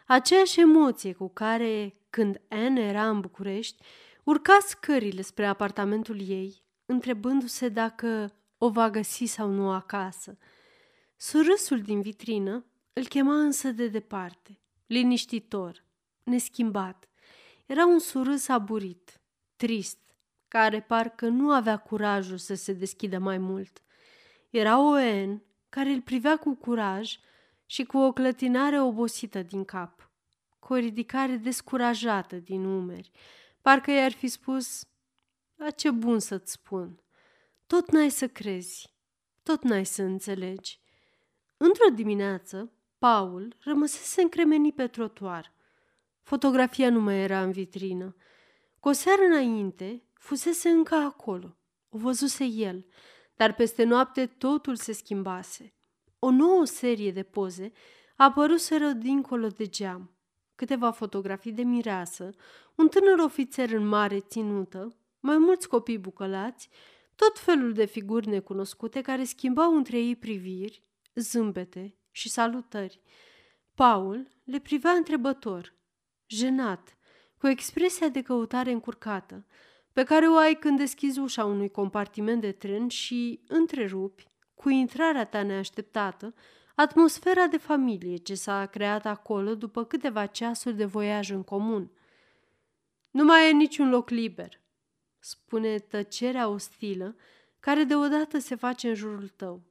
aceeași 0.07 0.59
emoție 0.59 1.13
cu 1.13 1.29
care, 1.29 1.97
când 2.09 2.41
Anne 2.49 2.81
era 2.81 3.09
în 3.09 3.19
București, 3.19 3.83
urca 4.29 4.57
scările 4.67 5.21
spre 5.21 5.45
apartamentul 5.45 6.29
ei, 6.29 6.63
întrebându-se 6.85 7.69
dacă 7.69 8.33
o 8.57 8.69
va 8.69 8.89
găsi 8.89 9.25
sau 9.25 9.49
nu 9.49 9.71
acasă. 9.71 10.37
Surâsul 11.17 11.81
din 11.81 12.01
vitrină 12.01 12.65
îl 12.93 13.07
chema 13.07 13.39
însă 13.39 13.71
de 13.71 13.87
departe, 13.87 14.59
liniștitor, 14.85 15.83
neschimbat. 16.23 17.09
Era 17.65 17.85
un 17.85 17.99
surâs 17.99 18.47
aburit, 18.47 19.21
trist, 19.55 19.99
care 20.47 20.81
parcă 20.81 21.27
nu 21.27 21.51
avea 21.51 21.77
curajul 21.77 22.37
să 22.37 22.53
se 22.53 22.73
deschidă 22.73 23.17
mai 23.17 23.37
mult. 23.37 23.81
Era 24.49 24.89
o 24.89 24.97
En 24.97 25.43
care 25.69 25.89
îl 25.89 26.01
privea 26.01 26.37
cu 26.37 26.55
curaj 26.55 27.17
și 27.65 27.83
cu 27.83 27.97
o 27.97 28.11
clătinare 28.11 28.81
obosită 28.81 29.41
din 29.41 29.65
cap, 29.65 30.11
cu 30.59 30.73
o 30.73 30.75
ridicare 30.75 31.35
descurajată 31.35 32.35
din 32.35 32.63
umeri, 32.63 33.11
parcă 33.61 33.91
i-ar 33.91 34.11
fi 34.11 34.27
spus, 34.27 34.83
a 35.57 35.69
ce 35.69 35.91
bun 35.91 36.19
să-ți 36.19 36.51
spun, 36.51 37.03
tot 37.67 37.91
n-ai 37.91 38.09
să 38.09 38.27
crezi, 38.27 38.93
tot 39.43 39.63
n-ai 39.63 39.85
să 39.85 40.01
înțelegi. 40.01 40.79
Într-o 41.57 41.89
dimineață, 41.93 42.71
Paul 42.97 43.55
rămăsese 43.59 44.21
încremenit 44.21 44.75
pe 44.75 44.87
trotuar. 44.87 45.53
Fotografia 46.21 46.89
nu 46.89 46.99
mai 46.99 47.19
era 47.19 47.41
în 47.41 47.51
vitrină. 47.51 48.15
Cu 48.79 48.89
o 48.89 48.91
seară 48.91 49.21
înainte, 49.21 50.03
fusese 50.13 50.69
încă 50.69 50.95
acolo. 50.95 51.57
O 51.89 51.97
văzuse 51.97 52.43
el, 52.43 52.85
dar 53.35 53.53
peste 53.53 53.83
noapte 53.83 54.25
totul 54.25 54.75
se 54.75 54.91
schimbase. 54.91 55.73
O 56.19 56.29
nouă 56.29 56.65
serie 56.65 57.11
de 57.11 57.23
poze 57.23 57.71
apăruseră 58.15 58.91
dincolo 58.91 59.47
de 59.47 59.65
geam. 59.65 60.11
Câteva 60.59 60.91
fotografii 60.91 61.51
de 61.51 61.61
mireasă, 61.61 62.29
un 62.75 62.87
tânăr 62.87 63.19
ofițer 63.19 63.71
în 63.71 63.87
mare 63.87 64.19
ținută, 64.19 64.95
mai 65.19 65.37
mulți 65.37 65.67
copii 65.67 65.97
bucălați, 65.97 66.69
tot 67.15 67.39
felul 67.39 67.73
de 67.73 67.85
figuri 67.85 68.27
necunoscute 68.27 69.01
care 69.01 69.23
schimbau 69.23 69.75
între 69.75 69.97
ei 69.97 70.15
priviri, 70.15 70.83
zâmbete 71.15 71.97
și 72.11 72.29
salutări. 72.29 73.01
Paul 73.75 74.27
le 74.43 74.59
privea 74.59 74.91
întrebător, 74.91 75.73
jenat, 76.27 76.97
cu 77.37 77.47
expresia 77.47 78.07
de 78.07 78.21
căutare 78.21 78.71
încurcată, 78.71 79.45
pe 79.93 80.03
care 80.03 80.27
o 80.27 80.35
ai 80.35 80.53
când 80.53 80.77
deschizi 80.77 81.19
ușa 81.19 81.45
unui 81.45 81.69
compartiment 81.69 82.41
de 82.41 82.51
tren 82.51 82.87
și 82.87 83.43
întrerupi, 83.47 84.27
cu 84.53 84.69
intrarea 84.69 85.25
ta 85.25 85.43
neașteptată, 85.43 86.33
atmosfera 86.81 87.47
de 87.47 87.57
familie 87.57 88.15
ce 88.15 88.35
s-a 88.35 88.65
creat 88.65 89.05
acolo 89.05 89.55
după 89.55 89.85
câteva 89.85 90.25
ceasuri 90.25 90.75
de 90.75 90.85
voiaj 90.85 91.29
în 91.29 91.43
comun. 91.43 91.91
Nu 93.11 93.23
mai 93.23 93.49
e 93.49 93.51
niciun 93.51 93.89
loc 93.89 94.09
liber, 94.09 94.61
spune 95.19 95.79
tăcerea 95.79 96.47
ostilă 96.47 97.15
care 97.59 97.83
deodată 97.83 98.37
se 98.37 98.55
face 98.55 98.87
în 98.87 98.95
jurul 98.95 99.27
tău. 99.27 99.63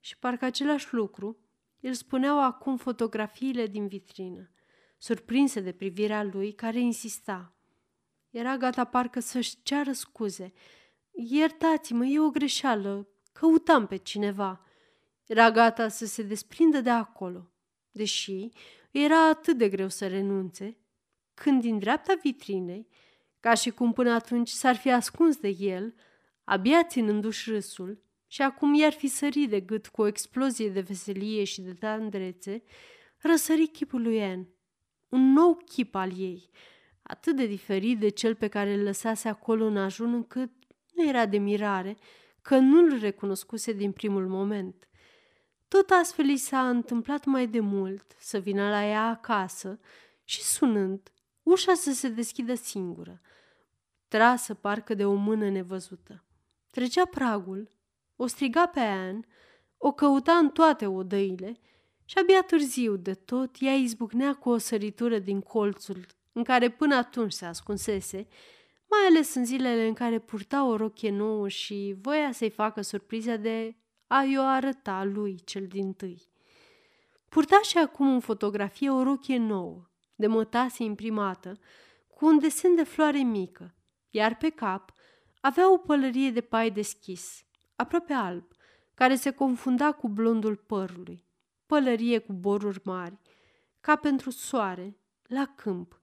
Și 0.00 0.18
parcă 0.18 0.44
același 0.44 0.94
lucru 0.94 1.38
îl 1.80 1.92
spuneau 1.92 2.42
acum 2.42 2.76
fotografiile 2.76 3.66
din 3.66 3.86
vitrină, 3.86 4.50
surprinse 4.98 5.60
de 5.60 5.72
privirea 5.72 6.22
lui 6.22 6.52
care 6.52 6.80
insista. 6.80 7.54
Era 8.30 8.56
gata 8.56 8.84
parcă 8.84 9.20
să-și 9.20 9.62
ceară 9.62 9.92
scuze. 9.92 10.52
Iertați-mă, 11.10 12.04
e 12.04 12.20
o 12.20 12.30
greșeală, 12.30 13.08
căutam 13.32 13.86
pe 13.86 13.96
cineva. 13.96 14.64
Era 15.30 15.50
gata 15.50 15.88
să 15.88 16.06
se 16.06 16.22
desprindă 16.22 16.80
de 16.80 16.90
acolo, 16.90 17.50
deși 17.90 18.48
era 18.90 19.28
atât 19.28 19.58
de 19.58 19.68
greu 19.68 19.88
să 19.88 20.08
renunțe, 20.08 20.78
când 21.34 21.60
din 21.60 21.78
dreapta 21.78 22.14
vitrinei, 22.22 22.88
ca 23.40 23.54
și 23.54 23.70
cum 23.70 23.92
până 23.92 24.10
atunci 24.10 24.48
s-ar 24.48 24.76
fi 24.76 24.90
ascuns 24.90 25.36
de 25.36 25.48
el, 25.48 25.94
abia 26.44 26.84
ținându-și 26.84 27.50
râsul, 27.50 28.02
și 28.26 28.42
acum 28.42 28.74
i-ar 28.74 28.92
fi 28.92 29.06
sărit 29.06 29.48
de 29.48 29.60
gât 29.60 29.86
cu 29.86 30.02
o 30.02 30.06
explozie 30.06 30.68
de 30.68 30.80
veselie 30.80 31.44
și 31.44 31.60
de 31.60 31.72
tandrețe, 31.72 32.62
răsări 33.18 33.66
chipul 33.66 34.02
lui 34.02 34.22
Anne. 34.22 34.48
Un 35.08 35.32
nou 35.32 35.54
chip 35.64 35.94
al 35.94 36.18
ei, 36.18 36.50
atât 37.02 37.36
de 37.36 37.46
diferit 37.46 37.98
de 37.98 38.08
cel 38.08 38.34
pe 38.34 38.48
care 38.48 38.72
îl 38.72 38.82
lăsase 38.82 39.28
acolo 39.28 39.64
în 39.64 39.76
ajun 39.76 40.14
încât 40.14 40.50
nu 40.94 41.08
era 41.08 41.26
de 41.26 41.38
mirare 41.38 41.96
că 42.42 42.58
nu-l 42.58 42.98
recunoscuse 42.98 43.72
din 43.72 43.92
primul 43.92 44.28
moment. 44.28 44.84
Tot 45.70 45.90
astfel 45.90 46.28
i 46.28 46.36
s-a 46.36 46.68
întâmplat 46.68 47.24
mai 47.24 47.46
de 47.46 47.60
mult 47.60 48.16
să 48.18 48.38
vină 48.38 48.68
la 48.68 48.84
ea 48.84 49.06
acasă 49.08 49.80
și 50.24 50.42
sunând, 50.42 51.12
ușa 51.42 51.74
să 51.74 51.92
se 51.92 52.08
deschidă 52.08 52.54
singură, 52.54 53.20
trasă 54.08 54.54
parcă 54.54 54.94
de 54.94 55.04
o 55.04 55.14
mână 55.14 55.50
nevăzută. 55.50 56.24
Trecea 56.70 57.06
pragul, 57.06 57.70
o 58.16 58.26
striga 58.26 58.66
pe 58.66 58.80
Anne, 58.80 59.20
o 59.76 59.92
căuta 59.92 60.32
în 60.32 60.48
toate 60.48 60.86
odăile 60.86 61.60
și 62.04 62.18
abia 62.18 62.42
târziu 62.42 62.96
de 62.96 63.14
tot 63.14 63.56
ea 63.58 63.74
izbucnea 63.74 64.34
cu 64.34 64.48
o 64.48 64.58
săritură 64.58 65.18
din 65.18 65.40
colțul 65.40 66.06
în 66.32 66.44
care 66.44 66.70
până 66.70 66.94
atunci 66.94 67.32
se 67.32 67.44
ascunsese, 67.44 68.28
mai 68.86 69.00
ales 69.08 69.34
în 69.34 69.44
zilele 69.44 69.86
în 69.86 69.94
care 69.94 70.18
purta 70.18 70.64
o 70.64 70.76
rochie 70.76 71.10
nouă 71.10 71.48
și 71.48 71.96
voia 72.00 72.32
să-i 72.32 72.50
facă 72.50 72.80
surpriza 72.80 73.36
de 73.36 73.79
a-i 74.12 74.38
o 74.38 74.42
arăta 74.42 75.04
lui 75.04 75.40
cel 75.44 75.66
din 75.66 75.92
tâi. 75.92 76.22
Purta 77.28 77.60
și 77.62 77.78
acum 77.78 78.12
în 78.12 78.20
fotografie 78.20 78.90
o 78.90 79.02
rochie 79.02 79.38
nouă, 79.38 79.90
de 80.14 80.26
mătase 80.26 80.82
imprimată, 80.82 81.58
cu 82.08 82.26
un 82.26 82.38
desen 82.38 82.74
de 82.74 82.84
floare 82.84 83.18
mică, 83.18 83.74
iar 84.10 84.36
pe 84.36 84.50
cap 84.50 84.92
avea 85.40 85.72
o 85.72 85.76
pălărie 85.76 86.30
de 86.30 86.40
pai 86.40 86.70
deschis, 86.70 87.44
aproape 87.76 88.12
alb, 88.12 88.44
care 88.94 89.14
se 89.14 89.30
confunda 89.30 89.92
cu 89.92 90.08
blondul 90.08 90.56
părului, 90.56 91.26
pălărie 91.66 92.18
cu 92.18 92.32
boruri 92.32 92.80
mari, 92.84 93.18
ca 93.80 93.96
pentru 93.96 94.30
soare, 94.30 94.96
la 95.22 95.46
câmp. 95.56 96.00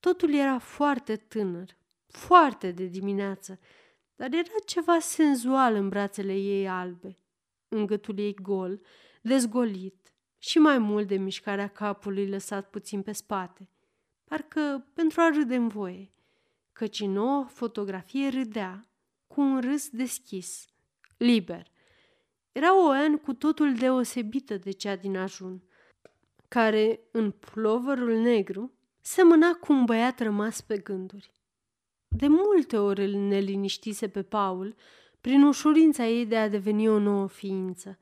Totul 0.00 0.34
era 0.34 0.58
foarte 0.58 1.16
tânăr, 1.16 1.76
foarte 2.06 2.70
de 2.70 2.84
dimineață, 2.84 3.58
dar 4.16 4.32
era 4.32 4.58
ceva 4.66 4.98
senzual 4.98 5.74
în 5.74 5.88
brațele 5.88 6.34
ei 6.34 6.68
albe, 6.68 7.18
în 7.74 7.86
gâtul 7.86 8.18
ei 8.18 8.34
gol, 8.34 8.80
dezgolit 9.22 10.14
și 10.38 10.58
mai 10.58 10.78
mult 10.78 11.06
de 11.06 11.16
mișcarea 11.16 11.68
capului 11.68 12.28
lăsat 12.28 12.70
puțin 12.70 13.02
pe 13.02 13.12
spate, 13.12 13.68
parcă 14.24 14.86
pentru 14.94 15.20
a 15.20 15.28
râde 15.28 15.54
în 15.54 15.68
voie, 15.68 16.12
căci 16.72 17.00
în 17.00 17.12
nouă 17.12 17.44
fotografie 17.44 18.28
râdea 18.28 18.88
cu 19.26 19.40
un 19.40 19.60
râs 19.60 19.88
deschis, 19.88 20.66
liber. 21.16 21.72
Era 22.52 22.84
o 22.84 22.88
Anne 22.88 23.16
cu 23.16 23.32
totul 23.32 23.74
deosebită 23.74 24.56
de 24.56 24.70
cea 24.70 24.96
din 24.96 25.16
ajun, 25.16 25.62
care, 26.48 27.00
în 27.10 27.30
plovărul 27.30 28.16
negru, 28.16 28.72
semăna 29.00 29.54
cu 29.54 29.72
un 29.72 29.84
băiat 29.84 30.20
rămas 30.20 30.60
pe 30.60 30.78
gânduri. 30.78 31.32
De 32.08 32.26
multe 32.26 32.76
ori 32.76 33.04
îl 33.04 33.10
neliniștise 33.10 34.08
pe 34.08 34.22
Paul 34.22 34.74
prin 35.24 35.42
ușurința 35.42 36.06
ei 36.06 36.26
de 36.26 36.36
a 36.36 36.48
deveni 36.48 36.88
o 36.88 36.98
nouă 36.98 37.28
ființă. 37.28 37.98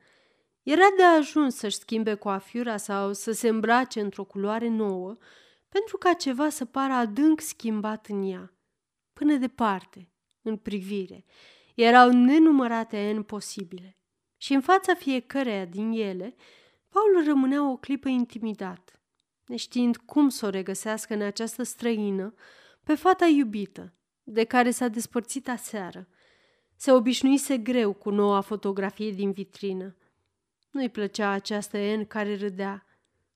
Era 0.63 0.85
de 0.97 1.03
ajuns 1.03 1.55
să-și 1.55 1.77
schimbe 1.77 2.13
coafiura 2.13 2.77
sau 2.77 3.13
să 3.13 3.31
se 3.31 3.47
îmbrace 3.47 3.99
într-o 3.99 4.23
culoare 4.23 4.67
nouă, 4.67 5.17
pentru 5.69 5.97
ca 5.97 6.13
ceva 6.13 6.49
să 6.49 6.65
pară 6.65 6.93
adânc 6.93 7.41
schimbat 7.41 8.07
în 8.07 8.31
ea. 8.31 8.53
Până 9.13 9.35
departe, 9.35 10.11
în 10.41 10.57
privire, 10.57 11.25
erau 11.75 12.09
nenumărate 12.09 12.97
ani 12.97 13.23
posibile. 13.23 13.97
Și 14.37 14.53
în 14.53 14.61
fața 14.61 14.93
fiecăreia 14.93 15.65
din 15.65 15.91
ele, 15.91 16.35
Paul 16.89 17.25
rămânea 17.25 17.69
o 17.69 17.77
clipă 17.77 18.07
intimidat, 18.09 19.01
neștiind 19.45 19.97
cum 19.97 20.29
să 20.29 20.45
o 20.45 20.49
regăsească 20.49 21.13
în 21.13 21.21
această 21.21 21.63
străină 21.63 22.33
pe 22.83 22.95
fata 22.95 23.25
iubită, 23.25 23.93
de 24.23 24.43
care 24.43 24.71
s-a 24.71 24.87
despărțit 24.87 25.49
aseară. 25.49 26.07
Se 26.83 26.91
obișnuise 26.91 27.57
greu 27.57 27.93
cu 27.93 28.09
noua 28.09 28.41
fotografie 28.41 29.11
din 29.11 29.31
vitrină. 29.31 29.95
Nu-i 30.71 30.89
plăcea 30.89 31.29
această 31.29 31.77
en 31.77 32.05
care 32.05 32.35
râdea 32.35 32.85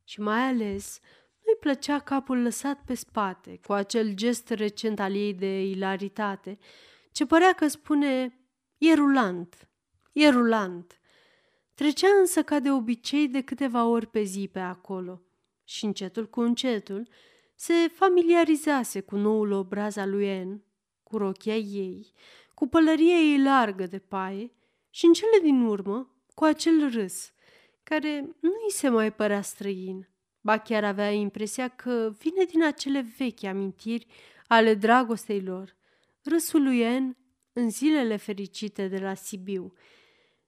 și 0.03 0.22
mai 0.22 0.41
ales 0.41 0.99
nu-i 1.45 1.56
plăcea 1.60 1.99
capul 1.99 2.41
lăsat 2.41 2.84
pe 2.86 2.94
spate, 2.94 3.60
cu 3.65 3.74
acel 3.74 4.14
gest 4.14 4.49
recent 4.49 4.99
al 4.99 5.15
ei 5.15 5.34
de 5.34 5.61
ilaritate, 5.61 6.57
ce 7.11 7.26
părea 7.26 7.53
că 7.53 7.68
spune, 7.68 8.40
e 8.78 8.94
rulant, 8.94 9.69
e 10.11 10.30
rulant. 10.30 10.99
Trecea 11.74 12.10
însă 12.19 12.44
ca 12.44 12.60
de 12.60 12.72
obicei 12.72 13.28
de 13.28 13.41
câteva 13.41 13.86
ori 13.86 14.07
pe 14.07 14.22
zi 14.24 14.49
pe 14.52 14.60
acolo 14.60 15.22
și 15.64 15.86
încetul 15.86 16.26
cu 16.30 16.40
încetul 16.40 17.07
se 17.56 17.74
familiarizase 17.94 19.02
cu 19.02 19.15
noul 19.15 19.52
obraz 19.52 19.95
al 19.95 20.10
lui 20.10 20.26
En, 20.26 20.64
cu 21.03 21.18
rochia 21.18 21.56
ei, 21.56 22.14
cu 22.58 22.68
pălăria 22.68 23.16
ei 23.16 23.42
largă 23.42 23.86
de 23.86 24.00
paie 24.00 24.52
și 24.90 25.06
în 25.06 25.14
cele 25.14 25.40
din 25.42 25.62
urmă 25.62 26.16
cu 26.34 26.44
acel 26.44 26.90
râs, 26.90 27.32
care 27.84 28.20
nu 28.40 28.50
îi 28.50 28.72
se 28.72 28.90
mai 28.90 29.14
părea 29.14 29.42
străin, 29.42 30.10
ba 30.42 30.58
chiar 30.58 30.84
avea 30.84 31.12
impresia 31.12 31.68
că 31.68 32.14
vine 32.20 32.44
din 32.44 32.64
acele 32.64 33.14
vechi 33.18 33.44
amintiri 33.44 34.08
ale 34.48 34.74
dragostei 34.74 35.42
lor, 35.42 35.76
râsul 36.24 36.64
lui 36.64 36.80
En 36.80 37.18
în 37.54 37.70
zilele 37.70 38.16
fericite 38.16 38.88
de 38.88 38.98
la 38.98 39.14
Sibiu. 39.14 39.74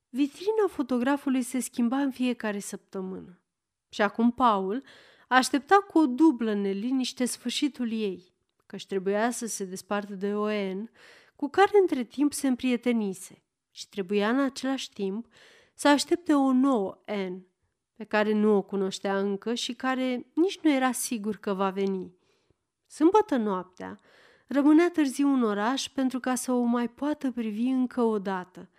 Vitrina 0.09 0.67
fotografului 0.67 1.41
se 1.41 1.59
schimba 1.59 1.97
în 1.97 2.11
fiecare 2.11 2.59
săptămână. 2.59 3.41
Și 3.89 4.01
acum 4.01 4.31
Paul 4.31 4.83
aștepta 5.27 5.75
cu 5.75 5.99
o 5.99 6.05
dublă 6.05 6.53
neliniște 6.53 7.25
sfârșitul 7.25 7.91
ei, 7.91 8.33
căci 8.65 8.85
trebuia 8.85 9.31
să 9.31 9.45
se 9.45 9.65
despartă 9.65 10.13
de 10.13 10.35
Oen, 10.35 10.91
cu 11.39 11.49
care 11.49 11.71
între 11.81 12.03
timp 12.03 12.33
se 12.33 12.47
împrietenise 12.47 13.43
și 13.71 13.89
trebuia 13.89 14.29
în 14.29 14.39
același 14.39 14.93
timp 14.93 15.27
să 15.73 15.87
aștepte 15.87 16.33
o 16.33 16.51
nouă 16.51 16.97
N, 17.05 17.45
pe 17.95 18.03
care 18.03 18.33
nu 18.33 18.55
o 18.55 18.61
cunoștea 18.61 19.19
încă 19.19 19.53
și 19.53 19.73
care 19.73 20.25
nici 20.33 20.59
nu 20.59 20.71
era 20.71 20.91
sigur 20.91 21.35
că 21.35 21.53
va 21.53 21.69
veni. 21.69 22.13
Sâmbătă 22.87 23.35
noaptea, 23.35 23.99
rămânea 24.47 24.89
târziu 24.91 25.27
în 25.27 25.43
oraș 25.43 25.87
pentru 25.87 26.19
ca 26.19 26.35
să 26.35 26.51
o 26.51 26.61
mai 26.61 26.87
poată 26.87 27.31
privi 27.31 27.67
încă 27.67 28.01
o 28.01 28.19
dată. 28.19 28.69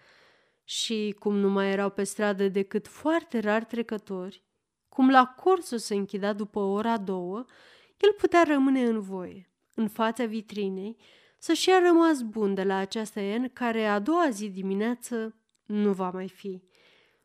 Și 0.65 1.17
cum 1.19 1.37
nu 1.37 1.49
mai 1.49 1.71
erau 1.71 1.91
pe 1.91 2.05
stradă 2.05 2.49
decât 2.49 2.89
foarte 2.89 3.39
rar 3.39 3.65
trecători, 3.65 4.43
cum 4.89 5.11
la 5.11 5.27
corsul 5.27 5.79
se 5.79 5.95
închidea 5.95 6.33
după 6.33 6.61
ora 6.61 6.99
două, 6.99 7.45
el 7.97 8.13
putea 8.19 8.43
rămâne 8.43 8.83
în 8.83 9.01
voie, 9.01 9.51
în 9.75 9.89
fața 9.89 10.25
vitrinei, 10.25 10.97
să-și 11.43 11.69
ia 11.69 11.79
rămas 11.79 12.23
bun 12.23 12.55
de 12.55 12.63
la 12.63 12.77
această 12.77 13.21
en 13.21 13.49
care 13.49 13.87
a 13.87 13.99
doua 13.99 14.31
zi 14.31 14.49
dimineață 14.49 15.37
nu 15.67 15.93
va 15.93 16.11
mai 16.11 16.29
fi. 16.29 16.63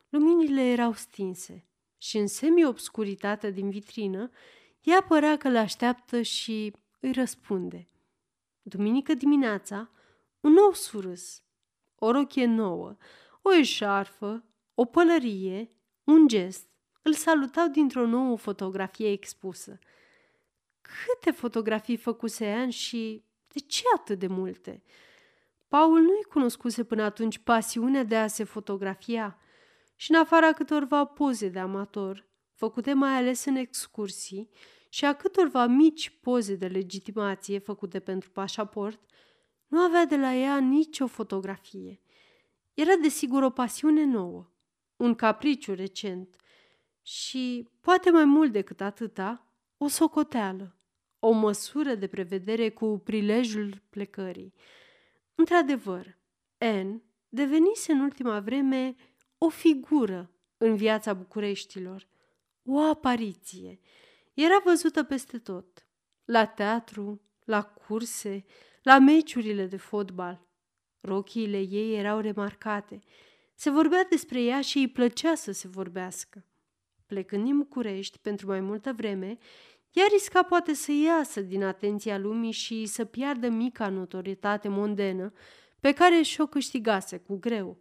Luminile 0.09 0.61
erau 0.61 0.93
stinse 0.93 1.67
și 1.97 2.17
în 2.17 2.27
semi-obscuritatea 2.27 3.51
din 3.51 3.69
vitrină 3.69 4.29
ea 4.81 5.01
părea 5.01 5.37
că 5.37 5.49
le 5.49 5.57
așteaptă 5.57 6.21
și 6.21 6.73
îi 6.99 7.11
răspunde. 7.11 7.87
Duminică 8.61 9.13
dimineața, 9.13 9.91
un 10.39 10.51
nou 10.51 10.73
surâs, 10.73 11.43
o 11.95 12.11
rochie 12.11 12.45
nouă, 12.45 12.97
o 13.41 13.53
eșarfă, 13.53 14.45
o 14.73 14.85
pălărie, 14.85 15.71
un 16.03 16.27
gest, 16.27 16.69
îl 17.01 17.13
salutau 17.13 17.67
dintr-o 17.67 18.05
nouă 18.05 18.37
fotografie 18.37 19.11
expusă. 19.11 19.79
Câte 20.81 21.31
fotografii 21.31 21.97
făcuse 21.97 22.45
Anne 22.45 22.69
și 22.69 23.24
de 23.55 23.61
ce 23.61 23.83
atât 23.95 24.19
de 24.19 24.27
multe? 24.27 24.83
Paul 25.67 26.01
nu-i 26.01 26.23
cunoscuse 26.29 26.83
până 26.83 27.03
atunci 27.03 27.37
pasiunea 27.37 28.03
de 28.03 28.17
a 28.17 28.27
se 28.27 28.43
fotografia 28.43 29.37
și 29.95 30.11
în 30.11 30.17
afara 30.17 30.51
câtorva 30.51 31.05
poze 31.05 31.49
de 31.49 31.59
amator, 31.59 32.27
făcute 32.53 32.93
mai 32.93 33.11
ales 33.11 33.45
în 33.45 33.55
excursii, 33.55 34.49
și 34.89 35.05
a 35.05 35.13
câtorva 35.13 35.65
mici 35.65 36.09
poze 36.21 36.55
de 36.55 36.67
legitimație 36.67 37.59
făcute 37.59 37.99
pentru 37.99 38.31
pașaport, 38.31 38.99
nu 39.67 39.79
avea 39.79 40.05
de 40.05 40.17
la 40.17 40.33
ea 40.33 40.59
nicio 40.59 41.07
fotografie. 41.07 42.01
Era 42.73 42.95
desigur 43.01 43.43
o 43.43 43.49
pasiune 43.49 44.03
nouă, 44.03 44.51
un 44.95 45.15
capriciu 45.15 45.73
recent 45.73 46.35
și, 47.01 47.69
poate 47.81 48.09
mai 48.09 48.25
mult 48.25 48.51
decât 48.51 48.81
atâta, 48.81 49.47
o 49.77 49.87
socoteală, 49.87 50.75
o 51.19 51.31
măsură 51.31 51.95
de 51.95 52.07
prevedere 52.07 52.69
cu 52.69 53.01
prilejul 53.03 53.81
plecării. 53.89 54.53
Într-adevăr, 55.35 56.17
N 56.57 57.01
devenise 57.29 57.91
în 57.91 57.99
ultima 57.99 58.39
vreme 58.39 58.95
o 59.37 59.49
figură 59.49 60.31
în 60.57 60.75
viața 60.75 61.13
Bucureștilor, 61.13 62.07
o 62.63 62.79
apariție. 62.79 63.79
Era 64.33 64.61
văzută 64.63 65.03
peste 65.03 65.37
tot, 65.37 65.87
la 66.25 66.45
teatru, 66.45 67.21
la 67.45 67.63
curse, 67.63 68.45
la 68.83 68.99
meciurile 68.99 69.65
de 69.65 69.77
fotbal. 69.77 70.47
Rochiile 71.01 71.59
ei 71.59 71.95
erau 71.95 72.19
remarcate. 72.19 72.99
Se 73.55 73.69
vorbea 73.69 74.05
despre 74.09 74.41
ea 74.41 74.61
și 74.61 74.77
îi 74.77 74.87
plăcea 74.87 75.35
să 75.35 75.51
se 75.51 75.67
vorbească. 75.67 76.45
Plecând 77.05 77.43
din 77.43 77.57
București 77.57 78.17
pentru 78.17 78.47
mai 78.47 78.59
multă 78.59 78.93
vreme, 78.93 79.37
ea 79.95 80.05
risca 80.11 80.43
poate 80.43 80.73
să 80.73 80.91
iasă 80.91 81.41
din 81.41 81.63
atenția 81.63 82.17
lumii 82.17 82.51
și 82.51 82.85
să 82.85 83.05
piardă 83.05 83.49
mica 83.49 83.89
notorietate 83.89 84.67
mondenă 84.67 85.33
pe 85.79 85.91
care 85.91 86.21
și-o 86.21 86.45
câștigase 86.45 87.17
cu 87.17 87.37
greu. 87.37 87.77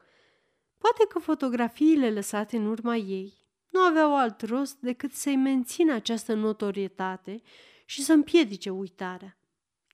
Poate 0.78 1.06
că 1.08 1.18
fotografiile 1.18 2.10
lăsate 2.10 2.56
în 2.56 2.66
urma 2.66 2.96
ei 2.96 3.44
nu 3.70 3.80
aveau 3.80 4.16
alt 4.16 4.42
rost 4.42 4.76
decât 4.80 5.12
să-i 5.12 5.36
mențină 5.36 5.92
această 5.92 6.34
notorietate 6.34 7.42
și 7.84 8.02
să 8.02 8.12
împiedice 8.12 8.70
uitarea. 8.70 9.38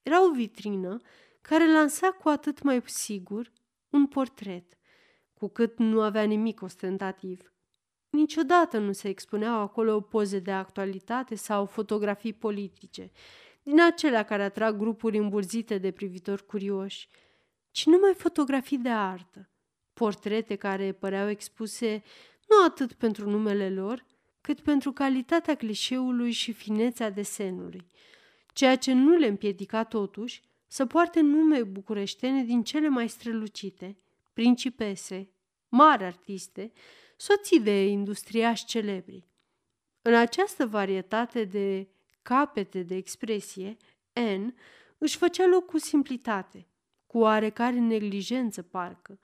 Era 0.02 0.24
o 0.24 0.30
vitrină 0.30 0.96
care 1.40 1.72
lansa 1.72 2.08
cu 2.10 2.28
atât 2.28 2.62
mai 2.62 2.82
sigur 2.84 3.52
un 3.90 4.06
portret, 4.06 4.78
cu 5.34 5.48
cât 5.48 5.78
nu 5.78 6.00
avea 6.00 6.22
nimic 6.22 6.62
ostentativ. 6.62 7.52
Niciodată 8.10 8.78
nu 8.78 8.92
se 8.92 9.08
expuneau 9.08 9.60
acolo 9.60 10.00
poze 10.00 10.38
de 10.38 10.52
actualitate 10.52 11.34
sau 11.34 11.66
fotografii 11.66 12.32
politice, 12.32 13.10
din 13.62 13.80
acelea 13.80 14.22
care 14.22 14.42
atrag 14.42 14.76
grupuri 14.76 15.18
îmburzite 15.18 15.78
de 15.78 15.90
privitori 15.90 16.46
curioși, 16.46 17.08
ci 17.70 17.86
numai 17.86 18.14
fotografii 18.14 18.78
de 18.78 18.88
artă, 18.88 19.48
portrete 19.92 20.54
care 20.54 20.92
păreau 20.92 21.28
expuse 21.28 22.02
nu 22.48 22.64
atât 22.66 22.92
pentru 22.92 23.30
numele 23.30 23.70
lor, 23.70 24.04
cât 24.40 24.60
pentru 24.60 24.92
calitatea 24.92 25.54
clișeului 25.54 26.30
și 26.30 26.52
finețea 26.52 27.10
desenului, 27.10 27.86
ceea 28.52 28.76
ce 28.76 28.92
nu 28.92 29.16
le 29.16 29.26
împiedica 29.26 29.84
totuși 29.84 30.42
să 30.66 30.86
poarte 30.86 31.20
nume 31.20 31.62
bucureștene 31.62 32.44
din 32.44 32.62
cele 32.62 32.88
mai 32.88 33.08
strălucite, 33.08 33.96
principese, 34.32 35.30
mari 35.68 36.04
artiste, 36.04 36.72
soții 37.20 37.60
de 37.60 37.86
industriași 37.86 38.64
celebri. 38.64 39.28
În 40.02 40.14
această 40.14 40.66
varietate 40.66 41.44
de 41.44 41.88
capete 42.22 42.82
de 42.82 42.94
expresie, 42.94 43.76
N 44.12 44.54
își 44.98 45.16
făcea 45.16 45.46
loc 45.46 45.66
cu 45.66 45.78
simplitate, 45.78 46.66
cu 47.06 47.18
oarecare 47.18 47.78
neglijență 47.78 48.62
parcă, 48.62 49.18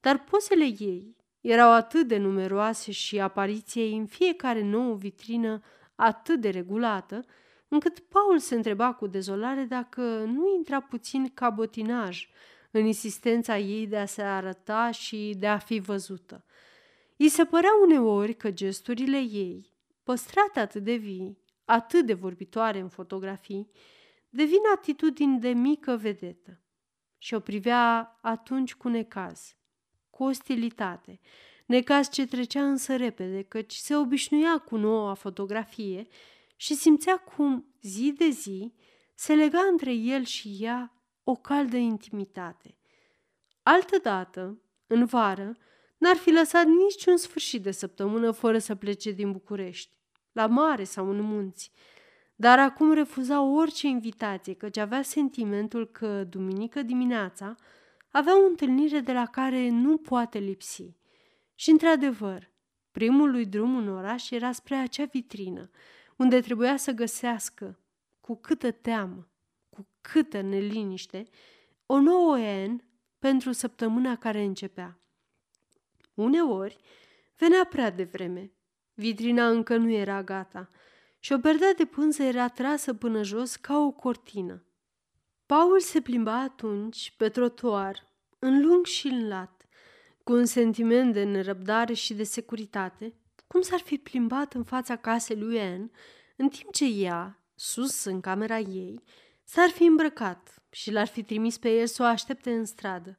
dar 0.00 0.24
pozele 0.24 0.64
ei 0.64 1.16
erau 1.40 1.70
atât 1.70 2.08
de 2.08 2.16
numeroase 2.16 2.92
și 2.92 3.20
apariția 3.20 3.82
ei 3.82 3.96
în 3.96 4.06
fiecare 4.06 4.62
nouă 4.62 4.94
vitrină 4.96 5.62
atât 5.94 6.40
de 6.40 6.50
regulată, 6.50 7.24
încât 7.68 7.98
Paul 7.98 8.38
se 8.38 8.54
întreba 8.54 8.92
cu 8.92 9.06
dezolare 9.06 9.64
dacă 9.64 10.02
nu 10.24 10.54
intra 10.56 10.80
puțin 10.80 11.30
cabotinaj 11.34 12.28
în 12.70 12.86
insistența 12.86 13.58
ei 13.58 13.86
de 13.86 13.98
a 13.98 14.06
se 14.06 14.22
arăta 14.22 14.90
și 14.90 15.34
de 15.38 15.46
a 15.46 15.58
fi 15.58 15.78
văzută. 15.78 16.42
I 17.20 17.28
se 17.28 17.44
părea 17.44 17.70
uneori 17.82 18.34
că 18.34 18.50
gesturile 18.50 19.18
ei, 19.18 19.72
păstrate 20.02 20.60
atât 20.60 20.82
de 20.82 20.94
vii, 20.94 21.38
atât 21.64 22.06
de 22.06 22.14
vorbitoare 22.14 22.78
în 22.78 22.88
fotografii, 22.88 23.70
devin 24.28 24.60
atitudini 24.74 25.40
de 25.40 25.48
mică 25.48 25.96
vedetă 25.96 26.60
și 27.18 27.34
o 27.34 27.40
privea 27.40 28.18
atunci 28.22 28.74
cu 28.74 28.88
necaz, 28.88 29.56
cu 30.10 30.24
ostilitate, 30.24 31.20
necaz 31.66 32.10
ce 32.10 32.26
trecea 32.26 32.64
însă 32.64 32.96
repede, 32.96 33.42
căci 33.42 33.74
se 33.74 33.96
obișnuia 33.96 34.58
cu 34.58 34.76
noua 34.76 35.14
fotografie 35.14 36.06
și 36.56 36.74
simțea 36.74 37.16
cum, 37.16 37.74
zi 37.82 38.14
de 38.16 38.28
zi, 38.28 38.74
se 39.14 39.34
lega 39.34 39.60
între 39.70 39.92
el 39.92 40.24
și 40.24 40.56
ea 40.60 40.92
o 41.24 41.34
caldă 41.34 41.76
intimitate. 41.76 42.78
Altădată, 43.62 44.58
în 44.86 45.04
vară, 45.04 45.56
n-ar 45.98 46.16
fi 46.16 46.30
lăsat 46.30 46.66
niciun 46.66 47.16
sfârșit 47.16 47.62
de 47.62 47.70
săptămână 47.70 48.30
fără 48.30 48.58
să 48.58 48.74
plece 48.74 49.10
din 49.10 49.32
București, 49.32 49.92
la 50.32 50.46
mare 50.46 50.84
sau 50.84 51.10
în 51.10 51.20
munți, 51.20 51.72
dar 52.34 52.58
acum 52.58 52.92
refuza 52.92 53.42
orice 53.42 53.86
invitație, 53.86 54.54
căci 54.54 54.76
avea 54.76 55.02
sentimentul 55.02 55.86
că, 55.86 56.24
duminică 56.24 56.82
dimineața, 56.82 57.54
avea 58.10 58.42
o 58.42 58.46
întâlnire 58.46 59.00
de 59.00 59.12
la 59.12 59.26
care 59.26 59.68
nu 59.68 59.96
poate 59.96 60.38
lipsi. 60.38 60.96
Și, 61.54 61.70
într-adevăr, 61.70 62.50
primul 62.90 63.30
lui 63.30 63.46
drum 63.46 63.76
în 63.76 63.88
oraș 63.88 64.30
era 64.30 64.52
spre 64.52 64.74
acea 64.74 65.04
vitrină, 65.04 65.70
unde 66.16 66.40
trebuia 66.40 66.76
să 66.76 66.92
găsească, 66.92 67.78
cu 68.20 68.36
câtă 68.36 68.70
teamă, 68.70 69.28
cu 69.68 69.88
câtă 70.00 70.40
neliniște, 70.40 71.28
o 71.86 72.00
nouă 72.00 72.38
en 72.38 72.82
pentru 73.18 73.52
săptămâna 73.52 74.16
care 74.16 74.42
începea. 74.42 75.00
Uneori 76.18 76.76
venea 77.36 77.64
prea 77.64 77.90
devreme. 77.90 78.52
Vitrina 78.94 79.48
încă 79.48 79.76
nu 79.76 79.90
era 79.90 80.22
gata 80.22 80.70
și 81.18 81.32
o 81.32 81.38
perdea 81.38 81.74
de 81.74 81.84
pânză 81.84 82.22
era 82.22 82.48
trasă 82.48 82.94
până 82.94 83.22
jos 83.22 83.56
ca 83.56 83.78
o 83.78 83.90
cortină. 83.90 84.64
Paul 85.46 85.80
se 85.80 86.00
plimba 86.00 86.40
atunci 86.40 87.14
pe 87.16 87.28
trotuar, 87.28 88.12
în 88.38 88.66
lung 88.66 88.84
și 88.86 89.06
în 89.06 89.28
lat, 89.28 89.66
cu 90.24 90.32
un 90.32 90.44
sentiment 90.44 91.12
de 91.12 91.22
nerăbdare 91.22 91.92
și 91.92 92.14
de 92.14 92.24
securitate, 92.24 93.14
cum 93.46 93.60
s-ar 93.60 93.80
fi 93.80 93.98
plimbat 93.98 94.54
în 94.54 94.64
fața 94.64 94.96
casei 94.96 95.36
lui 95.36 95.60
Anne, 95.60 95.90
în 96.36 96.48
timp 96.48 96.72
ce 96.72 96.84
ea, 96.84 97.42
sus 97.54 98.04
în 98.04 98.20
camera 98.20 98.58
ei, 98.58 99.02
s-ar 99.44 99.68
fi 99.68 99.84
îmbrăcat 99.84 100.62
și 100.70 100.90
l-ar 100.90 101.06
fi 101.06 101.22
trimis 101.22 101.58
pe 101.58 101.78
el 101.78 101.86
să 101.86 102.02
o 102.02 102.06
aștepte 102.06 102.52
în 102.52 102.64
stradă. 102.64 103.18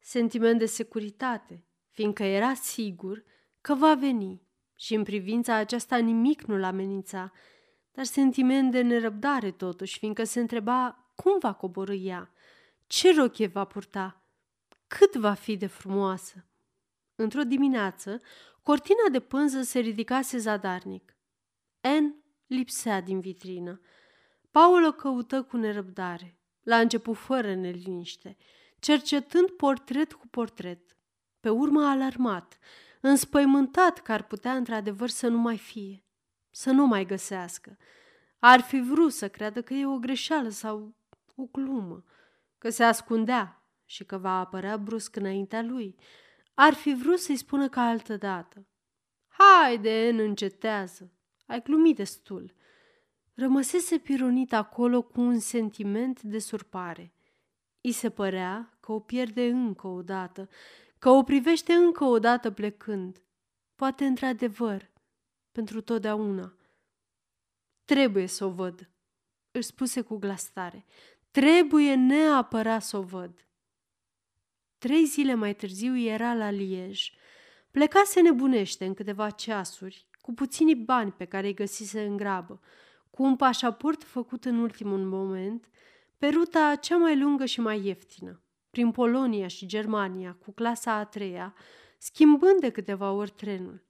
Sentiment 0.00 0.58
de 0.58 0.66
securitate, 0.66 1.64
fiindcă 1.92 2.22
era 2.22 2.54
sigur 2.54 3.24
că 3.60 3.74
va 3.74 3.94
veni 3.94 4.42
și 4.76 4.94
în 4.94 5.02
privința 5.02 5.54
aceasta 5.54 5.96
nimic 5.96 6.42
nu-l 6.42 6.62
amenința, 6.62 7.32
dar 7.92 8.04
sentiment 8.04 8.70
de 8.70 8.82
nerăbdare 8.82 9.50
totuși, 9.50 9.98
fiindcă 9.98 10.24
se 10.24 10.40
întreba 10.40 11.12
cum 11.14 11.38
va 11.38 11.52
coborâ 11.52 11.94
ea, 11.94 12.32
ce 12.86 13.14
rochie 13.14 13.46
va 13.46 13.64
purta, 13.64 14.22
cât 14.86 15.14
va 15.14 15.32
fi 15.32 15.56
de 15.56 15.66
frumoasă. 15.66 16.46
Într-o 17.14 17.42
dimineață, 17.42 18.20
cortina 18.62 19.08
de 19.10 19.20
pânză 19.20 19.62
se 19.62 19.78
ridicase 19.78 20.38
zadarnic. 20.38 21.16
N 21.80 22.14
lipsea 22.46 23.00
din 23.00 23.20
vitrină. 23.20 23.80
Paul 24.50 24.84
o 24.84 24.92
căută 24.92 25.42
cu 25.42 25.56
nerăbdare, 25.56 26.38
la 26.62 26.78
început 26.78 27.16
fără 27.16 27.54
neliniște, 27.54 28.36
cercetând 28.78 29.50
portret 29.50 30.12
cu 30.12 30.26
portret. 30.26 30.91
Pe 31.42 31.48
urmă 31.48 31.86
alarmat, 31.86 32.58
înspăimântat 33.00 33.98
că 33.98 34.12
ar 34.12 34.22
putea 34.22 34.56
într-adevăr 34.56 35.08
să 35.08 35.28
nu 35.28 35.38
mai 35.38 35.58
fie, 35.58 36.04
să 36.50 36.70
nu 36.70 36.86
mai 36.86 37.06
găsească. 37.06 37.76
Ar 38.38 38.60
fi 38.60 38.80
vrut 38.80 39.12
să 39.12 39.28
creadă 39.28 39.62
că 39.62 39.74
e 39.74 39.86
o 39.86 39.98
greșeală 39.98 40.48
sau 40.48 40.94
o 41.34 41.44
glumă, 41.52 42.04
că 42.58 42.70
se 42.70 42.84
ascundea 42.84 43.62
și 43.84 44.04
că 44.04 44.18
va 44.18 44.38
apărea 44.38 44.76
brusc 44.76 45.16
înaintea 45.16 45.62
lui. 45.62 45.96
Ar 46.54 46.74
fi 46.74 46.94
vrut 46.94 47.18
să-i 47.18 47.36
spună 47.36 47.68
ca 47.68 47.80
altă 47.80 48.16
dată. 48.16 48.66
Haide, 49.28 50.08
încetează, 50.08 51.12
ai 51.46 51.62
glumit 51.62 51.96
destul. 51.96 52.54
Rămăsese 53.34 53.98
pironit 53.98 54.52
acolo 54.52 55.02
cu 55.02 55.20
un 55.20 55.38
sentiment 55.38 56.22
de 56.22 56.38
surpare. 56.38 57.14
I 57.80 57.92
se 57.92 58.10
părea 58.10 58.76
că 58.80 58.92
o 58.92 59.00
pierde 59.00 59.48
încă 59.48 59.86
o 59.86 60.02
dată, 60.02 60.48
că 61.02 61.10
o 61.10 61.22
privește 61.22 61.72
încă 61.72 62.04
o 62.04 62.18
dată 62.18 62.50
plecând. 62.50 63.22
Poate 63.74 64.04
într-adevăr, 64.04 64.90
pentru 65.52 65.80
totdeauna. 65.80 66.54
Trebuie 67.84 68.26
să 68.26 68.44
o 68.44 68.50
văd, 68.50 68.90
își 69.50 69.66
spuse 69.66 70.00
cu 70.00 70.16
glas 70.16 70.50
tare. 70.50 70.84
Trebuie 71.30 71.94
neapărat 71.94 72.82
să 72.82 72.96
o 72.96 73.02
văd. 73.02 73.48
Trei 74.78 75.04
zile 75.04 75.34
mai 75.34 75.54
târziu 75.54 75.98
era 75.98 76.34
la 76.34 76.50
Liej. 76.50 77.10
Plecase 77.70 78.20
nebunește 78.20 78.84
în 78.84 78.94
câteva 78.94 79.30
ceasuri, 79.30 80.06
cu 80.20 80.32
puțini 80.32 80.74
bani 80.74 81.12
pe 81.12 81.24
care 81.24 81.46
îi 81.46 81.54
găsise 81.54 82.02
în 82.04 82.16
grabă, 82.16 82.60
cu 83.10 83.22
un 83.22 83.36
pașaport 83.36 84.04
făcut 84.04 84.44
în 84.44 84.58
ultimul 84.58 85.04
moment, 85.04 85.68
pe 86.18 86.28
ruta 86.28 86.76
cea 86.76 86.96
mai 86.96 87.18
lungă 87.18 87.44
și 87.44 87.60
mai 87.60 87.86
ieftină, 87.86 88.41
prin 88.72 88.90
Polonia 88.90 89.46
și 89.46 89.66
Germania, 89.66 90.32
cu 90.32 90.52
clasa 90.52 90.92
a 90.92 91.04
treia, 91.04 91.54
schimbând 91.98 92.60
de 92.60 92.70
câteva 92.70 93.12
ori 93.12 93.30
trenul, 93.30 93.84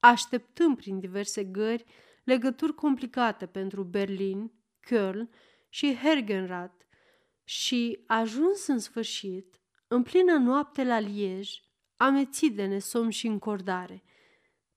așteptând 0.00 0.76
prin 0.76 0.98
diverse 1.00 1.44
gări 1.44 1.84
legături 2.24 2.74
complicate 2.74 3.46
pentru 3.46 3.82
Berlin, 3.82 4.52
Köln 4.86 5.28
și 5.68 5.94
Hergenrath 5.94 6.84
și, 7.44 8.04
ajuns 8.06 8.66
în 8.66 8.78
sfârșit, 8.78 9.60
în 9.88 10.02
plină 10.02 10.36
noapte 10.36 10.84
la 10.84 10.98
Liej, 10.98 11.50
amețit 11.96 12.54
de 12.54 12.66
nesom 12.66 13.08
și 13.08 13.26
încordare. 13.26 14.04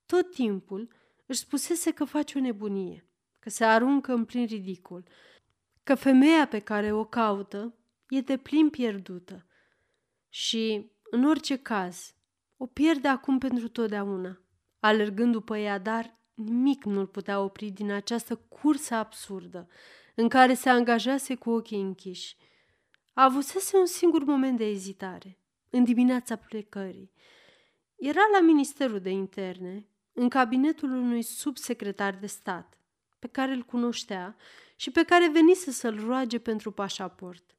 Tot 0.06 0.30
timpul 0.30 0.88
își 1.26 1.38
spusese 1.38 1.92
că 1.92 2.04
face 2.04 2.38
o 2.38 2.40
nebunie, 2.40 3.06
că 3.38 3.50
se 3.50 3.64
aruncă 3.64 4.12
în 4.12 4.24
plin 4.24 4.46
ridicol, 4.46 5.08
că 5.82 5.94
femeia 5.94 6.46
pe 6.46 6.58
care 6.58 6.92
o 6.92 7.04
caută 7.04 7.74
e 8.08 8.20
de 8.20 8.36
plin 8.36 8.70
pierdută 8.70 9.46
și, 10.34 10.90
în 11.10 11.24
orice 11.24 11.56
caz, 11.56 12.14
o 12.56 12.66
pierde 12.66 13.08
acum 13.08 13.38
pentru 13.38 13.68
totdeauna. 13.68 14.40
Alergând 14.80 15.32
după 15.32 15.56
ea, 15.56 15.78
dar 15.78 16.18
nimic 16.34 16.84
nu-l 16.84 17.06
putea 17.06 17.40
opri 17.40 17.70
din 17.70 17.90
această 17.90 18.36
cursă 18.36 18.94
absurdă 18.94 19.68
în 20.14 20.28
care 20.28 20.54
se 20.54 20.68
angajase 20.68 21.34
cu 21.34 21.50
ochii 21.50 21.80
închiși. 21.80 22.36
Avusese 23.12 23.76
un 23.76 23.86
singur 23.86 24.24
moment 24.24 24.58
de 24.58 24.64
ezitare, 24.64 25.38
în 25.70 25.84
dimineața 25.84 26.36
plecării. 26.36 27.12
Era 27.96 28.22
la 28.32 28.40
Ministerul 28.40 29.00
de 29.00 29.10
Interne, 29.10 29.88
în 30.12 30.28
cabinetul 30.28 30.90
unui 30.90 31.22
subsecretar 31.22 32.14
de 32.14 32.26
stat, 32.26 32.78
pe 33.18 33.26
care 33.26 33.52
îl 33.52 33.62
cunoștea 33.62 34.36
și 34.76 34.90
pe 34.90 35.04
care 35.04 35.30
venise 35.30 35.70
să-l 35.70 36.04
roage 36.04 36.38
pentru 36.38 36.70
pașaport. 36.70 37.56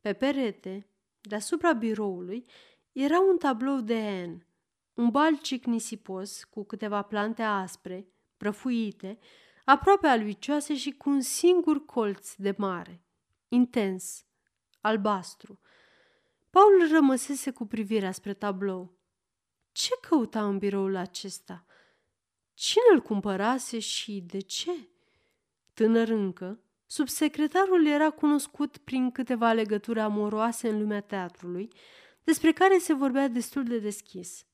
Pe 0.00 0.12
perete, 0.12 0.86
deasupra 1.26 1.72
biroului, 1.72 2.44
era 2.92 3.20
un 3.20 3.36
tablou 3.38 3.80
de 3.80 4.24
N, 4.26 4.46
un 4.94 5.10
balcic 5.10 5.64
nisipos 5.64 6.44
cu 6.44 6.64
câteva 6.64 7.02
plante 7.02 7.42
aspre, 7.42 8.06
prăfuite, 8.36 9.18
aproape 9.64 10.06
aluicioase 10.06 10.76
și 10.76 10.90
cu 10.90 11.10
un 11.10 11.20
singur 11.20 11.84
colț 11.84 12.34
de 12.34 12.54
mare, 12.58 13.02
intens, 13.48 14.24
albastru. 14.80 15.60
Paul 16.50 16.88
rămăsese 16.90 17.50
cu 17.50 17.66
privirea 17.66 18.12
spre 18.12 18.34
tablou. 18.34 18.98
Ce 19.72 19.90
căuta 20.08 20.46
în 20.46 20.58
biroul 20.58 20.96
acesta? 20.96 21.64
Cine 22.54 22.84
îl 22.92 23.00
cumpărase 23.00 23.78
și 23.78 24.20
de 24.20 24.40
ce? 24.40 24.88
Tânăr 25.74 26.08
încă, 26.08 26.60
subsecretarul 26.86 27.86
era 27.86 28.10
cunoscut 28.10 28.76
prin 28.76 29.10
câteva 29.10 29.52
legături 29.52 30.00
amoroase 30.00 30.68
în 30.68 30.78
lumea 30.78 31.00
teatrului, 31.00 31.72
despre 32.24 32.52
care 32.52 32.78
se 32.78 32.94
vorbea 32.94 33.28
destul 33.28 33.64
de 33.64 33.78
deschis 33.78 34.46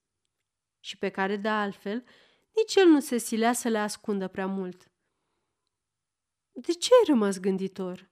și 0.81 0.99
pe 0.99 1.09
care, 1.09 1.37
de 1.37 1.49
altfel, 1.49 2.05
nici 2.55 2.75
el 2.75 2.87
nu 2.87 3.01
se 3.01 3.17
silea 3.17 3.53
să 3.53 3.69
le 3.69 3.79
ascundă 3.79 4.29
prea 4.29 4.47
mult. 4.47 4.91
De 6.53 6.73
ce 6.73 6.89
ai 6.93 7.05
rămas 7.07 7.39
gânditor?" 7.39 8.11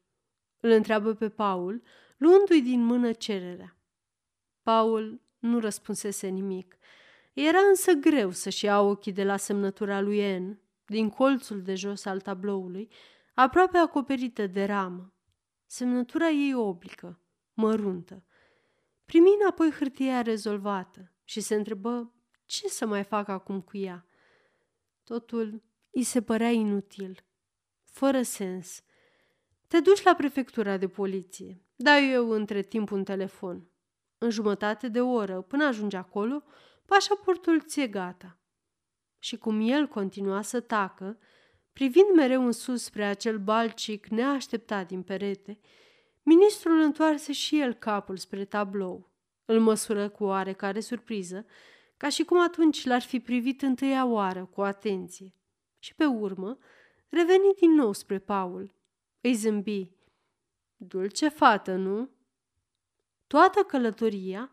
îl 0.61 0.71
întreabă 0.71 1.15
pe 1.15 1.29
Paul, 1.29 1.83
luându-i 2.17 2.63
din 2.63 2.85
mână 2.85 3.13
cererea. 3.13 3.77
Paul 4.63 5.21
nu 5.39 5.59
răspunsese 5.59 6.27
nimic. 6.27 6.79
Era 7.33 7.59
însă 7.59 7.93
greu 7.93 8.31
să-și 8.31 8.65
ia 8.65 8.81
ochii 8.81 9.13
de 9.13 9.25
la 9.25 9.37
semnătura 9.37 10.01
lui 10.01 10.39
N, 10.39 10.61
din 10.85 11.09
colțul 11.09 11.63
de 11.63 11.75
jos 11.75 12.05
al 12.05 12.21
tabloului, 12.21 12.89
aproape 13.41 13.79
acoperită 13.79 14.47
de 14.47 14.65
ramă. 14.65 15.15
Semnătura 15.67 16.29
ei 16.29 16.55
oblică, 16.55 17.21
măruntă. 17.53 18.25
Primi 19.05 19.31
apoi 19.49 19.71
hârtia 19.71 20.23
rezolvată 20.23 21.13
și 21.25 21.41
se 21.41 21.55
întrebă 21.55 22.15
ce 22.45 22.69
să 22.69 22.87
mai 22.87 23.05
fac 23.05 23.29
acum 23.29 23.61
cu 23.61 23.77
ea. 23.77 24.07
Totul 25.05 25.63
îi 25.91 26.03
se 26.03 26.23
părea 26.23 26.51
inutil, 26.51 27.25
fără 27.85 28.23
sens. 28.23 28.83
Te 29.67 29.81
duci 29.81 30.03
la 30.03 30.15
prefectura 30.15 30.77
de 30.77 30.89
poliție. 30.89 31.65
Dau 31.77 32.03
eu 32.03 32.31
între 32.31 32.63
timp 32.63 32.91
un 32.91 33.05
telefon. 33.05 33.71
În 34.19 34.31
jumătate 34.31 34.89
de 34.89 35.01
oră, 35.01 35.41
până 35.41 35.65
ajungi 35.65 35.97
acolo, 35.97 36.43
pașaportul 36.87 37.61
ți-e 37.61 37.87
gata. 37.87 38.39
Și 39.19 39.39
cum 39.39 39.61
el 39.61 39.87
continua 39.87 40.43
să 40.43 40.61
tacă, 40.61 41.19
privind 41.73 42.07
mereu 42.15 42.45
în 42.45 42.53
sus 42.53 42.83
spre 42.83 43.05
acel 43.05 43.39
balcic 43.39 44.07
neașteptat 44.07 44.87
din 44.87 45.03
perete, 45.03 45.59
ministrul 46.23 46.81
întoarse 46.81 47.33
și 47.33 47.61
el 47.61 47.75
capul 47.75 48.17
spre 48.17 48.45
tablou. 48.45 49.11
Îl 49.45 49.61
măsură 49.61 50.09
cu 50.09 50.25
oarecare 50.25 50.81
surpriză, 50.81 51.47
ca 51.97 52.09
și 52.09 52.25
cum 52.25 52.41
atunci 52.43 52.85
l-ar 52.85 53.03
fi 53.03 53.21
privit 53.21 53.63
întâia 53.63 54.05
oară 54.05 54.45
cu 54.45 54.63
atenție. 54.63 55.35
Și 55.79 55.95
pe 55.95 56.05
urmă, 56.05 56.59
reveni 57.09 57.55
din 57.59 57.75
nou 57.75 57.93
spre 57.93 58.19
Paul. 58.19 58.75
Îi 59.21 59.35
zâmbi. 59.35 59.91
Dulce 60.77 61.29
fată, 61.29 61.75
nu? 61.75 62.11
Toată 63.27 63.61
călătoria 63.61 64.51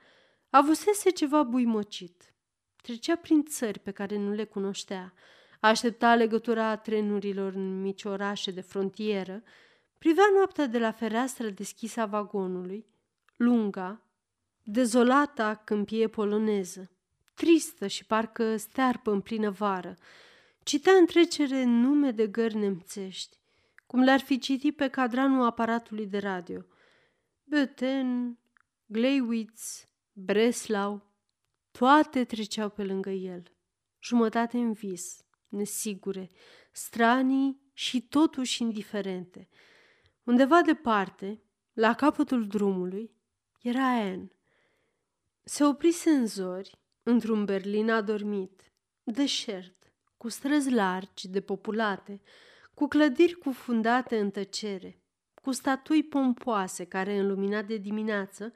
avusese 0.50 1.10
ceva 1.10 1.44
buimăcit. 1.44 2.34
Trecea 2.82 3.16
prin 3.16 3.46
țări 3.46 3.80
pe 3.80 3.92
care 3.92 4.18
nu 4.18 4.32
le 4.32 4.46
cunoștea, 4.46 5.14
aștepta 5.60 6.16
legătura 6.16 6.76
trenurilor 6.76 7.54
în 7.54 7.82
mici 7.82 8.04
orașe 8.04 8.52
de 8.52 8.62
frontieră, 8.62 9.44
privea 9.98 10.26
noaptea 10.36 10.66
de 10.66 10.80
la 10.80 10.92
fereastra 10.92 11.48
deschisă 11.48 12.02
a 12.02 12.06
vagonului, 12.06 12.86
lunga, 13.36 14.02
dezolata 14.64 15.56
câmpie 15.56 16.08
poloneză, 16.08 16.92
tristă 17.34 17.88
și 17.88 18.06
parcă 18.06 18.58
stearpă 18.58 19.12
în 19.12 19.22
plină 19.22 19.50
vară. 19.50 19.96
Citea 20.64 20.94
în 20.94 21.06
trecere 21.06 21.64
nume 21.64 22.12
de 22.12 22.28
gări 22.28 22.56
nemțești, 22.56 23.38
cum 23.86 24.02
le-ar 24.02 24.20
fi 24.20 24.40
citit 24.40 24.76
pe 24.76 24.88
cadranul 24.88 25.46
aparatului 25.46 26.08
de 26.08 26.18
radio. 26.18 26.62
Böten, 27.44 28.38
Gleiwitz, 28.86 29.86
Breslau, 30.14 31.06
toate 31.72 32.24
treceau 32.24 32.70
pe 32.70 32.84
lângă 32.84 33.10
el, 33.10 33.44
jumătate 34.00 34.58
în 34.58 34.72
vis, 34.72 35.26
nesigure, 35.48 36.32
stranii 36.72 37.62
și 37.74 38.02
totuși 38.02 38.62
indiferente. 38.62 39.48
Undeva 40.24 40.62
departe, 40.62 41.42
la 41.74 41.94
capătul 41.94 42.48
drumului, 42.48 43.12
era 43.62 43.88
Anne. 43.88 44.32
Se 45.44 45.64
oprise 45.64 46.10
în 46.10 46.26
zori, 46.26 46.80
într-un 47.04 47.46
Berlin 47.46 47.90
adormit, 47.90 48.72
deșert, 49.04 49.94
cu 50.18 50.30
străzi 50.30 50.72
largi, 50.72 51.28
depopulate, 51.28 52.22
cu 52.74 52.88
clădiri 52.88 53.34
cufundate 53.34 54.20
în 54.20 54.32
tăcere, 54.32 55.02
cu 55.34 55.52
statui 55.52 56.04
pompoase 56.04 56.86
care, 56.86 57.18
în 57.18 57.28
lumina 57.28 57.62
de 57.62 57.78
dimineață, 57.78 58.54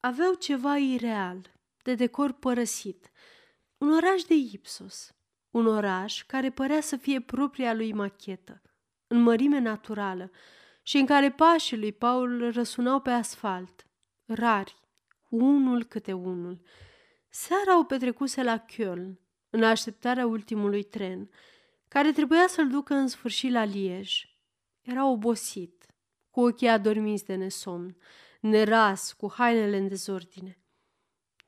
aveau 0.00 0.34
ceva 0.34 0.76
ireal, 0.76 1.54
de 1.82 1.94
decor 1.94 2.32
părăsit. 2.32 3.10
Un 3.78 3.92
oraș 3.92 4.22
de 4.22 4.34
Ipsos, 4.34 5.15
un 5.56 5.66
oraș 5.66 6.22
care 6.22 6.50
părea 6.50 6.80
să 6.80 6.96
fie 6.96 7.20
propria 7.20 7.74
lui 7.74 7.92
machetă, 7.92 8.62
în 9.06 9.22
mărime 9.22 9.58
naturală, 9.58 10.30
și 10.82 10.96
în 10.96 11.06
care 11.06 11.30
pașii 11.30 11.78
lui 11.78 11.92
Paul 11.92 12.50
răsunau 12.52 13.00
pe 13.00 13.10
asfalt, 13.10 13.86
rari, 14.24 14.76
unul 15.28 15.84
câte 15.84 16.12
unul. 16.12 16.60
Seara 17.28 17.78
o 17.78 17.84
petrecuse 17.84 18.42
la 18.42 18.64
Köln, 18.64 19.18
în 19.50 19.62
așteptarea 19.62 20.26
ultimului 20.26 20.82
tren, 20.82 21.30
care 21.88 22.12
trebuia 22.12 22.46
să-l 22.48 22.68
ducă 22.68 22.94
în 22.94 23.08
sfârșit 23.08 23.52
la 23.52 23.64
Liej. 23.64 24.24
Era 24.82 25.06
obosit, 25.06 25.86
cu 26.30 26.40
ochii 26.40 26.68
adormiți 26.68 27.24
de 27.24 27.34
nesomn, 27.34 27.96
neras, 28.40 29.12
cu 29.12 29.32
hainele 29.32 29.76
în 29.76 29.88
dezordine. 29.88 30.58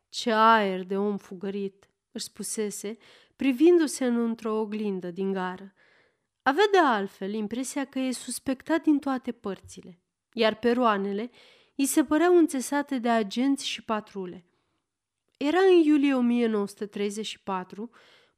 Ce 0.08 0.32
aer 0.32 0.84
de 0.84 0.96
om 0.96 1.16
fugărit, 1.16 1.88
își 2.12 2.24
spusese, 2.24 2.98
privindu-se 3.38 4.04
în 4.04 4.16
într-o 4.16 4.58
oglindă 4.58 5.10
din 5.10 5.32
gară. 5.32 5.74
Avea 6.42 6.64
de 6.72 6.78
altfel 6.78 7.32
impresia 7.32 7.84
că 7.84 7.98
e 7.98 8.12
suspectat 8.12 8.82
din 8.82 8.98
toate 8.98 9.32
părțile, 9.32 10.02
iar 10.32 10.58
peroanele 10.58 11.30
îi 11.76 11.86
se 11.86 12.04
păreau 12.04 12.36
înțesate 12.36 12.98
de 12.98 13.08
agenți 13.08 13.66
și 13.66 13.84
patrule. 13.84 14.46
Era 15.36 15.58
în 15.58 15.82
iulie 15.82 16.14
1934, 16.14 17.90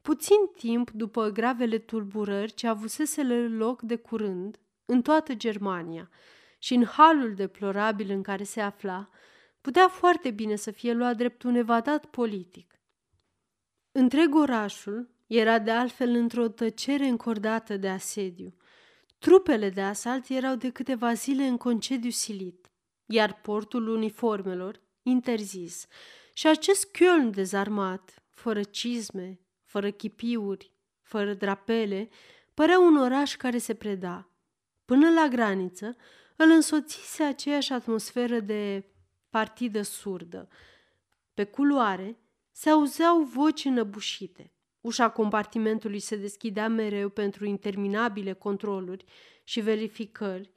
puțin 0.03 0.37
timp 0.57 0.91
după 0.91 1.29
gravele 1.29 1.79
tulburări 1.79 2.55
ce 2.55 2.67
avuseseră 2.67 3.49
loc 3.49 3.83
de 3.83 3.97
curând 3.97 4.61
în 4.85 5.03
toată 5.03 5.35
Germania 5.35 6.11
și 6.59 6.75
în 6.75 6.85
halul 6.85 7.35
deplorabil 7.35 8.11
în 8.11 8.23
care 8.23 8.43
se 8.43 8.61
afla, 8.61 9.11
putea 9.61 9.89
foarte 9.89 10.31
bine 10.31 10.57
să 10.57 10.71
fie 10.71 10.93
luat 10.93 11.17
drept 11.17 11.43
un 11.43 11.55
evadat 11.55 12.07
politic. 12.07 12.80
Întreg 13.93 14.35
orașul 14.35 15.11
era 15.27 15.59
de 15.59 15.71
altfel 15.71 16.09
într-o 16.15 16.49
tăcere 16.49 17.07
încordată 17.07 17.77
de 17.77 17.89
asediu. 17.89 18.55
Trupele 19.19 19.71
de 19.71 19.81
asalt 19.81 20.29
erau 20.29 20.55
de 20.55 20.71
câteva 20.71 21.13
zile 21.13 21.45
în 21.45 21.57
concediu 21.57 22.11
silit, 22.11 22.71
iar 23.07 23.41
portul 23.41 23.89
uniformelor 23.89 24.81
interzis 25.03 25.87
și 26.33 26.47
acest 26.47 26.91
Köln 26.91 27.31
dezarmat, 27.31 28.23
fără 28.31 28.63
cizme, 28.63 29.41
fără 29.65 29.91
chipiuri, 29.91 30.73
fără 31.03 31.35
drapele, 31.35 32.09
părea 32.55 32.79
un 32.79 32.97
oraș 32.97 33.37
care 33.37 33.59
se 33.59 33.75
preda. 33.75 34.29
Până 34.85 35.11
la 35.11 35.29
graniță, 35.29 35.97
îl 36.37 36.51
însoțise 36.51 37.23
aceeași 37.23 37.73
atmosferă 37.73 38.41
de 38.41 38.85
partidă 39.31 39.83
surdă. 39.83 40.49
Pe 41.35 41.45
culoare 41.45 42.19
se 42.53 42.71
auzeau 42.71 43.23
voci 43.23 43.65
înăbușite. 43.65 44.53
Ușa 44.81 45.11
compartimentului 45.11 45.99
se 45.99 46.17
deschidea 46.17 46.69
mereu 46.69 47.09
pentru 47.09 47.45
interminabile 47.45 48.33
controluri 48.33 49.05
și 49.45 49.61
verificări. 49.61 50.51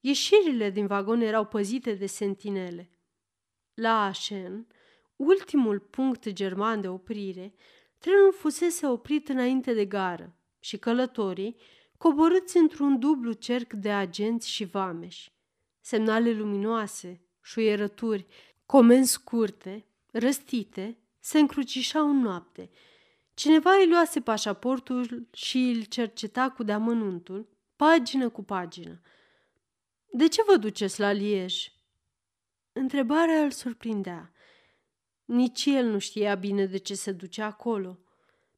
Ieșirile 0.00 0.70
din 0.70 0.86
vagon 0.86 1.20
erau 1.20 1.46
păzite 1.46 1.94
de 1.94 2.06
sentinele. 2.06 2.90
La 3.74 4.04
Aschen, 4.04 4.66
ultimul 5.16 5.78
punct 5.78 6.28
german 6.28 6.80
de 6.80 6.88
oprire, 6.88 7.54
trenul 7.98 8.32
fusese 8.32 8.86
oprit 8.86 9.28
înainte 9.28 9.72
de 9.72 9.84
gară 9.84 10.36
și 10.58 10.78
călătorii 10.78 11.56
coborâți 11.96 12.56
într-un 12.56 12.98
dublu 12.98 13.32
cerc 13.32 13.72
de 13.72 13.92
agenți 13.92 14.50
și 14.50 14.64
vameși. 14.64 15.32
Semnale 15.80 16.32
luminoase, 16.32 17.20
șuierături, 17.42 18.26
comenzi 18.66 19.10
scurte, 19.10 19.86
răstite, 20.10 20.98
se 21.26 21.38
încrucișau 21.38 22.08
în 22.08 22.18
noapte. 22.18 22.70
Cineva 23.34 23.70
îi 23.74 23.88
luase 23.88 24.20
pașaportul 24.20 25.28
și 25.32 25.58
îl 25.58 25.82
cerceta 25.82 26.50
cu 26.50 26.62
deamănuntul, 26.62 27.48
pagină 27.76 28.28
cu 28.28 28.42
pagină. 28.42 29.00
De 30.12 30.28
ce 30.28 30.42
vă 30.46 30.56
duceți 30.56 31.00
la 31.00 31.12
Liej?" 31.12 31.68
Întrebarea 32.72 33.42
îl 33.42 33.50
surprindea. 33.50 34.32
Nici 35.24 35.64
el 35.64 35.86
nu 35.86 35.98
știa 35.98 36.34
bine 36.34 36.66
de 36.66 36.76
ce 36.76 36.94
se 36.94 37.12
ducea 37.12 37.46
acolo. 37.46 37.98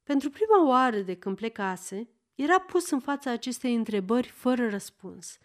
Pentru 0.03 0.29
prima 0.29 0.67
oară 0.67 0.99
de 0.99 1.15
când 1.15 1.35
plecase, 1.35 2.09
era 2.35 2.59
pus 2.59 2.89
în 2.89 2.99
fața 2.99 3.31
acestei 3.31 3.75
întrebări 3.75 4.27
fără 4.27 4.69
răspuns. 4.69 5.37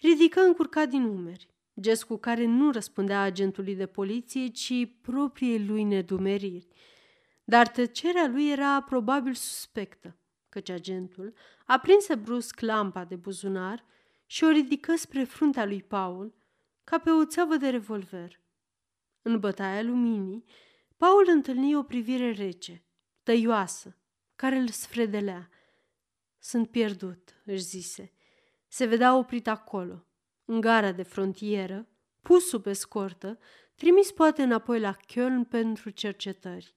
Ridică 0.00 0.40
încurcat 0.40 0.88
din 0.88 1.04
umeri, 1.04 1.48
gest 1.80 2.04
cu 2.04 2.16
care 2.16 2.44
nu 2.44 2.70
răspundea 2.70 3.20
agentului 3.20 3.74
de 3.74 3.86
poliție, 3.86 4.46
ci 4.46 4.88
propriei 5.00 5.66
lui 5.66 5.82
nedumeriri. 5.82 6.68
Dar 7.44 7.68
tăcerea 7.68 8.26
lui 8.26 8.50
era 8.50 8.82
probabil 8.82 9.34
suspectă, 9.34 10.16
căci 10.48 10.68
agentul 10.68 11.34
aprinse 11.66 12.14
brusc 12.14 12.60
lampa 12.60 13.04
de 13.04 13.16
buzunar 13.16 13.84
și 14.26 14.44
o 14.44 14.50
ridică 14.50 14.96
spre 14.96 15.24
fruntea 15.24 15.64
lui 15.64 15.82
Paul, 15.82 16.34
ca 16.84 16.98
pe 16.98 17.10
o 17.10 17.24
țeavă 17.24 17.56
de 17.56 17.68
revolver. 17.68 18.40
În 19.22 19.38
bătaia 19.38 19.82
luminii, 19.82 20.44
Paul 20.96 21.24
întâlni 21.28 21.76
o 21.76 21.82
privire 21.82 22.32
rece, 22.32 22.84
tăioasă, 23.22 23.96
care 24.36 24.56
îl 24.56 24.68
sfredelea. 24.68 25.50
Sunt 26.38 26.70
pierdut, 26.70 27.42
își 27.44 27.62
zise. 27.62 28.12
Se 28.68 28.84
vedea 28.84 29.16
oprit 29.16 29.48
acolo, 29.48 30.06
în 30.44 30.60
gara 30.60 30.92
de 30.92 31.02
frontieră, 31.02 31.88
pus 32.22 32.48
sub 32.48 32.66
escortă, 32.66 33.38
trimis 33.74 34.12
poate 34.12 34.42
înapoi 34.42 34.80
la 34.80 34.96
Köln 34.96 35.48
pentru 35.48 35.90
cercetări. 35.90 36.76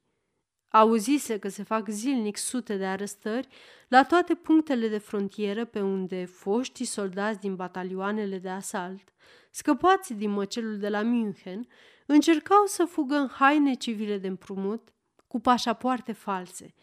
Auzise 0.70 1.40
că 1.40 1.48
se 1.48 1.64
fac 1.64 1.88
zilnic 1.88 2.38
sute 2.38 2.78
de 2.78 2.86
arestări 2.86 3.48
la 3.88 4.04
toate 4.04 4.36
punctele 4.36 4.88
de 4.88 4.98
frontieră 4.98 5.66
pe 5.66 5.82
unde 5.82 6.26
foștii 6.26 6.86
soldați 6.86 7.40
din 7.40 7.56
batalioanele 7.56 8.38
de 8.38 8.50
asalt, 8.50 9.14
scăpați 9.52 10.14
din 10.14 10.30
măcelul 10.30 10.78
de 10.78 10.90
la 10.90 11.02
München, 11.02 11.68
încercau 12.06 12.66
să 12.66 12.86
fugă 12.86 13.16
în 13.16 13.28
haine 13.28 13.74
civile 13.74 14.18
de 14.18 14.28
împrumut 14.28 14.94
cu 15.28 15.40
pașapoarte 15.40 16.12
false. 16.12 16.74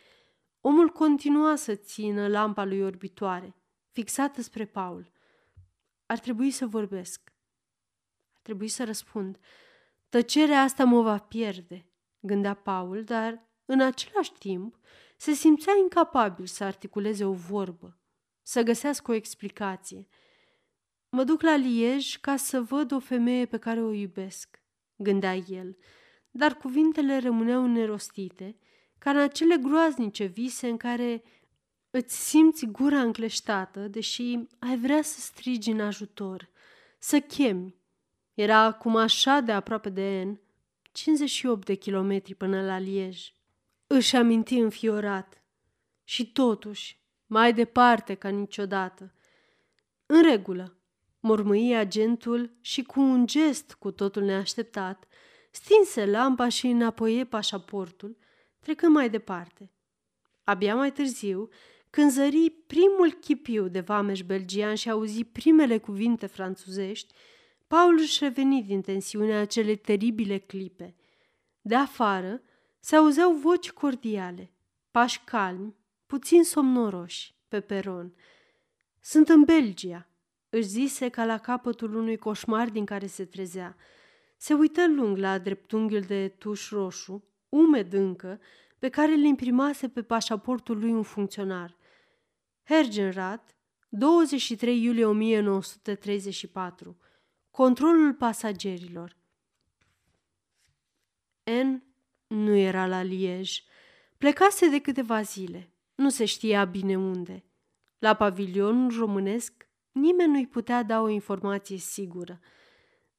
Omul 0.60 0.88
continua 0.88 1.56
să 1.56 1.74
țină 1.74 2.28
lampa 2.28 2.64
lui 2.64 2.80
orbitoare, 2.80 3.56
fixată 3.90 4.42
spre 4.42 4.64
Paul. 4.64 5.13
Ar 6.06 6.18
trebui 6.18 6.50
să 6.50 6.66
vorbesc. 6.66 7.32
Ar 8.34 8.40
trebui 8.42 8.68
să 8.68 8.84
răspund. 8.84 9.38
Tăcerea 10.08 10.60
asta 10.60 10.84
mă 10.84 11.02
va 11.02 11.18
pierde, 11.18 11.90
gândea 12.20 12.54
Paul, 12.54 13.04
dar 13.04 13.48
în 13.64 13.80
același 13.80 14.32
timp 14.32 14.78
se 15.16 15.32
simțea 15.32 15.72
incapabil 15.82 16.46
să 16.46 16.64
articuleze 16.64 17.24
o 17.24 17.32
vorbă, 17.32 17.98
să 18.42 18.62
găsească 18.62 19.10
o 19.10 19.14
explicație. 19.14 20.08
Mă 21.08 21.24
duc 21.24 21.42
la 21.42 21.56
Liej 21.56 22.16
ca 22.16 22.36
să 22.36 22.60
văd 22.60 22.92
o 22.92 22.98
femeie 22.98 23.46
pe 23.46 23.58
care 23.58 23.82
o 23.82 23.92
iubesc, 23.92 24.62
gândea 24.96 25.34
el, 25.34 25.76
dar 26.30 26.56
cuvintele 26.56 27.18
rămâneau 27.18 27.66
nerostite, 27.66 28.58
ca 28.98 29.10
în 29.10 29.16
acele 29.16 29.56
groaznice 29.56 30.24
vise 30.24 30.68
în 30.68 30.76
care 30.76 31.22
îți 31.96 32.28
simți 32.28 32.66
gura 32.66 33.00
încleștată, 33.00 33.80
deși 33.88 34.38
ai 34.58 34.78
vrea 34.78 35.02
să 35.02 35.20
strigi 35.20 35.70
în 35.70 35.80
ajutor, 35.80 36.48
să 36.98 37.20
chemi. 37.20 37.74
Era 38.34 38.58
acum 38.58 38.96
așa 38.96 39.40
de 39.40 39.52
aproape 39.52 39.88
de 39.88 40.22
N, 40.22 40.40
58 40.92 41.64
de 41.66 41.74
kilometri 41.74 42.34
până 42.34 42.62
la 42.62 42.78
Liej. 42.78 43.32
Își 43.86 44.16
aminti 44.16 44.54
înfiorat. 44.54 45.42
Și 46.04 46.32
totuși, 46.32 47.00
mai 47.26 47.52
departe 47.52 48.14
ca 48.14 48.28
niciodată. 48.28 49.14
În 50.06 50.22
regulă, 50.22 50.76
mormâi 51.20 51.76
agentul 51.76 52.56
și 52.60 52.82
cu 52.82 53.00
un 53.00 53.26
gest 53.26 53.74
cu 53.74 53.90
totul 53.90 54.22
neașteptat, 54.22 55.04
stinse 55.50 56.06
lampa 56.06 56.48
și 56.48 56.66
înapoie 56.66 57.24
pașaportul, 57.24 58.16
trecând 58.60 58.92
mai 58.92 59.10
departe. 59.10 59.72
Abia 60.44 60.74
mai 60.74 60.92
târziu, 60.92 61.48
când 61.94 62.10
zări 62.10 62.50
primul 62.50 63.12
chipiu 63.20 63.68
de 63.68 63.80
vameș 63.80 64.22
belgian 64.22 64.74
și 64.74 64.90
auzi 64.90 65.24
primele 65.24 65.78
cuvinte 65.78 66.26
franțuzești, 66.26 67.14
Paul 67.66 67.98
își 67.98 68.24
reveni 68.24 68.62
din 68.62 68.80
tensiunea 68.80 69.40
acele 69.40 69.74
teribile 69.74 70.38
clipe. 70.38 70.94
De 71.60 71.74
afară 71.74 72.42
se 72.80 72.96
auzeau 72.96 73.32
voci 73.32 73.70
cordiale, 73.70 74.50
pași 74.90 75.20
calmi, 75.24 75.74
puțin 76.06 76.44
somnoroși, 76.44 77.34
pe 77.48 77.60
peron. 77.60 78.14
Sunt 79.00 79.28
în 79.28 79.44
Belgia, 79.44 80.08
își 80.50 80.68
zise 80.68 81.08
ca 81.08 81.24
la 81.24 81.38
capătul 81.38 81.94
unui 81.94 82.16
coșmar 82.16 82.68
din 82.68 82.84
care 82.84 83.06
se 83.06 83.24
trezea. 83.24 83.76
Se 84.36 84.54
uită 84.54 84.88
lung 84.88 85.16
la 85.16 85.38
dreptunghiul 85.38 86.00
de 86.00 86.28
tuș 86.38 86.70
roșu, 86.70 87.24
umed 87.48 87.92
încă, 87.92 88.40
pe 88.78 88.88
care 88.88 89.12
îl 89.12 89.22
imprimase 89.22 89.88
pe 89.88 90.02
pașaportul 90.02 90.78
lui 90.78 90.92
un 90.92 91.02
funcționar. 91.02 91.82
Hergenrat, 92.64 93.56
23 93.88 94.82
iulie 94.82 95.04
1934. 95.04 96.96
Controlul 97.50 98.14
pasagerilor. 98.14 99.16
N 101.44 101.82
nu 102.26 102.54
era 102.54 102.86
la 102.86 103.02
Liej. 103.02 103.62
Plecase 104.18 104.68
de 104.68 104.80
câteva 104.80 105.22
zile. 105.22 105.72
Nu 105.94 106.08
se 106.08 106.24
știa 106.24 106.64
bine 106.64 106.96
unde. 106.98 107.44
La 107.98 108.14
pavilionul 108.14 108.98
românesc 108.98 109.68
nimeni 109.92 110.32
nu-i 110.32 110.46
putea 110.46 110.82
da 110.82 111.00
o 111.00 111.08
informație 111.08 111.76
sigură. 111.76 112.40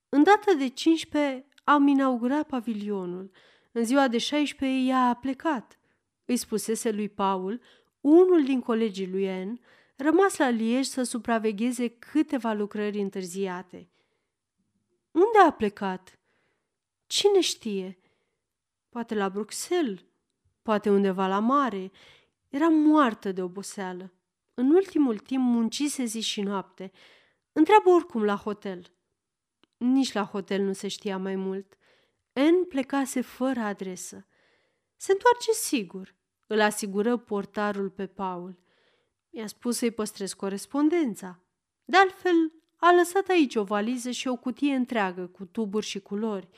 În 0.09 0.23
data 0.23 0.53
de 0.53 0.67
15 0.67 1.47
am 1.63 1.87
inaugurat 1.87 2.47
pavilionul. 2.47 3.31
În 3.71 3.83
ziua 3.83 4.07
de 4.07 4.17
16 4.17 4.89
ea 4.89 5.07
a 5.07 5.13
plecat. 5.13 5.79
Îi 6.25 6.37
spusese 6.37 6.91
lui 6.91 7.09
Paul, 7.09 7.61
unul 8.05 8.43
din 8.43 8.61
colegii 8.61 9.07
lui 9.07 9.43
N, 9.43 9.59
rămas 9.95 10.37
la 10.37 10.49
Liej 10.49 10.85
să 10.85 11.03
supravegheze 11.03 11.87
câteva 11.87 12.53
lucrări 12.53 12.99
întârziate. 12.99 13.89
Unde 15.11 15.37
a 15.47 15.51
plecat? 15.51 16.19
Cine 17.07 17.39
știe? 17.39 17.99
Poate 18.89 19.15
la 19.15 19.29
Bruxelles, 19.29 19.99
poate 20.61 20.89
undeva 20.89 21.27
la 21.27 21.39
mare. 21.39 21.91
Era 22.49 22.67
moartă 22.67 23.31
de 23.31 23.41
oboseală. 23.41 24.13
În 24.53 24.71
ultimul 24.71 25.17
timp 25.17 25.43
muncise 25.43 26.03
zi 26.03 26.21
și 26.21 26.41
noapte. 26.41 26.91
Întreabă 27.51 27.89
oricum 27.89 28.23
la 28.23 28.35
hotel. 28.35 28.93
nici 29.77 30.13
la 30.13 30.23
hotel 30.23 30.61
nu 30.61 30.73
se 30.73 30.87
știa 30.87 31.17
mai 31.17 31.35
mult. 31.35 31.77
N 32.33 32.67
plecase 32.67 33.21
fără 33.21 33.59
adresă. 33.59 34.27
Se 34.95 35.11
întoarce 35.11 35.51
sigur, 35.51 36.14
îl 36.47 36.61
asigură 36.61 37.17
portarul 37.17 37.89
pe 37.89 38.07
Paul. 38.07 38.59
Mi-a 39.29 39.47
spus 39.47 39.77
să-i 39.77 39.91
păstrez 39.91 40.33
corespondența. 40.33 41.39
De 41.85 41.97
altfel, 41.97 42.51
a 42.75 42.93
lăsat 42.93 43.27
aici 43.27 43.55
o 43.55 43.63
valiză 43.63 44.11
și 44.11 44.27
o 44.27 44.35
cutie 44.35 44.75
întreagă 44.75 45.27
cu 45.27 45.45
tuburi 45.45 45.85
și 45.85 45.99
culori. 45.99 46.49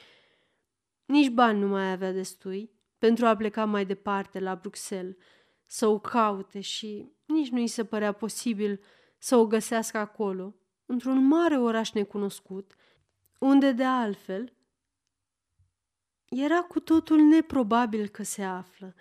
Nici 1.05 1.29
bani 1.29 1.59
nu 1.59 1.67
mai 1.67 1.91
avea 1.91 2.11
destui 2.11 2.71
pentru 2.97 3.25
a 3.25 3.35
pleca 3.35 3.65
mai 3.65 3.85
departe 3.85 4.39
la 4.39 4.55
Bruxelles, 4.55 5.15
să 5.65 5.87
o 5.87 5.99
caute 5.99 6.59
și 6.59 7.11
nici 7.25 7.49
nu 7.49 7.59
i 7.59 7.67
se 7.67 7.85
părea 7.85 8.11
posibil 8.11 8.81
să 9.17 9.35
o 9.35 9.47
găsească 9.47 9.97
acolo, 9.97 10.55
într-un 10.85 11.27
mare 11.27 11.57
oraș 11.57 11.91
necunoscut, 11.91 12.75
unde 13.39 13.71
de 13.71 13.83
altfel 13.83 14.53
era 16.29 16.61
cu 16.61 16.79
totul 16.79 17.19
neprobabil 17.19 18.07
că 18.07 18.23
se 18.23 18.43
află. 18.43 18.95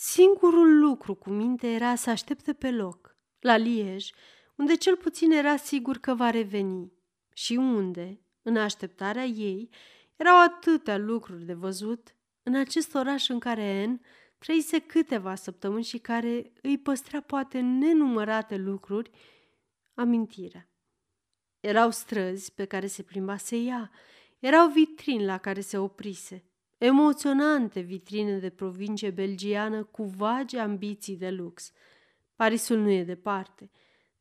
Singurul 0.00 0.78
lucru 0.78 1.14
cu 1.14 1.30
minte 1.30 1.66
era 1.66 1.94
să 1.94 2.10
aștepte 2.10 2.52
pe 2.52 2.70
loc, 2.70 3.16
la 3.38 3.56
Liej, 3.56 4.10
unde 4.56 4.76
cel 4.76 4.96
puțin 4.96 5.32
era 5.32 5.56
sigur 5.56 5.96
că 5.96 6.14
va 6.14 6.30
reveni 6.30 6.92
și 7.32 7.52
unde, 7.52 8.20
în 8.42 8.56
așteptarea 8.56 9.24
ei, 9.24 9.70
erau 10.16 10.42
atâtea 10.42 10.98
lucruri 10.98 11.44
de 11.44 11.52
văzut 11.52 12.14
în 12.42 12.54
acest 12.54 12.94
oraș 12.94 13.28
în 13.28 13.38
care 13.38 13.82
Anne 13.82 14.00
trăise 14.38 14.78
câteva 14.78 15.34
săptămâni 15.34 15.84
și 15.84 15.98
care 15.98 16.52
îi 16.62 16.78
păstra 16.78 17.20
poate 17.20 17.60
nenumărate 17.60 18.56
lucruri, 18.56 19.10
amintirea. 19.94 20.68
Erau 21.60 21.90
străzi 21.90 22.52
pe 22.52 22.64
care 22.64 22.86
se 22.86 23.02
plimbase 23.02 23.56
ea, 23.56 23.90
erau 24.38 24.68
vitrini 24.68 25.24
la 25.24 25.38
care 25.38 25.60
se 25.60 25.78
oprise, 25.78 26.47
emoționante 26.78 27.80
vitrine 27.80 28.38
de 28.38 28.50
provincie 28.50 29.10
belgiană 29.10 29.84
cu 29.84 30.04
vagi 30.04 30.56
ambiții 30.56 31.16
de 31.16 31.30
lux. 31.30 31.72
Parisul 32.36 32.78
nu 32.78 32.90
e 32.90 33.04
departe, 33.04 33.70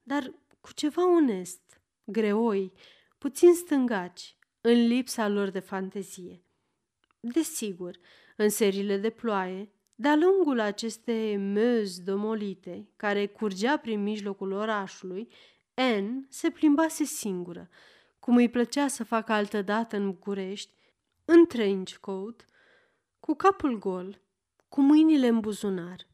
dar 0.03 0.33
cu 0.61 0.73
ceva 0.73 1.15
onest, 1.15 1.81
greoi, 2.03 2.73
puțin 3.17 3.53
stângaci, 3.53 4.35
în 4.61 4.87
lipsa 4.87 5.27
lor 5.27 5.49
de 5.49 5.59
fantezie. 5.59 6.41
Desigur, 7.19 7.97
în 8.35 8.49
serile 8.49 8.97
de 8.97 9.09
ploaie, 9.09 9.71
de-a 9.95 10.15
lungul 10.15 10.59
acestei 10.59 11.37
măzi 11.37 12.03
domolite, 12.03 12.89
care 12.95 13.25
curgea 13.25 13.77
prin 13.77 14.03
mijlocul 14.03 14.51
orașului, 14.51 15.27
Anne 15.73 16.25
se 16.29 16.49
plimbase 16.49 17.03
singură, 17.03 17.69
cum 18.19 18.35
îi 18.35 18.49
plăcea 18.49 18.87
să 18.87 19.03
facă 19.03 19.31
altădată 19.31 19.95
în 19.95 20.11
București, 20.11 20.71
în 21.29 21.45
trench 21.45 21.95
coat, 21.95 22.47
cu 23.19 23.35
capul 23.35 23.79
gol, 23.79 24.21
cu 24.69 24.81
mâinile 24.81 25.27
în 25.27 25.39
buzunar. 25.39 26.07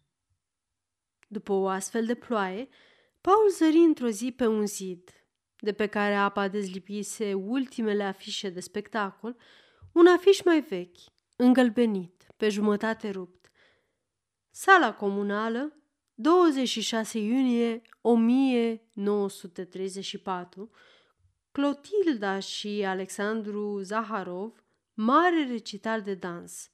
După 1.28 1.54
o 1.54 1.68
astfel 1.68 2.06
de 2.06 2.16
ploaie, 2.16 2.70
Paul 3.22 3.50
zări 3.50 3.78
într-o 3.78 4.10
zi 4.10 4.32
pe 4.32 4.46
un 4.46 4.66
zid, 4.66 5.10
de 5.58 5.74
pe 5.74 5.88
care 5.88 6.16
apa 6.16 6.48
dezlipise 6.48 7.34
ultimele 7.34 8.04
afișe 8.04 8.50
de 8.50 8.60
spectacol, 8.60 9.38
un 9.94 10.08
afiș 10.08 10.44
mai 10.44 10.62
vechi, 10.62 11.00
îngălbenit, 11.36 12.28
pe 12.38 12.50
jumătate 12.50 13.10
rupt. 13.10 13.52
Sala 14.50 14.94
comunală, 14.94 15.78
26 16.14 17.20
iunie 17.20 17.82
1934, 18.02 20.70
Clotilda 21.52 22.40
și 22.40 22.84
Alexandru 22.86 23.80
Zaharov, 23.82 24.63
mare 24.94 25.46
recital 25.46 26.02
de 26.02 26.14
dans. 26.14 26.72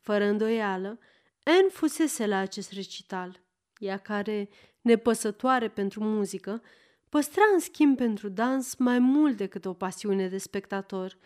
Fără 0.00 0.24
îndoială, 0.24 0.98
Anne 1.42 1.68
fusese 1.70 2.26
la 2.26 2.36
acest 2.36 2.72
recital, 2.72 3.42
ea 3.78 3.98
care, 3.98 4.48
nepăsătoare 4.80 5.68
pentru 5.68 6.04
muzică, 6.04 6.62
păstra 7.08 7.42
în 7.52 7.58
schimb 7.58 7.96
pentru 7.96 8.28
dans 8.28 8.74
mai 8.74 8.98
mult 8.98 9.36
decât 9.36 9.64
o 9.64 9.72
pasiune 9.72 10.28
de 10.28 10.38
spectator, 10.38 11.18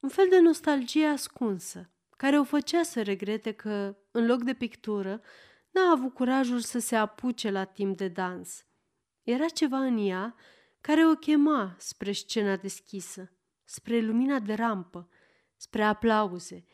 un 0.00 0.08
fel 0.08 0.26
de 0.30 0.40
nostalgie 0.40 1.06
ascunsă, 1.06 1.90
care 2.16 2.38
o 2.38 2.44
făcea 2.44 2.82
să 2.82 3.02
regrete 3.02 3.52
că, 3.52 3.96
în 4.10 4.26
loc 4.26 4.42
de 4.42 4.54
pictură, 4.54 5.22
n-a 5.70 5.90
avut 5.90 6.14
curajul 6.14 6.60
să 6.60 6.78
se 6.78 6.96
apuce 6.96 7.50
la 7.50 7.64
timp 7.64 7.96
de 7.96 8.08
dans. 8.08 8.66
Era 9.22 9.46
ceva 9.46 9.78
în 9.78 10.06
ea 10.06 10.34
care 10.80 11.06
o 11.06 11.14
chema 11.14 11.76
spre 11.78 12.12
scena 12.12 12.56
deschisă, 12.56 13.32
spre 13.64 14.00
lumina 14.00 14.38
de 14.38 14.54
rampă, 14.54 15.08
spre 15.56 15.82
aplauze. 15.82 16.64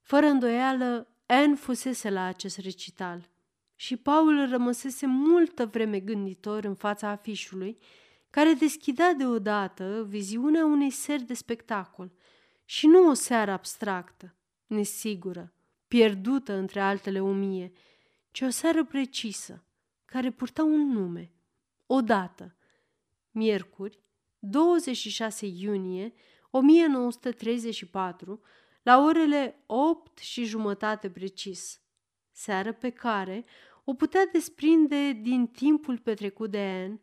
Fără 0.00 0.26
îndoială, 0.26 1.08
Anne 1.26 1.54
fusese 1.54 2.10
la 2.10 2.24
acest 2.24 2.58
recital 2.58 3.30
și 3.74 3.96
Paul 3.96 4.48
rămăsese 4.48 5.06
multă 5.06 5.66
vreme 5.66 6.00
gânditor 6.00 6.64
în 6.64 6.74
fața 6.74 7.08
afișului, 7.08 7.78
care 8.30 8.52
deschidea 8.52 9.12
deodată 9.12 10.04
viziunea 10.08 10.64
unei 10.64 10.90
seri 10.90 11.22
de 11.22 11.34
spectacol 11.34 12.12
și 12.64 12.86
nu 12.86 13.08
o 13.08 13.12
seară 13.12 13.50
abstractă, 13.50 14.34
nesigură, 14.66 15.52
pierdută 15.88 16.52
între 16.52 16.80
altele 16.80 17.20
o 17.20 17.32
mie, 17.32 17.72
ci 18.30 18.40
o 18.40 18.48
seară 18.48 18.84
precisă, 18.84 19.64
care 20.04 20.30
purta 20.30 20.62
un 20.62 20.92
nume, 20.92 21.32
o 21.86 22.00
dată, 22.00 22.56
miercuri, 23.30 24.02
26 24.38 25.46
iunie 25.46 26.12
1934, 26.50 28.40
la 28.82 29.04
orele 29.04 29.62
8 29.66 30.18
și 30.18 30.44
jumătate 30.44 31.10
precis, 31.10 31.80
seară 32.32 32.72
pe 32.72 32.90
care 32.90 33.44
o 33.84 33.94
putea 33.94 34.26
desprinde 34.32 35.12
din 35.22 35.46
timpul 35.46 35.98
petrecut 35.98 36.50
de 36.50 36.58
Anne, 36.58 37.00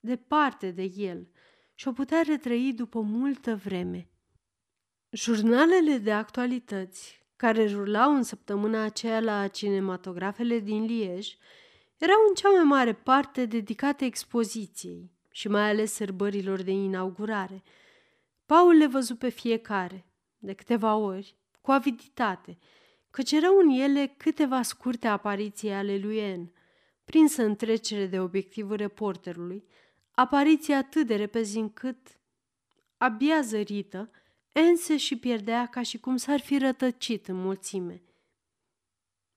departe 0.00 0.70
de 0.70 0.82
el, 0.82 1.28
și 1.74 1.88
o 1.88 1.92
putea 1.92 2.22
retrăi 2.22 2.72
după 2.72 3.00
multă 3.00 3.54
vreme. 3.54 4.08
Jurnalele 5.10 5.96
de 5.96 6.12
actualități 6.12 7.26
care 7.36 7.66
rulau 7.66 8.14
în 8.14 8.22
săptămâna 8.22 8.82
aceea 8.82 9.20
la 9.20 9.48
cinematografele 9.48 10.58
din 10.58 10.84
Liej, 10.84 11.36
erau 11.98 12.16
în 12.28 12.34
cea 12.34 12.48
mai 12.50 12.62
mare 12.64 12.92
parte 12.92 13.44
dedicate 13.44 14.04
expoziției 14.04 15.10
și 15.30 15.48
mai 15.48 15.68
ales 15.68 15.92
sărbărilor 15.92 16.62
de 16.62 16.70
inaugurare. 16.70 17.62
Paul 18.46 18.76
le 18.76 18.86
văzu 18.86 19.16
pe 19.16 19.28
fiecare, 19.28 20.06
de 20.38 20.52
câteva 20.52 20.96
ori, 20.96 21.36
cu 21.60 21.70
aviditate, 21.70 22.58
căci 23.10 23.32
erau 23.32 23.58
în 23.58 23.68
ele 23.68 24.14
câteva 24.16 24.62
scurte 24.62 25.06
apariții 25.06 25.70
ale 25.70 25.98
lui 25.98 26.18
En, 26.18 26.52
prinsă 27.04 27.42
în 27.42 27.56
trecere 27.56 28.06
de 28.06 28.20
obiectivul 28.20 28.76
reporterului, 28.76 29.64
apariții 30.10 30.74
atât 30.74 31.06
de 31.06 31.16
repezi 31.16 31.58
încât, 31.58 32.18
abia 32.96 33.40
zărită, 33.40 34.10
Ense 34.52 34.96
și 34.96 35.18
pierdea 35.18 35.66
ca 35.66 35.82
și 35.82 35.98
cum 35.98 36.16
s-ar 36.16 36.40
fi 36.40 36.58
rătăcit 36.58 37.28
în 37.28 37.36
mulțime. 37.36 38.02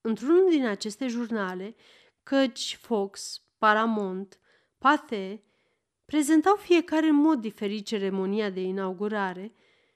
Într-unul 0.02 0.50
din 0.50 0.66
aceste 0.66 1.08
jurnale, 1.08 1.76
căci 2.24 2.78
Fox, 2.82 3.42
Paramount, 3.58 4.40
Pathé, 4.78 5.44
prezentau 6.10 6.56
fiecare 6.56 7.08
în 7.08 7.16
mod 7.16 7.40
diferit 7.40 7.86
ceremonia 7.86 8.50
de 8.50 8.62
inaugurare, 8.62 9.54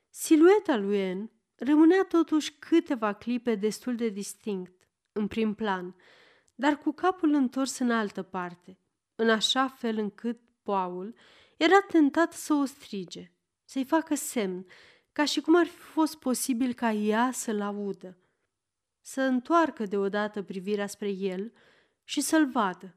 silueta 0.09 0.77
lui 0.77 0.97
En 0.97 1.31
rămânea 1.55 2.05
totuși 2.09 2.53
câteva 2.59 3.13
clipe 3.13 3.55
destul 3.55 3.95
de 3.95 4.09
distinct, 4.09 4.87
în 5.11 5.27
prim 5.27 5.53
plan, 5.53 5.95
dar 6.55 6.77
cu 6.77 6.91
capul 6.91 7.33
întors 7.33 7.79
în 7.79 7.91
altă 7.91 8.21
parte, 8.21 8.79
în 9.15 9.29
așa 9.29 9.67
fel 9.67 9.97
încât 9.97 10.39
Paul 10.63 11.15
era 11.57 11.81
tentat 11.81 12.33
să 12.33 12.53
o 12.53 12.65
strige, 12.65 13.31
să-i 13.63 13.85
facă 13.85 14.15
semn 14.15 14.65
ca 15.11 15.25
și 15.25 15.41
cum 15.41 15.55
ar 15.55 15.65
fi 15.65 15.77
fost 15.77 16.15
posibil 16.19 16.73
ca 16.73 16.91
ea 16.91 17.31
să-l 17.31 17.61
audă, 17.61 18.17
să 19.01 19.21
întoarcă 19.21 19.85
deodată 19.85 20.43
privirea 20.43 20.87
spre 20.87 21.09
el 21.09 21.53
și 22.03 22.21
să-l 22.21 22.49
vadă. 22.49 22.95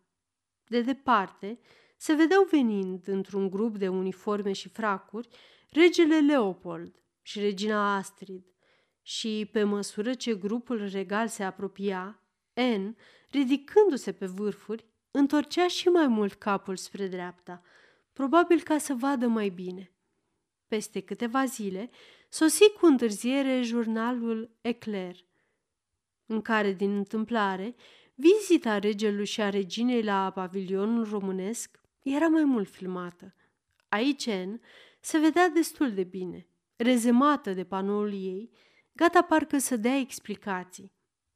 De 0.65 0.81
departe, 0.81 1.59
se 1.97 2.13
vedeau 2.15 2.47
venind 2.51 3.09
într-un 3.09 3.51
grup 3.51 3.77
de 3.77 3.89
uniforme 3.89 4.53
și 4.53 4.69
fracuri 4.69 5.29
regele 5.71 6.21
Leopold 6.21 6.95
și 7.23 7.41
regina 7.41 7.97
Astrid 7.97 8.45
și, 9.03 9.49
pe 9.53 9.63
măsură 9.63 10.15
ce 10.15 10.35
grupul 10.35 10.89
regal 10.89 11.29
se 11.29 11.43
apropia, 11.43 12.21
N, 12.55 12.97
ridicându-se 13.31 14.13
pe 14.13 14.27
vârfuri, 14.27 14.87
întorcea 15.11 15.69
și 15.69 15.89
mai 15.89 16.07
mult 16.07 16.33
capul 16.33 16.77
spre 16.77 17.07
dreapta, 17.07 17.63
probabil 18.13 18.61
ca 18.61 18.79
să 18.79 18.95
vadă 18.95 19.27
mai 19.27 19.49
bine. 19.49 19.93
Peste 20.69 21.01
câteva 21.01 21.45
zile, 21.45 21.91
sosi 22.29 22.71
cu 22.71 22.87
întârziere 22.87 23.63
jurnalul 23.63 24.57
Eclair, 24.61 25.17
în 26.27 26.43
care, 26.43 26.73
din 26.73 26.97
întâmplare, 26.97 27.75
vizita 28.15 28.79
regelui 28.79 29.27
și 29.27 29.41
a 29.41 29.51
reginei 29.51 30.03
la 30.03 30.31
pavilionul 30.31 31.09
românesc 31.09 31.81
era 32.15 32.27
mai 32.27 32.45
mult 32.45 32.69
filmată. 32.69 33.35
Aici, 33.89 34.31
N 34.31 34.61
se 35.01 35.19
vedea 35.19 35.49
destul 35.49 35.93
de 35.93 36.03
bine, 36.03 36.47
rezemată 36.77 37.53
de 37.53 37.65
panoul 37.65 38.13
ei, 38.13 38.51
gata 38.93 39.23
parcă 39.23 39.59
să 39.59 39.77
dea 39.77 39.97
explicații. 39.97 40.93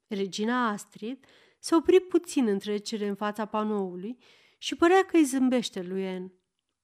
Regina 0.07 0.67
Astrid 0.67 1.25
se 1.59 1.75
opri 1.75 1.99
puțin 1.99 2.47
în 2.47 2.59
trecere 2.59 3.07
în 3.07 3.15
fața 3.15 3.45
panoului 3.45 4.17
și 4.57 4.75
părea 4.75 5.05
că 5.05 5.17
îi 5.17 5.23
zâmbește 5.23 5.81
lui 5.81 6.03
En. 6.03 6.31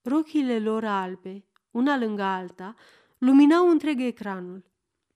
Rochile 0.02 0.60
lor 0.60 0.84
albe, 0.84 1.46
una 1.72 1.98
lângă 1.98 2.22
alta, 2.22 2.76
luminau 3.18 3.70
întreg 3.70 4.02
ecranul. 4.02 4.66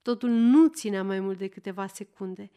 Totul 0.02 0.30
nu 0.30 0.68
ținea 0.68 1.04
mai 1.04 1.20
mult 1.20 1.38
de 1.38 1.48
câteva 1.48 1.88
secunde, 1.88 2.52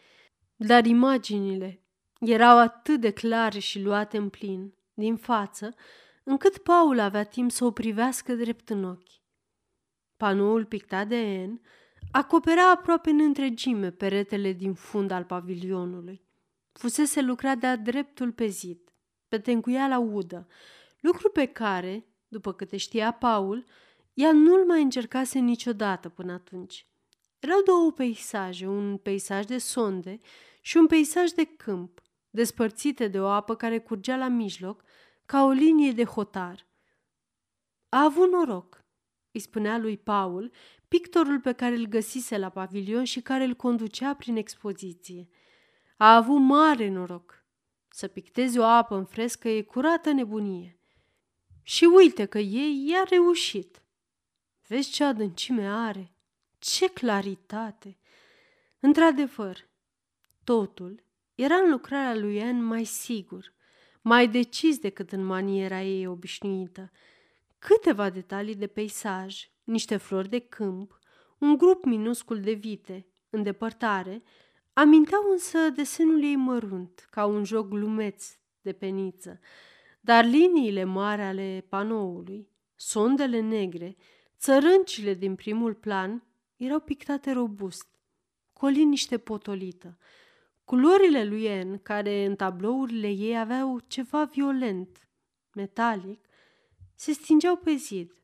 dar 0.56 0.86
imaginile 0.86 1.82
erau 2.20 2.58
atât 2.58 3.00
de 3.00 3.10
clare 3.10 3.58
și 3.58 3.80
luate 3.80 4.16
în 4.16 4.28
plin, 4.28 4.74
din 4.94 5.16
față, 5.16 5.74
încât 6.24 6.58
Paul 6.58 6.98
avea 6.98 7.24
timp 7.24 7.50
să 7.50 7.64
o 7.64 7.70
privească 7.70 8.34
drept 8.34 8.68
în 8.70 8.84
ochi. 8.84 9.22
Panoul 10.16 10.64
pictat 10.64 11.08
de 11.08 11.16
En 11.16 11.60
acoperea 12.10 12.70
aproape 12.70 13.10
în 13.10 13.20
întregime 13.20 13.90
peretele 13.90 14.52
din 14.52 14.74
fund 14.74 15.10
al 15.10 15.24
pavilionului. 15.24 16.22
Fusese 16.72 17.20
lucrat 17.20 17.58
de-a 17.58 17.76
dreptul 17.76 18.32
pe 18.32 18.46
zid, 18.46 18.94
pe 19.28 19.38
tencuiala 19.38 19.98
udă, 19.98 20.46
lucru 21.00 21.30
pe 21.30 21.46
care, 21.46 22.06
după 22.28 22.52
câte 22.52 22.76
știa 22.76 23.12
Paul, 23.12 23.64
ea 24.14 24.32
nu-l 24.32 24.66
mai 24.66 24.82
încercase 24.82 25.38
niciodată 25.38 26.08
până 26.08 26.32
atunci. 26.32 26.86
Erau 27.38 27.62
două 27.62 27.92
peisaje, 27.92 28.66
un 28.66 28.96
peisaj 28.96 29.44
de 29.44 29.58
sonde 29.58 30.20
și 30.60 30.76
un 30.76 30.86
peisaj 30.86 31.30
de 31.30 31.44
câmp, 31.44 32.02
despărțite 32.30 33.08
de 33.08 33.20
o 33.20 33.26
apă 33.26 33.54
care 33.54 33.78
curgea 33.78 34.16
la 34.16 34.28
mijloc, 34.28 34.84
ca 35.26 35.44
o 35.44 35.50
linie 35.50 35.92
de 35.92 36.04
hotar. 36.04 36.66
A 37.88 38.02
avut 38.02 38.30
noroc, 38.30 38.84
îi 39.32 39.40
spunea 39.40 39.78
lui 39.78 39.96
Paul, 39.96 40.52
pictorul 40.88 41.40
pe 41.40 41.52
care 41.52 41.74
îl 41.74 41.86
găsise 41.86 42.38
la 42.38 42.48
pavilion 42.48 43.04
și 43.04 43.20
care 43.20 43.44
îl 43.44 43.54
conducea 43.54 44.14
prin 44.14 44.36
expoziție. 44.36 45.28
A 45.96 46.14
avut 46.16 46.40
mare 46.40 46.88
noroc. 46.88 47.44
Să 47.88 48.08
picteze 48.08 48.58
o 48.58 48.64
apă 48.64 48.96
în 48.96 49.04
frescă 49.04 49.48
e 49.48 49.62
curată 49.62 50.12
nebunie. 50.12 50.78
Și 51.62 51.84
uite 51.84 52.24
că 52.24 52.38
ei 52.38 52.88
i-a 52.88 53.04
reușit. 53.08 53.82
Vezi 54.66 54.90
ce 54.90 55.04
adâncime 55.04 55.68
are, 55.68 56.14
ce 56.58 56.88
claritate! 56.88 57.98
Într-adevăr, 58.80 59.68
totul 60.44 61.04
era 61.34 61.54
în 61.54 61.70
lucrarea 61.70 62.14
lui 62.14 62.42
Anne 62.42 62.60
mai 62.60 62.84
sigur, 62.84 63.53
mai 64.06 64.28
decis 64.28 64.78
decât 64.78 65.12
în 65.12 65.24
maniera 65.24 65.82
ei 65.82 66.06
obișnuită. 66.06 66.90
Câteva 67.58 68.10
detalii 68.10 68.54
de 68.54 68.66
peisaj, 68.66 69.48
niște 69.64 69.96
flori 69.96 70.28
de 70.28 70.38
câmp, 70.38 70.98
un 71.38 71.56
grup 71.56 71.84
minuscul 71.84 72.40
de 72.40 72.52
vite, 72.52 73.06
în 73.30 73.42
depărtare, 73.42 74.22
aminteau 74.72 75.22
însă 75.30 75.58
desenul 75.58 76.22
ei 76.22 76.36
mărunt, 76.36 77.06
ca 77.10 77.24
un 77.24 77.44
joc 77.44 77.68
glumeț 77.68 78.36
de 78.60 78.72
peniță, 78.72 79.40
dar 80.00 80.24
liniile 80.24 80.84
mari 80.84 81.22
ale 81.22 81.64
panoului, 81.68 82.48
sondele 82.74 83.40
negre, 83.40 83.96
țărâncile 84.38 85.14
din 85.14 85.34
primul 85.34 85.74
plan 85.74 86.24
erau 86.56 86.80
pictate 86.80 87.30
robust, 87.30 87.86
cu 88.52 88.64
o 88.64 88.68
liniște 88.68 89.18
potolită. 89.18 89.98
Culorile 90.64 91.24
lui 91.24 91.44
En, 91.44 91.78
care 91.78 92.24
în 92.24 92.36
tablourile 92.36 93.08
ei 93.08 93.38
aveau 93.38 93.78
ceva 93.86 94.24
violent, 94.24 95.08
metalic, 95.54 96.26
se 96.94 97.12
stingeau 97.12 97.56
pe 97.56 97.74
zid 97.74 98.14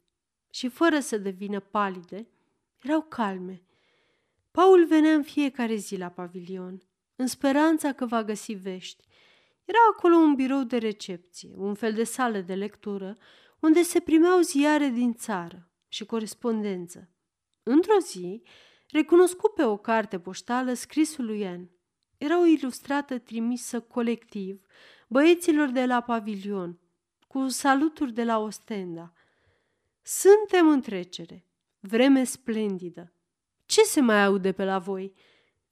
și, 0.51 0.69
fără 0.69 1.01
să 1.01 1.19
devină 1.19 1.61
palide, 1.61 2.29
erau 2.83 3.03
calme. 3.03 3.63
Paul 4.51 4.87
venea 4.87 5.15
în 5.15 5.23
fiecare 5.23 5.75
zi 5.75 5.97
la 5.97 6.09
pavilion, 6.09 6.83
în 7.17 7.27
speranța 7.27 7.93
că 7.93 8.07
va 8.07 8.25
găsi 8.25 8.53
vești. 8.53 9.05
Era 9.65 9.79
acolo 9.93 10.17
un 10.17 10.35
birou 10.35 10.63
de 10.63 10.77
recepție, 10.77 11.55
un 11.57 11.75
fel 11.75 11.93
de 11.93 12.05
sală 12.05 12.39
de 12.41 12.55
lectură, 12.55 13.17
unde 13.61 13.83
se 13.83 14.01
primeau 14.01 14.41
ziare 14.41 14.89
din 14.89 15.15
țară 15.15 15.71
și 15.89 16.05
corespondență. 16.05 17.11
Într-o 17.63 17.99
zi, 17.99 18.43
recunoscu 18.89 19.53
pe 19.57 19.65
o 19.65 19.77
carte 19.77 20.19
poștală 20.21 20.73
scrisul 20.73 21.25
lui 21.25 21.47
Anne. 21.47 21.71
Era 22.21 22.41
o 22.41 22.45
ilustrată 22.45 23.19
trimisă 23.19 23.81
colectiv 23.81 24.67
băieților 25.09 25.69
de 25.69 25.87
la 25.87 26.01
pavilion, 26.01 26.79
cu 27.29 27.49
saluturi 27.49 28.13
de 28.13 28.25
la 28.25 28.39
Ostenda. 28.39 29.13
Suntem 30.03 30.69
în 30.69 30.81
trecere. 30.81 31.47
Vreme 31.79 32.25
splendidă. 32.25 33.13
Ce 33.67 33.83
se 33.83 34.01
mai 34.01 34.25
aude 34.25 34.53
pe 34.53 34.65
la 34.65 34.79
voi? 34.79 35.13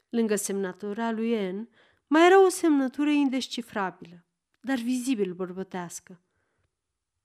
Lângă 0.09 0.37
semnătura 0.37 1.11
lui 1.11 1.51
N, 1.51 1.69
mai 2.07 2.27
era 2.27 2.45
o 2.45 2.49
semnătură 2.49 3.11
indescifrabilă, 3.11 4.27
dar 4.61 4.77
vizibil 4.77 5.35
bărbătească. 5.35 6.23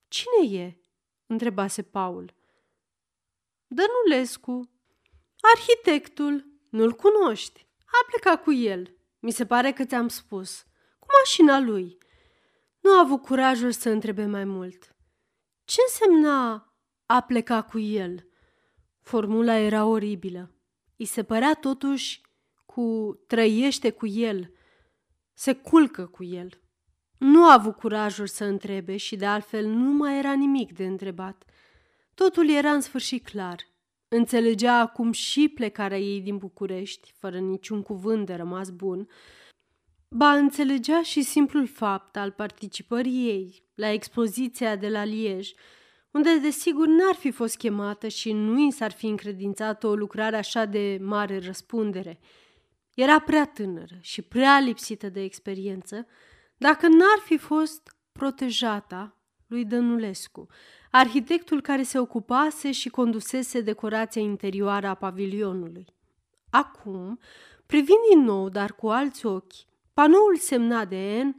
Cine 0.08 0.58
e?" 0.60 0.78
întrebase 1.26 1.82
Paul. 1.82 2.34
Dănulescu. 3.68 4.70
Arhitectul. 5.56 6.46
Nu-l 6.70 6.94
cunoști. 6.94 7.68
A 7.86 8.06
plecat 8.08 8.44
cu 8.44 8.54
el. 8.54 8.98
Mi 9.24 9.32
se 9.32 9.46
pare 9.46 9.72
că 9.72 9.86
ți-am 9.86 10.08
spus. 10.08 10.66
Cu 11.00 11.08
mașina 11.20 11.60
lui. 11.60 11.98
Nu 12.80 12.92
a 12.92 13.00
avut 13.00 13.22
curajul 13.22 13.72
să 13.72 13.90
întrebe 13.90 14.26
mai 14.26 14.44
mult. 14.44 14.96
Ce 15.64 15.82
însemna 15.88 16.74
a 17.06 17.22
pleca 17.22 17.62
cu 17.62 17.80
el? 17.80 18.28
Formula 19.02 19.56
era 19.58 19.86
oribilă. 19.86 20.56
I 20.96 21.06
se 21.06 21.24
părea 21.24 21.54
totuși 21.54 22.22
cu 22.66 23.18
trăiește 23.28 23.92
cu 23.92 24.08
el, 24.08 24.54
se 25.34 25.54
culcă 25.54 26.06
cu 26.06 26.24
el. 26.24 26.62
Nu 27.18 27.46
a 27.50 27.54
avut 27.54 27.76
curajul 27.76 28.28
să 28.28 28.44
întrebe 28.44 28.98
și 28.98 29.16
de 29.16 29.26
altfel 29.26 29.66
nu 29.66 29.92
mai 29.92 30.18
era 30.18 30.34
nimic 30.34 30.74
de 30.74 30.86
întrebat. 30.86 31.44
Totul 32.14 32.50
era 32.50 32.72
în 32.72 32.82
sfârșit 32.82 33.26
clar. 33.26 33.73
Înțelegea 34.16 34.80
acum 34.80 35.12
și 35.12 35.52
plecarea 35.54 35.98
ei 35.98 36.22
din 36.22 36.38
București, 36.38 37.14
fără 37.18 37.40
niciun 37.40 37.82
cuvânt 37.82 38.26
de 38.26 38.34
rămas 38.34 38.70
bun, 38.70 39.08
ba 40.10 40.32
înțelegea 40.32 41.02
și 41.02 41.22
simplul 41.22 41.68
fapt 41.68 42.18
al 42.18 42.32
participării 42.32 43.28
ei 43.28 43.64
la 43.76 43.90
expoziția 43.90 44.76
de 44.76 44.90
la 44.90 45.04
Liej, 45.04 45.52
unde 46.12 46.38
desigur 46.38 46.88
n-ar 46.88 47.16
fi 47.16 47.32
fost 47.32 47.58
chemată 47.58 48.08
și 48.08 48.32
nu 48.32 48.68
i 48.68 48.72
s-ar 48.72 48.92
fi 48.92 49.06
încredințat 49.06 49.84
o 49.84 49.96
lucrare 49.96 50.36
așa 50.36 50.66
de 50.66 50.98
mare 51.02 51.40
răspundere. 51.40 52.20
Era 52.94 53.20
prea 53.20 53.46
tânără 53.46 53.98
și 54.02 54.22
prea 54.22 54.60
lipsită 54.60 55.10
de 55.10 55.22
experiență, 55.22 56.08
dacă 56.58 56.88
n-ar 56.88 57.20
fi 57.24 57.38
fost 57.38 57.96
protejata 58.12 59.18
lui 59.48 59.66
Dănulescu, 59.66 60.48
arhitectul 60.96 61.62
care 61.62 61.84
se 61.84 62.00
ocupase 62.00 62.72
și 62.72 62.90
condusese 62.90 63.62
decorația 63.62 64.22
interioară 64.22 64.88
a 64.88 64.94
pavilionului. 64.94 65.86
Acum, 66.50 67.20
privind 67.66 68.00
din 68.10 68.24
nou, 68.24 68.50
dar 68.50 68.74
cu 68.74 68.88
alți 68.88 69.26
ochi, 69.26 69.54
panoul 69.94 70.38
semnat 70.38 70.90
de 70.90 71.22
N 71.24 71.36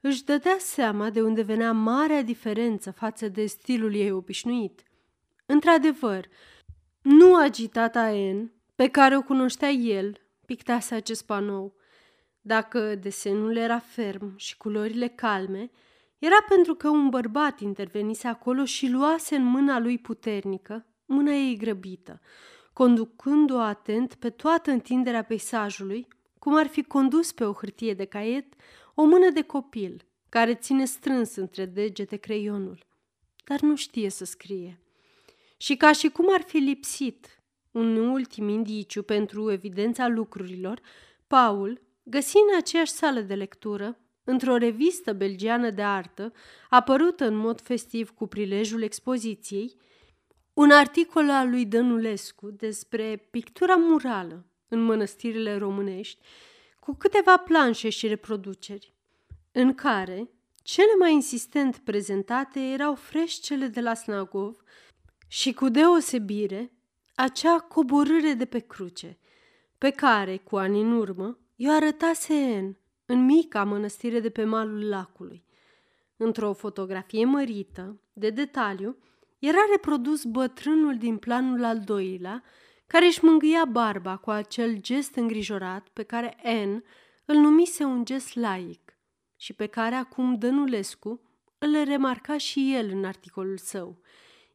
își 0.00 0.24
dădea 0.24 0.56
seama 0.58 1.10
de 1.10 1.22
unde 1.22 1.42
venea 1.42 1.72
marea 1.72 2.22
diferență 2.22 2.90
față 2.90 3.28
de 3.28 3.46
stilul 3.46 3.94
ei 3.94 4.10
obișnuit. 4.10 4.82
Într-adevăr, 5.46 6.28
nu 7.02 7.36
agitata 7.36 8.10
N, 8.10 8.52
pe 8.74 8.88
care 8.88 9.16
o 9.16 9.22
cunoștea 9.22 9.68
el, 9.70 10.20
pictase 10.46 10.94
acest 10.94 11.26
panou. 11.26 11.74
Dacă 12.40 12.94
desenul 12.94 13.56
era 13.56 13.78
ferm 13.78 14.36
și 14.36 14.56
culorile 14.56 15.08
calme, 15.08 15.70
era 16.24 16.42
pentru 16.48 16.74
că 16.74 16.88
un 16.88 17.08
bărbat 17.08 17.60
intervenise 17.60 18.28
acolo 18.28 18.64
și 18.64 18.88
luase 18.88 19.36
în 19.36 19.44
mâna 19.44 19.78
lui 19.78 19.98
puternică, 19.98 20.86
mâna 21.04 21.32
ei 21.32 21.56
grăbită, 21.56 22.20
conducând-o 22.72 23.58
atent 23.58 24.14
pe 24.14 24.30
toată 24.30 24.70
întinderea 24.70 25.22
peisajului, 25.22 26.08
cum 26.38 26.56
ar 26.56 26.66
fi 26.66 26.82
condus 26.82 27.32
pe 27.32 27.44
o 27.44 27.52
hârtie 27.52 27.94
de 27.94 28.04
caiet 28.04 28.54
o 28.94 29.04
mână 29.04 29.30
de 29.30 29.42
copil 29.42 30.06
care 30.28 30.54
ține 30.54 30.84
strâns 30.84 31.36
între 31.36 31.64
degete 31.64 32.16
creionul, 32.16 32.86
dar 33.44 33.60
nu 33.60 33.76
știe 33.76 34.08
să 34.08 34.24
scrie. 34.24 34.80
Și 35.56 35.76
ca 35.76 35.92
și 35.92 36.08
cum 36.08 36.26
ar 36.32 36.42
fi 36.42 36.56
lipsit 36.56 37.42
un 37.70 37.96
ultim 37.96 38.48
indiciu 38.48 39.02
pentru 39.02 39.50
evidența 39.52 40.08
lucrurilor, 40.08 40.80
Paul 41.26 41.80
găsi 42.02 42.36
în 42.36 42.56
aceeași 42.56 42.92
sală 42.92 43.20
de 43.20 43.34
lectură 43.34 43.98
într-o 44.24 44.56
revistă 44.56 45.12
belgiană 45.12 45.70
de 45.70 45.82
artă, 45.82 46.32
apărută 46.70 47.26
în 47.26 47.36
mod 47.36 47.60
festiv 47.60 48.10
cu 48.10 48.26
prilejul 48.26 48.82
expoziției, 48.82 49.76
un 50.52 50.70
articol 50.70 51.30
al 51.30 51.50
lui 51.50 51.66
Dănulescu 51.66 52.50
despre 52.50 53.28
pictura 53.30 53.74
murală 53.74 54.46
în 54.68 54.82
mănăstirile 54.82 55.56
românești, 55.56 56.20
cu 56.80 56.94
câteva 56.94 57.36
planșe 57.36 57.88
și 57.88 58.06
reproduceri, 58.06 58.94
în 59.52 59.74
care 59.74 60.30
cele 60.62 60.94
mai 60.98 61.12
insistent 61.12 61.76
prezentate 61.76 62.60
erau 62.60 62.94
freșcele 62.94 63.66
de 63.66 63.80
la 63.80 63.94
Snagov 63.94 64.56
și 65.28 65.52
cu 65.52 65.68
deosebire 65.68 66.72
acea 67.14 67.58
coborâre 67.60 68.32
de 68.32 68.44
pe 68.44 68.58
cruce, 68.58 69.18
pe 69.78 69.90
care, 69.90 70.36
cu 70.36 70.56
ani 70.56 70.80
în 70.80 70.92
urmă, 70.92 71.38
i-o 71.56 71.72
arătase 71.72 72.34
En 72.34 72.76
în 73.06 73.24
mica 73.24 73.64
mănăstire 73.64 74.20
de 74.20 74.30
pe 74.30 74.44
malul 74.44 74.88
lacului. 74.88 75.44
Într-o 76.16 76.52
fotografie 76.52 77.24
mărită, 77.24 78.00
de 78.12 78.30
detaliu, 78.30 78.96
era 79.38 79.58
reprodus 79.70 80.24
bătrânul 80.24 80.98
din 80.98 81.16
planul 81.16 81.64
al 81.64 81.80
doilea, 81.80 82.42
care 82.86 83.06
își 83.06 83.24
mângâia 83.24 83.64
barba 83.64 84.16
cu 84.16 84.30
acel 84.30 84.80
gest 84.80 85.14
îngrijorat 85.14 85.88
pe 85.88 86.02
care 86.02 86.36
N 86.66 86.84
îl 87.24 87.36
numise 87.36 87.84
un 87.84 88.04
gest 88.04 88.34
laic 88.34 88.98
și 89.36 89.52
pe 89.52 89.66
care 89.66 89.94
acum 89.94 90.34
Dănulescu 90.34 91.20
îl 91.58 91.84
remarca 91.84 92.36
și 92.36 92.74
el 92.74 92.88
în 92.90 93.04
articolul 93.04 93.58
său. 93.58 94.00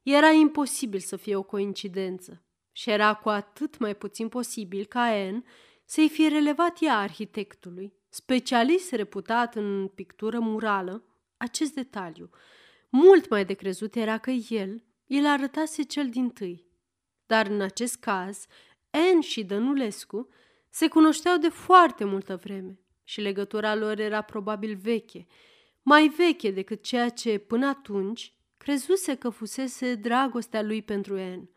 Era 0.04 0.30
imposibil 0.30 1.00
să 1.00 1.16
fie 1.16 1.36
o 1.36 1.44
coincidență 1.44 2.44
și 2.72 2.90
era 2.90 3.14
cu 3.14 3.30
atât 3.30 3.78
mai 3.78 3.96
puțin 3.96 4.30
posibil 4.30 4.86
ca 4.86 5.30
N 5.32 5.46
să-i 5.86 6.10
fie 6.10 6.28
relevat 6.28 6.78
ea 6.82 6.98
arhitectului, 6.98 7.94
specialist 8.10 8.92
reputat 8.92 9.56
în 9.56 9.88
pictură 9.88 10.40
murală, 10.40 11.04
acest 11.38 11.74
detaliu. 11.74 12.30
Mult 12.90 13.30
mai 13.30 13.46
de 13.46 13.54
crezut 13.54 13.96
era 13.96 14.18
că 14.18 14.32
el 14.32 14.84
îl 15.08 15.26
arătase 15.26 15.84
cel 15.84 16.10
din 16.10 16.30
tâi. 16.30 16.68
Dar 17.26 17.48
în 17.48 17.62
acest 17.62 17.96
caz, 17.96 18.46
En 18.90 19.22
și 19.22 19.44
Dănulescu 19.44 20.30
se 20.70 20.88
cunoșteau 20.88 21.38
de 21.38 21.50
foarte 21.50 22.04
multă 22.04 22.36
vreme 22.36 22.80
și 23.04 23.22
legătura 23.22 23.76
lor 23.76 24.00
era 24.00 24.22
probabil 24.22 24.76
veche, 24.76 25.28
mai 25.82 26.08
veche 26.08 26.52
decât 26.52 26.84
ceea 26.84 27.10
ce, 27.10 27.38
până 27.38 27.68
atunci, 27.68 28.34
crezuse 28.58 29.16
că 29.16 29.30
fusese 29.30 29.96
dragostea 29.96 30.62
lui 30.62 30.82
pentru 30.82 31.18
En. 31.18 31.50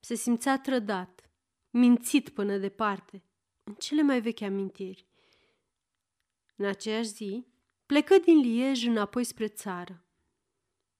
Se 0.00 0.14
simțea 0.14 0.58
trădat, 0.58 1.30
mințit 1.70 2.28
până 2.28 2.56
departe, 2.56 3.22
în 3.64 3.74
cele 3.74 4.02
mai 4.02 4.20
vechi 4.20 4.40
amintiri. 4.40 5.09
În 6.60 6.66
aceeași 6.66 7.08
zi, 7.08 7.46
plecă 7.86 8.18
din 8.18 8.38
Liej 8.38 8.86
înapoi 8.86 9.24
spre 9.24 9.48
țară. 9.48 10.04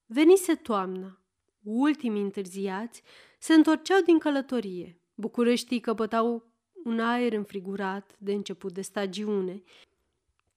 Venise 0.06 0.54
toamna. 0.54 1.20
Ultimii 1.62 2.22
întârziați 2.22 3.02
se 3.38 3.54
întorceau 3.54 4.00
din 4.00 4.18
călătorie. 4.18 5.00
Bucureștii 5.14 5.80
căpătau 5.80 6.52
un 6.84 7.00
aer 7.00 7.32
înfrigurat 7.32 8.16
de 8.18 8.32
început 8.32 8.72
de 8.72 8.80
stagiune. 8.80 9.62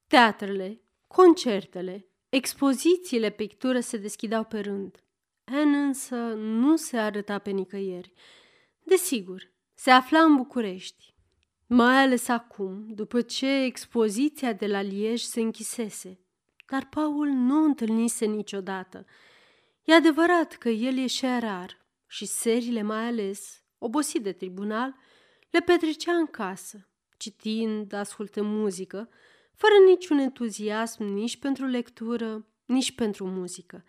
Teatrele, 0.06 0.80
concertele, 1.06 2.06
expozițiile 2.28 3.30
pictură 3.30 3.80
se 3.80 3.96
deschideau 3.96 4.44
pe 4.44 4.60
rând. 4.60 5.02
En 5.44 5.74
însă 5.74 6.16
nu 6.34 6.76
se 6.76 6.96
arăta 6.96 7.38
pe 7.38 7.50
nicăieri. 7.50 8.12
Desigur, 8.82 9.50
se 9.74 9.90
afla 9.90 10.20
în 10.22 10.36
București, 10.36 11.13
mai 11.66 12.02
ales 12.02 12.28
acum, 12.28 12.86
după 12.88 13.20
ce 13.20 13.62
expoziția 13.62 14.52
de 14.52 14.66
la 14.66 14.80
Liej 14.80 15.20
se 15.20 15.40
închisese. 15.40 16.18
Dar 16.66 16.86
Paul 16.88 17.28
nu 17.28 17.60
o 17.60 17.64
întâlnise 17.64 18.24
niciodată. 18.24 19.06
E 19.84 19.94
adevărat 19.94 20.54
că 20.54 20.68
el 20.68 20.96
ieșea 20.96 21.38
rar 21.38 21.86
și 22.06 22.26
serile 22.26 22.82
mai 22.82 23.06
ales, 23.06 23.62
obosit 23.78 24.22
de 24.22 24.32
tribunal, 24.32 24.94
le 25.50 25.60
petrecea 25.60 26.12
în 26.12 26.26
casă, 26.26 26.88
citind, 27.16 27.92
ascultând 27.92 28.46
muzică, 28.46 29.08
fără 29.54 29.74
niciun 29.88 30.18
entuziasm 30.18 31.02
nici 31.02 31.36
pentru 31.36 31.66
lectură, 31.66 32.46
nici 32.64 32.94
pentru 32.94 33.26
muzică, 33.26 33.84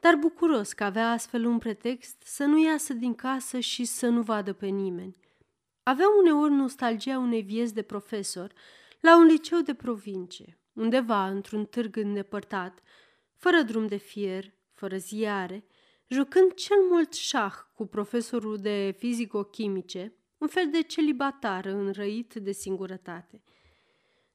dar 0.00 0.14
bucuros 0.14 0.72
că 0.72 0.84
avea 0.84 1.10
astfel 1.10 1.44
un 1.44 1.58
pretext 1.58 2.22
să 2.24 2.44
nu 2.44 2.64
iasă 2.64 2.92
din 2.92 3.14
casă 3.14 3.60
și 3.60 3.84
să 3.84 4.08
nu 4.08 4.22
vadă 4.22 4.52
pe 4.52 4.66
nimeni. 4.66 5.23
Avea 5.84 6.06
uneori 6.18 6.52
nostalgia 6.52 7.18
unei 7.18 7.42
vieți 7.42 7.74
de 7.74 7.82
profesor 7.82 8.52
la 9.00 9.16
un 9.16 9.24
liceu 9.24 9.60
de 9.60 9.74
provincie, 9.74 10.58
undeva 10.72 11.28
într-un 11.28 11.64
târg 11.64 11.96
îndepărtat, 11.96 12.82
fără 13.36 13.62
drum 13.62 13.86
de 13.86 13.96
fier, 13.96 14.52
fără 14.72 14.96
ziare, 14.96 15.64
jucând 16.06 16.52
cel 16.52 16.76
mult 16.90 17.12
șah 17.12 17.54
cu 17.74 17.86
profesorul 17.86 18.56
de 18.56 18.94
fizico-chimice, 18.98 20.12
un 20.38 20.48
fel 20.48 20.70
de 20.70 20.82
celibatar 20.82 21.64
înrăit 21.64 22.34
de 22.34 22.52
singurătate. 22.52 23.42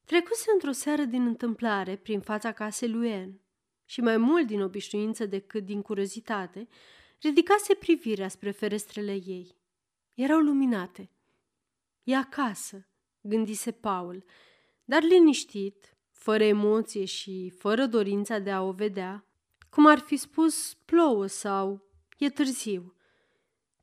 Trecuse 0.06 0.52
într-o 0.54 0.72
seară 0.72 1.04
din 1.04 1.26
întâmplare 1.26 1.96
prin 1.96 2.20
fața 2.20 2.52
casei 2.52 2.90
lui 2.90 3.10
En 3.10 3.40
și 3.86 4.02
mai 4.02 4.18
mult 4.18 4.48
din 4.48 4.62
obișnuință 4.62 5.26
decât 5.26 5.66
din 5.66 5.82
curiozitate, 5.82 6.68
ridicase 7.22 7.74
privirea 7.74 8.28
spre 8.28 8.52
ferestrele 8.52 9.14
ei. 9.14 9.56
Erau 10.14 10.40
luminate– 10.40 11.10
E 12.10 12.16
acasă, 12.16 12.88
gândise 13.22 13.72
Paul, 13.72 14.24
dar 14.86 15.04
liniștit, 15.04 15.98
fără 16.12 16.44
emoție 16.44 17.06
și 17.06 17.54
fără 17.58 17.86
dorința 17.86 18.40
de 18.40 18.52
a 18.52 18.62
o 18.62 18.72
vedea, 18.72 19.26
cum 19.70 19.86
ar 19.86 20.00
fi 20.00 20.16
spus 20.16 20.74
plouă 20.86 21.26
sau 21.26 21.88
e 22.18 22.30
târziu. 22.30 22.94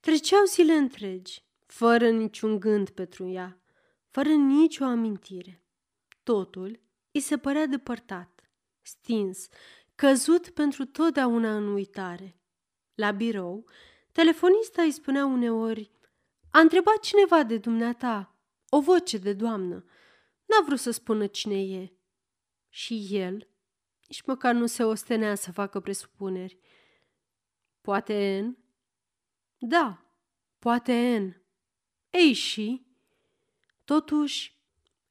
Treceau 0.01 0.44
zile 0.44 0.73
întregi, 0.73 1.44
fără 1.66 2.11
niciun 2.11 2.61
gând 2.61 2.90
pentru 2.90 3.28
ea, 3.28 3.61
fără 4.11 4.28
nicio 4.28 4.85
amintire. 4.85 5.62
Totul 6.23 6.81
îi 7.12 7.20
se 7.20 7.39
părea 7.39 7.66
depărtat, 7.66 8.51
stins, 8.82 9.48
căzut 9.94 10.48
pentru 10.48 10.85
totdeauna 10.85 11.57
în 11.57 11.66
uitare. 11.66 12.40
La 12.94 13.11
birou, 13.11 13.65
telefonista 14.12 14.82
îi 14.82 14.90
spunea 14.90 15.27
uneori 15.27 15.90
a 16.56 16.60
întrebat 16.60 17.00
cineva 17.00 17.42
de 17.42 17.58
dumneata, 17.58 18.36
o 18.68 18.80
voce 18.80 19.18
de 19.18 19.32
doamnă. 19.32 19.84
N-a 20.44 20.64
vrut 20.66 20.78
să 20.78 20.90
spună 20.90 21.26
cine 21.26 21.62
e. 21.62 21.92
Și 22.68 23.06
el 23.10 23.48
nici 24.08 24.22
măcar 24.22 24.54
nu 24.54 24.66
se 24.66 24.84
ostenea 24.84 25.34
să 25.34 25.52
facă 25.52 25.80
presupuneri. 25.80 26.58
Poate 27.80 28.40
N? 28.40 28.58
Da, 29.58 30.04
poate 30.58 31.18
N. 31.18 31.42
Ei 32.10 32.32
și? 32.32 32.86
Totuși, 33.84 34.60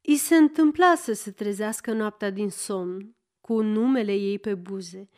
i 0.02 0.16
se 0.16 0.36
întâmpla 0.36 0.96
să 0.96 1.14
se 1.14 1.32
trezească 1.32 1.94
noaptea 1.94 2.30
din 2.30 2.50
somn, 2.50 3.16
cu 3.42 3.62
numele 3.62 4.14
ei 4.14 4.40
pe 4.40 4.56
buze, 4.56 5.10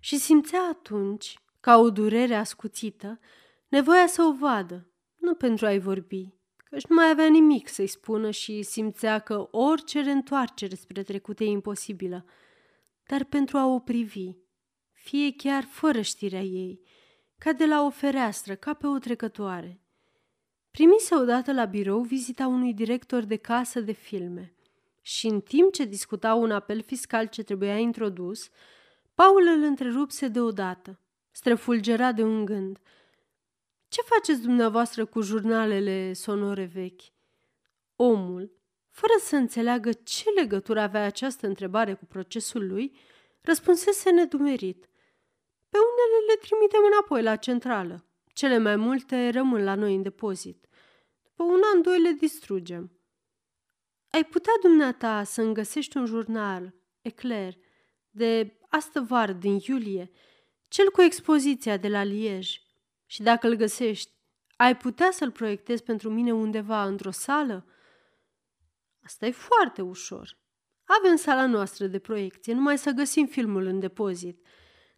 și 0.00 0.18
simțea 0.18 0.62
atunci, 0.62 1.38
ca 1.60 1.76
o 1.76 1.90
durere 1.90 2.34
ascuțită, 2.34 3.20
nevoia 3.68 4.06
să 4.06 4.22
o 4.22 4.32
vadă, 4.32 4.90
nu 5.26 5.34
pentru 5.34 5.66
a-i 5.66 5.78
vorbi, 5.78 6.34
căci 6.56 6.86
nu 6.86 6.94
mai 6.94 7.10
avea 7.10 7.26
nimic 7.26 7.68
să-i 7.68 7.86
spună 7.86 8.30
și 8.30 8.62
simțea 8.62 9.18
că 9.18 9.48
orice 9.50 10.02
reîntoarcere 10.02 10.74
spre 10.74 11.02
trecut 11.02 11.40
e 11.40 11.44
imposibilă, 11.44 12.24
dar 13.06 13.24
pentru 13.24 13.56
a 13.56 13.66
o 13.66 13.78
privi, 13.78 14.30
fie 14.92 15.32
chiar 15.36 15.64
fără 15.64 16.00
știrea 16.00 16.40
ei, 16.40 16.80
ca 17.38 17.52
de 17.52 17.66
la 17.66 17.84
o 17.84 17.90
fereastră, 17.90 18.54
ca 18.54 18.74
pe 18.74 18.86
o 18.86 18.98
trecătoare. 18.98 19.80
Primise 20.70 21.14
odată 21.14 21.52
la 21.52 21.64
birou 21.64 22.00
vizita 22.00 22.46
unui 22.46 22.74
director 22.74 23.24
de 23.24 23.36
casă 23.36 23.80
de 23.80 23.92
filme. 23.92 24.54
Și 25.02 25.26
în 25.26 25.40
timp 25.40 25.72
ce 25.72 25.84
discuta 25.84 26.34
un 26.34 26.50
apel 26.50 26.82
fiscal 26.82 27.26
ce 27.26 27.42
trebuia 27.42 27.78
introdus, 27.78 28.48
Paul 29.14 29.42
îl 29.56 29.62
întrerupse 29.62 30.28
deodată, 30.28 31.00
străfulgerat 31.30 32.14
de 32.14 32.22
un 32.22 32.44
gând– 32.44 32.78
ce 33.88 34.00
faceți 34.00 34.40
dumneavoastră 34.40 35.04
cu 35.04 35.20
jurnalele 35.20 36.12
sonore 36.12 36.64
vechi? 36.64 37.02
Omul, 37.96 38.56
fără 38.90 39.12
să 39.20 39.36
înțeleagă 39.36 39.92
ce 39.92 40.30
legătură 40.30 40.80
avea 40.80 41.04
această 41.04 41.46
întrebare 41.46 41.94
cu 41.94 42.04
procesul 42.04 42.66
lui, 42.66 42.98
răspunsese 43.40 44.10
nedumerit. 44.10 44.88
Pe 45.68 45.78
unele 45.78 46.26
le 46.28 46.36
trimitem 46.40 46.80
înapoi 46.92 47.22
la 47.22 47.36
centrală. 47.36 48.06
Cele 48.32 48.58
mai 48.58 48.76
multe 48.76 49.30
rămân 49.30 49.64
la 49.64 49.74
noi 49.74 49.94
în 49.94 50.02
depozit. 50.02 50.66
După 51.22 51.42
un 51.42 51.60
an, 51.74 51.82
doi 51.82 52.00
le 52.00 52.10
distrugem. 52.10 53.00
Ai 54.10 54.24
putea 54.24 54.52
dumneata 54.62 55.22
să 55.22 55.42
îmi 55.42 55.54
găsești 55.54 55.96
un 55.96 56.06
jurnal, 56.06 56.74
Eclair, 57.00 57.54
de 58.10 58.58
astă 58.68 59.00
vară 59.00 59.32
din 59.32 59.58
iulie, 59.66 60.10
cel 60.68 60.90
cu 60.90 61.02
expoziția 61.02 61.76
de 61.76 61.88
la 61.88 62.02
Liege. 62.02 62.58
Și 63.06 63.22
dacă 63.22 63.46
îl 63.46 63.54
găsești, 63.54 64.12
ai 64.56 64.76
putea 64.76 65.10
să-l 65.10 65.30
proiectezi 65.30 65.82
pentru 65.82 66.10
mine 66.10 66.32
undeva 66.32 66.84
într-o 66.84 67.10
sală? 67.10 67.66
Asta 69.04 69.26
e 69.26 69.30
foarte 69.30 69.82
ușor. 69.82 70.38
Avem 70.84 71.16
sala 71.16 71.46
noastră 71.46 71.86
de 71.86 71.98
proiecție, 71.98 72.54
numai 72.54 72.78
să 72.78 72.90
găsim 72.90 73.26
filmul 73.26 73.66
în 73.66 73.80
depozit. 73.80 74.46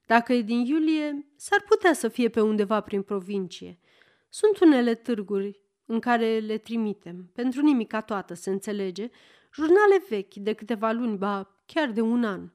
Dacă 0.07 0.33
e 0.33 0.43
din 0.43 0.65
iulie, 0.65 1.27
s-ar 1.37 1.61
putea 1.69 1.93
să 1.93 2.09
fie 2.09 2.29
pe 2.29 2.41
undeva 2.41 2.81
prin 2.81 3.03
provincie. 3.03 3.79
Sunt 4.29 4.59
unele 4.59 4.95
târguri 4.95 5.61
în 5.85 6.01
care 6.01 6.39
le 6.39 6.59
trimitem, 6.59 7.31
pentru 7.35 7.61
nimica 7.61 8.01
toată, 8.01 8.35
se 8.35 8.51
înțelege, 8.51 9.11
jurnale 9.55 10.05
vechi 10.09 10.35
de 10.35 10.53
câteva 10.53 10.91
luni, 10.91 11.17
ba 11.17 11.63
chiar 11.67 11.91
de 11.91 12.01
un 12.01 12.25
an. 12.25 12.51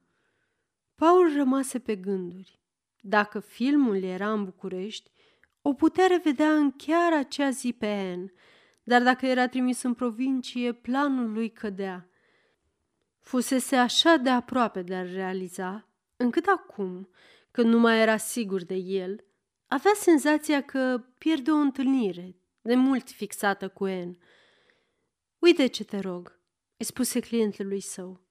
Paul 0.96 1.34
rămase 1.36 1.80
pe 1.80 1.96
gânduri. 1.96 2.60
Dacă 3.00 3.40
filmul 3.40 4.04
era 4.04 4.32
în 4.32 4.44
București, 4.44 5.12
o 5.66 5.74
putea 5.74 6.08
revedea 6.08 6.54
în 6.54 6.72
chiar 6.72 7.14
acea 7.14 7.50
zi 7.50 7.74
pe 7.74 7.86
Anne, 7.86 8.34
dar 8.84 9.04
dacă 9.04 9.26
era 9.26 9.48
trimis 9.48 9.82
în 9.82 9.94
provincie, 9.94 10.74
planul 10.74 11.32
lui 11.32 11.52
cădea. 11.52 12.10
Fusese 13.20 13.76
așa 13.76 14.16
de 14.16 14.30
aproape 14.30 14.82
de 14.82 14.96
a 14.96 15.02
realiza, 15.02 15.88
încât 16.18 16.46
acum, 16.46 17.10
când 17.52 17.70
nu 17.70 17.80
mai 17.80 18.00
era 18.00 18.18
sigur 18.18 18.64
de 18.64 18.76
el, 18.76 19.24
avea 19.68 19.92
senzația 19.96 20.62
că 20.62 21.04
pierde 21.18 21.52
o 21.52 21.56
întâlnire 21.56 22.36
de 22.62 22.76
mult 22.76 23.10
fixată 23.10 23.68
cu 23.68 23.84
Anne. 23.84 24.18
Uite 25.40 25.68
ce 25.68 25.84
te 25.84 26.00
rog, 26.00 26.40
îi 26.78 26.86
spuse 26.86 27.20
clientului 27.20 27.82
său. 27.82 28.22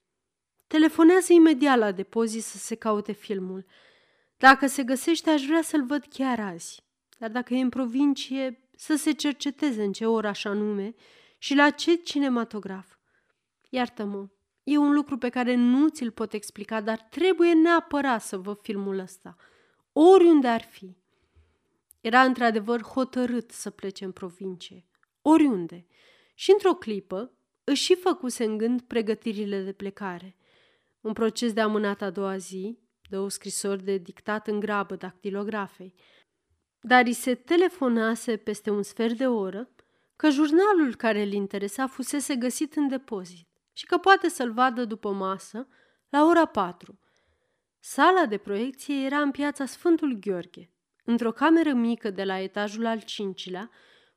Telefonează 0.66 1.32
imediat 1.32 1.78
la 1.78 1.92
depozit 1.92 2.42
să 2.42 2.56
se 2.56 2.74
caute 2.74 3.12
filmul. 3.12 3.66
Dacă 4.36 4.66
se 4.66 4.82
găsește, 4.82 5.30
aș 5.30 5.46
vrea 5.46 5.62
să-l 5.62 5.84
văd 5.84 6.04
chiar 6.08 6.40
azi. 6.40 6.82
Dar 7.22 7.30
dacă 7.30 7.54
e 7.54 7.60
în 7.60 7.68
provincie, 7.68 8.68
să 8.76 8.94
se 8.94 9.12
cerceteze 9.12 9.82
în 9.82 9.92
ce 9.92 10.06
oraș 10.06 10.44
anume 10.44 10.94
și 11.38 11.54
la 11.54 11.70
ce 11.70 11.94
cinematograf. 11.94 12.96
Iartă-mă, 13.68 14.28
e 14.62 14.76
un 14.76 14.92
lucru 14.92 15.18
pe 15.18 15.28
care 15.28 15.54
nu 15.54 15.88
ți-l 15.88 16.10
pot 16.10 16.32
explica, 16.32 16.80
dar 16.80 17.00
trebuie 17.00 17.52
neapărat 17.52 18.22
să 18.22 18.38
văd 18.38 18.58
filmul 18.60 18.98
ăsta, 18.98 19.36
oriunde 19.92 20.48
ar 20.48 20.60
fi. 20.62 20.96
Era 22.00 22.22
într-adevăr 22.22 22.82
hotărât 22.82 23.50
să 23.50 23.70
plece 23.70 24.04
în 24.04 24.12
provincie, 24.12 24.86
oriunde, 25.20 25.86
și 26.34 26.50
într-o 26.50 26.74
clipă 26.74 27.32
își 27.64 27.82
și 27.82 27.94
făcuse 27.94 28.44
în 28.44 28.56
gând 28.56 28.80
pregătirile 28.80 29.62
de 29.62 29.72
plecare. 29.72 30.36
Un 31.00 31.12
proces 31.12 31.52
de 31.52 31.60
amânat 31.60 32.02
a 32.02 32.10
doua 32.10 32.36
zi, 32.36 32.78
de 33.08 33.18
o 33.18 33.28
scrisori 33.28 33.84
de 33.84 33.96
dictat 33.96 34.46
în 34.46 34.60
grabă 34.60 34.96
dactilografei, 34.96 35.94
dar 36.82 37.06
îi 37.06 37.12
se 37.12 37.34
telefonase 37.34 38.36
peste 38.36 38.70
un 38.70 38.82
sfert 38.82 39.16
de 39.16 39.26
oră 39.26 39.68
că 40.16 40.30
jurnalul 40.30 40.94
care 40.96 41.22
îl 41.22 41.32
interesa 41.32 41.86
fusese 41.86 42.36
găsit 42.36 42.74
în 42.76 42.88
depozit 42.88 43.48
și 43.72 43.86
că 43.86 43.96
poate 43.96 44.28
să-l 44.28 44.52
vadă 44.52 44.84
după 44.84 45.12
masă 45.12 45.66
la 46.08 46.24
ora 46.24 46.44
patru. 46.44 46.98
Sala 47.80 48.26
de 48.26 48.36
proiecție 48.36 49.04
era 49.04 49.18
în 49.18 49.30
piața 49.30 49.66
Sfântul 49.66 50.18
Gheorghe, 50.20 50.70
într-o 51.04 51.32
cameră 51.32 51.72
mică 51.72 52.10
de 52.10 52.24
la 52.24 52.38
etajul 52.38 52.86
al 52.86 53.00
cincilea, 53.00 53.70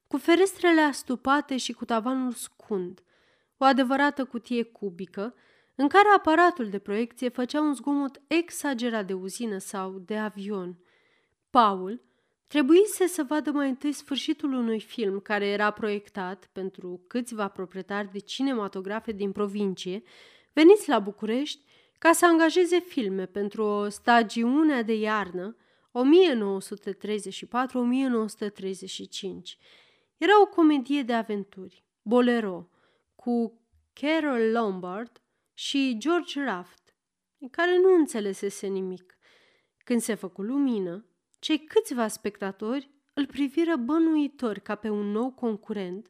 cu 0.08 0.18
ferestrele 0.18 0.82
astupate 0.82 1.58
și 1.58 1.74
cu 1.74 1.86
tavanul 1.86 2.32
scund, 2.32 3.04
o 3.58 3.66
adevărată 3.66 4.26
cutie 4.26 4.64
cubică, 4.64 5.36
în 5.76 5.88
care 5.88 6.08
aparatul 6.16 6.70
de 6.70 6.80
proiecție 6.80 7.30
făcea 7.30 7.62
un 7.62 7.74
zgomot 7.74 8.22
exagerat 8.28 9.06
de 9.06 9.14
uzină 9.14 9.58
sau 9.58 9.92
de 9.92 10.18
avion. 10.18 10.78
Paul 11.50 12.02
trebuise 12.48 13.08
să 13.08 13.24
vadă 13.24 13.52
mai 13.52 13.70
întâi 13.70 13.92
sfârșitul 13.92 14.54
unui 14.54 14.80
film 14.80 15.20
care 15.20 15.46
era 15.46 15.72
proiectat 15.72 16.50
pentru 16.52 17.04
câțiva 17.08 17.48
proprietari 17.48 18.12
de 18.12 18.20
cinematografe 18.20 19.12
din 19.12 19.32
provincie, 19.32 20.04
veniți 20.54 20.90
la 20.90 21.00
București 21.00 21.64
ca 21.98 22.12
să 22.12 22.26
angajeze 22.26 22.80
filme 22.80 23.26
pentru 23.26 23.64
o 23.64 23.90
stagiune 23.90 24.82
de 24.82 24.94
iarnă 24.94 25.56
1934-1935. 25.58 25.58
Era 30.18 30.42
o 30.42 30.46
comedie 30.46 31.02
de 31.04 31.14
aventuri, 31.14 31.84
Bolero, 32.02 32.70
cu 33.16 33.60
Carol 33.94 34.52
Lombard 34.52 35.22
și 35.54 35.96
George 35.98 36.44
Raft, 36.44 36.96
în 37.40 37.50
care 37.50 37.78
nu 37.78 37.94
înțelesese 37.94 38.68
nimic. 38.68 39.18
Când 39.78 40.02
se 40.02 40.14
făcu 40.14 40.42
lumină, 40.42 41.06
cei 41.46 41.58
câțiva 41.58 42.08
spectatori 42.08 42.90
îl 43.14 43.26
priviră 43.26 43.76
bănuitor 43.76 44.60
ca 44.60 44.76
pe 44.76 44.90
un 44.90 45.12
nou 45.12 45.32
concurent 45.32 46.08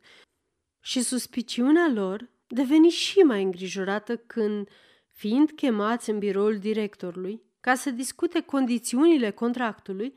și 0.80 1.02
suspiciunea 1.02 1.88
lor 1.94 2.30
deveni 2.48 2.90
și 2.90 3.20
mai 3.20 3.44
îngrijorată 3.44 4.18
când, 4.18 4.70
fiind 5.10 5.52
chemați 5.52 6.10
în 6.10 6.20
biroul 6.20 6.58
directorului 6.58 7.42
ca 7.60 7.76
să 7.76 7.90
discute 7.90 8.42
condițiunile 8.42 9.32
contractului, 9.32 10.14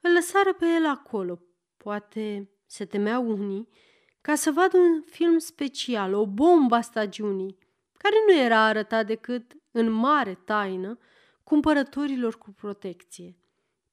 îl 0.00 0.12
lăsară 0.12 0.52
pe 0.52 0.66
el 0.66 0.86
acolo. 0.86 1.40
Poate 1.76 2.50
se 2.66 2.84
temeau 2.84 3.30
unii 3.30 3.68
ca 4.20 4.34
să 4.34 4.50
vadă 4.50 4.76
un 4.76 5.02
film 5.02 5.38
special, 5.38 6.14
o 6.14 6.26
bombă 6.26 6.74
a 6.74 6.80
stagiunii, 6.80 7.58
care 7.98 8.14
nu 8.26 8.34
era 8.34 8.64
arătat 8.64 9.06
decât 9.06 9.52
în 9.70 9.90
mare 9.90 10.34
taină 10.34 10.98
cumpărătorilor 11.44 12.38
cu 12.38 12.50
protecție. 12.50 13.36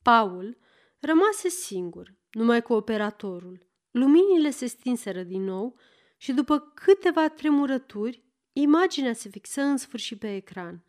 Paul 0.02 0.58
rămase 1.00 1.50
singur, 1.50 2.16
numai 2.32 2.62
cu 2.62 2.74
operatorul. 2.74 3.68
Luminile 3.92 4.50
se 4.50 4.66
stinseră 4.66 5.24
din 5.24 5.44
nou 5.44 5.80
și 6.18 6.34
după 6.34 6.60
câteva 6.60 7.30
tremurături, 7.30 8.24
imaginea 8.54 9.14
se 9.14 9.30
fixă 9.30 9.62
în 9.62 9.78
sfârșit 9.78 10.20
pe 10.20 10.36
ecran 10.36 10.84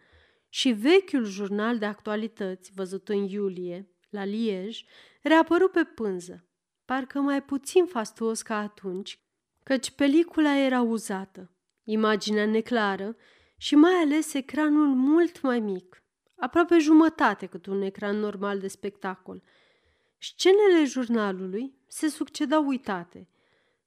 și 0.49 0.71
vechiul 0.73 1.25
jurnal 1.25 1.79
de 1.79 1.85
actualități 1.85 2.73
văzut 2.75 3.09
în 3.09 3.29
iulie, 3.29 3.91
la 4.11 4.25
Liej, 4.25 4.83
reapăru 5.23 5.69
pe 5.69 5.85
pânză, 5.85 6.49
parcă 6.85 7.21
mai 7.21 7.43
puțin 7.43 7.87
fastuos 7.87 8.43
ca 8.43 8.59
atunci, 8.59 9.21
căci 9.63 9.91
pelicula 9.91 10.59
era 10.59 10.81
uzată, 10.81 11.51
imaginea 11.85 12.47
neclară 12.47 13.17
și 13.57 13.75
mai 13.75 13.95
ales 13.95 14.35
ecranul 14.35 14.87
mult 14.87 15.41
mai 15.41 15.61
mic, 15.61 16.05
aproape 16.37 16.79
jumătate 16.79 17.47
cât 17.47 17.67
un 17.67 17.83
ecran 17.83 18.17
normal 18.17 18.59
de 18.59 18.69
spectacol. 18.69 19.43
Scenele 20.27 20.85
jurnalului 20.85 21.75
se 21.89 22.09
succedau 22.09 22.67
uitate. 22.67 23.29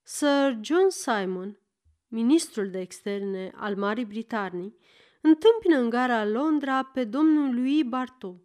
Sir 0.03 0.57
John 0.61 0.89
Simon, 0.89 1.59
ministrul 2.07 2.69
de 2.69 2.79
externe 2.79 3.51
al 3.55 3.75
Marii 3.75 4.05
Britanii, 4.05 4.75
întâmpină 5.21 5.77
în 5.77 5.89
gara 5.89 6.25
Londra 6.25 6.83
pe 6.83 7.03
domnul 7.03 7.55
Louis 7.55 7.83
Bartot, 7.83 8.41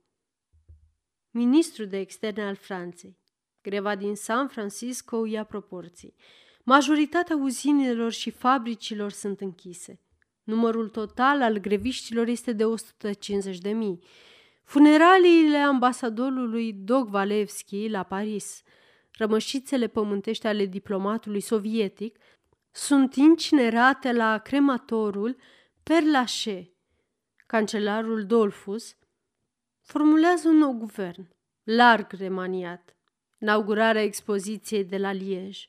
ministru 1.30 1.84
de 1.84 1.98
externe 1.98 2.42
al 2.42 2.54
Franței. 2.54 3.18
Greva 3.62 3.94
din 3.94 4.14
San 4.14 4.48
Francisco 4.48 5.26
ia 5.26 5.44
proporții. 5.44 6.14
Majoritatea 6.64 7.36
uzinelor 7.36 8.12
și 8.12 8.30
fabricilor 8.30 9.10
sunt 9.10 9.40
închise. 9.40 10.00
Numărul 10.42 10.88
total 10.88 11.42
al 11.42 11.58
greviștilor 11.58 12.26
este 12.26 12.52
de 12.52 12.64
150 12.64 13.58
de 13.58 13.70
mii. 13.70 14.04
Funeraliile 14.64 15.56
ambasadorului 15.56 16.72
Dog 16.72 17.08
Valevski 17.08 17.88
la 17.88 18.02
Paris, 18.02 18.62
rămășițele 19.12 19.86
pământești 19.86 20.46
ale 20.46 20.66
diplomatului 20.66 21.40
sovietic, 21.40 22.18
sunt 22.70 23.14
incinerate 23.14 24.12
la 24.12 24.38
crematorul 24.38 25.36
Perlache. 25.82 26.72
Cancelarul 27.46 28.26
Dolfus 28.26 28.96
formulează 29.80 30.48
un 30.48 30.56
nou 30.56 30.72
guvern, 30.72 31.28
larg 31.62 32.12
remaniat. 32.12 32.96
Inaugurarea 33.38 34.02
expoziției 34.02 34.84
de 34.84 34.96
la 34.96 35.12
Liege, 35.12 35.68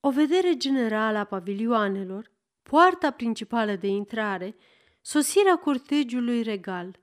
o 0.00 0.10
vedere 0.10 0.56
generală 0.56 1.18
a 1.18 1.24
pavilioanelor, 1.24 2.30
poarta 2.62 3.10
principală 3.10 3.74
de 3.74 3.86
intrare, 3.86 4.56
sosirea 5.00 5.56
cortegiului 5.56 6.42
regal, 6.42 7.01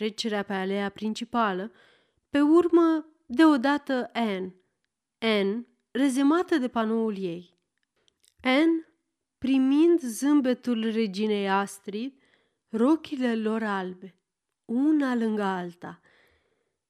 trecerea 0.00 0.42
pe 0.42 0.52
alea 0.52 0.88
principală, 0.88 1.72
pe 2.30 2.40
urmă, 2.40 3.06
deodată 3.26 4.10
Anne. 4.12 4.54
Anne, 5.18 5.66
rezemată 5.90 6.56
de 6.56 6.68
panoul 6.68 7.18
ei. 7.18 7.58
Anne, 8.42 8.88
primind 9.38 10.00
zâmbetul 10.00 10.90
reginei 10.90 11.50
Astrid, 11.50 12.20
rochile 12.68 13.36
lor 13.36 13.62
albe, 13.62 14.14
una 14.64 15.14
lângă 15.14 15.42
alta. 15.42 16.00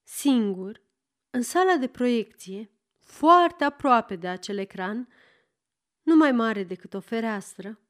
Singur, 0.03 0.83
în 1.31 1.43
sala 1.43 1.77
de 1.77 1.89
proiecție, 1.89 2.71
foarte 2.99 3.65
aproape 3.65 4.17
de 4.17 4.29
acel 4.29 4.59
ecran, 4.59 5.09
nu 6.03 6.17
mai 6.17 6.33
mare 6.33 6.65
decât 6.65 6.95
o 6.95 7.01
fereastră, 7.01 7.81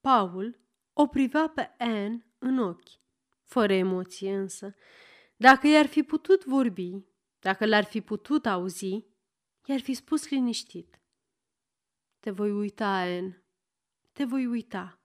Paul 0.00 0.60
o 0.92 1.06
privea 1.06 1.48
pe 1.48 1.74
Anne 1.78 2.26
în 2.38 2.58
ochi, 2.58 2.99
fără 3.50 3.72
emoție 3.72 4.34
însă. 4.34 4.74
Dacă 5.36 5.66
i-ar 5.66 5.86
fi 5.86 6.02
putut 6.02 6.44
vorbi, 6.44 7.04
dacă 7.38 7.66
l-ar 7.66 7.84
fi 7.84 8.00
putut 8.00 8.46
auzi, 8.46 9.04
i-ar 9.64 9.80
fi 9.80 9.94
spus 9.94 10.28
liniștit. 10.28 11.00
Te 12.20 12.30
voi 12.30 12.50
uita, 12.50 12.98
Anne, 12.98 13.44
te 14.12 14.24
voi 14.24 14.46
uita. 14.46 15.00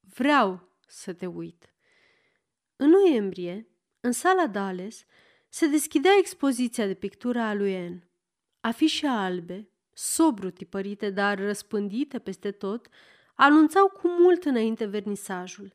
Vreau 0.00 0.78
să 0.86 1.12
te 1.12 1.26
uit. 1.26 1.74
În 2.76 2.90
noiembrie, 2.90 3.68
în 4.00 4.12
sala 4.12 4.46
Dales, 4.46 5.04
se 5.48 5.66
deschidea 5.66 6.12
expoziția 6.18 6.86
de 6.86 6.94
pictură 6.94 7.40
a 7.40 7.54
lui 7.54 7.76
Anne. 7.76 8.10
Afișe 8.60 9.06
albe, 9.06 9.70
sobru 9.92 10.50
tipărite, 10.50 11.10
dar 11.10 11.38
răspândite 11.38 12.18
peste 12.18 12.50
tot, 12.50 12.88
anunțau 13.34 13.88
cu 13.88 14.08
mult 14.08 14.44
înainte 14.44 14.84
vernisajul. 14.84 15.74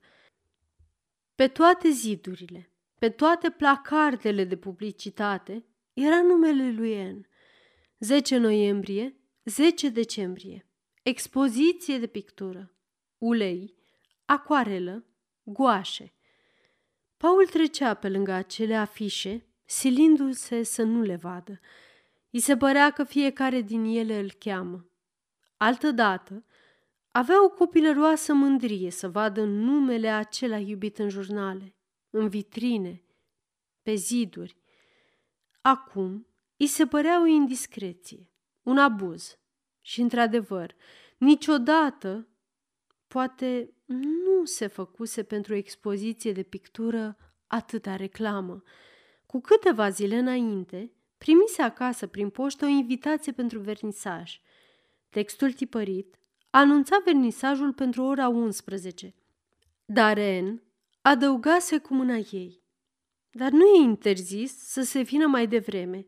Pe 1.42 1.48
toate 1.48 1.90
zidurile, 1.90 2.72
pe 3.00 3.10
toate 3.10 3.50
placardele 3.50 4.44
de 4.44 4.58
publicitate, 4.58 5.66
era 5.94 6.22
numele 6.22 6.72
lui 6.72 7.00
Anne. 7.00 7.30
10 8.00 8.38
noiembrie, 8.38 9.16
10 9.44 9.90
decembrie. 9.90 10.70
Expoziție 11.04 11.98
de 11.98 12.08
pictură. 12.08 12.76
Ulei, 13.18 13.76
acoarelă, 14.26 15.06
goașe. 15.44 16.14
Paul 17.18 17.48
trecea 17.48 17.94
pe 17.94 18.10
lângă 18.10 18.32
acele 18.32 18.76
afișe, 18.76 19.48
silindu-se 19.66 20.64
să 20.64 20.84
nu 20.84 21.02
le 21.02 21.16
vadă. 21.16 21.60
I 22.30 22.40
se 22.40 22.58
părea 22.58 22.92
că 22.92 23.04
fiecare 23.04 23.62
din 23.62 23.84
ele 23.84 24.20
îl 24.20 24.32
cheamă. 24.32 24.90
Altădată, 25.58 26.46
avea 27.12 27.44
o 27.44 27.50
copilăroasă 27.50 28.34
mândrie 28.34 28.92
să 28.92 29.10
vadă 29.10 29.44
numele 29.44 30.08
acela 30.08 30.58
iubit 30.58 30.98
în 30.98 31.10
jurnale, 31.10 31.76
în 32.10 32.30
vitrine, 32.30 33.04
pe 33.82 33.94
ziduri. 33.94 34.58
Acum, 35.62 36.28
îi 36.58 36.68
se 36.68 36.86
părea 36.86 37.22
o 37.22 37.26
indiscreție, 37.26 38.30
un 38.64 38.78
abuz. 38.78 39.40
Și, 39.82 40.02
într-adevăr, 40.02 40.76
niciodată, 41.18 42.28
poate 43.08 43.74
nu 43.86 44.46
se 44.46 44.68
făcuse 44.68 45.24
pentru 45.24 45.54
o 45.54 45.56
expoziție 45.56 46.32
de 46.32 46.44
pictură 46.44 47.18
atâta 47.48 47.96
reclamă. 47.96 48.64
Cu 49.26 49.42
câteva 49.42 49.90
zile 49.90 50.18
înainte, 50.18 50.92
primise 51.18 51.62
acasă 51.62 52.08
prin 52.08 52.30
poștă 52.30 52.66
o 52.66 52.68
invitație 52.68 53.32
pentru 53.32 53.60
vernisaj. 53.60 54.40
Textul 55.10 55.52
tipărit 55.52 56.21
anunța 56.52 57.02
vernisajul 57.06 57.74
pentru 57.74 58.04
ora 58.04 58.28
11. 58.28 59.16
Dar 59.86 60.20
N 60.20 60.62
adăugase 61.02 61.78
cu 61.78 61.94
mâna 61.94 62.16
ei. 62.32 62.62
Dar 63.32 63.52
nu 63.52 63.66
e 63.66 63.82
interzis 63.82 64.58
să 64.58 64.82
se 64.82 65.02
vină 65.02 65.28
mai 65.28 65.48
devreme. 65.48 66.06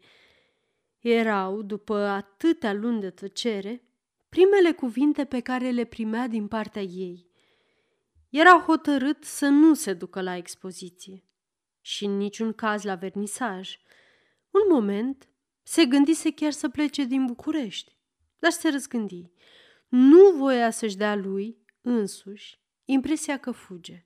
Erau, 0.99 1.61
după 1.61 1.95
atâtea 1.95 2.73
luni 2.73 2.99
de 2.99 3.09
tăcere, 3.09 3.83
primele 4.29 4.71
cuvinte 4.71 5.25
pe 5.25 5.39
care 5.39 5.69
le 5.69 5.83
primea 5.83 6.27
din 6.27 6.47
partea 6.47 6.81
ei. 6.81 7.31
Era 8.29 8.59
hotărât 8.59 9.23
să 9.23 9.47
nu 9.47 9.73
se 9.73 9.93
ducă 9.93 10.21
la 10.21 10.35
expoziție 10.35 11.23
și 11.81 12.05
în 12.05 12.17
niciun 12.17 12.53
caz 12.53 12.83
la 12.83 12.95
vernisaj. 12.95 13.77
Un 14.51 14.61
moment 14.69 15.27
se 15.63 15.85
gândise 15.85 16.31
chiar 16.31 16.51
să 16.51 16.69
plece 16.69 17.03
din 17.03 17.25
București, 17.25 17.97
dar 18.39 18.51
se 18.51 18.69
răzgândi. 18.69 19.31
Nu 19.95 20.31
voia 20.37 20.71
să-și 20.71 20.97
dea 20.97 21.15
lui, 21.15 21.57
însuși, 21.81 22.59
impresia 22.85 23.37
că 23.37 23.51
fuge. 23.51 24.05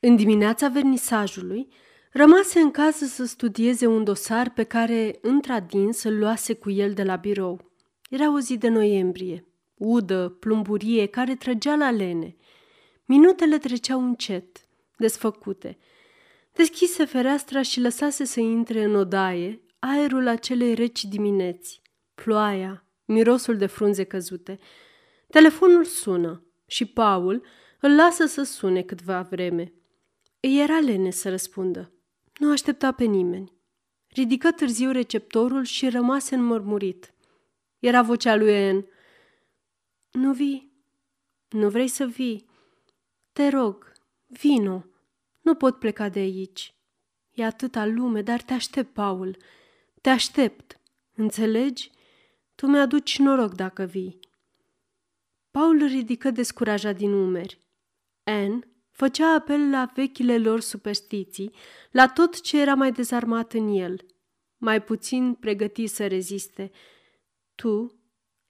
În 0.00 0.16
dimineața 0.16 0.68
vernisajului, 0.68 1.68
rămase 2.12 2.60
în 2.60 2.70
casă 2.70 3.04
să 3.04 3.24
studieze 3.24 3.86
un 3.86 4.04
dosar 4.04 4.52
pe 4.52 4.62
care, 4.62 5.18
într-adins, 5.22 6.02
îl 6.02 6.18
luase 6.18 6.54
cu 6.54 6.70
el 6.70 6.92
de 6.92 7.02
la 7.02 7.16
birou. 7.16 7.72
Era 8.10 8.32
o 8.32 8.38
zi 8.40 8.56
de 8.56 8.68
noiembrie, 8.68 9.46
udă, 9.74 10.28
plumburie, 10.28 11.06
care 11.06 11.34
trăgea 11.34 11.74
la 11.74 11.90
lene. 11.90 12.36
Minutele 13.04 13.58
treceau 13.58 14.00
încet, 14.00 14.68
desfăcute. 14.96 15.78
Deschise 16.52 17.04
fereastra 17.04 17.62
și 17.62 17.80
lăsase 17.80 18.24
să 18.24 18.40
intre 18.40 18.84
în 18.84 18.94
odaie 18.94 19.60
aerul 19.78 20.28
acelei 20.28 20.74
reci 20.74 21.04
dimineți, 21.04 21.82
ploaia, 22.14 22.85
mirosul 23.06 23.56
de 23.56 23.66
frunze 23.66 24.04
căzute. 24.04 24.58
Telefonul 25.30 25.84
sună 25.84 26.44
și 26.66 26.84
Paul 26.84 27.46
îl 27.80 27.94
lasă 27.94 28.26
să 28.26 28.42
sune 28.42 28.82
câtva 28.82 29.22
vreme. 29.22 29.72
Îi 30.40 30.60
era 30.60 30.78
lene 30.78 31.10
să 31.10 31.28
răspundă. 31.28 31.92
Nu 32.38 32.50
aștepta 32.50 32.92
pe 32.92 33.04
nimeni. 33.04 33.52
Ridică 34.08 34.50
târziu 34.50 34.90
receptorul 34.90 35.64
și 35.64 35.88
rămase 35.88 36.34
înmărmurit. 36.34 37.14
Era 37.78 38.02
vocea 38.02 38.36
lui 38.36 38.52
En. 38.52 38.86
Nu 40.10 40.32
vii? 40.32 40.72
Nu 41.48 41.68
vrei 41.68 41.88
să 41.88 42.04
vii? 42.04 42.48
Te 43.32 43.48
rog, 43.48 43.92
vino. 44.26 44.84
Nu 45.40 45.54
pot 45.54 45.78
pleca 45.78 46.08
de 46.08 46.18
aici. 46.18 46.74
E 47.32 47.44
atâta 47.44 47.86
lume, 47.86 48.22
dar 48.22 48.42
te 48.42 48.52
aștept, 48.52 48.92
Paul. 48.92 49.36
Te 50.00 50.08
aștept. 50.08 50.80
Înțelegi? 51.14 51.90
Tu 52.56 52.66
mi-aduci 52.66 53.18
noroc 53.18 53.54
dacă 53.54 53.82
vii. 53.82 54.18
Paul 55.50 55.84
ridică 55.84 56.30
descurajat 56.30 56.96
din 56.96 57.12
umeri. 57.12 57.60
Anne 58.24 58.60
făcea 58.90 59.34
apel 59.34 59.70
la 59.70 59.90
vechile 59.94 60.38
lor 60.38 60.60
superstiții, 60.60 61.54
la 61.90 62.08
tot 62.08 62.40
ce 62.40 62.60
era 62.60 62.74
mai 62.74 62.92
dezarmat 62.92 63.52
în 63.52 63.68
el, 63.68 64.06
mai 64.56 64.82
puțin 64.82 65.34
pregătit 65.34 65.90
să 65.90 66.06
reziste. 66.06 66.70
Tu 67.54 68.00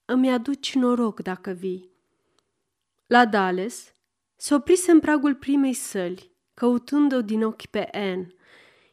îmi 0.04 0.30
aduci 0.30 0.74
noroc 0.74 1.20
dacă 1.20 1.50
vii. 1.50 1.90
La 3.06 3.26
Dallas 3.26 3.92
se 4.36 4.54
oprise 4.54 4.90
în 4.90 5.00
pragul 5.00 5.34
primei 5.34 5.72
săli, 5.72 6.32
căutând-o 6.54 7.22
din 7.22 7.42
ochi 7.42 7.66
pe 7.66 7.88
Anne. 7.92 8.34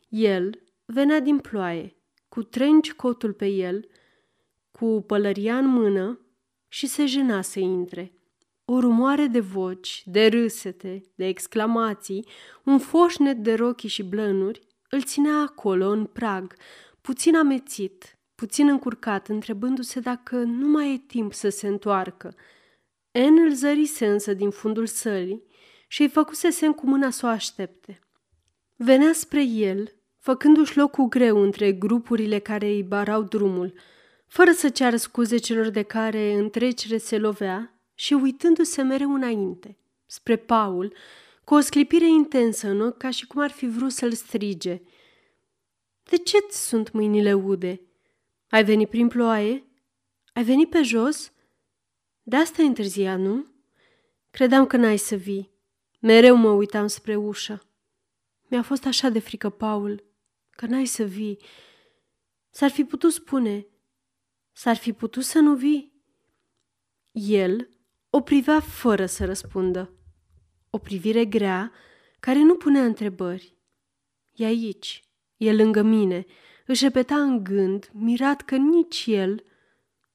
El 0.10 0.64
venea 0.85 1.19
din 1.19 1.40
ploaie, 1.40 1.95
cu 2.30 2.44
trenci 2.44 2.94
cotul 2.94 3.34
pe 3.34 3.48
el, 3.48 3.88
cu 4.80 5.04
pălăria 5.08 5.58
în 5.58 5.68
mână 5.68 6.20
și 6.68 6.88
se 6.88 7.06
jena 7.06 7.41
să 7.41 7.60
intre. 7.60 8.18
O 8.66 8.80
rumoare 8.80 9.26
de 9.26 9.40
voci, 9.40 10.04
de 10.06 10.28
râsete, 10.28 11.02
de 11.16 11.28
exclamații, 11.28 12.28
un 12.64 12.80
foșnet 12.80 13.38
de 13.38 13.54
rochii 13.54 13.90
și 13.90 14.04
blănuri 14.04 14.68
îl 14.90 15.02
ținea 15.02 15.38
acolo, 15.38 15.90
în 15.90 16.06
prag, 16.06 16.54
puțin 17.02 17.36
amețit, 17.36 18.20
puțin 18.36 18.68
încurcat, 18.68 19.28
întrebându-se 19.28 20.00
dacă 20.00 20.36
nu 20.36 20.68
mai 20.68 20.94
e 20.94 20.98
timp 20.98 21.34
să 21.34 21.50
se 21.50 21.68
întoarcă. 21.68 22.36
En 23.12 23.38
îl 23.38 23.52
zărise 23.54 24.08
însă 24.08 24.34
din 24.34 24.50
fundul 24.50 24.86
sălii 24.86 25.44
și 25.88 26.02
îi 26.02 26.10
făcuse 26.10 26.50
semn 26.50 26.74
cu 26.74 26.88
mâna 26.88 27.10
să 27.10 27.26
o 27.26 27.30
aștepte. 27.30 28.00
Venea 28.76 29.14
spre 29.14 29.44
el, 29.44 29.95
făcându-și 30.20 30.78
loc 30.78 30.91
cu 30.91 31.06
greu 31.06 31.38
între 31.41 31.72
grupurile 31.72 32.40
care 32.40 32.66
îi 32.68 32.84
barau 32.84 33.24
drumul, 33.24 33.74
fără 34.34 34.52
să 34.52 34.70
ceară 34.70 34.96
scuze 34.96 35.38
celor 35.38 35.70
de 35.70 35.82
care 35.82 36.34
în 36.34 36.50
trecere 36.50 36.98
se 36.98 37.18
lovea 37.18 37.82
și 37.94 38.14
uitându-se 38.14 38.82
mereu 38.82 39.14
înainte, 39.14 39.78
spre 40.06 40.36
Paul, 40.36 40.94
cu 41.44 41.54
o 41.54 41.60
sclipire 41.60 42.08
intensă 42.08 42.68
în 42.68 42.82
ochi, 42.82 42.98
ca 42.98 43.10
și 43.10 43.28
cum 43.28 43.42
ar 43.42 43.52
fi 43.52 43.68
vrut 43.68 43.92
să-l 43.92 44.12
strige. 44.12 44.82
De 46.04 46.18
ce 46.18 46.38
sunt 46.50 46.92
mâinile 46.92 47.34
ude?" 47.34 47.82
Ai 48.50 48.64
venit 48.64 48.90
prin 48.90 49.08
ploaie? 49.08 49.64
Ai 50.34 50.44
venit 50.44 50.70
pe 50.70 50.82
jos? 50.82 51.32
De 52.24 52.36
asta 52.36 52.62
e 52.62 52.66
întârzia, 52.66 53.16
nu? 53.16 53.46
Credeam 54.32 54.66
că 54.66 54.78
n-ai 54.78 54.98
să 54.98 55.16
vii. 55.16 55.52
Mereu 56.00 56.36
mă 56.36 56.50
uitam 56.50 56.88
spre 56.88 57.16
ușă. 57.16 57.68
Mi-a 58.48 58.62
fost 58.62 58.86
așa 58.86 59.10
de 59.10 59.20
frică, 59.20 59.50
Paul, 59.50 60.04
că 60.50 60.66
n-ai 60.66 60.86
să 60.86 61.04
vii. 61.04 61.40
S-ar 62.50 62.70
fi 62.70 62.84
putut 62.84 63.12
spune, 63.12 63.68
s-ar 64.54 64.76
fi 64.76 64.94
putut 64.94 65.24
să 65.24 65.40
nu 65.40 65.56
vii. 65.56 65.94
El 67.12 67.70
o 68.10 68.22
privea 68.22 68.60
fără 68.60 69.06
să 69.06 69.26
răspundă. 69.26 69.94
O 70.70 70.78
privire 70.78 71.26
grea 71.26 71.72
care 72.20 72.40
nu 72.40 72.56
punea 72.56 72.86
întrebări. 72.86 73.58
E 74.34 74.46
aici, 74.46 75.04
e 75.38 75.54
lângă 75.54 75.82
mine, 75.82 76.26
își 76.66 76.84
repeta 76.84 77.16
în 77.16 77.44
gând, 77.44 77.90
mirat 77.94 78.42
că 78.42 78.56
nici 78.56 79.04
el 79.08 79.44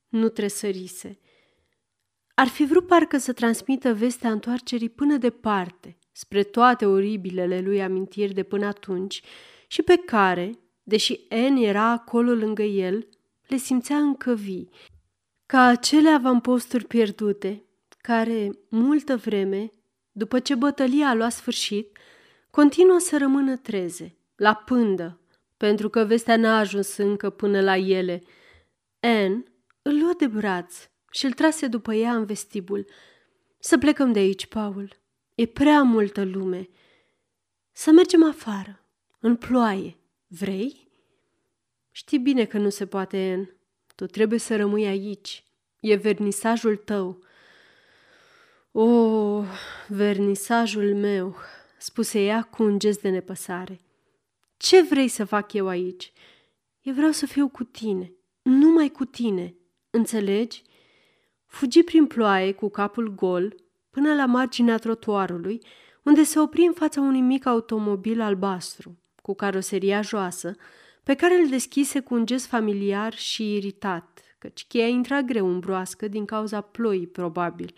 nu 0.08 0.28
tresărise. 0.28 1.18
Ar 2.34 2.46
fi 2.46 2.64
vrut 2.64 2.86
parcă 2.86 3.18
să 3.18 3.32
transmită 3.32 3.94
vestea 3.94 4.30
întoarcerii 4.30 4.88
până 4.88 5.16
departe, 5.16 5.98
spre 6.12 6.42
toate 6.42 6.86
oribilele 6.86 7.60
lui 7.60 7.82
amintiri 7.82 8.34
de 8.34 8.42
până 8.42 8.66
atunci 8.66 9.22
și 9.66 9.82
pe 9.82 9.96
care, 9.96 10.50
deși 10.82 11.20
En 11.28 11.56
era 11.56 11.90
acolo 11.90 12.32
lângă 12.32 12.62
el, 12.62 13.08
le 13.48 13.56
simțea 13.56 13.96
încă 13.96 14.34
vii, 14.34 14.70
ca 15.46 15.62
acele 15.62 16.08
avamposturi 16.08 16.84
pierdute, 16.84 17.64
care, 17.98 18.50
multă 18.68 19.16
vreme, 19.16 19.70
după 20.12 20.38
ce 20.38 20.54
bătălia 20.54 21.08
a 21.08 21.14
luat 21.14 21.32
sfârșit, 21.32 21.98
continuă 22.50 22.98
să 22.98 23.18
rămână 23.18 23.56
treze, 23.56 24.16
la 24.36 24.54
pândă, 24.54 25.20
pentru 25.56 25.88
că 25.88 26.04
vestea 26.04 26.36
n-a 26.36 26.58
ajuns 26.58 26.96
încă 26.96 27.30
până 27.30 27.60
la 27.60 27.76
ele. 27.76 28.22
Anne 29.00 29.42
îl 29.82 29.98
luă 29.98 30.12
de 30.18 30.26
braț 30.26 30.88
și 31.10 31.24
îl 31.24 31.32
trase 31.32 31.66
după 31.66 31.94
ea 31.94 32.14
în 32.14 32.24
vestibul. 32.24 32.86
Să 33.58 33.78
plecăm 33.78 34.12
de 34.12 34.18
aici, 34.18 34.46
Paul. 34.46 34.96
E 35.34 35.46
prea 35.46 35.82
multă 35.82 36.24
lume. 36.24 36.68
Să 37.72 37.90
mergem 37.90 38.24
afară, 38.24 38.84
în 39.20 39.36
ploaie. 39.36 39.96
Vrei? 40.26 40.87
Știi 41.98 42.18
bine 42.18 42.44
că 42.44 42.58
nu 42.58 42.68
se 42.68 42.86
poate, 42.86 43.16
Anne. 43.16 43.56
Tu 43.94 44.06
trebuie 44.06 44.38
să 44.38 44.56
rămâi 44.56 44.86
aici. 44.86 45.44
E 45.80 45.94
vernisajul 45.94 46.76
tău. 46.76 47.22
O, 48.72 48.82
oh, 48.82 49.46
vernisajul 49.88 50.94
meu, 50.94 51.36
spuse 51.78 52.20
ea 52.24 52.42
cu 52.42 52.62
un 52.62 52.78
gest 52.78 53.00
de 53.00 53.08
nepăsare. 53.08 53.80
Ce 54.56 54.82
vrei 54.82 55.08
să 55.08 55.24
fac 55.24 55.52
eu 55.52 55.68
aici? 55.68 56.12
Eu 56.80 56.94
vreau 56.94 57.10
să 57.10 57.26
fiu 57.26 57.48
cu 57.48 57.64
tine. 57.64 58.12
numai 58.42 58.88
cu 58.88 59.04
tine, 59.04 59.54
înțelegi? 59.90 60.62
Fugi 61.46 61.82
prin 61.82 62.06
ploaie 62.06 62.52
cu 62.52 62.68
capul 62.68 63.14
gol 63.14 63.54
până 63.90 64.14
la 64.14 64.26
marginea 64.26 64.78
trotuarului, 64.78 65.62
unde 66.02 66.22
se 66.22 66.38
opri 66.38 66.62
în 66.62 66.72
fața 66.72 67.00
unui 67.00 67.20
mic 67.20 67.46
automobil 67.46 68.20
albastru, 68.20 68.98
cu 69.22 69.34
caroseria 69.34 70.00
joasă, 70.00 70.56
pe 71.08 71.14
care 71.14 71.34
îl 71.34 71.48
deschise 71.48 72.00
cu 72.00 72.14
un 72.14 72.26
gest 72.26 72.46
familiar 72.46 73.14
și 73.14 73.54
iritat, 73.54 74.22
căci 74.38 74.66
cheia 74.66 74.86
intra 74.86 75.22
greu 75.22 75.46
în 75.46 75.58
broască 75.58 76.08
din 76.08 76.24
cauza 76.24 76.60
ploii, 76.60 77.06
probabil. 77.06 77.74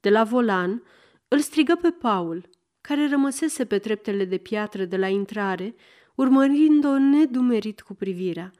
De 0.00 0.10
la 0.10 0.24
volan, 0.24 0.82
îl 1.28 1.38
strigă 1.38 1.78
pe 1.82 1.90
Paul, 1.90 2.48
care 2.80 3.08
rămăsese 3.08 3.64
pe 3.64 3.78
treptele 3.78 4.24
de 4.24 4.36
piatră 4.36 4.84
de 4.84 4.96
la 4.96 5.08
intrare, 5.08 5.74
urmărind-o 6.14 6.98
nedumerit 6.98 7.80
cu 7.80 7.94
privirea. 7.94 8.50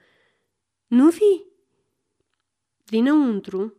Nu 0.87 1.09
vii?" 1.09 1.47
Dinăuntru, 2.85 3.74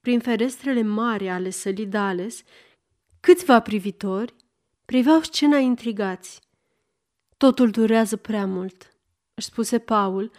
prin 0.00 0.20
ferestrele 0.20 0.82
mari 0.82 1.28
ale 1.28 1.50
sălii 1.50 1.86
Dales, 1.86 2.42
câțiva 3.20 3.60
privitori 3.60 4.34
priveau 4.84 5.22
scena 5.22 5.58
intrigați. 5.58 6.40
Totul 7.36 7.70
durează 7.70 8.16
prea 8.16 8.46
mult, 8.46 8.95
își 9.36 9.46
spuse 9.46 9.78
Paul, 9.78 10.30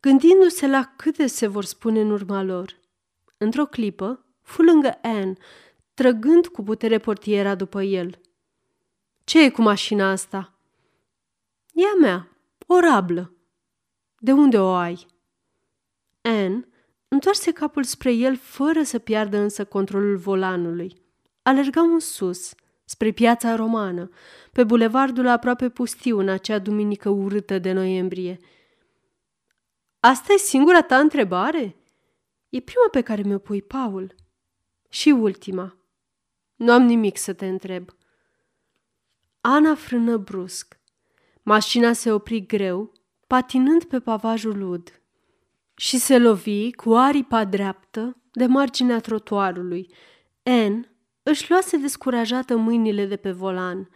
gândindu-se 0.00 0.66
la 0.66 0.92
câte 0.96 1.26
se 1.26 1.46
vor 1.46 1.64
spune 1.64 2.00
în 2.00 2.10
urma 2.10 2.42
lor. 2.42 2.80
Într-o 3.36 3.66
clipă, 3.66 4.24
fu 4.42 4.62
lângă 4.62 4.98
Anne, 5.02 5.34
trăgând 5.94 6.46
cu 6.46 6.62
putere 6.62 6.98
portiera 6.98 7.54
după 7.54 7.82
el. 7.82 8.20
Ce 9.24 9.44
e 9.44 9.50
cu 9.50 9.62
mașina 9.62 10.10
asta?" 10.10 10.58
E 11.72 11.86
a 11.86 11.98
mea, 12.00 12.28
o 12.66 12.80
rablă." 12.80 13.34
De 14.18 14.32
unde 14.32 14.58
o 14.58 14.72
ai?" 14.72 15.06
Anne 16.22 16.68
întoarse 17.08 17.52
capul 17.52 17.84
spre 17.84 18.12
el 18.12 18.36
fără 18.36 18.82
să 18.82 18.98
piardă 18.98 19.36
însă 19.36 19.64
controlul 19.64 20.16
volanului. 20.16 21.02
Alergau 21.42 21.92
în 21.92 22.00
sus, 22.00 22.54
spre 22.84 23.10
piața 23.10 23.54
romană, 23.54 24.10
pe 24.52 24.64
bulevardul 24.64 25.26
aproape 25.26 25.68
pustiu 25.68 26.18
în 26.18 26.28
acea 26.28 26.58
duminică 26.58 27.08
urâtă 27.08 27.58
de 27.58 27.72
noiembrie. 27.72 28.38
Asta 30.00 30.32
e 30.32 30.36
singura 30.36 30.82
ta 30.82 30.98
întrebare?" 30.98 31.76
E 32.48 32.60
prima 32.60 32.88
pe 32.90 33.00
care 33.00 33.22
mi-o 33.22 33.38
pui, 33.38 33.62
Paul." 33.62 34.14
Și 34.88 35.10
ultima." 35.10 35.76
Nu 36.54 36.72
am 36.72 36.82
nimic 36.82 37.18
să 37.18 37.32
te 37.32 37.46
întreb." 37.46 37.90
Ana 39.40 39.74
frână 39.74 40.16
brusc. 40.16 40.78
Mașina 41.42 41.92
se 41.92 42.12
opri 42.12 42.46
greu, 42.46 42.92
patinând 43.26 43.84
pe 43.84 44.00
pavajul 44.00 44.60
ud 44.60 45.02
și 45.76 45.98
se 45.98 46.18
lovi 46.18 46.72
cu 46.72 46.94
aripa 46.94 47.44
dreaptă 47.44 48.16
de 48.32 48.46
marginea 48.46 49.00
trotuarului. 49.00 49.94
N 50.42 50.93
își 51.26 51.50
luase 51.50 51.76
descurajată 51.76 52.56
mâinile 52.56 53.06
de 53.06 53.16
pe 53.16 53.30
volan. 53.30 53.88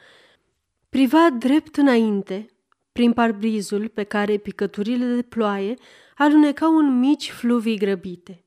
Priva 0.89 1.31
drept 1.31 1.77
înainte, 1.77 2.47
prin 2.93 3.13
parbrizul 3.13 3.89
pe 3.89 4.03
care 4.03 4.37
picăturile 4.37 5.07
de 5.15 5.23
ploaie 5.23 5.75
alunecau 6.17 6.77
în 6.77 6.99
mici 6.99 7.31
fluvii 7.31 7.79
grăbite. 7.79 8.45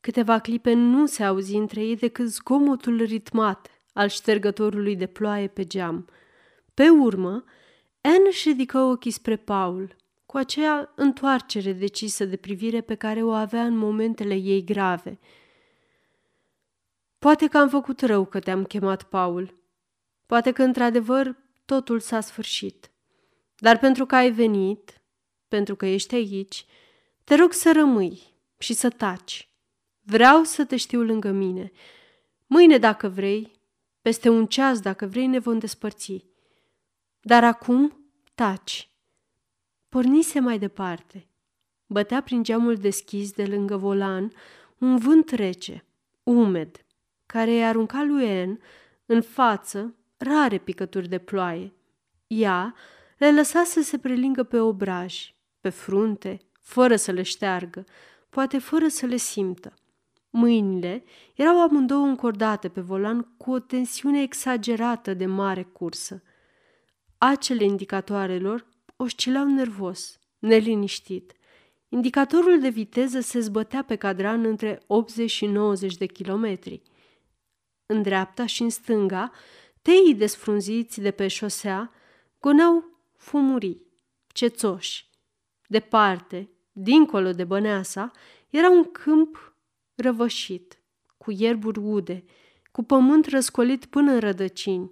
Câteva 0.00 0.38
clipe 0.38 0.72
nu 0.72 1.06
se 1.06 1.24
auzi 1.24 1.56
între 1.56 1.80
ei 1.80 1.96
decât 1.96 2.28
zgomotul 2.28 3.02
ritmat 3.02 3.70
al 3.92 4.08
ștergătorului 4.08 4.96
de 4.96 5.06
ploaie 5.06 5.46
pe 5.46 5.64
geam. 5.64 6.08
Pe 6.74 6.88
urmă, 6.88 7.44
Anne 8.00 8.26
își 8.28 8.48
ridică 8.48 8.78
ochii 8.78 9.10
spre 9.10 9.36
Paul, 9.36 9.96
cu 10.26 10.36
aceea 10.36 10.92
întoarcere 10.94 11.72
decisă 11.72 12.24
de 12.24 12.36
privire 12.36 12.80
pe 12.80 12.94
care 12.94 13.22
o 13.22 13.30
avea 13.30 13.64
în 13.64 13.76
momentele 13.76 14.34
ei 14.34 14.64
grave. 14.64 15.18
Poate 17.26 17.46
că 17.46 17.58
am 17.58 17.68
făcut 17.68 18.00
rău 18.00 18.24
că 18.24 18.40
te-am 18.40 18.64
chemat, 18.64 19.02
Paul. 19.02 19.58
Poate 20.26 20.52
că, 20.52 20.62
într-adevăr, 20.62 21.36
totul 21.64 22.00
s-a 22.00 22.20
sfârșit. 22.20 22.90
Dar 23.56 23.78
pentru 23.78 24.06
că 24.06 24.14
ai 24.14 24.30
venit, 24.30 25.02
pentru 25.48 25.76
că 25.76 25.86
ești 25.86 26.14
aici, 26.14 26.66
te 27.24 27.34
rog 27.34 27.52
să 27.52 27.72
rămâi 27.72 28.22
și 28.58 28.72
să 28.72 28.88
taci. 28.88 29.48
Vreau 30.00 30.42
să 30.42 30.64
te 30.64 30.76
știu 30.76 31.02
lângă 31.02 31.30
mine. 31.30 31.72
Mâine, 32.46 32.78
dacă 32.78 33.08
vrei, 33.08 33.60
peste 34.02 34.28
un 34.28 34.46
ceas, 34.46 34.80
dacă 34.80 35.06
vrei, 35.06 35.26
ne 35.26 35.38
vom 35.38 35.58
despărți. 35.58 36.24
Dar 37.20 37.44
acum 37.44 38.10
taci. 38.34 38.90
Pornise 39.88 40.40
mai 40.40 40.58
departe. 40.58 41.28
Bătea 41.86 42.22
prin 42.22 42.42
geamul 42.42 42.76
deschis 42.76 43.32
de 43.32 43.46
lângă 43.46 43.76
volan 43.76 44.32
un 44.78 44.96
vânt 44.96 45.30
rece, 45.30 45.84
umed, 46.22 46.85
care 47.26 47.50
îi 47.50 47.64
arunca 47.64 48.02
lui 48.02 48.24
En 48.24 48.60
în 49.06 49.22
față 49.22 49.94
rare 50.16 50.58
picături 50.58 51.08
de 51.08 51.18
ploaie. 51.18 51.72
Ea 52.26 52.74
le 53.18 53.32
lăsa 53.32 53.62
să 53.64 53.82
se 53.82 53.98
prelingă 53.98 54.42
pe 54.42 54.58
obraj, 54.58 55.34
pe 55.60 55.68
frunte, 55.68 56.38
fără 56.62 56.96
să 56.96 57.12
le 57.12 57.22
șteargă, 57.22 57.84
poate 58.30 58.58
fără 58.58 58.88
să 58.88 59.06
le 59.06 59.16
simtă. 59.16 59.74
Mâinile 60.30 61.04
erau 61.34 61.62
amândouă 61.62 62.04
încordate 62.04 62.68
pe 62.68 62.80
volan 62.80 63.34
cu 63.36 63.52
o 63.52 63.58
tensiune 63.58 64.22
exagerată 64.22 65.14
de 65.14 65.26
mare 65.26 65.62
cursă. 65.62 66.22
Acele 67.18 67.64
indicatoarelor 67.64 68.66
oscilau 68.96 69.46
nervos, 69.46 70.18
neliniștit. 70.38 71.32
Indicatorul 71.88 72.60
de 72.60 72.68
viteză 72.68 73.20
se 73.20 73.40
zbătea 73.40 73.84
pe 73.84 73.96
cadran 73.96 74.44
între 74.44 74.82
80 74.86 75.30
și 75.30 75.46
90 75.46 75.96
de 75.96 76.06
kilometri. 76.06 76.82
În 77.86 78.02
dreapta 78.02 78.46
și 78.46 78.62
în 78.62 78.70
stânga, 78.70 79.32
teii 79.82 80.14
desfrunziți 80.14 81.00
de 81.00 81.10
pe 81.10 81.28
șosea 81.28 81.92
goneau 82.40 83.00
fumurii, 83.16 83.86
cețoși. 84.26 85.10
Departe, 85.66 86.50
dincolo 86.72 87.32
de 87.32 87.44
Băneasa, 87.44 88.10
era 88.50 88.70
un 88.70 88.84
câmp 88.84 89.54
răvășit, 89.94 90.78
cu 91.18 91.30
ierburi 91.30 91.78
ude, 91.78 92.24
cu 92.72 92.82
pământ 92.82 93.26
răscolit 93.26 93.84
până 93.84 94.12
în 94.12 94.18
rădăcini. 94.18 94.88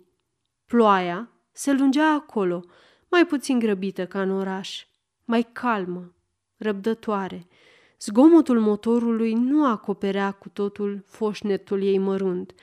Ploaia 0.67 1.31
se 1.53 1.73
lungea 1.73 2.13
acolo, 2.13 2.65
mai 3.11 3.27
puțin 3.27 3.59
grăbită 3.59 4.07
ca 4.07 4.23
în 4.23 4.31
oraș, 4.31 4.87
mai 5.25 5.43
calmă, 5.53 6.15
răbdătoare. 6.57 7.47
Zgomotul 8.01 8.61
motorului 8.61 9.33
nu 9.33 9.67
acoperea 9.67 10.31
cu 10.31 10.49
totul 10.49 11.03
foșnetul 11.07 11.83
ei 11.83 11.99
mărunt, 11.99 12.55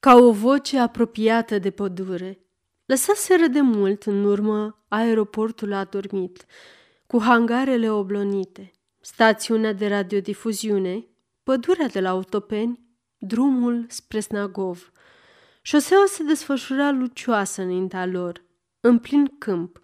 ca 0.00 0.14
o 0.14 0.32
voce 0.32 0.78
apropiată 0.78 1.58
de 1.58 1.70
pădure. 1.70 2.42
Lăsaseră 2.84 3.46
de 3.46 3.60
mult 3.60 4.02
în 4.02 4.24
urmă 4.24 4.84
aeroportul 4.88 5.72
adormit, 5.72 6.46
cu 7.06 7.22
hangarele 7.22 7.90
oblonite, 7.90 8.72
stațiunea 9.00 9.72
de 9.72 9.88
radiodifuziune, 9.88 11.06
pădurea 11.42 11.86
de 11.86 12.00
la 12.00 12.08
Autopeni, 12.08 12.80
drumul 13.18 13.84
spre 13.88 14.20
Snagov. 14.20 14.92
Șoseaua 15.62 16.04
se 16.06 16.22
desfășura 16.22 16.90
lucioasă 16.90 17.62
înaintea 17.62 18.06
lor, 18.06 18.44
în 18.80 18.98
plin 18.98 19.26
câmp. 19.38 19.80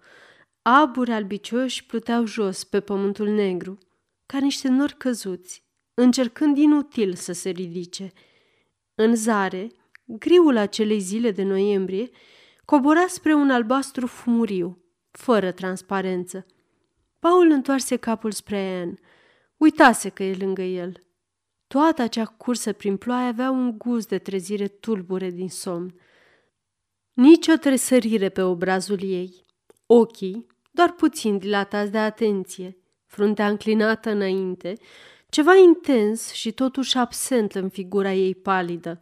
Aburi 0.61 1.11
albicioși 1.11 1.85
pluteau 1.85 2.25
jos 2.25 2.63
pe 2.63 2.79
pământul 2.79 3.27
negru, 3.27 3.77
ca 4.25 4.37
niște 4.37 4.67
nori 4.67 4.97
căzuți, 4.97 5.63
încercând 5.93 6.57
inutil 6.57 7.13
să 7.13 7.33
se 7.33 7.49
ridice. 7.49 8.11
În 8.95 9.15
zare, 9.15 9.71
griul 10.05 10.57
acelei 10.57 10.99
zile 10.99 11.31
de 11.31 11.43
noiembrie 11.43 12.09
cobora 12.65 13.07
spre 13.07 13.33
un 13.33 13.49
albastru 13.49 14.07
fumuriu, 14.07 14.83
fără 15.11 15.51
transparență. 15.51 16.45
Paul 17.19 17.49
întoarse 17.49 17.95
capul 17.95 18.31
spre 18.31 18.57
Anne. 18.57 18.99
Uitase 19.57 20.09
că 20.09 20.23
e 20.23 20.35
lângă 20.39 20.61
el. 20.61 21.03
Toată 21.67 22.01
acea 22.01 22.25
cursă 22.25 22.73
prin 22.73 22.97
ploaie 22.97 23.27
avea 23.27 23.49
un 23.49 23.77
gust 23.77 24.07
de 24.07 24.17
trezire 24.17 24.67
tulbure 24.67 25.29
din 25.29 25.49
somn. 25.49 25.99
Nici 27.13 27.47
o 27.47 27.55
tresărire 27.55 28.29
pe 28.29 28.41
obrazul 28.41 29.03
ei. 29.03 29.45
Ochii, 29.85 30.47
doar 30.71 30.91
puțin 30.91 31.37
dilatați 31.37 31.91
de 31.91 31.97
atenție, 31.97 32.77
fruntea 33.05 33.47
înclinată 33.47 34.09
înainte, 34.09 34.73
ceva 35.29 35.55
intens 35.55 36.31
și 36.31 36.51
totuși 36.51 36.97
absent 36.97 37.55
în 37.55 37.69
figura 37.69 38.13
ei 38.13 38.35
palidă. 38.35 38.99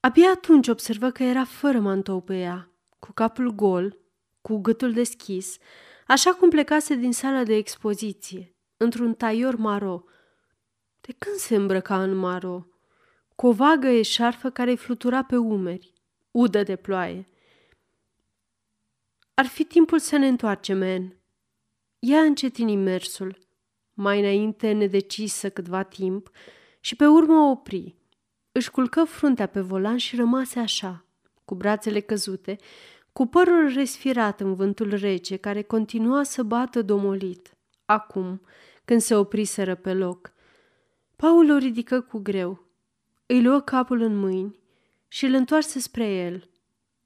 Abia 0.00 0.30
atunci 0.30 0.68
observă 0.68 1.10
că 1.10 1.22
era 1.22 1.44
fără 1.44 1.80
mantou 1.80 2.20
pe 2.20 2.38
ea, 2.38 2.70
cu 2.98 3.12
capul 3.12 3.50
gol, 3.50 3.98
cu 4.40 4.56
gâtul 4.56 4.92
deschis, 4.92 5.56
așa 6.06 6.34
cum 6.34 6.48
plecase 6.48 6.94
din 6.94 7.12
sala 7.12 7.44
de 7.44 7.54
expoziție, 7.54 8.56
într-un 8.76 9.14
taior 9.14 9.56
maro. 9.56 10.04
De 11.00 11.14
când 11.18 11.36
se 11.36 11.54
îmbrăca 11.54 12.02
în 12.02 12.14
maro? 12.14 12.66
Cu 13.34 13.46
o 13.46 13.52
vagă 13.52 13.86
eșarfă 13.86 14.50
care 14.50 14.70
îi 14.70 14.76
flutura 14.76 15.24
pe 15.24 15.36
umeri, 15.36 15.92
udă 16.30 16.62
de 16.62 16.76
ploaie. 16.76 17.26
Ar 19.34 19.46
fi 19.46 19.64
timpul 19.64 19.98
să 19.98 20.16
ne 20.16 20.26
întoarcem, 20.26 20.78
Men. 20.78 21.16
Ea 21.98 22.20
încetini 22.20 22.76
mersul. 22.76 23.38
mai 23.94 24.20
înainte 24.20 24.72
nedecisă 24.72 25.50
câtva 25.50 25.82
timp 25.82 26.30
și 26.80 26.96
pe 26.96 27.06
urmă 27.06 27.38
opri. 27.38 27.99
Își 28.52 28.70
culcă 28.70 29.04
fruntea 29.04 29.46
pe 29.46 29.60
volan 29.60 29.96
și 29.96 30.16
rămase 30.16 30.58
așa, 30.58 31.04
cu 31.44 31.54
brațele 31.54 32.00
căzute, 32.00 32.56
cu 33.12 33.26
părul 33.26 33.72
respirat 33.72 34.40
în 34.40 34.54
vântul 34.54 34.94
rece 34.94 35.36
care 35.36 35.62
continua 35.62 36.22
să 36.22 36.42
bată 36.42 36.82
domolit. 36.82 37.56
Acum, 37.84 38.40
când 38.84 39.00
se 39.00 39.14
opriseră 39.14 39.74
pe 39.74 39.94
loc, 39.94 40.32
Paul 41.16 41.50
o 41.50 41.56
ridică 41.56 42.00
cu 42.00 42.18
greu, 42.18 42.66
îi 43.26 43.42
luă 43.42 43.60
capul 43.60 44.00
în 44.00 44.16
mâini 44.16 44.58
și 45.08 45.24
îl 45.24 45.34
întoarse 45.34 45.78
spre 45.80 46.04
el. 46.04 46.50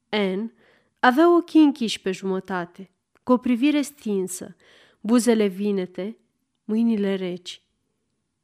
Anne 0.09 0.53
avea 1.01 1.37
ochii 1.37 1.63
închiși 1.63 2.01
pe 2.01 2.11
jumătate, 2.11 2.91
cu 3.23 3.33
o 3.33 3.37
privire 3.37 3.81
stinsă, 3.81 4.57
buzele 5.01 5.47
vinete, 5.47 6.19
mâinile 6.65 7.15
reci. 7.15 7.63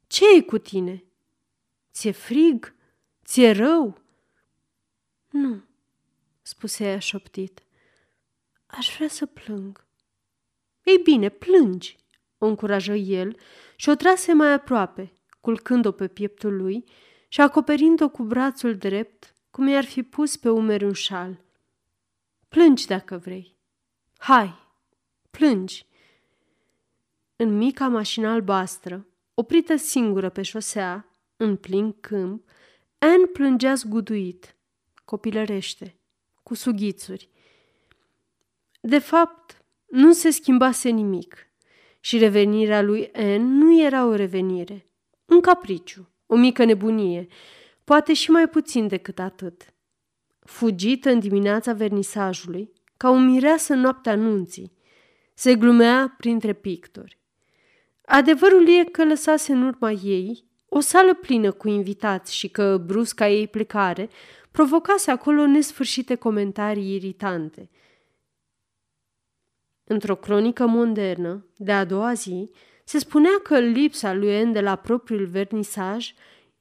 ce 0.06 0.24
e 0.36 0.40
cu 0.42 0.58
tine? 0.58 1.04
Ți-e 1.92 2.10
frig? 2.10 2.74
Ți-e 3.30 3.50
rău?" 3.50 4.00
Nu, 5.28 5.62
spuse 6.42 6.84
ea 6.84 6.98
șoptit. 6.98 7.62
Aș 8.66 8.94
vrea 8.96 9.08
să 9.08 9.26
plâng. 9.26 9.86
Ei 10.82 10.98
bine, 10.98 11.28
plângi, 11.28 11.96
o 12.38 12.46
încurajă 12.46 12.92
el 12.92 13.36
și 13.76 13.88
o 13.88 13.94
trase 13.94 14.32
mai 14.32 14.52
aproape, 14.52 15.12
culcând-o 15.40 15.92
pe 15.92 16.08
pieptul 16.08 16.56
lui 16.56 16.84
și 17.28 17.40
acoperind-o 17.40 18.08
cu 18.08 18.22
brațul 18.22 18.76
drept, 18.76 19.34
cum 19.50 19.68
i-ar 19.68 19.84
fi 19.84 20.02
pus 20.02 20.36
pe 20.36 20.48
umeri 20.48 20.84
un 20.84 20.92
șal. 20.92 21.40
Plângi 22.48 22.86
dacă 22.86 23.16
vrei. 23.16 23.56
Hai, 24.18 24.54
plângi. 25.30 25.86
În 27.36 27.56
mica 27.56 27.88
mașină 27.88 28.28
albastră, 28.28 29.06
oprită 29.34 29.76
singură 29.76 30.28
pe 30.28 30.42
șosea, 30.42 31.10
în 31.36 31.56
plin 31.56 32.00
câmp, 32.00 32.49
Anne 33.02 33.26
plângea 33.26 33.74
zguduit, 33.74 34.56
copilărește, 35.04 36.00
cu 36.42 36.54
sughițuri. 36.54 37.28
De 38.80 38.98
fapt, 38.98 39.64
nu 39.86 40.12
se 40.12 40.30
schimbase 40.30 40.88
nimic 40.88 41.46
și 42.00 42.18
revenirea 42.18 42.82
lui 42.82 43.10
Anne 43.12 43.36
nu 43.36 43.82
era 43.82 44.04
o 44.04 44.14
revenire, 44.14 44.86
un 45.24 45.40
capriciu, 45.40 46.08
o 46.26 46.36
mică 46.36 46.64
nebunie, 46.64 47.26
poate 47.84 48.12
și 48.12 48.30
mai 48.30 48.48
puțin 48.48 48.88
decât 48.88 49.18
atât. 49.18 49.74
Fugită 50.38 51.10
în 51.10 51.18
dimineața 51.18 51.72
vernisajului, 51.72 52.72
ca 52.96 53.10
un 53.10 53.24
mireasă 53.30 53.72
în 53.72 53.80
noaptea 53.80 54.12
anunții, 54.12 54.72
se 55.34 55.54
glumea 55.54 56.14
printre 56.16 56.52
pictori. 56.52 57.18
Adevărul 58.04 58.68
e 58.68 58.84
că 58.84 59.04
lăsase 59.04 59.52
în 59.52 59.62
urma 59.62 59.90
ei 59.90 60.49
o 60.72 60.80
sală 60.80 61.14
plină 61.14 61.52
cu 61.52 61.68
invitați 61.68 62.34
și 62.34 62.48
că 62.48 62.76
brusca 62.86 63.28
ei 63.28 63.48
plecare 63.48 64.08
provocase 64.50 65.10
acolo 65.10 65.46
nesfârșite 65.46 66.14
comentarii 66.14 66.94
iritante. 66.94 67.70
Într-o 69.84 70.16
cronică 70.16 70.66
modernă, 70.66 71.46
de 71.56 71.72
a 71.72 71.84
doua 71.84 72.12
zi, 72.12 72.50
se 72.84 72.98
spunea 72.98 73.40
că 73.42 73.58
lipsa 73.58 74.12
lui 74.12 74.28
En 74.28 74.52
de 74.52 74.60
la 74.60 74.76
propriul 74.76 75.26
vernisaj 75.26 76.14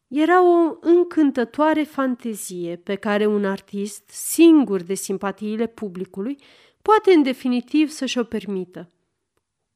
era 0.07 0.43
o 0.43 0.77
încântătoare 0.81 1.83
fantezie 1.83 2.75
pe 2.75 2.95
care 2.95 3.25
un 3.25 3.45
artist, 3.45 4.09
singur 4.09 4.81
de 4.81 4.93
simpatiile 4.93 5.67
publicului, 5.67 6.37
poate 6.81 7.11
în 7.11 7.23
definitiv 7.23 7.89
să 7.89 8.05
și-o 8.05 8.23
permită. 8.23 8.89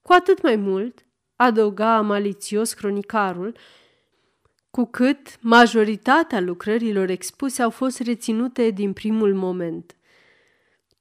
Cu 0.01 0.13
atât 0.13 0.41
mai 0.41 0.55
mult, 0.55 1.05
adăuga 1.35 2.01
malițios 2.01 2.73
cronicarul, 2.73 3.55
cu 4.75 4.85
cât 4.85 5.41
majoritatea 5.41 6.39
lucrărilor 6.39 7.09
expuse 7.09 7.61
au 7.61 7.69
fost 7.69 7.99
reținute 7.99 8.69
din 8.69 8.93
primul 8.93 9.33
moment. 9.33 9.95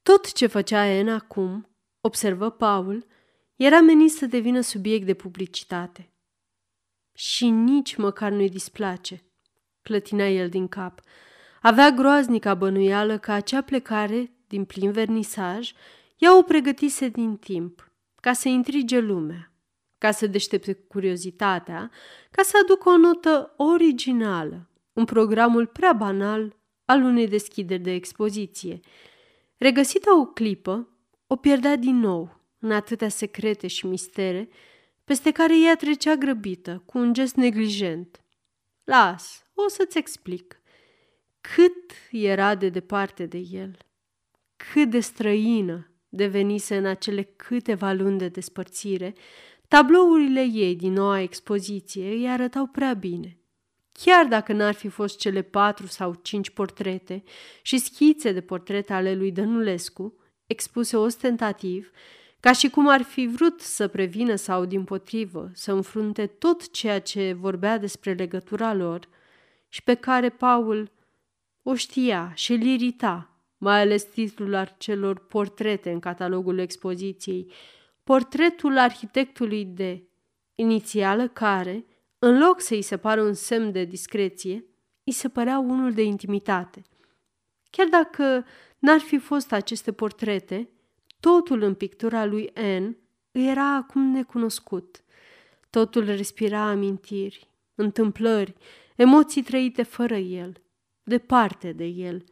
Tot 0.03 0.33
ce 0.33 0.47
făcea 0.47 0.87
En 0.87 1.09
acum, 1.09 1.69
observă 2.01 2.51
Paul, 2.51 3.07
era 3.57 3.81
menit 3.81 4.11
să 4.11 4.27
devină 4.27 4.61
subiect 4.61 5.07
de 5.07 5.15
publicitate. 5.15 6.13
Și 7.15 7.49
nici 7.49 7.97
măcar 7.97 8.31
nu-i 8.33 8.49
displace, 8.49 9.23
clătina 9.83 10.27
el 10.27 10.49
din 10.49 10.69
cap. 10.69 11.01
Avea 11.63 11.91
groaznica 11.91 12.55
bănuială 12.55 13.19
că 13.19 13.33
acea 13.33 13.63
plecare 13.63 14.33
din 14.47 14.65
plin 14.65 14.93
vernisaj 14.93 15.73
ea 16.17 16.39
o 16.39 16.43
pregătise 16.43 17.09
din 17.09 17.37
timp, 17.37 17.93
ca 18.21 18.33
să 18.33 18.49
intrige 18.49 18.99
lumea, 18.99 19.52
ca 20.03 20.11
să 20.11 20.27
deștepte 20.27 20.73
curiozitatea, 20.73 21.91
ca 22.31 22.43
să 22.43 22.57
aducă 22.63 22.89
o 22.89 22.97
notă 22.97 23.55
originală 23.57 24.71
în 24.93 25.05
programul 25.05 25.67
prea 25.67 25.93
banal 25.93 26.57
al 26.85 27.03
unei 27.03 27.29
deschideri 27.29 27.83
de 27.83 27.93
expoziție. 27.93 28.81
Regăsită 29.57 30.11
o 30.11 30.25
clipă, 30.25 30.89
o 31.27 31.37
pierdea 31.37 31.77
din 31.77 31.99
nou 31.99 32.41
în 32.59 32.73
atâtea 32.73 33.09
secrete 33.09 33.67
și 33.67 33.87
mistere, 33.87 34.49
peste 35.05 35.31
care 35.31 35.61
ea 35.61 35.77
trecea 35.77 36.15
grăbită, 36.15 36.83
cu 36.87 36.99
un 36.99 37.13
gest 37.13 37.35
neglijent. 37.35 38.25
Las, 38.85 39.45
o 39.55 39.69
să-ți 39.69 39.99
explic. 39.99 40.61
Cât 41.41 41.93
era 42.11 42.55
de 42.55 42.69
departe 42.69 43.27
de 43.27 43.39
el, 43.39 43.77
cât 44.73 44.91
de 44.91 45.01
străină 45.01 45.87
devenise 46.09 46.77
în 46.77 46.87
acele 46.87 47.23
câteva 47.23 47.93
luni 47.93 48.19
de 48.19 48.29
despărțire, 48.29 49.15
tablourile 49.73 50.41
ei 50.53 50.77
din 50.77 50.93
noua 50.93 51.21
expoziție 51.21 52.09
îi 52.09 52.29
arătau 52.29 52.67
prea 52.67 52.95
bine. 52.95 53.39
Chiar 53.93 54.27
dacă 54.27 54.53
n-ar 54.53 54.75
fi 54.75 54.89
fost 54.89 55.19
cele 55.19 55.43
patru 55.43 55.87
sau 55.87 56.15
cinci 56.23 56.51
portrete 56.51 57.23
și 57.63 57.79
schițe 57.79 58.33
de 58.33 58.41
portrete 58.41 58.93
ale 58.93 59.15
lui 59.15 59.33
Dănulescu, 59.33 60.15
expuse 60.47 60.97
ostentativ, 60.97 61.91
ca 62.41 62.53
și 62.53 62.69
cum 62.69 62.89
ar 62.89 63.03
fi 63.03 63.27
vrut 63.27 63.61
să 63.61 63.89
prevină 63.89 64.35
sau, 64.35 64.65
din 64.65 64.85
potrivă, 64.85 65.51
să 65.55 65.73
înfrunte 65.73 66.27
tot 66.27 66.71
ceea 66.71 67.01
ce 67.01 67.33
vorbea 67.33 67.79
despre 67.79 68.13
legătura 68.13 68.75
lor 68.75 69.09
și 69.69 69.83
pe 69.83 69.95
care 69.95 70.29
Paul 70.29 70.91
o 71.63 71.75
știa 71.75 72.33
și 72.35 72.53
îl 72.53 72.63
irita, 72.63 73.31
mai 73.59 73.81
ales 73.81 74.05
titlul 74.05 74.75
celor 74.79 75.19
portrete 75.19 75.91
în 75.91 76.01
catalogul 76.01 76.59
expoziției, 76.59 77.53
portretul 78.05 78.79
arhitectului 78.79 79.65
de 79.65 80.03
inițială 80.55 81.29
care, 81.29 81.85
în 82.19 82.39
loc 82.39 82.61
să-i 82.61 82.83
se 82.83 82.97
pară 82.97 83.23
un 83.23 83.35
semn 83.35 83.73
de 83.73 83.85
discreție, 83.85 84.65
îi 85.05 85.13
se 85.13 85.29
părea 85.29 85.59
unul 85.59 85.93
de 85.93 86.03
intimitate. 86.03 86.83
Chiar 87.71 87.87
dacă 87.87 88.45
n-ar 88.79 89.01
fi 89.01 89.19
fost 89.19 89.53
aceste 89.53 89.93
portrete, 89.93 90.73
Totul 91.23 91.63
în 91.63 91.75
pictura 91.75 92.25
lui 92.25 92.53
N 92.55 92.97
era 93.31 93.75
acum 93.75 94.03
necunoscut. 94.03 95.03
Totul 95.71 96.05
respira 96.05 96.61
amintiri, 96.61 97.49
întâmplări, 97.75 98.55
emoții 98.97 99.43
trăite 99.43 99.83
fără 99.83 100.17
el, 100.17 100.63
departe 101.03 101.73
de 101.73 101.85
el. 101.85 102.25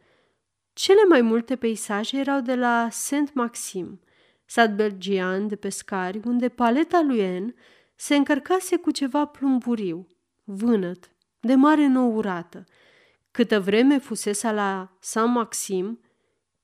Cele 0.73 1.01
mai 1.09 1.21
multe 1.21 1.55
peisaje 1.55 2.17
erau 2.17 2.41
de 2.41 2.55
la 2.55 2.87
Saint-Maxim, 2.89 3.99
sat 4.51 4.75
belgian 4.75 5.47
de 5.47 5.55
pescari, 5.55 6.19
unde 6.25 6.49
paleta 6.49 7.01
lui 7.01 7.39
N 7.39 7.55
se 7.95 8.15
încărcase 8.15 8.77
cu 8.77 8.91
ceva 8.91 9.25
plumburiu, 9.25 10.07
vânăt, 10.43 11.11
de 11.39 11.55
mare 11.55 11.87
nourată. 11.87 12.63
Câtă 13.31 13.59
vreme 13.59 13.97
fusese 13.97 14.51
la 14.51 14.97
Saint-Maxim, 14.99 15.99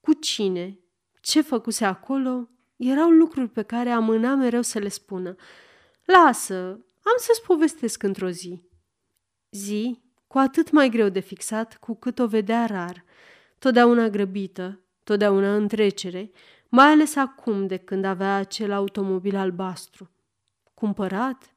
cu 0.01 0.13
cine 0.13 0.79
ce 1.21 1.41
făcuse 1.41 1.85
acolo 1.85 2.49
erau 2.75 3.09
lucruri 3.09 3.49
pe 3.49 3.61
care 3.61 3.89
amâna 3.89 4.35
mereu 4.35 4.61
să 4.61 4.79
le 4.79 4.89
spună. 4.89 5.35
Lasă, 6.03 6.55
am 7.03 7.15
să-ți 7.17 7.41
povestesc 7.41 8.03
într-o 8.03 8.29
zi. 8.29 8.61
Zi, 9.51 10.01
cu 10.27 10.37
atât 10.37 10.71
mai 10.71 10.89
greu 10.89 11.09
de 11.09 11.19
fixat 11.19 11.77
cu 11.77 11.95
cât 11.95 12.19
o 12.19 12.27
vedea 12.27 12.65
rar, 12.65 13.03
totdeauna 13.59 14.09
grăbită, 14.09 14.81
totdeauna 15.03 15.55
în 15.55 15.67
trecere, 15.67 16.31
mai 16.69 16.85
ales 16.85 17.15
acum 17.15 17.67
de 17.67 17.77
când 17.77 18.05
avea 18.05 18.35
acel 18.35 18.71
automobil 18.71 19.35
albastru. 19.35 20.09
Cumpărat? 20.73 21.55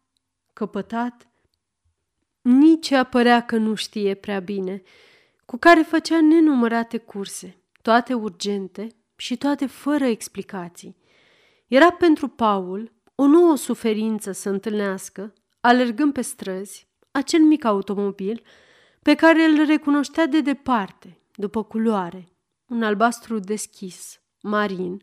Căpătat? 0.53 1.29
Nici 2.41 2.91
apărea 2.91 3.45
că 3.45 3.57
nu 3.57 3.75
știe 3.75 4.15
prea 4.15 4.41
bine, 4.41 4.83
cu 5.45 5.57
care 5.57 5.83
făcea 5.83 6.21
nenumărate 6.21 6.99
curse, 6.99 7.63
toate 7.83 8.15
urgente, 8.15 8.89
și 9.17 9.37
toate 9.37 9.67
fără 9.67 10.05
explicații. 10.05 10.97
Era 11.67 11.93
pentru 11.93 12.29
Paul 12.29 12.93
o 13.15 13.27
nouă 13.27 13.57
suferință 13.57 14.33
să 14.33 14.49
întâlnească, 14.49 15.33
alergând 15.61 16.13
pe 16.13 16.21
străzi, 16.21 16.89
acel 17.11 17.41
mic 17.41 17.65
automobil 17.65 18.43
pe 19.03 19.15
care 19.15 19.45
îl 19.45 19.65
recunoștea 19.65 20.27
de 20.27 20.41
departe, 20.41 21.21
după 21.35 21.63
culoare, 21.63 22.29
un 22.67 22.83
albastru 22.83 23.39
deschis, 23.39 24.20
marin, 24.43 25.03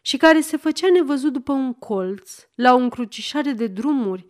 și 0.00 0.16
care 0.16 0.40
se 0.40 0.56
făcea 0.56 0.90
nevăzut 0.90 1.32
după 1.32 1.52
un 1.52 1.74
colț, 1.74 2.46
la 2.54 2.74
o 2.74 2.76
încrucișare 2.76 3.52
de 3.52 3.66
drumuri, 3.66 4.26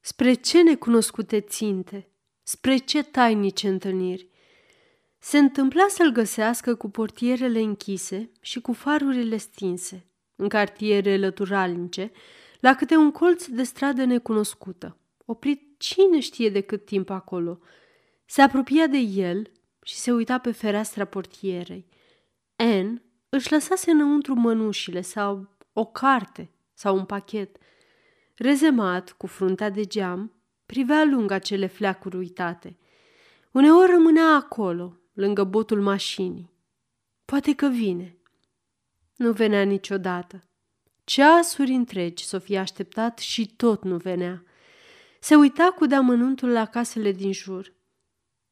spre 0.00 0.32
ce 0.32 0.62
necunoscute 0.62 1.40
ținte, 1.40 2.08
spre 2.42 2.76
ce 2.76 3.02
tainice 3.02 3.68
întâlniri. 3.68 4.28
Se 5.18 5.38
întâmpla 5.38 5.86
să-l 5.88 6.12
găsească 6.12 6.74
cu 6.74 6.90
portierele 6.90 7.60
închise 7.60 8.30
și 8.40 8.60
cu 8.60 8.72
farurile 8.72 9.36
stinse, 9.36 10.06
în 10.36 10.48
cartiere 10.48 11.16
lăturalnice, 11.16 12.12
la 12.60 12.74
câte 12.74 12.96
un 12.96 13.10
colț 13.10 13.46
de 13.46 13.62
stradă 13.62 14.04
necunoscută, 14.04 14.98
oprit 15.24 15.78
cine 15.78 16.20
știe 16.20 16.50
de 16.50 16.60
cât 16.60 16.84
timp 16.84 17.10
acolo. 17.10 17.60
Se 18.24 18.42
apropia 18.42 18.86
de 18.86 18.98
el 18.98 19.50
și 19.82 19.94
se 19.94 20.12
uita 20.12 20.38
pe 20.38 20.52
fereastra 20.52 21.04
portierei. 21.04 21.86
Anne 22.56 23.02
își 23.34 23.52
lăsase 23.52 23.90
înăuntru 23.90 24.34
mănușile 24.34 25.00
sau 25.00 25.48
o 25.72 25.84
carte 25.84 26.50
sau 26.74 26.96
un 26.96 27.04
pachet. 27.04 27.56
Rezemat, 28.34 29.12
cu 29.12 29.26
fruntea 29.26 29.70
de 29.70 29.84
geam, 29.84 30.32
privea 30.66 31.04
lung 31.04 31.30
acele 31.30 31.66
fleacuri 31.66 32.16
uitate. 32.16 32.76
Uneori 33.50 33.90
rămânea 33.90 34.34
acolo, 34.34 34.98
lângă 35.12 35.44
botul 35.44 35.80
mașinii. 35.82 36.52
Poate 37.24 37.54
că 37.54 37.66
vine. 37.66 38.16
Nu 39.16 39.32
venea 39.32 39.62
niciodată. 39.62 40.44
Ceasuri 41.04 41.70
întregi 41.70 42.24
s-o 42.24 42.38
fi 42.38 42.56
așteptat 42.56 43.18
și 43.18 43.46
tot 43.56 43.82
nu 43.84 43.96
venea. 43.96 44.44
Se 45.20 45.34
uita 45.34 45.70
cu 45.70 45.86
deamănuntul 45.86 46.48
la 46.48 46.64
casele 46.64 47.12
din 47.12 47.32
jur. 47.32 47.72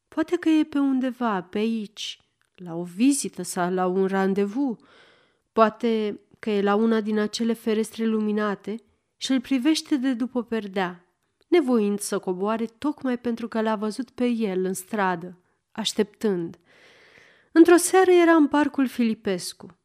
Poate 0.09 0.37
că 0.37 0.49
e 0.49 0.65
pe 0.65 0.79
undeva, 0.79 1.43
pe 1.43 1.59
aici, 1.59 2.22
la 2.65 2.75
o 2.75 2.83
vizită 2.83 3.43
sau 3.43 3.73
la 3.73 3.87
un 3.87 4.07
randevu. 4.07 4.79
Poate 5.53 6.21
că 6.39 6.51
e 6.51 6.63
la 6.63 6.75
una 6.75 7.01
din 7.01 7.19
acele 7.19 7.53
ferestre 7.53 8.05
luminate 8.05 8.77
și 9.17 9.33
îl 9.33 9.41
privește 9.41 9.97
de 9.97 10.13
după 10.15 10.43
perdea, 10.43 11.07
nevoind 11.49 11.99
să 11.99 12.19
coboare 12.19 12.65
tocmai 12.65 13.19
pentru 13.19 13.49
că 13.49 13.61
l-a 13.61 13.77
văzut 13.77 14.11
pe 14.11 14.27
el 14.27 14.65
în 14.65 14.73
stradă, 14.73 15.39
așteptând. 15.73 16.59
Într-o 17.53 17.77
seară 17.77 18.11
era 18.11 18.33
în 18.33 18.49
parcul 18.49 18.87
Filipescu, 18.87 19.79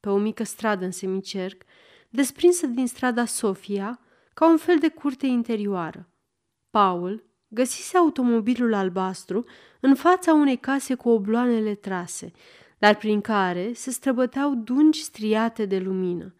pe 0.00 0.08
o 0.08 0.16
mică 0.16 0.42
stradă 0.42 0.84
în 0.84 0.90
semicerc, 0.90 1.62
desprinsă 2.08 2.66
din 2.66 2.86
strada 2.86 3.24
Sofia, 3.24 4.00
ca 4.34 4.48
un 4.48 4.56
fel 4.56 4.78
de 4.78 4.88
curte 4.88 5.26
interioară. 5.26 6.08
Paul 6.70 7.24
găsise 7.54 7.96
automobilul 7.96 8.74
albastru 8.74 9.44
în 9.80 9.94
fața 9.94 10.32
unei 10.32 10.56
case 10.56 10.94
cu 10.94 11.08
obloanele 11.08 11.74
trase, 11.74 12.32
dar 12.78 12.96
prin 12.96 13.20
care 13.20 13.72
se 13.72 13.90
străbăteau 13.90 14.54
dungi 14.54 15.02
striate 15.02 15.64
de 15.64 15.78
lumină. 15.78 16.34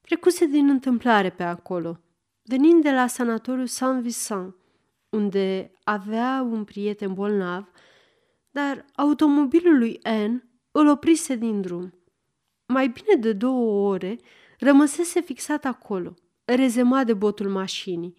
Trecuse 0.00 0.46
din 0.46 0.68
întâmplare 0.68 1.30
pe 1.30 1.42
acolo, 1.42 1.98
venind 2.42 2.82
de 2.82 2.90
la 2.90 3.06
sanatoriul 3.06 3.66
Saint-Vincent, 3.66 4.54
unde 5.08 5.72
avea 5.84 6.46
un 6.50 6.64
prieten 6.64 7.14
bolnav, 7.14 7.70
dar 8.50 8.84
automobilul 8.94 9.78
lui 9.78 9.98
Anne 10.02 10.48
îl 10.70 10.88
oprise 10.88 11.34
din 11.34 11.60
drum. 11.60 11.94
Mai 12.66 12.88
bine 12.88 13.14
de 13.20 13.32
două 13.32 13.90
ore 13.90 14.18
rămăsese 14.58 15.20
fixat 15.20 15.64
acolo, 15.64 16.14
rezemat 16.44 17.06
de 17.06 17.14
botul 17.14 17.48
mașinii. 17.48 18.16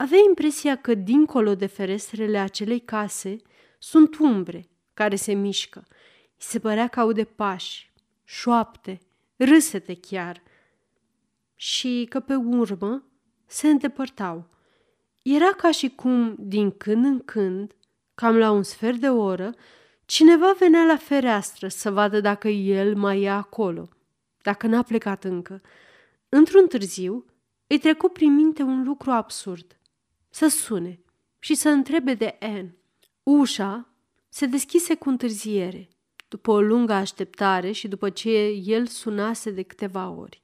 Avea 0.00 0.18
impresia 0.28 0.76
că, 0.76 0.94
dincolo 0.94 1.54
de 1.54 1.66
ferestrele 1.66 2.38
acelei 2.38 2.80
case, 2.80 3.36
sunt 3.78 4.18
umbre 4.18 4.68
care 4.94 5.16
se 5.16 5.32
mișcă. 5.32 5.84
Îi 5.88 6.36
se 6.36 6.58
părea 6.58 6.88
că 6.88 7.00
aude 7.00 7.24
pași, 7.24 7.92
șoapte, 8.24 9.00
râsete 9.36 9.94
chiar. 9.94 10.42
Și 11.54 12.06
că 12.08 12.20
pe 12.20 12.34
urmă 12.34 13.04
se 13.46 13.68
îndepărtau. 13.68 14.48
Era 15.22 15.52
ca 15.52 15.70
și 15.70 15.88
cum, 15.88 16.36
din 16.38 16.70
când 16.70 17.04
în 17.04 17.18
când, 17.18 17.74
cam 18.14 18.36
la 18.36 18.50
un 18.50 18.62
sfert 18.62 18.96
de 18.96 19.08
oră, 19.08 19.54
cineva 20.04 20.52
venea 20.58 20.84
la 20.84 20.96
fereastră 20.96 21.68
să 21.68 21.90
vadă 21.90 22.20
dacă 22.20 22.48
el 22.48 22.96
mai 22.96 23.22
e 23.22 23.30
acolo, 23.30 23.88
dacă 24.42 24.66
n-a 24.66 24.82
plecat 24.82 25.24
încă. 25.24 25.60
Într-un 26.28 26.66
târziu, 26.66 27.24
îi 27.66 27.78
trecu 27.78 28.08
prin 28.08 28.34
minte 28.34 28.62
un 28.62 28.84
lucru 28.84 29.10
absurd. 29.10 29.77
Să 30.38 30.48
sune 30.48 31.00
și 31.38 31.54
să 31.54 31.68
întrebe 31.68 32.14
de 32.14 32.36
Anne. 32.40 32.76
Ușa 33.22 33.88
se 34.28 34.46
deschise 34.46 34.94
cu 34.94 35.08
întârziere, 35.08 35.88
după 36.28 36.50
o 36.50 36.60
lungă 36.60 36.92
așteptare 36.92 37.72
și 37.72 37.88
după 37.88 38.10
ce 38.10 38.46
el 38.64 38.86
sunase 38.86 39.50
de 39.50 39.62
câteva 39.62 40.10
ori. 40.10 40.40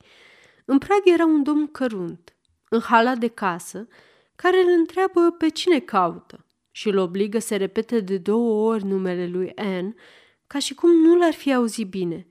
În 0.65 0.79
prag 0.79 1.01
era 1.05 1.25
un 1.25 1.43
domn 1.43 1.67
cărunt, 1.67 2.37
în 2.69 2.81
hala 2.81 3.15
de 3.15 3.29
casă, 3.29 3.89
care 4.37 4.61
îl 4.61 4.69
întreabă 4.79 5.31
pe 5.39 5.49
cine 5.49 5.79
caută 5.79 6.47
și 6.71 6.89
îl 6.89 6.97
obligă 6.97 7.39
să 7.39 7.57
repete 7.57 8.01
de 8.01 8.19
două 8.19 8.73
ori 8.73 8.85
numele 8.85 9.27
lui 9.27 9.53
Anne, 9.55 9.95
ca 10.47 10.59
și 10.59 10.75
cum 10.75 10.91
nu 10.91 11.17
l-ar 11.17 11.33
fi 11.33 11.53
auzit 11.53 11.89
bine. 11.89 12.27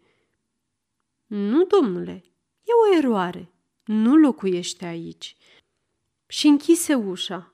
Nu, 1.26 1.66
domnule, 1.66 2.24
e 2.64 2.72
o 2.92 2.98
eroare. 2.98 3.52
Nu 3.84 4.16
locuiește 4.16 4.86
aici. 4.86 5.38
Și 6.28 6.48
închise 6.48 6.94
ușa, 6.94 7.53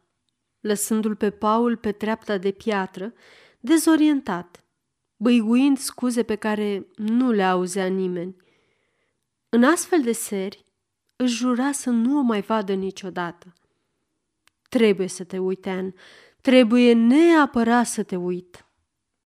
lăsându-l 0.59 1.15
pe 1.15 1.29
Paul 1.29 1.77
pe 1.77 1.91
treapta 1.91 2.38
de 2.38 2.51
piatră, 2.51 3.13
dezorientat, 3.59 4.63
băiguind 5.15 5.77
scuze 5.77 6.23
pe 6.23 6.35
care 6.35 6.88
nu 6.95 7.31
le 7.31 7.43
auzea 7.43 7.85
nimeni. 7.85 8.35
În 9.49 9.63
astfel 9.63 10.01
de 10.01 10.11
seri, 10.11 10.65
își 11.15 11.35
jura 11.35 11.71
să 11.71 11.89
nu 11.89 12.17
o 12.17 12.21
mai 12.21 12.41
vadă 12.41 12.73
niciodată. 12.73 13.53
Trebuie 14.69 15.07
să 15.07 15.23
te 15.23 15.38
uite, 15.38 15.69
An. 15.69 15.93
Trebuie 16.41 16.93
neapărat 16.93 17.85
să 17.85 18.03
te 18.03 18.15
uit. 18.15 18.68